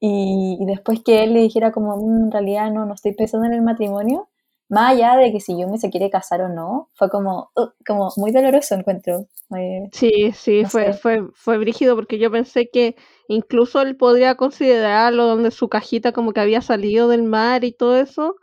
Y, 0.00 0.58
después 0.66 1.02
que 1.02 1.24
él 1.24 1.34
le 1.34 1.40
dijera 1.40 1.72
como, 1.72 1.96
mm, 1.96 2.24
en 2.26 2.30
realidad 2.30 2.70
no, 2.70 2.86
no 2.86 2.94
estoy 2.94 3.14
pensando 3.14 3.46
en 3.46 3.54
el 3.54 3.62
matrimonio, 3.62 4.28
más 4.68 4.92
allá 4.92 5.16
de 5.16 5.32
que 5.32 5.40
si 5.40 5.58
Yumi 5.58 5.78
se 5.78 5.90
quiere 5.90 6.10
casar 6.10 6.40
o 6.42 6.48
no, 6.48 6.90
fue 6.94 7.08
como, 7.08 7.50
uh, 7.54 7.68
como 7.86 8.10
muy 8.16 8.32
doloroso 8.32 8.74
encuentro. 8.74 9.26
Eh, 9.56 9.88
sí, 9.92 10.32
sí, 10.32 10.64
fue, 10.64 10.92
fue, 10.92 11.22
fue 11.34 11.58
brígido 11.58 11.94
porque 11.94 12.18
yo 12.18 12.30
pensé 12.30 12.68
que 12.68 12.96
incluso 13.28 13.80
él 13.80 13.96
podría 13.96 14.34
considerarlo 14.34 15.26
donde 15.26 15.52
su 15.52 15.68
cajita 15.68 16.12
como 16.12 16.32
que 16.32 16.40
había 16.40 16.62
salido 16.62 17.08
del 17.08 17.22
mar 17.22 17.64
y 17.64 17.72
todo 17.72 17.96
eso. 17.96 18.36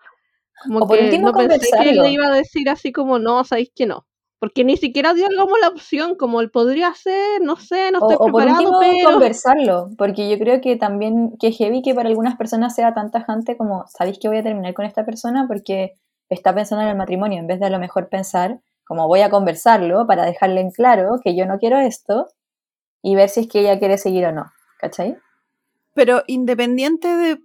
Como 0.65 0.88
que 0.88 1.19
no 1.19 1.34
pensé 1.34 1.67
que 1.78 1.89
él 1.89 1.97
le 1.97 2.11
iba 2.11 2.28
a 2.28 2.34
decir 2.34 2.69
así 2.69 2.93
como, 2.93 3.19
no, 3.19 3.43
sabéis 3.43 3.71
que 3.76 3.86
no. 3.86 4.05
Porque 4.39 4.63
ni 4.63 4.76
siquiera 4.76 5.13
dio 5.13 5.28
como 5.38 5.57
la 5.57 5.69
opción, 5.69 6.15
como 6.15 6.41
él 6.41 6.51
podría 6.51 6.93
ser, 6.93 7.41
no 7.41 7.55
sé, 7.55 7.91
no 7.91 7.99
estoy 7.99 8.30
preparado, 8.30 8.78
pero... 8.80 9.11
conversarlo, 9.11 9.89
porque 9.97 10.30
yo 10.30 10.38
creo 10.38 10.59
que 10.59 10.76
también 10.76 11.32
que 11.39 11.51
heavy 11.51 11.82
que 11.82 11.95
para 11.95 12.09
algunas 12.09 12.36
personas 12.36 12.76
sea 12.76 12.93
tan 12.93 13.09
tajante 13.09 13.55
como, 13.55 13.86
¿sabéis 13.88 14.19
que 14.19 14.28
voy 14.28 14.38
a 14.38 14.43
terminar 14.43 14.74
con 14.74 14.86
esta 14.86 15.05
persona? 15.05 15.45
Porque 15.47 15.93
está 16.34 16.54
pensando 16.54 16.84
en 16.84 16.90
el 16.90 16.98
matrimonio, 16.98 17.40
en 17.40 17.48
vez 17.48 17.60
de 17.60 17.68
a 17.68 17.70
lo 17.70 17.80
mejor 17.80 18.10
pensar, 18.10 18.62
como 18.86 19.08
voy 19.08 19.22
a 19.22 19.30
conversarlo 19.30 20.06
para 20.08 20.26
dejarle 20.26 20.62
en 20.62 20.72
claro 20.72 21.20
que 21.24 21.36
yo 21.36 21.46
no 21.46 21.58
quiero 21.58 21.78
esto 21.80 22.28
y 23.02 23.16
ver 23.16 23.30
si 23.30 23.42
es 23.42 23.48
que 23.48 23.60
ella 23.60 23.80
quiere 23.80 23.98
seguir 23.98 24.26
o 24.26 24.32
no, 24.32 24.46
¿cachai? 24.80 25.18
Pero 25.94 26.24
independiente 26.28 27.08
de, 27.08 27.40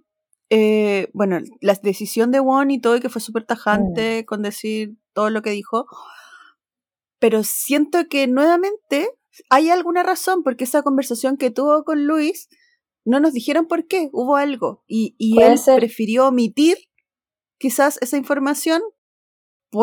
eh, 0.49 1.09
bueno, 1.13 1.39
la 1.61 1.75
decisión 1.75 2.31
de 2.31 2.39
Won 2.39 2.71
y 2.71 2.79
todo, 2.79 2.95
y 2.95 2.99
que 2.99 3.09
fue 3.09 3.21
súper 3.21 3.45
tajante 3.45 4.21
mm. 4.21 4.25
con 4.25 4.41
decir 4.41 4.95
todo 5.13 5.29
lo 5.29 5.41
que 5.41 5.51
dijo, 5.51 5.85
pero 7.19 7.43
siento 7.43 8.07
que 8.09 8.27
nuevamente 8.27 9.09
hay 9.49 9.69
alguna 9.69 10.03
razón 10.03 10.43
porque 10.43 10.63
esa 10.63 10.81
conversación 10.81 11.37
que 11.37 11.51
tuvo 11.51 11.83
con 11.83 12.05
Luis 12.05 12.49
no 13.05 13.19
nos 13.19 13.33
dijeron 13.33 13.67
por 13.67 13.87
qué, 13.87 14.09
hubo 14.11 14.35
algo 14.35 14.83
y, 14.87 15.15
y 15.17 15.41
él 15.41 15.59
prefirió 15.77 16.27
omitir 16.27 16.77
quizás 17.59 17.99
esa 18.01 18.17
información 18.17 18.81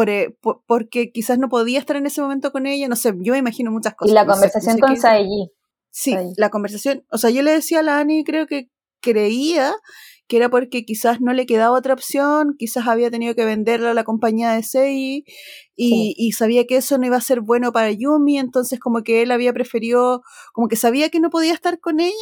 eh, 0.09 0.37
por, 0.41 0.63
porque 0.67 1.13
quizás 1.13 1.39
no 1.39 1.49
podía 1.49 1.79
estar 1.79 1.97
en 1.97 2.07
ese 2.07 2.21
momento 2.21 2.51
con 2.51 2.67
ella, 2.67 2.89
no 2.89 2.97
sé, 2.97 3.13
yo 3.21 3.33
me 3.33 3.39
imagino 3.39 3.71
muchas 3.71 3.95
cosas. 3.95 4.11
Y 4.11 4.15
la 4.15 4.27
conversación 4.27 4.79
con 4.79 4.97
Saeji. 4.97 5.53
Sí, 5.91 6.15
la 6.37 6.51
conversación, 6.51 7.07
o 7.11 7.19
sea, 7.19 7.31
yo 7.31 7.43
le 7.43 7.53
decía 7.53 7.81
a 7.81 7.83
la 7.83 7.99
Ani, 7.99 8.25
creo 8.25 8.47
que 8.47 8.69
creía 9.01 9.75
que 10.29 10.39
era 10.39 10.51
porque 10.51 10.85
quizás 10.85 11.21
no 11.21 11.33
le 11.33 11.47
quedaba 11.47 11.79
otra 11.79 11.95
opción, 11.95 12.57
quizás 12.59 12.89
había 12.89 13.11
tenido 13.11 13.35
que 13.35 13.45
venderla 13.45 13.93
a 13.93 13.95
la 13.95 14.03
compañía 14.03 14.51
de 14.51 14.63
Sei 14.65 15.25
y, 15.77 16.15
y, 16.19 16.33
sabía 16.33 16.67
que 16.67 16.77
eso 16.79 16.99
no 16.99 17.07
iba 17.07 17.17
a 17.17 17.21
ser 17.21 17.41
bueno 17.41 17.73
para 17.73 17.93
Yumi, 17.93 18.39
entonces 18.39 18.81
como 18.81 19.03
que 19.05 19.23
él 19.23 19.31
había 19.31 19.53
preferido, 19.53 20.23
como 20.53 20.67
que 20.67 20.77
sabía 20.77 21.11
que 21.11 21.21
no 21.21 21.31
podía 21.31 21.55
estar 21.55 21.79
con 21.79 22.01
ella, 22.01 22.13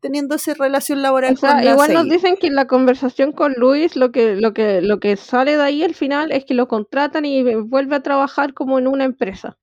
teniendo 0.00 0.34
esa 0.34 0.54
relación 0.54 1.02
laboral 1.02 1.34
o 1.34 1.36
sea, 1.36 1.64
igual 1.64 1.92
nos 1.92 2.08
dicen 2.08 2.36
que 2.36 2.46
en 2.46 2.54
la 2.54 2.66
conversación 2.66 3.32
con 3.32 3.54
Luis 3.56 3.96
lo 3.96 4.12
que 4.12 4.36
lo 4.36 4.52
que 4.52 4.80
lo 4.82 5.00
que 5.00 5.16
sale 5.16 5.56
de 5.56 5.62
ahí 5.62 5.82
al 5.82 5.94
final 5.94 6.32
es 6.32 6.44
que 6.44 6.54
lo 6.54 6.68
contratan 6.68 7.24
y 7.24 7.42
vuelve 7.54 7.96
a 7.96 8.02
trabajar 8.02 8.54
como 8.54 8.78
en 8.78 8.86
una 8.86 9.04
empresa 9.04 9.58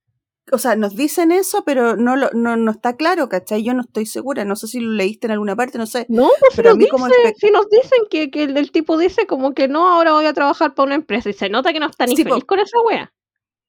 o 0.51 0.57
sea, 0.57 0.75
nos 0.75 0.95
dicen 0.95 1.31
eso, 1.31 1.63
pero 1.63 1.95
no, 1.95 2.15
lo, 2.15 2.29
no, 2.33 2.57
no 2.57 2.71
está 2.71 2.97
claro, 2.97 3.29
¿cachai? 3.29 3.63
Yo 3.63 3.73
no 3.73 3.81
estoy 3.81 4.05
segura, 4.05 4.43
no 4.43 4.55
sé 4.55 4.67
si 4.67 4.81
lo 4.81 4.91
leíste 4.91 5.27
en 5.27 5.31
alguna 5.31 5.55
parte, 5.55 5.77
no 5.77 5.85
sé. 5.85 6.05
No, 6.09 6.29
pues 6.39 6.53
pero 6.55 6.73
si, 6.73 6.79
nos, 6.79 7.11
si 7.37 7.49
nos 7.49 7.69
dicen 7.69 7.99
que, 8.09 8.29
que 8.29 8.43
el, 8.43 8.71
tipo 8.71 8.97
dice 8.97 9.25
como 9.25 9.53
que 9.53 9.69
no, 9.69 9.87
ahora 9.87 10.11
voy 10.11 10.25
a 10.25 10.33
trabajar 10.33 10.75
para 10.75 10.87
una 10.87 10.95
empresa 10.95 11.29
y 11.29 11.33
se 11.33 11.49
nota 11.49 11.71
que 11.71 11.79
no 11.79 11.87
está 11.87 12.05
ni 12.05 12.15
feliz 12.15 12.43
con 12.43 12.59
esa 12.59 12.77
wea. 12.81 13.13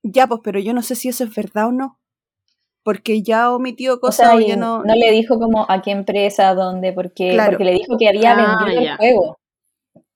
Ya, 0.02 0.26
pues, 0.26 0.40
pero 0.42 0.58
yo 0.58 0.74
no 0.74 0.82
sé 0.82 0.96
si 0.96 1.08
eso 1.08 1.24
es 1.24 1.34
verdad 1.34 1.68
o 1.68 1.72
no 1.72 2.00
porque 2.84 3.22
ya 3.22 3.50
omitió 3.52 3.98
cosas 3.98 4.34
o, 4.34 4.38
ya 4.38 4.56
no... 4.56 4.84
No 4.84 4.94
le 4.94 5.10
dijo 5.10 5.38
como 5.40 5.66
a 5.68 5.82
qué 5.82 5.90
empresa, 5.90 6.54
dónde, 6.54 6.92
porque, 6.92 7.36
porque 7.44 7.64
le 7.64 7.72
dijo 7.72 7.96
que 7.98 8.08
había 8.08 8.32
ah, 8.32 8.64
vendido 8.64 8.80
el 8.80 8.96
juego. 8.96 9.38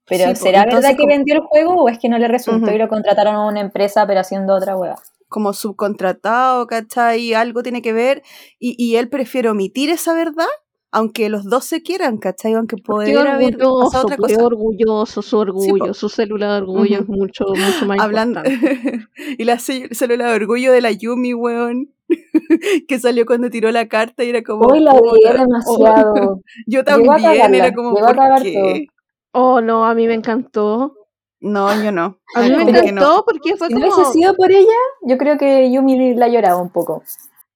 Pero 0.05 0.35
¿será 0.37 0.65
verdad 0.65 0.97
que 0.97 1.07
vendió 1.07 1.35
el 1.35 1.41
juego 1.41 1.75
o 1.75 1.89
es 1.89 1.99
que 1.99 2.09
no 2.09 2.19
le 2.19 2.29
resultó 2.29 2.71
y 2.71 2.79
lo 2.79 2.89
contrataron 2.89 3.35
a 3.35 3.47
una 3.47 3.61
empresa 3.61 4.07
pero 4.07 4.21
haciendo 4.21 4.55
otra 4.55 4.77
hueva? 4.77 4.97
Como 5.29 5.53
subcontratado, 5.53 6.67
¿cachai? 6.67 7.35
Algo 7.35 7.63
tiene 7.63 7.83
que 7.83 7.93
ver 7.93 8.23
y, 8.59 8.75
y 8.83 8.97
él 8.97 9.09
prefiere 9.09 9.51
omitir 9.51 9.91
esa 9.91 10.15
verdad 10.15 10.47
aunque 10.91 11.29
los 11.29 11.45
dos 11.45 11.65
se 11.65 11.83
quieran, 11.83 12.17
¿cachai? 12.19 12.55
Aunque 12.55 12.77
pudiera 12.77 13.35
haber 13.35 13.59
pasado 13.59 14.05
otra 14.05 14.17
cosa. 14.17 14.43
orgulloso, 14.43 15.23
su 15.23 15.37
orgullo, 15.37 15.93
su 15.93 16.09
célula 16.09 16.55
de 16.55 16.63
orgullo 16.63 17.01
es 17.01 17.09
mucho, 17.09 17.45
mucho 17.49 17.87
más 17.87 18.01
Hablando 18.01 18.43
y 19.39 19.45
la 19.45 19.59
célula 19.59 20.29
de 20.29 20.35
orgullo 20.35 20.73
de 20.73 20.81
la 20.81 20.91
Yumi, 20.91 21.35
weón, 21.35 21.93
que 22.89 22.99
salió 22.99 23.27
cuando 23.27 23.51
tiró 23.51 23.71
la 23.71 23.89
carta 23.89 24.25
y 24.25 24.31
era 24.31 24.43
como... 24.43 24.67
Hoy 24.67 24.81
la 24.81 24.95
vi 24.95 25.23
demasiado. 25.39 26.41
Yo 26.67 26.85
también, 26.85 27.55
era 27.55 27.73
como, 27.73 27.95
¿por 27.95 28.43
qué? 28.43 28.87
Oh, 29.33 29.61
no, 29.61 29.85
a 29.85 29.95
mí 29.95 30.07
me 30.07 30.15
encantó. 30.15 30.95
No, 31.41 31.83
yo 31.83 31.93
no. 31.93 32.19
A 32.35 32.43
mí 32.43 32.51
me 32.51 32.63
encantó 32.63 33.25
porque 33.25 33.57
fue 33.57 33.69
si 33.69 33.75
como... 33.75 33.87
no 33.87 34.13
sido 34.13 34.35
por 34.35 34.51
ella, 34.51 34.67
yo 35.03 35.19
creo 35.19 35.39
que 35.39 35.71
Yumi 35.71 36.15
la 36.15 36.29
lloraba 36.29 36.61
un 36.61 36.71
poco. 36.71 37.05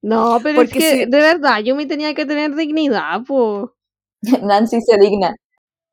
No, 0.02 0.40
pero 0.42 0.56
Porque 0.56 0.78
es 0.78 0.84
que, 0.94 1.06
de 1.06 1.20
verdad, 1.20 1.60
yo 1.60 1.76
me 1.76 1.86
tenía 1.86 2.12
que 2.14 2.26
tener 2.26 2.54
dignidad, 2.54 3.22
pues. 3.26 3.68
Nancy 4.42 4.80
se 4.80 4.98
digna. 4.98 5.34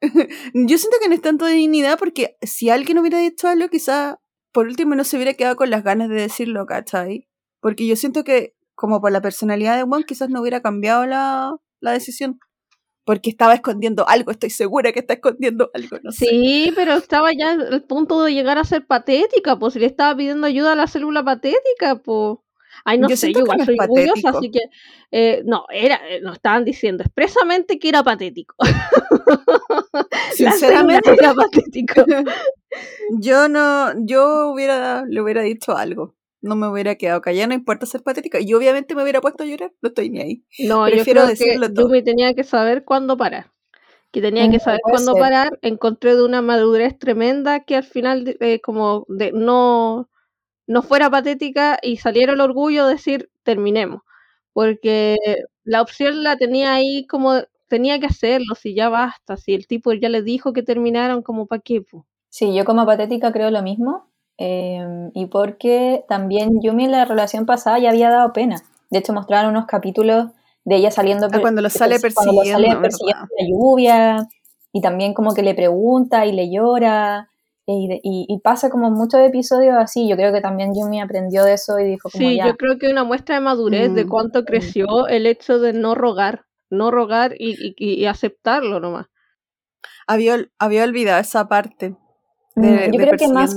yo 0.01 0.78
siento 0.78 0.97
que 1.01 1.10
no 1.10 1.16
es 1.16 1.22
tanto 1.22 1.45
de 1.45 1.53
dignidad 1.53 1.99
porque 1.99 2.38
si 2.41 2.70
alguien 2.70 2.97
hubiera 2.99 3.20
dicho 3.20 3.47
algo, 3.47 3.70
quizá 3.70 4.20
por 4.51 4.68
último 4.68 4.95
no 4.95 5.03
se 5.03 5.18
hubiera 5.18 5.34
quedado 5.34 5.55
con 5.55 5.70
las 5.70 5.84
ganas 5.84 6.10
de 6.10 6.16
decirlo, 6.16 6.66
¿cachai? 6.66 7.28
Porque 7.60 7.88
yo 7.88 7.95
siento 7.95 8.24
que, 8.24 8.55
como 8.76 9.01
por 9.01 9.12
la 9.12 9.22
personalidad 9.22 9.78
de 9.78 9.84
Juan, 9.84 10.03
quizás 10.03 10.30
no 10.30 10.41
hubiera 10.41 10.62
cambiado 10.62 11.05
la, 11.05 11.55
la 11.82 11.91
decisión 11.91 12.39
porque 13.10 13.32
estaba 13.32 13.55
escondiendo 13.55 14.07
algo, 14.07 14.30
estoy 14.30 14.51
segura 14.51 14.91
que 14.91 14.99
está 14.99 15.16
escondiendo 15.16 15.72
algo, 15.74 15.97
no 16.03 16.12
sé. 16.12 16.28
Sí, 16.28 16.72
pero 16.76 16.93
estaba 16.93 17.32
ya 17.34 17.53
al 17.53 17.82
punto 17.82 18.24
de 18.24 18.36
llegar 18.36 18.60
a 18.60 18.64
ser 18.64 18.86
patética, 18.86 19.57
pues 19.57 19.74
si 19.74 19.80
le 19.80 19.88
estaba 19.88 20.16
pidiendo 20.16 20.45
ayuda 20.45 20.74
a 20.74 20.76
la 20.76 20.86
célula 20.86 21.24
patética, 21.24 21.95
pues. 22.03 22.38
Ay, 22.86 22.99
no 22.99 23.10
sé, 23.10 23.34
yo 23.34 23.39
igual 23.39 23.66
soy 23.66 23.78
orgullosa, 23.80 24.30
así 24.30 24.51
que 24.51 24.60
eh, 25.10 25.41
no, 25.43 25.66
era, 25.72 25.99
eh, 26.07 26.22
nos 26.22 26.36
estaban 26.36 26.64
diciendo 26.64 27.03
expresamente 27.03 27.80
que 27.80 27.89
era 27.89 28.03
patético. 28.03 28.55
Sinceramente 30.34 31.12
era 31.12 31.34
patético. 31.34 32.05
yo 33.20 33.49
no, 33.49 33.91
yo 34.05 34.51
hubiera, 34.51 35.03
le 35.07 35.20
hubiera 35.20 35.41
dicho 35.41 35.76
algo. 35.76 36.14
No 36.42 36.56
me 36.56 36.68
hubiera 36.68 36.96
quedado 36.96 37.22
callada, 37.22 37.48
no 37.48 37.54
importa 37.54 37.86
ser 37.86 38.02
patética. 38.02 38.40
Y 38.40 38.54
obviamente 38.54 38.96
me 38.96 39.04
hubiera 39.04 39.22
puesto 39.22 39.44
a 39.44 39.46
llorar, 39.46 39.72
no 39.82 39.90
estoy 39.90 40.10
ni 40.10 40.22
ahí. 40.22 40.44
No, 40.58 40.88
Prefiero 40.88 41.22
yo 41.22 41.26
creo 41.26 41.28
decirlo 41.28 41.68
que 41.68 41.82
Yumi 41.82 42.04
tenía 42.04 42.34
que 42.34 42.44
saber 42.44 42.84
cuándo 42.86 43.18
parar. 43.18 43.52
que 44.12 44.22
tenía 44.22 44.50
que 44.50 44.58
Mm, 44.58 44.62
saber 44.62 44.80
cuándo 44.84 45.14
ser. 45.14 45.22
parar, 45.22 45.60
encontré 45.62 46.16
de 46.16 46.24
una 46.24 46.42
madurez 46.42 46.98
tremenda 46.98 47.60
que 47.62 47.76
al 47.76 47.84
final 47.84 48.24
de- 48.24 48.38
eh, 48.40 48.60
como 48.62 49.06
de 49.08 49.32
no, 49.34 50.10
no 50.68 50.82
fuera 50.84 51.10
patética 51.12 51.80
y 51.84 51.98
saliera 51.98 52.34
el 52.34 52.42
orgullo 52.42 52.88
de 52.88 52.94
decir 52.94 53.30
terminemos. 53.44 54.02
Porque 54.54 55.18
la 55.64 55.82
opción 55.84 56.24
la 56.24 56.38
tenía 56.38 56.74
ahí 56.74 57.06
como 57.08 57.44
tenía 57.68 58.00
que 58.00 58.08
hacerlo, 58.08 58.56
si 58.56 58.74
ya 58.76 58.90
basta, 58.90 59.38
si 59.38 59.54
el 59.54 59.68
tipo 59.68 59.94
ya 59.94 60.10
le 60.10 60.24
dijo 60.24 60.54
que 60.54 60.64
terminaron, 60.64 61.22
como 61.22 61.46
para 61.48 61.62
qué. 61.62 61.82
po? 61.82 62.08
Sí, 62.30 62.56
yo 62.56 62.66
como 62.66 62.86
patética 62.88 63.32
creo 63.32 63.52
lo 63.52 63.62
mismo. 63.62 64.09
Eh, 64.40 65.10
y 65.14 65.26
porque 65.28 66.04
también 66.08 66.62
Yumi 66.62 66.86
en 66.86 66.92
la 66.92 67.06
relación 67.06 67.46
pasada 67.46 67.78
ya 67.80 67.90
había 67.90 68.10
dado 68.10 68.32
pena. 68.34 68.62
De 68.90 69.00
hecho, 69.00 69.14
mostraron 69.14 69.52
unos 69.52 69.66
capítulos 69.66 70.28
de 70.66 70.76
ella 70.78 70.92
saliendo 70.92 71.28
Ah, 71.32 71.40
cuando 71.42 71.62
lo 71.62 71.70
sale 71.70 71.98
cuando 72.14 72.32
lo 72.34 72.44
sale 72.44 72.68
persiguiendo, 72.68 72.82
persiguiendo 72.82 73.28
la 73.38 73.48
lluvia. 73.48 74.28
Y 74.72 74.82
también 74.82 75.14
como 75.14 75.34
que 75.34 75.42
le 75.44 75.56
pregunta 75.56 76.26
y 76.26 76.32
le 76.32 76.50
llora. 76.52 77.30
Y, 77.66 77.88
de- 77.88 78.00
y- 78.04 78.26
y 78.28 78.40
pasa 78.40 78.70
como 78.72 78.90
muchos 78.90 79.20
episodios 79.22 79.76
así. 79.78 80.08
Yo 80.08 80.16
creo 80.16 80.32
que 80.34 80.42
también 80.42 80.74
Yumi 80.76 81.02
aprendió 81.02 81.44
de 81.44 81.54
eso 81.54 81.78
y 81.80 81.84
dijo 81.86 82.10
como 82.12 82.28
Sí, 82.30 82.38
ya. 82.38 82.48
yo 82.48 82.56
creo 82.58 82.80
que 82.80 82.90
una 82.90 83.04
muestra 83.04 83.36
de 83.36 83.42
madurez 83.42 83.94
de 83.94 84.06
Mm. 84.06 84.10
cuánto 84.10 84.44
creció 84.46 85.08
el 85.08 85.28
hecho 85.28 85.60
de 85.60 85.74
no 85.74 85.94
rogar, 85.96 86.46
no 86.72 86.90
rogar 86.92 87.36
y, 87.38 87.74
y- 87.78 88.02
y 88.02 88.06
aceptarlo 88.06 88.80
nomás. 88.80 89.06
Había, 90.08 90.38
había 90.58 90.84
olvidado 90.84 91.20
esa 91.22 91.48
parte. 91.48 91.96
Mm, 92.60 92.62
de- 92.62 92.86
yo 92.88 92.91
de 92.91 92.97
creo 92.97 93.18
que 93.18 93.28
más 93.28 93.55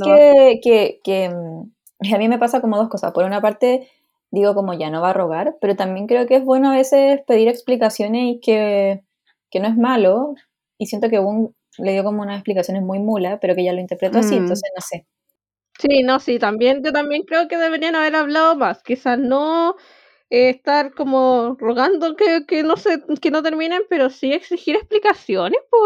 que, 0.62 1.00
que, 1.05 1.28
mm, 1.30 1.72
a 2.14 2.18
mí 2.18 2.28
me 2.28 2.38
pasa 2.38 2.61
como 2.61 2.76
dos 2.76 2.88
cosas. 2.88 3.12
Por 3.12 3.24
una 3.24 3.40
parte, 3.40 3.88
digo 4.30 4.55
como 4.55 4.74
ya 4.74 4.90
no 4.90 5.00
va 5.03 5.11
a 5.11 5.12
rogar, 5.12 5.57
pero 5.61 5.76
también 5.76 6.07
creo 6.07 6.26
que 6.26 6.36
es 6.36 6.44
bueno 6.44 6.70
a 6.70 6.76
veces 6.76 7.20
pedir 7.26 7.48
explicaciones 7.48 8.22
y 8.36 8.40
que, 8.40 9.03
que 9.50 9.61
no 9.61 9.68
es 9.68 9.76
malo. 9.76 10.34
Y 10.78 10.86
siento 10.86 11.09
que 11.09 11.18
un 11.18 11.55
le 11.78 11.92
dio 11.92 12.05
como 12.05 12.22
unas 12.22 12.36
explicaciones 12.36 12.82
muy 12.82 12.98
mula, 12.98 13.38
pero 13.40 13.55
que 13.55 13.64
ya 13.64 13.72
lo 13.72 13.80
interpretó 13.80 14.18
así, 14.18 14.34
Mm. 14.34 14.38
entonces 14.38 14.70
no 14.76 14.82
sé. 14.82 15.07
Sí, 15.78 16.03
no, 16.03 16.20
sí, 16.20 16.38
también, 16.38 16.82
yo 16.84 16.92
también 16.92 17.22
creo 17.22 17.48
que 17.48 17.57
deberían 17.57 17.96
haber 17.96 18.14
hablado 18.14 18.57
más. 18.57 18.82
Quizás 18.82 19.18
no 19.18 19.74
eh, 20.33 20.49
estar 20.49 20.95
como 20.95 21.57
rogando 21.61 22.16
que, 22.16 22.47
que 22.47 22.62
no 22.62 22.78
se, 22.78 23.03
que 23.20 23.30
no 23.30 23.43
terminen, 23.43 23.83
pero 23.91 24.09
sí 24.09 24.33
exigir 24.33 24.76
explicaciones, 24.76 25.61
po. 25.70 25.76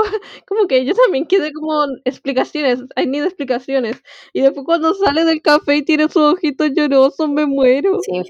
Como 0.47 0.69
que 0.69 0.85
yo 0.85 0.95
también 0.95 1.27
quedé 1.27 1.53
como 1.53 1.85
explicaciones, 2.05 2.79
I 2.97 3.07
need 3.07 3.25
explicaciones. 3.25 4.03
Y 4.33 4.43
después 4.43 4.65
cuando 4.65 4.95
sale 4.95 5.25
del 5.25 5.43
café 5.43 5.77
y 5.79 5.83
tiene 5.83 6.05
sus 6.09 6.35
ojitos 6.35 6.71
llorosos, 6.77 7.29
me 7.29 7.45
muero. 7.47 7.99
Sí, 8.03 8.23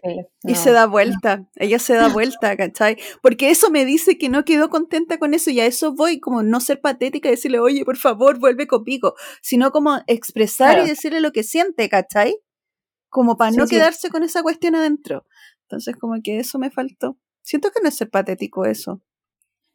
Y 0.45 0.55
se 0.55 0.73
da 0.73 0.87
vuelta, 0.87 1.45
ella 1.57 1.79
se 1.79 1.93
da 1.95 2.09
vuelta, 2.09 2.57
¿cachai? 2.57 2.97
Porque 3.21 3.51
eso 3.51 3.71
me 3.71 3.85
dice 3.85 4.17
que 4.17 4.31
no 4.31 4.45
quedó 4.47 4.71
contenta 4.71 5.19
con 5.19 5.35
eso 5.35 5.51
y 5.51 5.61
a 5.61 5.67
eso 5.67 5.93
voy, 5.93 6.19
como 6.19 6.43
no 6.43 6.61
ser 6.61 6.81
patética 6.81 7.29
y 7.29 7.33
decirle, 7.33 7.59
oye, 7.61 7.85
por 7.85 7.99
favor, 7.99 8.39
vuelve 8.39 8.67
conmigo, 8.67 9.15
sino 9.43 9.71
como 9.71 9.99
expresar 10.07 10.71
Claro. 10.77 10.87
y 10.87 10.89
decirle 10.89 11.21
lo 11.21 11.33
que 11.33 11.43
siente, 11.43 11.91
¿cachai? 11.91 12.39
Como 13.11 13.37
para 13.37 13.53
Sí, 13.53 13.59
no 13.59 13.67
sí. 13.67 13.77
quedarse 13.77 14.09
con 14.11 14.23
esa 14.23 14.43
cuestión 14.43 14.75
adentro. 14.75 15.25
Entonces, 15.69 15.97
como 15.97 16.15
que 16.23 16.39
eso 16.39 16.59
me 16.59 16.71
faltó. 16.71 17.17
Siento 17.43 17.71
que 17.71 17.81
no 17.83 17.89
es 17.89 17.97
ser 17.97 18.11
patético 18.11 18.65
eso. 18.67 19.03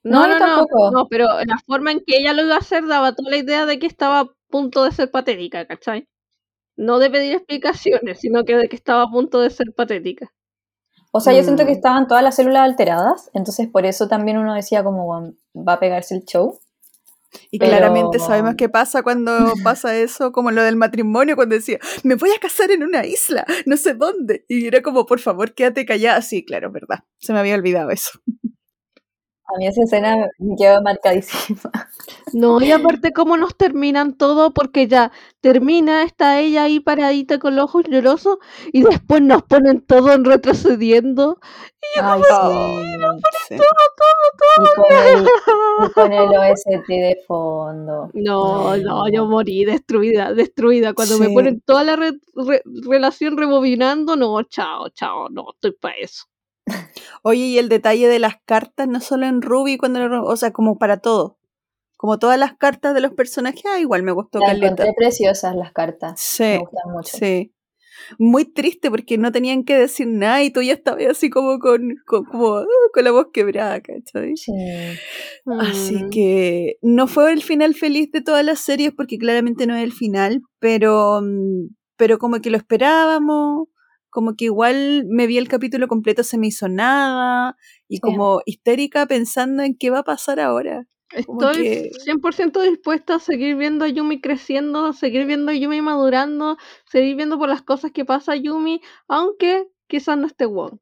No, 0.04 0.22
No, 0.22 0.28
yo 0.28 0.40
no, 0.40 0.40
no, 0.40 0.56
tampoco. 0.58 0.92
no, 0.92 1.08
pero 1.10 1.26
la 1.46 1.58
forma 1.66 1.92
en 1.92 2.00
que 2.06 2.18
ella 2.18 2.34
lo 2.34 2.44
iba 2.44 2.56
a 2.56 2.60
hacer 2.60 2.88
daba 2.88 3.14
toda 3.16 3.30
la 3.32 3.38
idea 3.38 3.66
de 3.66 3.80
que 3.80 3.88
estaba 3.88 4.20
a 4.22 4.30
punto 4.50 4.84
de 4.84 4.92
ser 4.92 5.12
patética, 5.12 5.66
¿cachai? 5.68 6.08
No 6.78 7.00
de 7.00 7.10
pedir 7.12 7.34
explicaciones, 7.36 8.20
sino 8.22 8.44
que 8.46 8.56
de 8.58 8.70
que 8.70 8.76
estaba 8.78 9.04
a 9.04 9.12
punto 9.12 9.42
de 9.42 9.50
ser 9.52 9.68
patética. 9.76 10.32
O 11.12 11.20
sea, 11.20 11.34
yo 11.34 11.44
siento 11.44 11.66
que 11.66 11.72
Mm. 11.74 11.76
estaban 11.76 12.08
todas 12.08 12.24
las 12.24 12.36
células 12.38 12.64
alteradas, 12.64 13.30
entonces 13.34 13.68
por 13.70 13.86
eso 13.86 14.08
también 14.08 14.38
uno 14.38 14.54
decía 14.56 14.84
como 14.84 15.06
"Bueno, 15.06 15.34
va 15.56 15.74
a 15.74 15.80
pegarse 15.80 16.16
el 16.16 16.24
show. 16.26 16.60
Y 17.50 17.60
Pero- 17.60 17.72
claramente 17.72 18.20
sabemos 18.20 18.56
qué 18.58 18.70
pasa 18.70 19.04
cuando 19.04 19.32
pasa 19.64 19.98
eso, 19.98 20.32
como 20.32 20.52
lo 20.52 20.64
del 20.64 20.76
matrimonio, 20.76 21.36
cuando 21.36 21.56
decía, 21.56 21.80
me 22.04 22.16
voy 22.16 22.32
a 22.32 22.40
casar 22.40 22.72
en 22.72 22.84
una 22.84 23.06
isla, 23.06 23.46
no 23.66 23.78
sé 23.78 23.94
dónde. 23.94 24.46
Y 24.48 24.68
era 24.68 24.82
como, 24.82 25.06
por 25.06 25.20
favor, 25.20 25.54
quédate 25.54 25.86
callada. 25.86 26.22
Sí, 26.22 26.44
claro, 26.46 26.72
verdad. 26.72 27.00
Se 27.20 27.34
me 27.34 27.40
había 27.40 27.56
olvidado 27.56 27.90
eso. 27.90 28.12
A 29.54 29.58
mí 29.58 29.68
esa 29.68 29.84
escena 29.84 30.30
me 30.40 30.56
quedó 30.56 30.82
marcadísima. 30.82 31.60
No, 32.34 32.62
y 32.62 32.72
aparte 32.72 33.12
cómo 33.12 33.36
nos 33.36 33.56
terminan 33.58 34.14
todo, 34.18 34.54
porque 34.54 34.88
ya 34.88 35.12
termina, 35.42 36.04
está 36.04 36.40
ella 36.40 36.64
ahí 36.64 36.80
paradita 36.80 37.40
con 37.40 37.56
los 37.58 37.66
ojos 37.66 37.84
llorosos, 37.90 38.38
y 38.72 38.84
después 38.84 39.22
nos 39.22 39.44
ponen 39.44 39.82
todo 39.82 40.14
en 40.14 40.24
retrocediendo. 40.24 41.40
Ay, 42.02 42.22
Oh, 42.32 42.82
sí. 43.50 43.56
sí. 43.56 43.56
Y 43.56 44.76
con 44.76 44.98
el, 44.98 45.28
y 45.90 45.92
con 45.94 46.14
el 46.14 46.38
OST 46.38 46.88
de 46.88 47.18
fondo. 47.28 48.10
No, 48.14 48.78
no, 48.78 49.10
yo 49.10 49.26
morí 49.26 49.66
destruida, 49.66 50.34
destruida. 50.34 50.94
Cuando 50.94 51.18
me 51.18 51.28
Sí. 51.28 51.34
ponen 51.34 51.60
toda 51.62 51.84
la 51.84 51.96
re- 51.98 52.20
re- 52.36 52.64
relación 52.88 53.36
rebobinando, 53.38 54.16
no, 54.16 54.42
chao, 54.44 54.90
chao, 54.90 55.28
no, 55.30 55.48
estoy 55.54 55.72
para 55.74 55.96
eso. 55.96 56.26
Oye, 57.24 57.46
y 57.46 57.58
el 57.58 57.70
detalle 57.70 58.08
de 58.08 58.20
las 58.20 58.36
cartas, 58.46 58.88
no 58.88 59.00
solo 59.00 59.26
en 59.26 59.42
Ruby, 59.42 59.78
cuando 59.78 60.08
lo- 60.08 60.24
o 60.26 60.36
sea, 60.38 60.52
como 60.52 60.78
para 60.78 60.98
todo. 60.98 61.38
Como 61.98 62.18
todas 62.18 62.40
las 62.40 62.58
cartas 62.58 62.96
de 62.96 63.02
los 63.02 63.14
personajes, 63.14 63.62
ah, 63.72 63.80
igual 63.80 64.02
me 64.04 64.12
gustó 64.12 64.40
Las 64.40 64.56
encontré 64.56 64.94
preciosas 64.96 65.56
las 65.56 65.72
cartas. 65.72 66.12
Me 66.12 66.18
Sí, 66.18 66.60
gustan 66.60 66.92
mucho. 66.92 67.18
sí. 67.18 67.54
Muy 68.18 68.46
triste 68.46 68.90
porque 68.90 69.18
no 69.20 69.32
tenían 69.32 69.64
que 69.64 69.78
decir 69.78 70.08
nada 70.08 70.42
y 70.42 70.50
tú 70.50 70.62
ya 70.64 70.74
estabas 70.74 71.06
así 71.06 71.30
como 71.30 71.60
con, 71.60 71.96
con, 72.08 72.26
como, 72.26 72.56
ah, 72.58 72.66
con 72.94 73.04
la 73.04 73.12
voz 73.12 73.28
quebrada, 73.32 73.80
¿cachai? 73.82 74.36
Sí. 74.38 74.52
Así 75.60 75.96
Mm. 76.06 76.10
que 76.10 76.78
no 76.82 77.08
fue 77.08 77.32
el 77.32 77.44
final 77.44 77.76
feliz 77.76 78.12
de 78.12 78.22
todas 78.22 78.44
las 78.44 78.60
series 78.60 78.92
porque 78.94 79.18
claramente 79.20 79.68
no 79.68 79.76
es 79.76 79.84
el 79.84 79.92
final, 79.92 80.42
pero, 80.60 81.22
mm, 81.22 81.68
pero 81.98 82.18
como 82.18 82.42
que 82.42 82.50
lo 82.50 82.58
esperábamos, 82.58 83.68
como 84.12 84.36
que 84.36 84.46
igual 84.46 85.06
me 85.08 85.26
vi 85.26 85.38
el 85.40 85.48
capítulo 85.48 85.88
completo, 85.88 86.24
se 86.24 86.38
me 86.38 86.48
hizo 86.48 86.68
nada 86.68 87.58
y 87.88 87.96
Sí. 87.96 88.02
como 88.02 88.42
histérica 88.46 89.08
pensando 89.08 89.64
en 89.64 89.76
qué 89.78 89.90
va 89.90 90.00
a 90.00 90.04
pasar 90.04 90.40
ahora. 90.40 90.86
Estoy 91.14 91.56
que- 91.64 91.92
100% 92.06 92.62
dispuesta 92.62 93.16
a 93.16 93.20
seguir 93.20 93.56
viendo 93.58 93.84
a 93.84 93.90
Yumi 93.90 94.22
creciendo, 94.22 94.94
seguir 94.94 95.26
viendo 95.26 95.52
a 95.52 95.56
Yumi 95.56 95.82
madurando, 95.82 96.58
seguir 96.86 97.16
viendo 97.16 97.38
por 97.38 97.50
las 97.50 97.62
cosas 97.64 97.92
que 97.92 98.06
pasa 98.06 98.34
a 98.34 98.36
Yumi, 98.36 98.82
aunque 99.10 99.68
quizás 99.88 100.18
no 100.18 100.28
esté 100.28 100.46
Wong. 100.46 100.78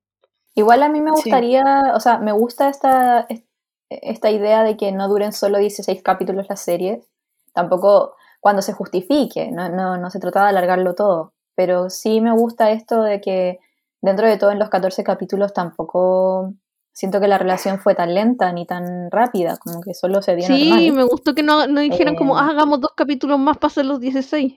Igual 0.56 0.84
a 0.84 0.90
mí 0.90 1.00
me 1.02 1.12
Sí. 1.16 1.22
gustaría, 1.24 1.64
o 1.96 2.00
sea, 2.00 2.20
me 2.20 2.32
gusta 2.32 2.70
esta, 2.70 3.22
es- 3.30 3.44
esta 3.90 4.30
idea 4.30 4.64
de 4.64 4.78
que 4.78 4.92
no 4.92 5.08
duren 5.08 5.34
solo 5.34 5.58
16 5.58 6.04
capítulos 6.04 6.46
las 6.50 6.62
series. 6.62 7.10
Tampoco 7.54 8.16
cuando 8.40 8.62
se 8.62 8.74
justifique, 8.74 9.50
no, 9.52 9.70
no, 9.70 9.98
no 9.98 10.10
se 10.12 10.20
trataba 10.20 10.46
de 10.46 10.50
alargarlo 10.52 10.94
todo. 10.94 11.34
Pero 11.60 11.90
sí 11.90 12.22
me 12.22 12.32
gusta 12.32 12.72
esto 12.72 13.02
de 13.04 13.20
que 13.20 13.60
dentro 14.02 14.26
de 14.30 14.38
todo 14.38 14.52
en 14.52 14.60
los 14.60 14.70
14 14.70 15.04
capítulos 15.04 15.52
tampoco 15.54 16.54
siento 16.94 17.20
que 17.20 17.28
la 17.28 17.38
relación 17.38 17.80
fue 17.80 17.96
tan 17.96 18.14
lenta 18.14 18.54
ni 18.54 18.66
tan 18.66 19.12
rápida, 19.12 19.58
como 19.58 19.82
que 19.82 19.94
solo 19.94 20.22
se 20.22 20.38
dio 20.38 20.48
Sí, 20.48 20.70
normal. 20.70 20.94
me 20.94 21.04
gustó 21.04 21.36
que 21.36 21.44
no, 21.44 21.68
no 21.68 21.82
dijeran 21.82 22.16
como, 22.16 22.38
Eh, 22.38 22.42
"Ah, 22.42 22.52
hagamos 22.52 22.80
dos 22.80 22.92
capítulos 22.96 23.38
más 23.40 23.58
para 23.58 23.68
hacer 23.68 23.86
los 23.88 24.00
16. 24.00 24.54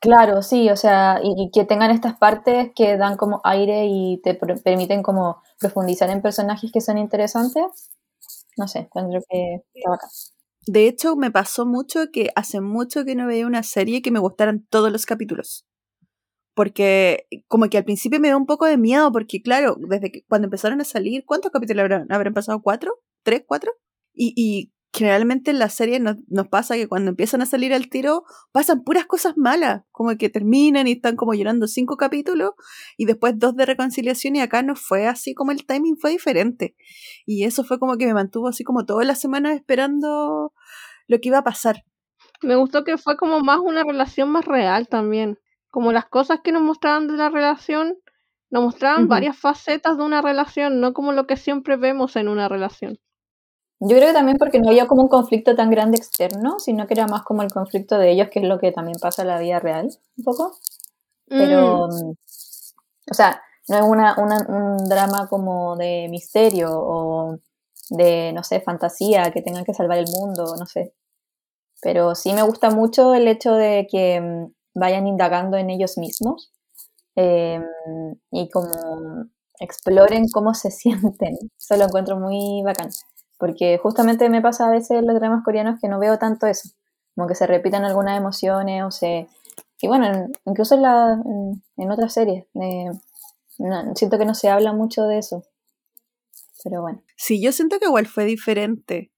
Claro, 0.00 0.42
sí, 0.42 0.68
o 0.70 0.76
sea, 0.76 1.20
y, 1.22 1.34
y 1.40 1.50
que 1.52 1.64
tengan 1.64 1.92
estas 1.92 2.18
partes 2.18 2.72
que 2.74 2.96
dan 2.96 3.16
como 3.16 3.40
aire 3.44 3.86
y 3.86 4.20
te 4.24 4.34
per- 4.34 4.60
permiten 4.60 5.04
como 5.04 5.40
profundizar 5.60 6.10
en 6.10 6.20
personajes 6.20 6.72
que 6.72 6.80
son 6.80 6.98
interesantes. 6.98 7.64
No 8.56 8.66
sé, 8.66 8.80
encuentro 8.80 9.20
que 9.30 9.62
está 9.72 9.90
bacán. 9.90 10.10
De 10.66 10.88
hecho, 10.88 11.14
me 11.14 11.30
pasó 11.30 11.64
mucho 11.64 12.06
que 12.12 12.30
hace 12.34 12.60
mucho 12.60 13.04
que 13.04 13.14
no 13.14 13.28
veía 13.28 13.46
una 13.46 13.62
serie 13.62 14.02
que 14.02 14.10
me 14.10 14.18
gustaran 14.18 14.66
todos 14.68 14.90
los 14.90 15.06
capítulos. 15.06 15.64
Porque 16.54 17.26
como 17.48 17.68
que 17.68 17.78
al 17.78 17.84
principio 17.84 18.20
me 18.20 18.28
dio 18.28 18.36
un 18.36 18.46
poco 18.46 18.66
de 18.66 18.78
miedo, 18.78 19.10
porque 19.12 19.42
claro, 19.42 19.76
desde 19.78 20.12
que 20.12 20.24
cuando 20.28 20.46
empezaron 20.46 20.80
a 20.80 20.84
salir, 20.84 21.24
¿cuántos 21.26 21.50
capítulos 21.50 21.82
habrán, 21.82 22.10
habrán 22.10 22.34
pasado? 22.34 22.62
¿Cuatro? 22.62 23.00
¿Tres? 23.22 23.42
¿Cuatro? 23.46 23.72
Y, 24.12 24.32
y 24.36 24.72
generalmente 24.94 25.50
en 25.50 25.58
las 25.58 25.74
series 25.74 26.00
nos, 26.00 26.16
nos 26.28 26.46
pasa 26.46 26.76
que 26.76 26.86
cuando 26.86 27.10
empiezan 27.10 27.42
a 27.42 27.46
salir 27.46 27.74
al 27.74 27.88
tiro, 27.88 28.22
pasan 28.52 28.84
puras 28.84 29.06
cosas 29.06 29.36
malas, 29.36 29.82
como 29.90 30.16
que 30.16 30.28
terminan 30.28 30.86
y 30.86 30.92
están 30.92 31.16
como 31.16 31.34
llorando 31.34 31.66
cinco 31.66 31.96
capítulos 31.96 32.52
y 32.96 33.04
después 33.06 33.36
dos 33.36 33.56
de 33.56 33.66
reconciliación 33.66 34.36
y 34.36 34.40
acá 34.40 34.62
no 34.62 34.76
fue 34.76 35.08
así 35.08 35.34
como 35.34 35.50
el 35.50 35.66
timing 35.66 35.96
fue 35.98 36.12
diferente. 36.12 36.76
Y 37.26 37.42
eso 37.42 37.64
fue 37.64 37.80
como 37.80 37.96
que 37.96 38.06
me 38.06 38.14
mantuvo 38.14 38.48
así 38.48 38.62
como 38.62 38.86
todas 38.86 39.04
las 39.04 39.20
semanas 39.20 39.56
esperando 39.56 40.52
lo 41.08 41.18
que 41.20 41.28
iba 41.28 41.38
a 41.38 41.44
pasar. 41.44 41.84
Me 42.42 42.54
gustó 42.54 42.84
que 42.84 42.96
fue 42.96 43.16
como 43.16 43.40
más 43.40 43.58
una 43.58 43.82
relación 43.82 44.30
más 44.30 44.44
real 44.44 44.86
también. 44.86 45.38
Como 45.74 45.90
las 45.90 46.04
cosas 46.06 46.38
que 46.44 46.52
nos 46.52 46.62
mostraban 46.62 47.08
de 47.08 47.14
la 47.14 47.30
relación, 47.30 47.98
nos 48.48 48.62
mostraban 48.62 49.08
varias 49.08 49.36
facetas 49.36 49.98
de 49.98 50.04
una 50.04 50.22
relación, 50.22 50.80
no 50.80 50.92
como 50.92 51.10
lo 51.10 51.26
que 51.26 51.36
siempre 51.36 51.76
vemos 51.76 52.14
en 52.14 52.28
una 52.28 52.48
relación. 52.48 52.96
Yo 53.80 53.96
creo 53.96 54.06
que 54.06 54.12
también 54.14 54.38
porque 54.38 54.60
no 54.60 54.68
había 54.68 54.86
como 54.86 55.02
un 55.02 55.08
conflicto 55.08 55.56
tan 55.56 55.70
grande 55.70 55.96
externo, 55.96 56.60
sino 56.60 56.86
que 56.86 56.94
era 56.94 57.08
más 57.08 57.22
como 57.24 57.42
el 57.42 57.50
conflicto 57.52 57.98
de 57.98 58.12
ellos, 58.12 58.28
que 58.30 58.38
es 58.38 58.44
lo 58.46 58.60
que 58.60 58.70
también 58.70 58.98
pasa 59.00 59.22
en 59.22 59.28
la 59.28 59.40
vida 59.40 59.58
real, 59.58 59.88
un 60.16 60.24
poco. 60.24 60.56
Pero, 61.26 61.88
Mm, 61.88 62.10
mm, 62.10 62.14
o 63.10 63.14
sea, 63.14 63.42
no 63.68 63.76
es 63.76 63.82
una, 63.82 64.14
una- 64.16 64.46
un 64.48 64.76
drama 64.88 65.26
como 65.28 65.74
de 65.74 66.06
misterio 66.08 66.68
o, 66.70 67.36
de, 67.90 68.32
no 68.32 68.44
sé, 68.44 68.60
fantasía, 68.60 69.32
que 69.32 69.42
tengan 69.42 69.64
que 69.64 69.74
salvar 69.74 69.98
el 69.98 70.06
mundo, 70.06 70.54
no 70.56 70.66
sé. 70.66 70.94
Pero 71.82 72.14
sí 72.14 72.32
me 72.32 72.42
gusta 72.42 72.70
mucho 72.70 73.12
el 73.12 73.26
hecho 73.26 73.54
de 73.54 73.88
que 73.90 74.20
mm, 74.20 74.52
vayan 74.74 75.06
indagando 75.06 75.56
en 75.56 75.70
ellos 75.70 75.96
mismos 75.98 76.52
em, 77.14 77.64
y 78.30 78.48
como 78.50 79.30
exploren 79.60 80.28
cómo 80.32 80.54
se 80.54 80.70
sienten. 80.70 81.36
Eso 81.58 81.76
lo 81.76 81.84
encuentro 81.84 82.18
muy 82.18 82.62
bacán. 82.64 82.90
Porque 83.38 83.78
justamente 83.78 84.28
me 84.28 84.42
pasa 84.42 84.66
a 84.66 84.70
veces 84.70 84.92
en 84.98 85.06
los 85.06 85.14
dramas 85.16 85.44
coreanos 85.44 85.80
que 85.80 85.88
no 85.88 85.98
veo 85.98 86.18
tanto 86.18 86.46
eso. 86.46 86.70
Como 87.14 87.28
que 87.28 87.34
se 87.34 87.46
repitan 87.46 87.84
algunas 87.84 88.18
emociones 88.18 88.84
o 88.84 88.90
se... 88.90 89.28
Y 89.80 89.88
bueno, 89.88 90.28
incluso 90.46 90.76
en, 90.76 90.82
la, 90.82 91.20
en, 91.76 91.90
otras 91.90 92.14
series. 92.14 92.46
siento 93.94 94.18
que 94.18 94.24
no 94.24 94.34
se 94.34 94.48
habla 94.48 94.72
mucho 94.72 95.02
de 95.06 95.18
eso. 95.18 95.44
Pero 96.62 96.80
bueno. 96.80 97.02
Sí, 97.16 97.42
yo 97.42 97.52
siento 97.52 97.78
que 97.78 97.86
igual 97.86 98.06
fue 98.06 98.24
diferente. 98.24 99.12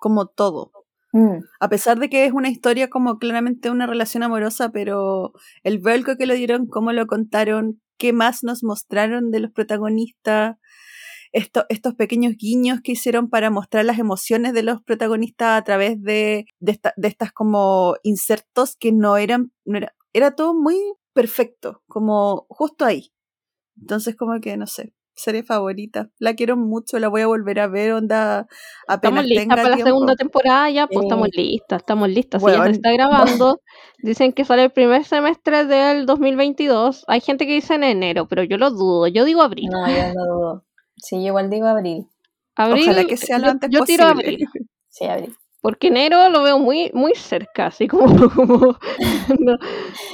Como 0.00 0.26
todo. 0.26 0.81
Mm. 1.12 1.44
A 1.60 1.68
pesar 1.68 1.98
de 1.98 2.08
que 2.08 2.24
es 2.24 2.32
una 2.32 2.48
historia 2.48 2.88
como 2.88 3.18
claramente 3.18 3.70
una 3.70 3.86
relación 3.86 4.22
amorosa, 4.22 4.70
pero 4.70 5.32
el 5.62 5.78
vuelco 5.78 6.16
que 6.16 6.26
lo 6.26 6.34
dieron, 6.34 6.66
cómo 6.66 6.92
lo 6.92 7.06
contaron, 7.06 7.80
qué 7.98 8.12
más 8.12 8.42
nos 8.42 8.64
mostraron 8.64 9.30
de 9.30 9.40
los 9.40 9.52
protagonistas, 9.52 10.56
estos 11.32 11.94
pequeños 11.94 12.34
guiños 12.36 12.80
que 12.82 12.92
hicieron 12.92 13.30
para 13.30 13.50
mostrar 13.50 13.84
las 13.84 13.98
emociones 13.98 14.52
de 14.52 14.62
los 14.62 14.82
protagonistas 14.82 15.58
a 15.58 15.64
través 15.64 16.00
de, 16.02 16.46
estas 16.60 17.32
como 17.32 17.96
insertos 18.02 18.76
que 18.76 18.92
no 18.92 19.16
eran, 19.16 19.52
no 19.64 19.78
era, 19.78 19.94
era 20.12 20.34
todo 20.34 20.54
muy 20.54 20.76
perfecto, 21.14 21.82
como 21.86 22.46
justo 22.48 22.84
ahí. 22.84 23.12
Entonces 23.80 24.16
como 24.16 24.40
que, 24.40 24.56
no 24.56 24.66
sé, 24.66 24.92
serie 25.14 25.42
favorita. 25.42 26.10
La 26.18 26.34
quiero 26.34 26.56
mucho, 26.56 26.98
la 26.98 27.08
voy 27.08 27.22
a 27.22 27.26
volver 27.26 27.60
a 27.60 27.66
ver, 27.66 27.92
onda 27.92 28.46
Estamos 28.88 29.24
listas 29.24 29.46
para 29.46 29.68
la 29.68 29.76
segunda 29.76 30.16
temporada 30.16 30.70
ya, 30.70 30.86
pues 30.86 31.04
estamos 31.04 31.28
listas, 31.32 31.78
estamos 31.82 32.08
listas. 32.08 32.42
si 32.42 32.50
ya 32.50 32.64
se 32.64 32.70
está 32.70 32.92
grabando, 32.92 33.60
dicen 34.02 34.32
que 34.32 34.44
sale 34.44 34.64
el 34.64 34.70
primer 34.70 35.04
semestre 35.04 35.64
del 35.64 36.06
2022. 36.06 37.04
Hay 37.08 37.20
gente 37.20 37.46
que 37.46 37.54
dice 37.54 37.74
en 37.74 37.84
enero, 37.84 38.26
pero 38.28 38.42
yo 38.42 38.56
lo 38.58 38.70
dudo, 38.70 39.06
yo 39.06 39.24
digo 39.24 39.42
abril. 39.42 39.68
No, 39.70 39.88
yo 39.88 40.14
lo 40.14 40.34
dudo. 40.34 40.64
Sí, 40.96 41.16
igual 41.16 41.50
digo 41.50 41.66
abril. 41.66 42.06
Abril, 42.54 42.90
Ojalá 42.90 43.04
que 43.04 43.16
sea 43.16 43.38
lo 43.38 43.48
antes 43.48 43.70
yo 43.70 43.80
posible. 43.80 43.96
tiro 43.96 44.08
abril. 44.08 44.48
Sí, 44.94 45.06
abril. 45.06 45.34
Porque 45.62 45.86
enero 45.86 46.28
lo 46.28 46.42
veo 46.42 46.58
muy, 46.58 46.90
muy 46.92 47.14
cerca, 47.14 47.66
así 47.66 47.86
como, 47.86 48.06
como 48.34 48.76
no, 49.38 49.56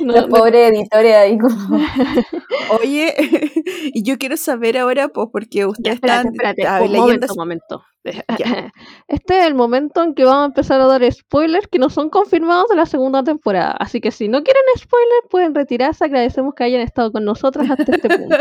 Los 0.03 0.27
pobres 0.27 0.71
editores 0.71 1.17
ahí 1.17 1.39
como. 1.39 1.81
Oye, 2.83 3.15
y 3.95 4.03
yo 4.03 4.19
quiero 4.19 4.37
saber 4.37 4.77
ahora, 4.77 5.09
pues, 5.09 5.29
porque 5.33 5.65
usted 5.65 5.93
está 5.93 6.21
espérate, 6.21 6.63
un 6.85 6.93
momento, 6.93 7.27
un 7.31 7.37
momento. 7.39 7.83
Este 9.09 9.41
es 9.41 9.47
el 9.47 9.55
momento 9.55 10.03
en 10.03 10.15
que 10.15 10.25
vamos 10.25 10.43
a 10.43 10.47
empezar 10.47 10.81
a 10.81 10.87
dar 10.87 11.11
spoilers 11.11 11.67
que 11.67 11.79
no 11.79 11.91
son 11.91 12.11
confirmados 12.11 12.69
de 12.69 12.77
la 12.77 12.87
segunda 12.87 13.23
temporada. 13.23 13.73
Así 13.79 14.01
que 14.01 14.11
si 14.11 14.29
no 14.29 14.43
quieren 14.43 14.63
spoilers, 14.77 15.27
pueden 15.31 15.55
retirarse. 15.55 16.05
Agradecemos 16.05 16.55
que 16.55 16.65
hayan 16.65 16.81
estado 16.81 17.13
con 17.13 17.25
nosotras 17.25 17.71
hasta 17.71 17.93
este 17.93 18.09
punto. 18.09 18.37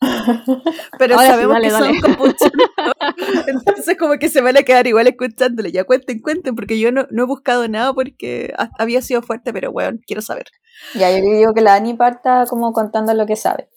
Pero 0.98 1.18
sabemos 1.18 1.58
que 1.60 1.70
son 1.70 1.92
Entonces 3.48 3.96
como 3.98 4.14
que 4.14 4.28
se 4.28 4.40
van 4.40 4.56
a 4.56 4.62
quedar 4.62 4.86
igual 4.86 5.06
escuchándole. 5.06 5.72
Ya 5.72 5.84
cuenten, 5.84 6.20
cuenten, 6.20 6.54
porque 6.54 6.78
yo 6.78 6.92
no, 6.92 7.02
he 7.10 7.26
buscado 7.26 7.66
nada 7.68 7.92
porque 7.92 8.52
había 8.78 9.02
sido 9.02 9.22
fuerte, 9.22 9.52
pero 9.52 9.72
bueno, 9.72 9.98
quiero 10.06 10.22
saber. 10.22 10.46
Ya, 10.94 11.10
yo 11.10 11.22
digo 11.24 11.54
que 11.54 11.60
la 11.60 11.74
Ani 11.74 11.94
parta 11.94 12.44
como 12.48 12.72
contando 12.72 13.14
lo 13.14 13.26
que 13.26 13.36
sabe. 13.36 13.68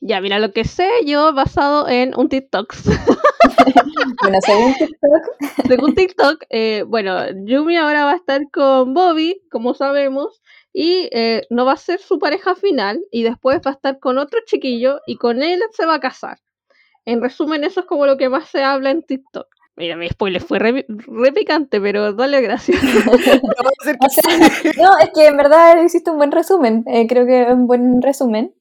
Ya, 0.00 0.20
mira, 0.20 0.38
lo 0.38 0.52
que 0.52 0.64
sé 0.64 0.88
yo 1.06 1.32
basado 1.32 1.88
en 1.88 2.12
un 2.16 2.28
TikTok. 2.28 2.74
bueno, 4.22 4.38
según 4.40 4.74
TikTok. 4.74 5.22
según 5.68 5.94
TikTok, 5.94 6.44
eh, 6.50 6.84
bueno, 6.86 7.26
Yumi 7.44 7.76
ahora 7.76 8.04
va 8.04 8.12
a 8.12 8.16
estar 8.16 8.42
con 8.52 8.94
Bobby, 8.94 9.42
como 9.50 9.74
sabemos, 9.74 10.42
y 10.72 11.08
eh, 11.12 11.46
no 11.50 11.64
va 11.64 11.72
a 11.72 11.76
ser 11.76 12.00
su 12.00 12.18
pareja 12.18 12.54
final, 12.54 13.00
y 13.10 13.22
después 13.22 13.60
va 13.66 13.70
a 13.70 13.74
estar 13.74 13.98
con 14.00 14.18
otro 14.18 14.40
chiquillo, 14.44 15.00
y 15.06 15.16
con 15.16 15.42
él 15.42 15.60
se 15.72 15.86
va 15.86 15.94
a 15.94 16.00
casar. 16.00 16.38
En 17.04 17.20
resumen, 17.20 17.64
eso 17.64 17.80
es 17.80 17.86
como 17.86 18.06
lo 18.06 18.16
que 18.16 18.28
más 18.28 18.48
se 18.48 18.62
habla 18.62 18.90
en 18.90 19.02
TikTok. 19.02 19.46
Mira, 19.74 19.96
mi 19.96 20.08
spoiler 20.08 20.42
fue 20.42 20.58
re, 20.58 20.84
picante, 21.32 21.80
pero 21.80 22.12
dale 22.12 22.42
gracias. 22.42 22.82
no, 24.76 24.98
es 24.98 25.10
que 25.14 25.26
en 25.26 25.36
verdad 25.36 25.82
hiciste 25.82 26.10
un 26.10 26.18
buen 26.18 26.30
resumen. 26.30 26.84
Eh, 26.86 27.06
creo 27.06 27.24
que 27.24 27.42
es 27.42 27.48
un 27.48 27.66
buen 27.66 28.02
resumen. 28.02 28.54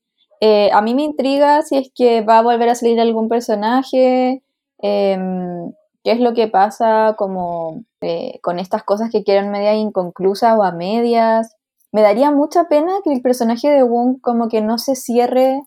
Eh, 0.44 0.72
a 0.74 0.82
mí 0.82 0.96
me 0.96 1.04
intriga 1.04 1.62
si 1.62 1.78
es 1.78 1.92
que 1.94 2.22
va 2.22 2.40
a 2.40 2.42
volver 2.42 2.68
a 2.70 2.76
salir 2.76 3.00
algún 3.00 3.30
personaje, 3.30 4.44
em, 4.80 5.72
qué 6.04 6.12
es 6.14 6.20
lo 6.20 6.34
que 6.34 6.48
pasa 6.48 7.16
como 7.18 7.84
eh, 8.02 8.40
con 8.42 8.58
estas 8.58 8.84
cosas 8.84 9.12
que 9.12 9.24
quieren 9.24 9.52
media 9.52 9.76
inconclusas 9.76 10.58
o 10.58 10.64
a 10.64 10.72
medias. 10.72 11.56
Me 11.92 12.02
daría 12.02 12.32
mucha 12.32 12.66
pena 12.68 12.92
que 13.04 13.14
el 13.14 13.22
personaje 13.22 13.70
de 13.70 13.84
Wong 13.84 14.20
como 14.22 14.50
que 14.50 14.62
no 14.62 14.80
se 14.80 14.96
cierre 14.96 15.62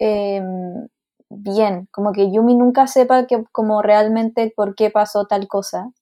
em, 0.00 0.88
bien, 1.30 1.88
como 1.92 2.12
que 2.12 2.30
Yumi 2.32 2.54
nunca 2.56 2.86
sepa 2.88 3.26
que, 3.26 3.44
como 3.52 3.82
realmente 3.82 4.52
por 4.56 4.74
qué 4.76 4.90
pasó 4.90 5.26
tal 5.26 5.48
cosa, 5.48 5.92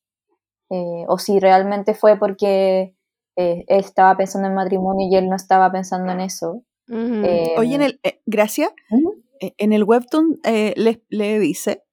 eh, 0.70 1.04
o 1.08 1.18
si 1.18 1.40
realmente 1.40 1.94
fue 1.94 2.18
porque 2.18 2.94
él 3.36 3.64
estaba 3.68 4.16
pensando 4.16 4.48
en 4.48 4.54
matrimonio 4.54 5.08
y 5.10 5.16
él 5.16 5.28
no 5.28 5.36
estaba 5.36 5.70
pensando 5.72 6.12
en 6.12 6.20
eso. 6.20 6.62
Oye, 6.88 7.74
en 7.74 7.82
em, 7.82 7.82
el, 7.82 8.00
eh, 8.02 8.20
gracias, 8.26 8.70
eh, 9.40 9.54
en 9.58 9.72
el 9.72 9.84
webtoon 9.84 10.40
eh, 10.44 10.74
le, 10.76 11.02
le, 11.08 11.38
dice, 11.38 11.84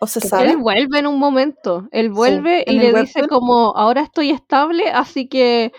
o 0.00 0.06
se 0.06 0.20
sabe. 0.20 0.50
Él 0.50 0.56
vuelve 0.58 0.98
en 0.98 1.06
un 1.06 1.18
momento, 1.18 1.88
él 1.90 2.10
vuelve 2.10 2.64
y 2.66 2.78
le 2.78 2.92
dice 2.92 3.26
como, 3.28 3.76
ahora 3.76 4.02
estoy 4.02 4.30
estable, 4.30 4.90
así 4.90 5.28
que... 5.28 5.72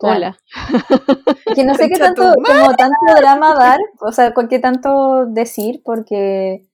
Hola. 0.00 0.38
Que 1.56 1.64
no 1.64 1.74
sé 1.74 1.88
qué 1.88 1.98
tanto, 1.98 2.22
como 2.34 2.74
tanto 2.76 2.94
drama 3.16 3.54
dar, 3.54 3.80
o 4.00 4.12
sea, 4.12 4.32
qué 4.48 4.58
tanto 4.60 5.26
decir, 5.26 5.80
porque 5.84 6.68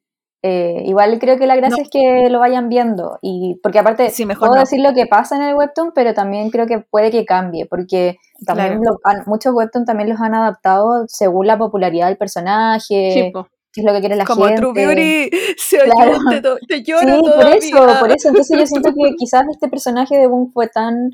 eh, 0.46 0.82
igual 0.84 1.18
creo 1.18 1.38
que 1.38 1.46
la 1.46 1.56
gracia 1.56 1.82
es 1.82 1.88
que 1.88 2.28
lo 2.28 2.38
vayan 2.38 2.68
viendo. 2.68 3.18
Y 3.22 3.58
porque 3.62 3.78
aparte 3.78 4.12
puedo 4.38 4.52
decir 4.52 4.78
lo 4.82 4.92
que 4.92 5.06
pasa 5.06 5.36
en 5.36 5.42
el 5.42 5.54
webtoon, 5.54 5.92
pero 5.94 6.12
también 6.12 6.50
creo 6.50 6.66
que 6.66 6.80
puede 6.80 7.10
que 7.10 7.24
cambie, 7.24 7.64
porque 7.64 8.18
también 8.44 8.78
muchos 9.24 9.54
webtoon 9.54 9.86
también 9.86 10.10
los 10.10 10.20
han 10.20 10.34
adaptado 10.34 11.06
según 11.08 11.46
la 11.46 11.56
popularidad 11.56 12.08
del 12.08 12.18
personaje. 12.18 13.32
qué 13.72 13.80
es 13.80 13.86
lo 13.86 13.94
que 13.94 14.00
quiere 14.00 14.16
la 14.16 14.26
Como 14.26 14.44
gente. 14.44 14.60
Como 14.60 14.74
True 14.74 14.86
Beauty 14.86 15.30
se 15.56 15.78
claro. 15.78 16.18
te, 16.28 16.66
te 16.66 16.82
llora 16.82 17.16
Sí, 17.16 17.22
por 17.22 17.46
eso, 17.46 18.00
por 18.00 18.10
eso. 18.10 18.28
Entonces 18.28 18.58
yo 18.58 18.66
siento 18.66 18.90
que 18.90 19.14
quizás 19.18 19.44
este 19.50 19.68
personaje 19.68 20.18
de 20.18 20.26
Boom 20.26 20.52
fue 20.52 20.68
tan 20.68 21.12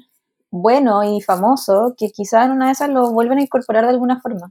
bueno 0.50 1.04
y 1.04 1.20
famoso 1.20 1.94
que 1.96 2.08
quizás 2.08 2.46
en 2.46 2.50
una 2.50 2.66
de 2.66 2.72
esas 2.72 2.88
lo 2.88 3.12
vuelven 3.12 3.38
a 3.38 3.42
incorporar 3.42 3.84
de 3.84 3.90
alguna 3.90 4.20
forma. 4.20 4.50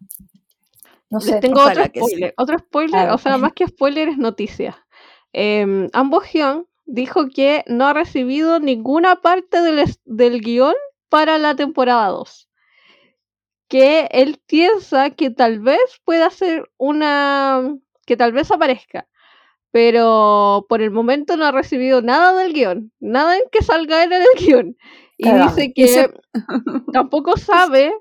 No 1.10 1.20
sé. 1.20 1.39
tengo 1.39 1.62
otro 1.62 1.84
spoiler. 1.86 2.34
Otro 2.38 2.60
spoiler, 2.60 3.10
o 3.10 3.18
sea, 3.18 3.38
más 3.38 3.53
que 3.53 3.68
spoiler 3.68 4.10
es 4.10 4.18
noticia. 4.18 4.86
Eh, 5.34 5.89
Ambo 5.93 6.22
Hyun 6.22 6.68
dijo 6.86 7.28
que 7.30 7.64
no 7.68 7.88
ha 7.88 7.93
recibido 7.93 8.60
ninguna 8.60 9.18
parte 9.18 9.62
del, 9.62 9.86
del 10.05 10.41
guion 10.41 10.74
para 11.10 11.38
la 11.38 11.55
temporada 11.55 12.07
2. 12.10 12.49
Que 13.68 14.07
él 14.12 14.41
piensa 14.47 15.12
que 15.12 15.30
tal 15.30 15.60
vez 15.60 16.01
pueda 16.03 16.30
ser 16.32 16.70
una. 16.78 17.78
que 18.05 18.18
tal 18.18 18.32
vez 18.32 18.51
aparezca. 18.51 19.07
Pero 19.72 20.66
por 20.68 20.82
el 20.82 20.89
momento 20.89 21.38
no 21.38 21.45
ha 21.45 21.51
recibido 21.51 22.01
nada 22.01 22.34
del 22.34 22.53
guion. 22.53 22.91
Nada 22.99 23.38
en 23.38 23.43
que 23.51 23.62
salga 23.62 24.03
en 24.03 24.14
el 24.14 24.26
guion. 24.39 24.78
Y 25.18 25.32
dice 25.32 25.74
que 25.74 26.10
tampoco 26.91 27.38
sabe 27.38 27.93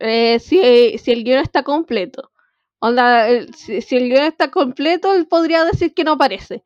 eh, 0.00 0.38
si, 0.40 0.98
si, 0.98 1.12
el 1.12 1.24
guion 1.24 1.40
está 1.40 1.62
completo. 1.62 2.30
Onda, 2.78 3.26
si, 3.56 3.96
el 3.96 4.08
guion 4.08 4.24
está 4.24 4.50
completo, 4.50 5.12
él 5.14 5.26
podría 5.26 5.64
decir 5.64 5.94
que 5.94 6.04
no 6.04 6.12
aparece. 6.12 6.62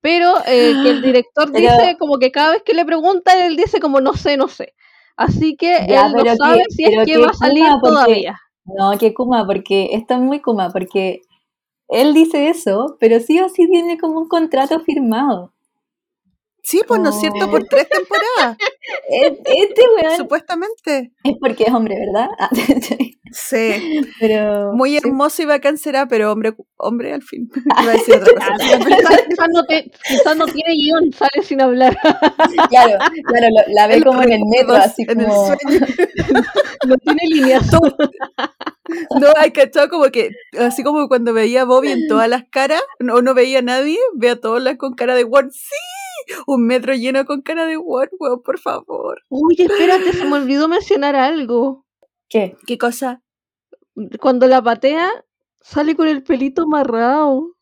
Pero 0.00 0.36
eh, 0.46 0.74
que 0.82 0.90
el 0.90 1.02
director 1.02 1.50
dice 1.50 1.96
como 1.98 2.18
que 2.18 2.30
cada 2.30 2.52
vez 2.52 2.62
que 2.62 2.74
le 2.74 2.84
pregunta, 2.84 3.46
él 3.46 3.56
dice 3.56 3.80
como 3.80 4.00
no 4.00 4.14
sé, 4.14 4.36
no 4.36 4.48
sé. 4.48 4.74
Así 5.16 5.56
que 5.56 5.76
él 5.76 6.12
no 6.12 6.36
sabe 6.36 6.64
si 6.68 6.84
es 6.84 7.06
que 7.06 7.18
va 7.18 7.28
a 7.28 7.32
salir 7.32 7.66
todavía. 7.82 8.38
No, 8.64 8.98
que 8.98 9.14
Kuma, 9.14 9.46
porque 9.46 9.90
esto 9.92 10.14
es 10.14 10.20
muy 10.20 10.40
Kuma, 10.40 10.70
porque 10.70 11.22
él 11.88 12.14
dice 12.14 12.48
eso, 12.48 12.96
pero 12.98 13.20
sí 13.20 13.40
o 13.40 13.48
sí 13.48 13.68
tiene 13.70 13.98
como 13.98 14.20
un 14.20 14.28
contrato 14.28 14.80
firmado. 14.80 15.53
Sí, 16.64 16.80
pues 16.88 16.98
no 17.00 17.10
es 17.10 17.20
cierto, 17.20 17.50
por 17.50 17.64
tres 17.64 17.86
temporadas, 17.88 18.56
Este 19.10 19.82
weón 20.02 20.16
supuestamente. 20.16 21.12
es 21.22 21.34
porque 21.38 21.64
es 21.64 21.72
hombre, 21.74 21.94
¿verdad? 21.98 22.28
Ah, 22.38 22.48
Sí, 23.36 24.00
Pero. 24.20 24.72
muy 24.74 24.90
sí. 24.92 24.96
hermoso 24.98 25.42
y 25.42 25.44
bacán 25.44 25.76
será, 25.76 26.06
pero 26.06 26.30
hombre, 26.30 26.54
hombre 26.76 27.12
al 27.12 27.22
fin. 27.22 27.50
Iba 27.82 27.90
a 27.90 27.94
decir 27.94 28.14
otra 28.14 28.32
cosa. 28.32 28.78
Quizás, 29.28 29.48
no 29.52 29.64
te- 29.66 29.90
quizás 30.08 30.36
no 30.36 30.46
tiene 30.46 30.74
guion, 30.74 31.12
sale 31.12 31.42
sin 31.42 31.60
hablar. 31.60 31.98
Claro, 32.70 32.96
claro, 33.26 33.46
lo- 33.50 33.74
la 33.74 33.86
ve 33.88 34.02
como 34.02 34.22
en 34.22 34.32
el 34.32 34.40
metro, 34.46 34.74
así 34.76 35.02
en 35.08 35.20
el 35.20 35.26
como. 35.26 35.46
sueño. 35.46 35.80
No 36.86 36.96
tiene 36.98 37.20
líneas. 37.28 37.64
No, 39.20 39.26
hay 39.36 39.50
cachado 39.50 39.88
como 39.88 40.04
que, 40.06 40.30
así 40.58 40.82
como 40.84 41.08
cuando 41.08 41.32
veía 41.32 41.62
a 41.62 41.64
Bobby 41.64 41.90
en 41.92 42.06
todas 42.08 42.28
las 42.28 42.44
caras, 42.50 42.82
no, 43.00 43.20
no 43.22 43.34
veía 43.34 43.58
a 43.60 43.62
nadie, 43.62 43.98
ve 44.14 44.30
a 44.30 44.36
todas 44.40 44.62
las 44.62 44.76
con 44.76 44.94
cara 44.94 45.14
de 45.14 45.24
Word. 45.24 45.50
¡Sí! 45.50 45.74
Un 46.46 46.66
metro 46.66 46.94
lleno 46.94 47.24
con 47.24 47.42
cara 47.42 47.66
de 47.66 47.76
Word, 47.76 48.10
weón, 48.18 48.42
por 48.42 48.58
favor. 48.58 49.20
Uy, 49.28 49.56
espérate, 49.58 50.12
se 50.12 50.24
me 50.24 50.36
olvidó 50.36 50.68
mencionar 50.68 51.16
algo. 51.16 51.84
¿Qué? 52.28 52.56
¿Qué 52.66 52.78
cosa? 52.78 53.22
Cuando 54.20 54.46
la 54.46 54.62
patea, 54.62 55.10
sale 55.62 55.94
con 55.96 56.08
el 56.08 56.22
pelito 56.22 56.62
amarrado. 56.62 57.52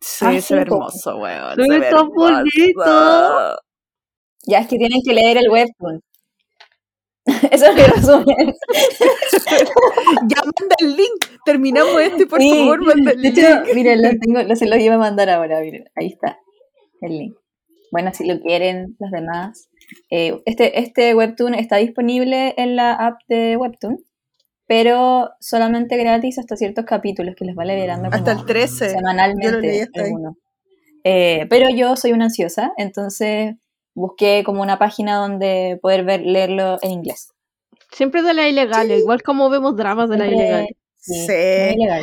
Sí, 0.00 0.24
Ay, 0.26 0.40
se 0.40 0.54
ve 0.56 0.62
sí, 0.62 0.68
po. 0.68 0.76
hermoso, 0.76 1.16
weón. 1.18 1.56
Ve 1.56 1.66
ve 1.68 1.80
tan 1.80 2.08
hermoso. 2.08 2.12
bonito. 2.14 3.56
Ya 4.46 4.60
es 4.60 4.68
que 4.68 4.76
tienen 4.78 5.00
que 5.04 5.12
leer 5.14 5.36
el 5.38 5.50
webtoon. 5.50 6.00
Eso 7.50 7.66
es 7.66 7.74
mi 7.74 7.82
resumen. 7.82 8.54
Ya 10.28 10.42
manda 10.42 10.76
el 10.80 10.96
link. 10.96 11.24
Terminamos 11.44 12.00
este, 12.00 12.26
por 12.26 12.40
Sí, 12.40 12.50
favor, 12.50 12.84
manda 12.84 13.12
el 13.12 13.22
De 13.22 13.30
link. 13.30 13.38
hecho, 13.38 13.74
miren, 13.74 14.02
lo 14.02 14.08
tengo, 14.20 14.42
lo, 14.42 14.56
se 14.56 14.66
los 14.66 14.78
iba 14.78 14.94
a 14.94 14.98
mandar 14.98 15.30
ahora, 15.30 15.60
miren, 15.60 15.84
ahí 15.96 16.08
está 16.08 16.38
el 17.00 17.10
link. 17.18 17.36
Bueno, 17.90 18.12
si 18.12 18.26
lo 18.26 18.40
quieren 18.40 18.96
los 18.98 19.10
demás. 19.10 19.68
eh, 20.10 20.40
este, 20.44 20.80
este 20.80 21.14
webtoon 21.14 21.54
está 21.54 21.76
disponible 21.76 22.54
en 22.56 22.76
la 22.76 22.92
app 22.92 23.20
de 23.28 23.56
Webtoon, 23.56 23.98
pero 24.66 25.30
solamente 25.40 25.96
gratis 25.96 26.38
hasta 26.38 26.56
ciertos 26.56 26.84
capítulos 26.84 27.34
que 27.36 27.46
les 27.46 27.56
va 27.56 27.64
liberando 27.64 28.08
Hasta 28.12 28.32
el 28.32 28.44
13. 28.44 28.74
Yo 28.74 28.84
lo 28.84 28.88
leí 28.88 28.96
semanalmente 28.98 29.88
algunos. 29.94 30.36
Eh, 31.04 31.46
pero 31.48 31.70
yo 31.70 31.96
soy 31.96 32.12
una 32.12 32.26
ansiosa, 32.26 32.72
entonces 32.76 33.54
busqué 33.94 34.42
como 34.44 34.60
una 34.60 34.78
página 34.78 35.16
donde 35.16 35.78
poder 35.80 36.04
ver, 36.04 36.20
leerlo 36.20 36.76
en 36.82 36.90
inglés. 36.90 37.32
Siempre 37.92 38.22
de 38.22 38.34
la 38.34 38.48
ilegal, 38.48 38.90
igual 38.90 39.22
como 39.22 39.48
vemos 39.48 39.74
dramas 39.76 40.10
de 40.10 40.18
la 40.18 40.26
ilegal. 40.26 40.66
Sí, 40.96 41.22
ilegal. 41.22 42.02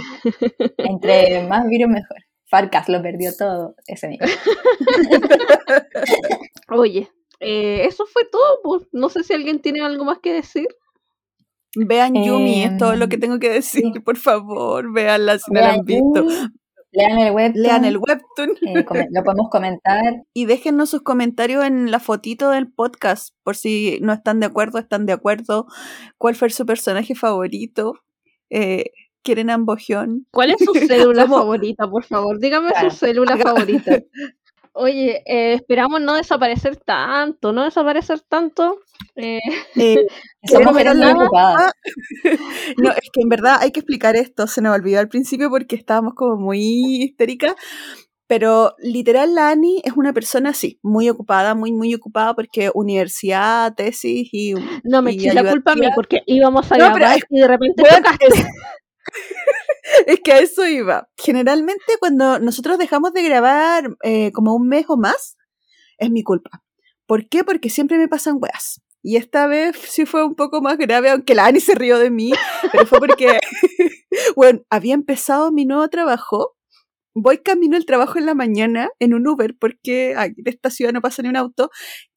Entre 0.78 1.44
más 1.48 1.68
virus 1.68 1.90
mejor. 1.90 2.25
Farcas 2.56 2.88
lo 2.88 3.02
perdió 3.02 3.32
todo 3.38 3.76
ese 3.86 4.08
mismo. 4.08 4.26
Oye, 6.70 7.10
eh, 7.42 7.84
eso 7.86 8.06
fue 8.06 8.24
todo. 8.32 8.60
Pues. 8.64 8.88
No 8.94 9.10
sé 9.10 9.24
si 9.24 9.34
alguien 9.34 9.60
tiene 9.60 9.82
algo 9.82 10.06
más 10.06 10.20
que 10.20 10.32
decir. 10.32 10.68
Vean 11.76 12.14
Yumi, 12.16 12.64
es 12.64 12.78
todo 12.78 12.96
lo 12.96 13.10
que 13.10 13.16
Em, 13.16 13.22
tengo 13.22 13.40
que 13.40 13.50
decir. 13.50 13.84
sí. 13.94 14.00
Por 14.00 14.16
favor, 14.16 14.94
veanla 14.94 15.38
si 15.38 15.52
no 15.52 15.60
la 15.60 15.74
han 15.74 15.84
visto. 15.84 16.26
Lean 16.94 17.20
el 17.20 17.34
webtoon. 17.34 17.62
Lean 17.64 17.84
el 17.84 17.98
webtoon 17.98 18.52
eh, 18.62 18.86
lo 19.12 19.24
podemos 19.26 19.50
comentar. 19.52 20.24
y 20.34 20.46
déjennos 20.46 20.90
sus 20.90 21.02
comentarios 21.02 21.66
en 21.66 21.92
la 21.92 22.00
fotito 22.00 22.52
del 22.52 22.72
podcast 22.72 23.36
por 23.44 23.58
si 23.58 24.00
no 24.02 24.14
están 24.14 24.40
de 24.40 24.46
acuerdo, 24.46 24.80
están 24.80 25.06
de 25.06 25.12
acuerdo. 25.12 25.68
¿Cuál 26.18 26.36
fue 26.36 26.50
su 26.52 26.66
personaje 26.66 27.16
favorito? 27.16 27.96
Eh, 28.50 28.92
¿Quieren 29.26 29.50
ambojión? 29.50 30.28
¿Cuál 30.32 30.52
es 30.52 30.58
su 30.64 30.72
célula 30.88 31.28
favorita, 31.28 31.90
por 31.90 32.04
favor? 32.06 32.40
Dígame 32.40 32.70
Claro. 32.70 32.92
su 32.92 32.98
célula 32.98 33.36
favorita. 33.38 34.00
Oye, 34.78 35.24
eh, 35.26 35.54
esperamos 35.54 36.02
no 36.02 36.16
desaparecer 36.16 36.76
tanto, 36.76 37.52
no 37.54 37.64
desaparecer 37.64 38.20
tanto. 38.22 38.78
Eh, 39.16 39.40
Eh, 39.76 40.06
Somos 40.44 40.74
muy 40.74 40.84
ocupada. 41.12 41.72
no, 42.78 42.92
es 42.92 43.10
que 43.12 43.22
en 43.22 43.30
verdad 43.30 43.58
hay 43.62 43.72
que 43.72 43.80
explicar 43.80 44.16
esto. 44.16 44.48
Se 44.48 44.62
nos 44.62 44.76
olvidó 44.76 45.00
al 45.00 45.08
principio 45.08 45.50
porque 45.50 45.76
estábamos 45.76 46.14
como 46.14 46.36
muy 46.38 47.04
histéricas. 47.04 47.56
Pero 48.28 48.74
literal, 48.80 49.34
la 49.36 49.50
Ani 49.50 49.82
es 49.86 49.94
una 49.96 50.12
persona 50.12 50.50
así, 50.50 50.80
muy 50.82 51.10
ocupada, 51.10 51.54
muy, 51.56 51.72
muy 51.72 51.94
ocupada 51.94 52.34
porque 52.36 52.72
universidad, 52.74 53.74
tesis 53.76 54.28
y. 54.32 54.56
no 54.84 55.02
me 55.04 55.12
y 55.14 55.20
eches 55.20 55.36
la 55.36 55.50
culpa 55.50 55.74
a 55.74 55.76
mí 55.76 55.88
porque 55.96 56.22
íbamos 56.26 56.72
a 56.72 56.78
No, 56.78 56.86
pero 56.86 56.96
grabar 56.96 57.18
es- 57.18 57.24
y 57.30 57.40
de 57.40 57.48
repente 57.48 57.82
Bueno, 57.84 57.98
chocaste. 57.98 58.26
es, 58.28 58.46
es 60.08 60.20
que 60.22 60.32
a 60.34 60.40
eso 60.40 60.66
iba. 60.68 61.10
Generalmente 61.18 61.84
cuando 62.00 62.40
nosotros 62.40 62.78
dejamos 62.78 63.14
de 63.14 63.24
grabar 63.24 63.96
eh, 64.04 64.32
como 64.32 64.56
un 64.56 64.68
mes 64.68 64.86
o 64.88 64.98
más, 64.98 65.38
es 65.98 66.12
mi 66.12 66.24
culpa. 66.24 66.64
¿Por 67.06 67.30
qué? 67.30 67.44
Porque 67.44 67.70
siempre 67.70 67.98
me 67.98 68.08
pasan 68.08 68.38
weas. 68.40 68.82
Y 69.04 69.18
esta 69.18 69.46
vez 69.46 69.76
sí 69.78 70.08
fue 70.08 70.26
un 70.26 70.34
poco 70.36 70.62
más 70.62 70.78
grave, 70.80 71.12
aunque 71.12 71.36
la 71.36 71.46
Ani 71.46 71.60
se 71.60 71.76
rió 71.76 72.00
de 72.00 72.10
mí, 72.10 72.32
pero 72.72 72.88
fue 72.88 72.98
porque, 73.00 73.38
bueno, 74.36 74.62
había 74.72 74.96
empezado 74.96 75.52
mi 75.52 75.66
nuevo 75.66 75.88
trabajo. 75.90 76.56
Voy 77.14 77.38
camino 77.38 77.78
al 77.78 77.86
trabajo 77.86 78.18
en 78.18 78.26
la 78.26 78.34
mañana 78.34 78.90
en 79.00 79.14
un 79.14 79.28
Uber, 79.28 79.56
porque 79.60 80.16
aquí 80.18 80.42
en 80.42 80.48
esta 80.52 80.72
ciudad 80.72 80.92
no 80.92 81.02
pasa 81.02 81.22
ni 81.22 81.30
un 81.30 81.38
auto. 81.38 81.70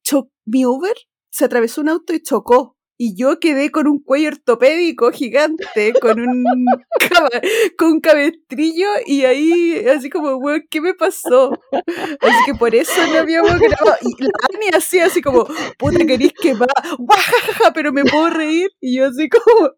Cho- 0.03 0.31
mi 0.45 0.65
Uber 0.65 0.95
se 1.31 1.45
atravesó 1.45 1.81
un 1.81 1.89
auto 1.89 2.11
y 2.13 2.23
chocó. 2.23 2.75
Y 3.01 3.15
yo 3.15 3.39
quedé 3.39 3.71
con 3.71 3.87
un 3.87 4.03
cuello 4.03 4.27
ortopédico 4.27 5.09
gigante, 5.13 5.93
con 6.01 6.19
un, 6.19 6.43
con 7.77 7.91
un 7.93 8.01
cabestrillo, 8.01 8.87
y 9.05 9.23
ahí, 9.23 9.85
así 9.87 10.09
como, 10.09 10.35
weón, 10.35 10.65
¿qué 10.69 10.81
me 10.81 10.93
pasó? 10.93 11.57
Así 11.71 12.37
que 12.45 12.55
por 12.55 12.75
eso 12.75 12.91
no 13.13 13.19
habíamos 13.19 13.57
grabado. 13.57 13.95
Y 14.01 14.21
la 14.21 14.29
Ani 14.53 14.67
así, 14.75 14.99
así 14.99 15.21
como, 15.21 15.47
puta, 15.77 16.05
querís 16.05 16.33
que 16.33 16.53
va, 16.55 16.67
guajajaja, 16.97 17.71
pero 17.73 17.93
me 17.93 18.03
puedo 18.03 18.31
reír. 18.31 18.69
Y 18.81 18.97
yo 18.97 19.07
así 19.07 19.29
como, 19.29 19.69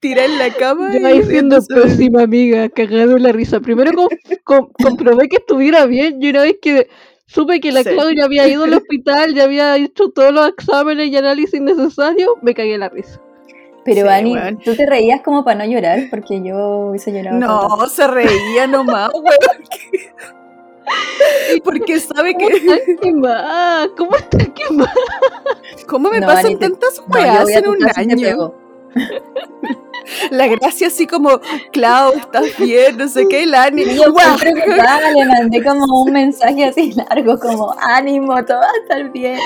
tiré 0.00 0.24
en 0.24 0.38
la 0.38 0.52
cama. 0.52 0.92
Yo 0.98 1.06
ahí 1.06 1.22
siendo 1.22 1.58
pésima 1.64 2.22
amiga, 2.22 2.68
cagado 2.70 3.16
en 3.16 3.22
la 3.22 3.30
risa. 3.30 3.60
Primero 3.60 3.92
com- 3.92 4.08
com- 4.42 4.72
comprobé 4.82 5.28
que 5.28 5.36
estuviera 5.36 5.86
bien 5.86 6.20
y 6.20 6.30
una 6.30 6.42
vez 6.42 6.56
que 6.60 6.88
supe 7.26 7.60
que 7.60 7.72
la 7.72 7.82
Sí. 7.82 7.90
Claudia 7.90 8.24
había 8.24 8.48
ido 8.48 8.64
al 8.64 8.74
hospital, 8.74 9.34
ya 9.34 9.44
había 9.44 9.76
hecho 9.76 10.10
todos 10.10 10.32
los 10.32 10.48
exámenes 10.48 11.08
y 11.08 11.16
análisis 11.16 11.60
necesarios, 11.60 12.30
me 12.42 12.54
cagué 12.54 12.78
la 12.78 12.88
risa. 12.88 13.20
Pero 13.84 14.02
Sí, 14.02 14.08
Ani, 14.08 14.32
weón. 14.32 14.58
tú 14.60 14.74
te 14.74 14.86
reías 14.86 15.20
como 15.22 15.44
para 15.44 15.64
no 15.66 15.70
llorar, 15.70 16.04
porque 16.10 16.40
yo 16.42 16.88
hubiese 16.88 17.12
llorado. 17.12 17.38
tanto. 17.38 17.76
No, 17.76 17.86
se 17.86 18.06
reía 18.06 18.66
nomás, 18.66 19.10
weón. 19.14 19.26
Porque 21.64 21.98
sabe 21.98 22.34
¿Cómo 22.34 22.48
que. 22.48 22.56
estás 22.56 22.80
quemada? 23.00 23.88
¿Cómo 23.96 24.16
estás 24.16 24.48
quemada? 24.50 24.92
¿Cómo 25.88 26.10
me 26.10 26.20
No, 26.20 26.26
pasan 26.26 26.46
Ani, 26.46 26.56
tantas 26.56 27.02
weas 27.08 27.48
en 27.48 27.68
un 27.68 27.78
año? 27.96 28.54
La 30.30 30.46
gracia 30.48 30.88
así 30.88 31.06
como, 31.06 31.40
Clau, 31.72 32.12
¿estás 32.12 32.56
bien? 32.58 32.96
No 32.98 33.08
sé 33.08 33.26
qué, 33.28 33.42
y 33.42 33.46
la 33.46 33.64
Ani, 33.64 33.82
Y 33.82 33.96
yo 33.96 34.14
preocupada, 34.14 35.10
le 35.12 35.24
mandé 35.24 35.62
como 35.62 36.02
un 36.02 36.12
mensaje 36.12 36.66
así 36.66 36.92
largo, 36.92 37.38
como 37.38 37.74
ánimo, 37.80 38.44
todo 38.44 38.58
va 38.58 38.66
a 38.66 38.82
estar 38.82 39.12
bien. 39.12 39.38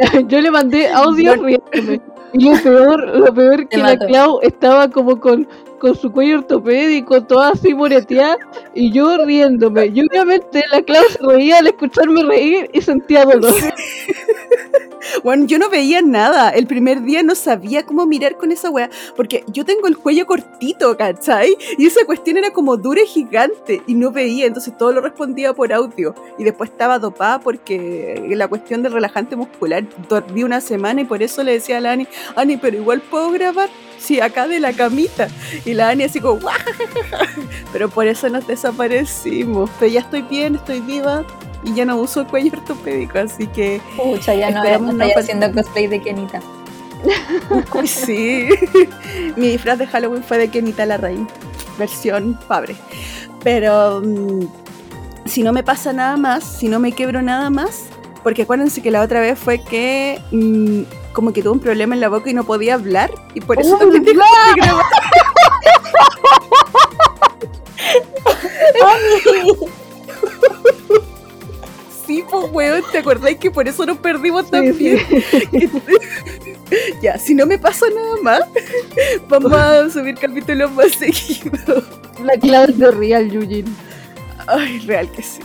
Yo 0.28 0.40
le 0.40 0.50
mandé 0.50 0.88
audio 0.88 1.34
riéndome. 1.34 2.00
Y 2.34 2.44
lo 2.44 2.62
peor, 2.62 3.08
lo 3.16 3.34
peor 3.34 3.68
que 3.68 3.78
la. 3.78 3.96
Clau 3.96 4.40
estaba 4.42 4.88
como 4.88 5.18
con, 5.18 5.48
con 5.78 5.96
su 5.96 6.12
cuello 6.12 6.38
ortopédico, 6.38 7.22
toda 7.24 7.50
así 7.50 7.74
moreteada, 7.74 8.36
y 8.74 8.92
yo 8.92 9.24
riéndome. 9.24 9.86
Y 9.86 10.02
obviamente 10.02 10.62
la 10.72 10.82
Clau 10.82 11.04
se 11.10 11.18
reía 11.26 11.58
al 11.58 11.66
escucharme 11.68 12.22
reír 12.24 12.70
y 12.72 12.80
sentía 12.80 13.24
dolor. 13.24 13.54
Bueno, 15.22 15.46
yo 15.46 15.58
no 15.58 15.70
veía 15.70 16.02
nada. 16.02 16.50
El 16.50 16.66
primer 16.66 17.02
día 17.02 17.22
no 17.22 17.34
sabía 17.34 17.84
cómo 17.84 18.06
mirar 18.06 18.36
con 18.36 18.52
esa 18.52 18.70
wea. 18.70 18.90
Porque 19.16 19.44
yo 19.48 19.64
tengo 19.64 19.86
el 19.86 19.96
cuello 19.96 20.26
cortito, 20.26 20.96
¿cachai? 20.96 21.56
Y 21.76 21.86
esa 21.86 22.04
cuestión 22.04 22.36
era 22.36 22.52
como 22.52 22.76
dura 22.76 23.02
y 23.02 23.06
gigante. 23.06 23.82
Y 23.86 23.94
no 23.94 24.10
veía, 24.10 24.46
entonces 24.46 24.76
todo 24.76 24.92
lo 24.92 25.00
respondía 25.00 25.52
por 25.54 25.72
audio. 25.72 26.14
Y 26.38 26.44
después 26.44 26.70
estaba 26.70 26.98
dopada 26.98 27.40
porque 27.40 28.24
la 28.28 28.48
cuestión 28.48 28.82
del 28.82 28.92
relajante 28.92 29.36
muscular. 29.36 29.84
Dormí 30.08 30.44
una 30.44 30.60
semana 30.60 31.00
y 31.00 31.04
por 31.04 31.22
eso 31.22 31.42
le 31.42 31.52
decía 31.52 31.78
a 31.78 31.80
la 31.80 31.92
Ani, 31.92 32.06
Ani, 32.36 32.56
pero 32.56 32.76
igual 32.76 33.00
puedo 33.00 33.30
grabar. 33.30 33.68
Sí, 33.98 34.20
acá 34.20 34.48
de 34.48 34.60
la 34.60 34.72
camita. 34.72 35.28
Y 35.64 35.74
la 35.74 35.90
Ani 35.90 36.04
así 36.04 36.20
como, 36.20 36.40
"Guajajaja". 36.40 37.26
Pero 37.72 37.88
por 37.88 38.06
eso 38.06 38.28
nos 38.28 38.46
desaparecimos. 38.46 39.70
Pero 39.78 39.92
ya 39.92 40.00
estoy 40.00 40.22
bien, 40.22 40.54
estoy 40.56 40.80
viva. 40.80 41.24
Y 41.64 41.74
ya 41.74 41.84
no 41.84 41.96
uso 41.96 42.26
cuello 42.26 42.52
ortopédico, 42.52 43.18
así 43.18 43.46
que 43.48 43.80
Pucha, 43.96 44.32
ya 44.34 44.50
no, 44.50 44.58
Esperamos 44.58 44.94
no 44.94 45.04
estoy 45.04 45.22
haciendo 45.22 45.52
cosplay 45.52 45.88
de 45.88 46.00
Kenita. 46.00 46.40
Sí. 47.84 48.48
Mi 49.36 49.48
disfraz 49.48 49.78
de 49.78 49.86
Halloween 49.86 50.22
fue 50.22 50.38
de 50.38 50.48
Kenita 50.48 50.86
Larraín, 50.86 51.28
versión 51.78 52.38
padre. 52.48 52.76
Pero 53.42 54.00
mm, 54.04 54.46
si 55.26 55.42
no 55.42 55.52
me 55.52 55.62
pasa 55.62 55.92
nada 55.92 56.16
más, 56.16 56.44
si 56.44 56.68
no 56.68 56.78
me 56.78 56.92
quebro 56.92 57.22
nada 57.22 57.50
más, 57.50 57.84
porque 58.22 58.42
acuérdense 58.42 58.82
que 58.82 58.90
la 58.90 59.02
otra 59.02 59.20
vez 59.20 59.38
fue 59.38 59.62
que 59.62 60.20
mm, 60.30 60.82
como 61.12 61.32
que 61.32 61.42
tuve 61.42 61.52
un 61.52 61.60
problema 61.60 61.94
en 61.94 62.00
la 62.00 62.08
boca 62.08 62.30
y 62.30 62.34
no 62.34 62.44
podía 62.44 62.74
hablar, 62.74 63.10
y 63.34 63.40
por 63.40 63.60
eso 63.60 63.74
¡Oh, 63.74 63.78
también 63.78 64.04
dejé 64.04 64.18
de 64.18 64.60
grabar. 64.60 64.84
Sí, 72.06 72.24
pues 72.30 72.46
weón, 72.50 72.82
¿te 72.90 72.98
acordás 72.98 73.34
que 73.34 73.50
por 73.50 73.68
eso 73.68 73.84
nos 73.84 73.98
perdimos 73.98 74.46
Sí, 74.46 74.50
también? 74.50 74.98
ya, 77.02 77.18
si 77.18 77.34
no 77.34 77.44
me 77.44 77.58
pasa 77.58 77.84
nada 77.94 78.16
más, 78.22 78.40
vamos 79.28 79.52
a 79.52 79.90
subir 79.90 80.14
capítulos 80.14 80.72
más 80.72 80.92
seguidos. 80.92 81.84
La 82.24 82.32
clave 82.40 82.72
de 82.72 82.90
Real 82.92 83.30
Yujin. 83.30 83.66
Ay, 84.46 84.78
real 84.86 85.10
que 85.12 85.22
sí. 85.22 85.40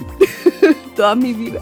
Toda 0.95 1.15
mi 1.15 1.33
vida. 1.33 1.59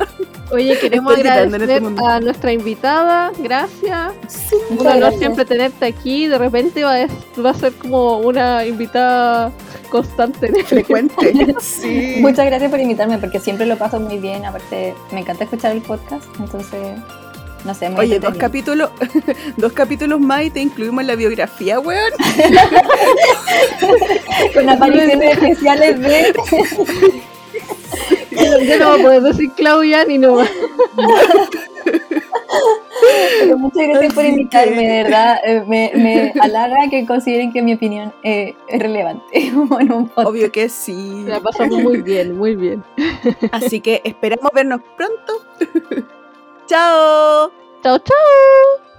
Oye, 0.52 0.78
queremos 0.82 1.14
Estoy 1.14 1.28
este 1.28 1.44
agradecer 1.44 1.84
a 2.06 2.19
nuestra 2.19 2.52
invitada. 2.52 3.32
Gracias. 3.38 4.14
Sí. 4.28 4.56
Un 4.69 4.80
honor 4.80 4.98
gracias. 4.98 5.19
siempre 5.19 5.45
tenerte 5.45 5.86
aquí. 5.86 6.28
De 6.28 6.38
repente 6.38 6.84
va 6.84 6.95
a, 6.95 7.07
va 7.44 7.49
a 7.52 7.53
ser 7.53 7.73
como 7.73 8.19
una 8.19 8.65
invitada 8.65 9.52
constante 9.90 10.64
Frecuente. 10.64 11.56
Sí. 11.61 12.18
Muchas 12.19 12.45
gracias 12.45 12.72
por 12.72 12.80
invitarme 12.80 13.18
porque 13.18 13.40
siempre 13.40 13.65
lo 13.65 13.78
paso 13.78 13.99
muy 13.99 14.18
bien. 14.18 14.45
Aparte, 14.45 14.95
me 15.11 15.19
encanta 15.19 15.44
escuchar 15.44 15.73
el 15.73 15.82
podcast, 15.82 16.26
entonces, 16.40 16.98
no 17.65 17.73
sé, 17.73 17.90
muy 17.90 17.99
Oye, 17.99 18.19
dos 18.19 18.36
capítulos, 18.36 18.90
dos 19.57 19.73
capítulos 19.73 20.19
más 20.19 20.44
y 20.44 20.49
te 20.49 20.61
incluimos 20.61 21.02
en 21.02 21.07
la 21.07 21.15
biografía, 21.15 21.80
weón. 21.80 22.11
Con 24.53 24.69
apariciones 24.69 25.34
especiales 25.34 25.99
de... 25.99 26.34
Yo 28.32 28.78
no 28.80 28.92
voy 28.92 29.00
a 29.00 29.04
poder 29.04 29.22
decir 29.24 29.52
Claudia 29.56 30.06
ni 30.06 30.18
no. 30.18 30.38
Pero 33.40 33.58
muchas 33.58 33.88
gracias 33.88 34.14
por 34.14 34.26
invitarme, 34.26 34.76
que- 34.76 34.88
de 34.88 35.04
verdad. 35.04 35.38
Eh, 35.44 35.64
me, 35.68 35.92
me 35.96 36.34
halaga 36.40 36.90
que 36.90 37.06
consideren 37.06 37.52
que 37.52 37.62
mi 37.62 37.74
opinión 37.74 38.14
eh, 38.24 38.56
es 38.68 38.80
relevante 38.82 39.52
podcast. 39.70 40.28
Obvio 40.28 40.52
que 40.52 40.70
sí. 40.70 41.24
La 41.28 41.40
pasamos 41.40 41.82
muy 41.82 42.02
bien, 42.02 42.38
muy 42.38 42.56
bien. 42.56 42.84
Así 43.52 43.82
que 43.82 44.02
esperamos 44.04 44.52
vernos 44.54 44.82
pronto. 44.98 45.46
Chao. 46.68 47.52
Chao, 47.84 47.98
chao. 48.00 48.90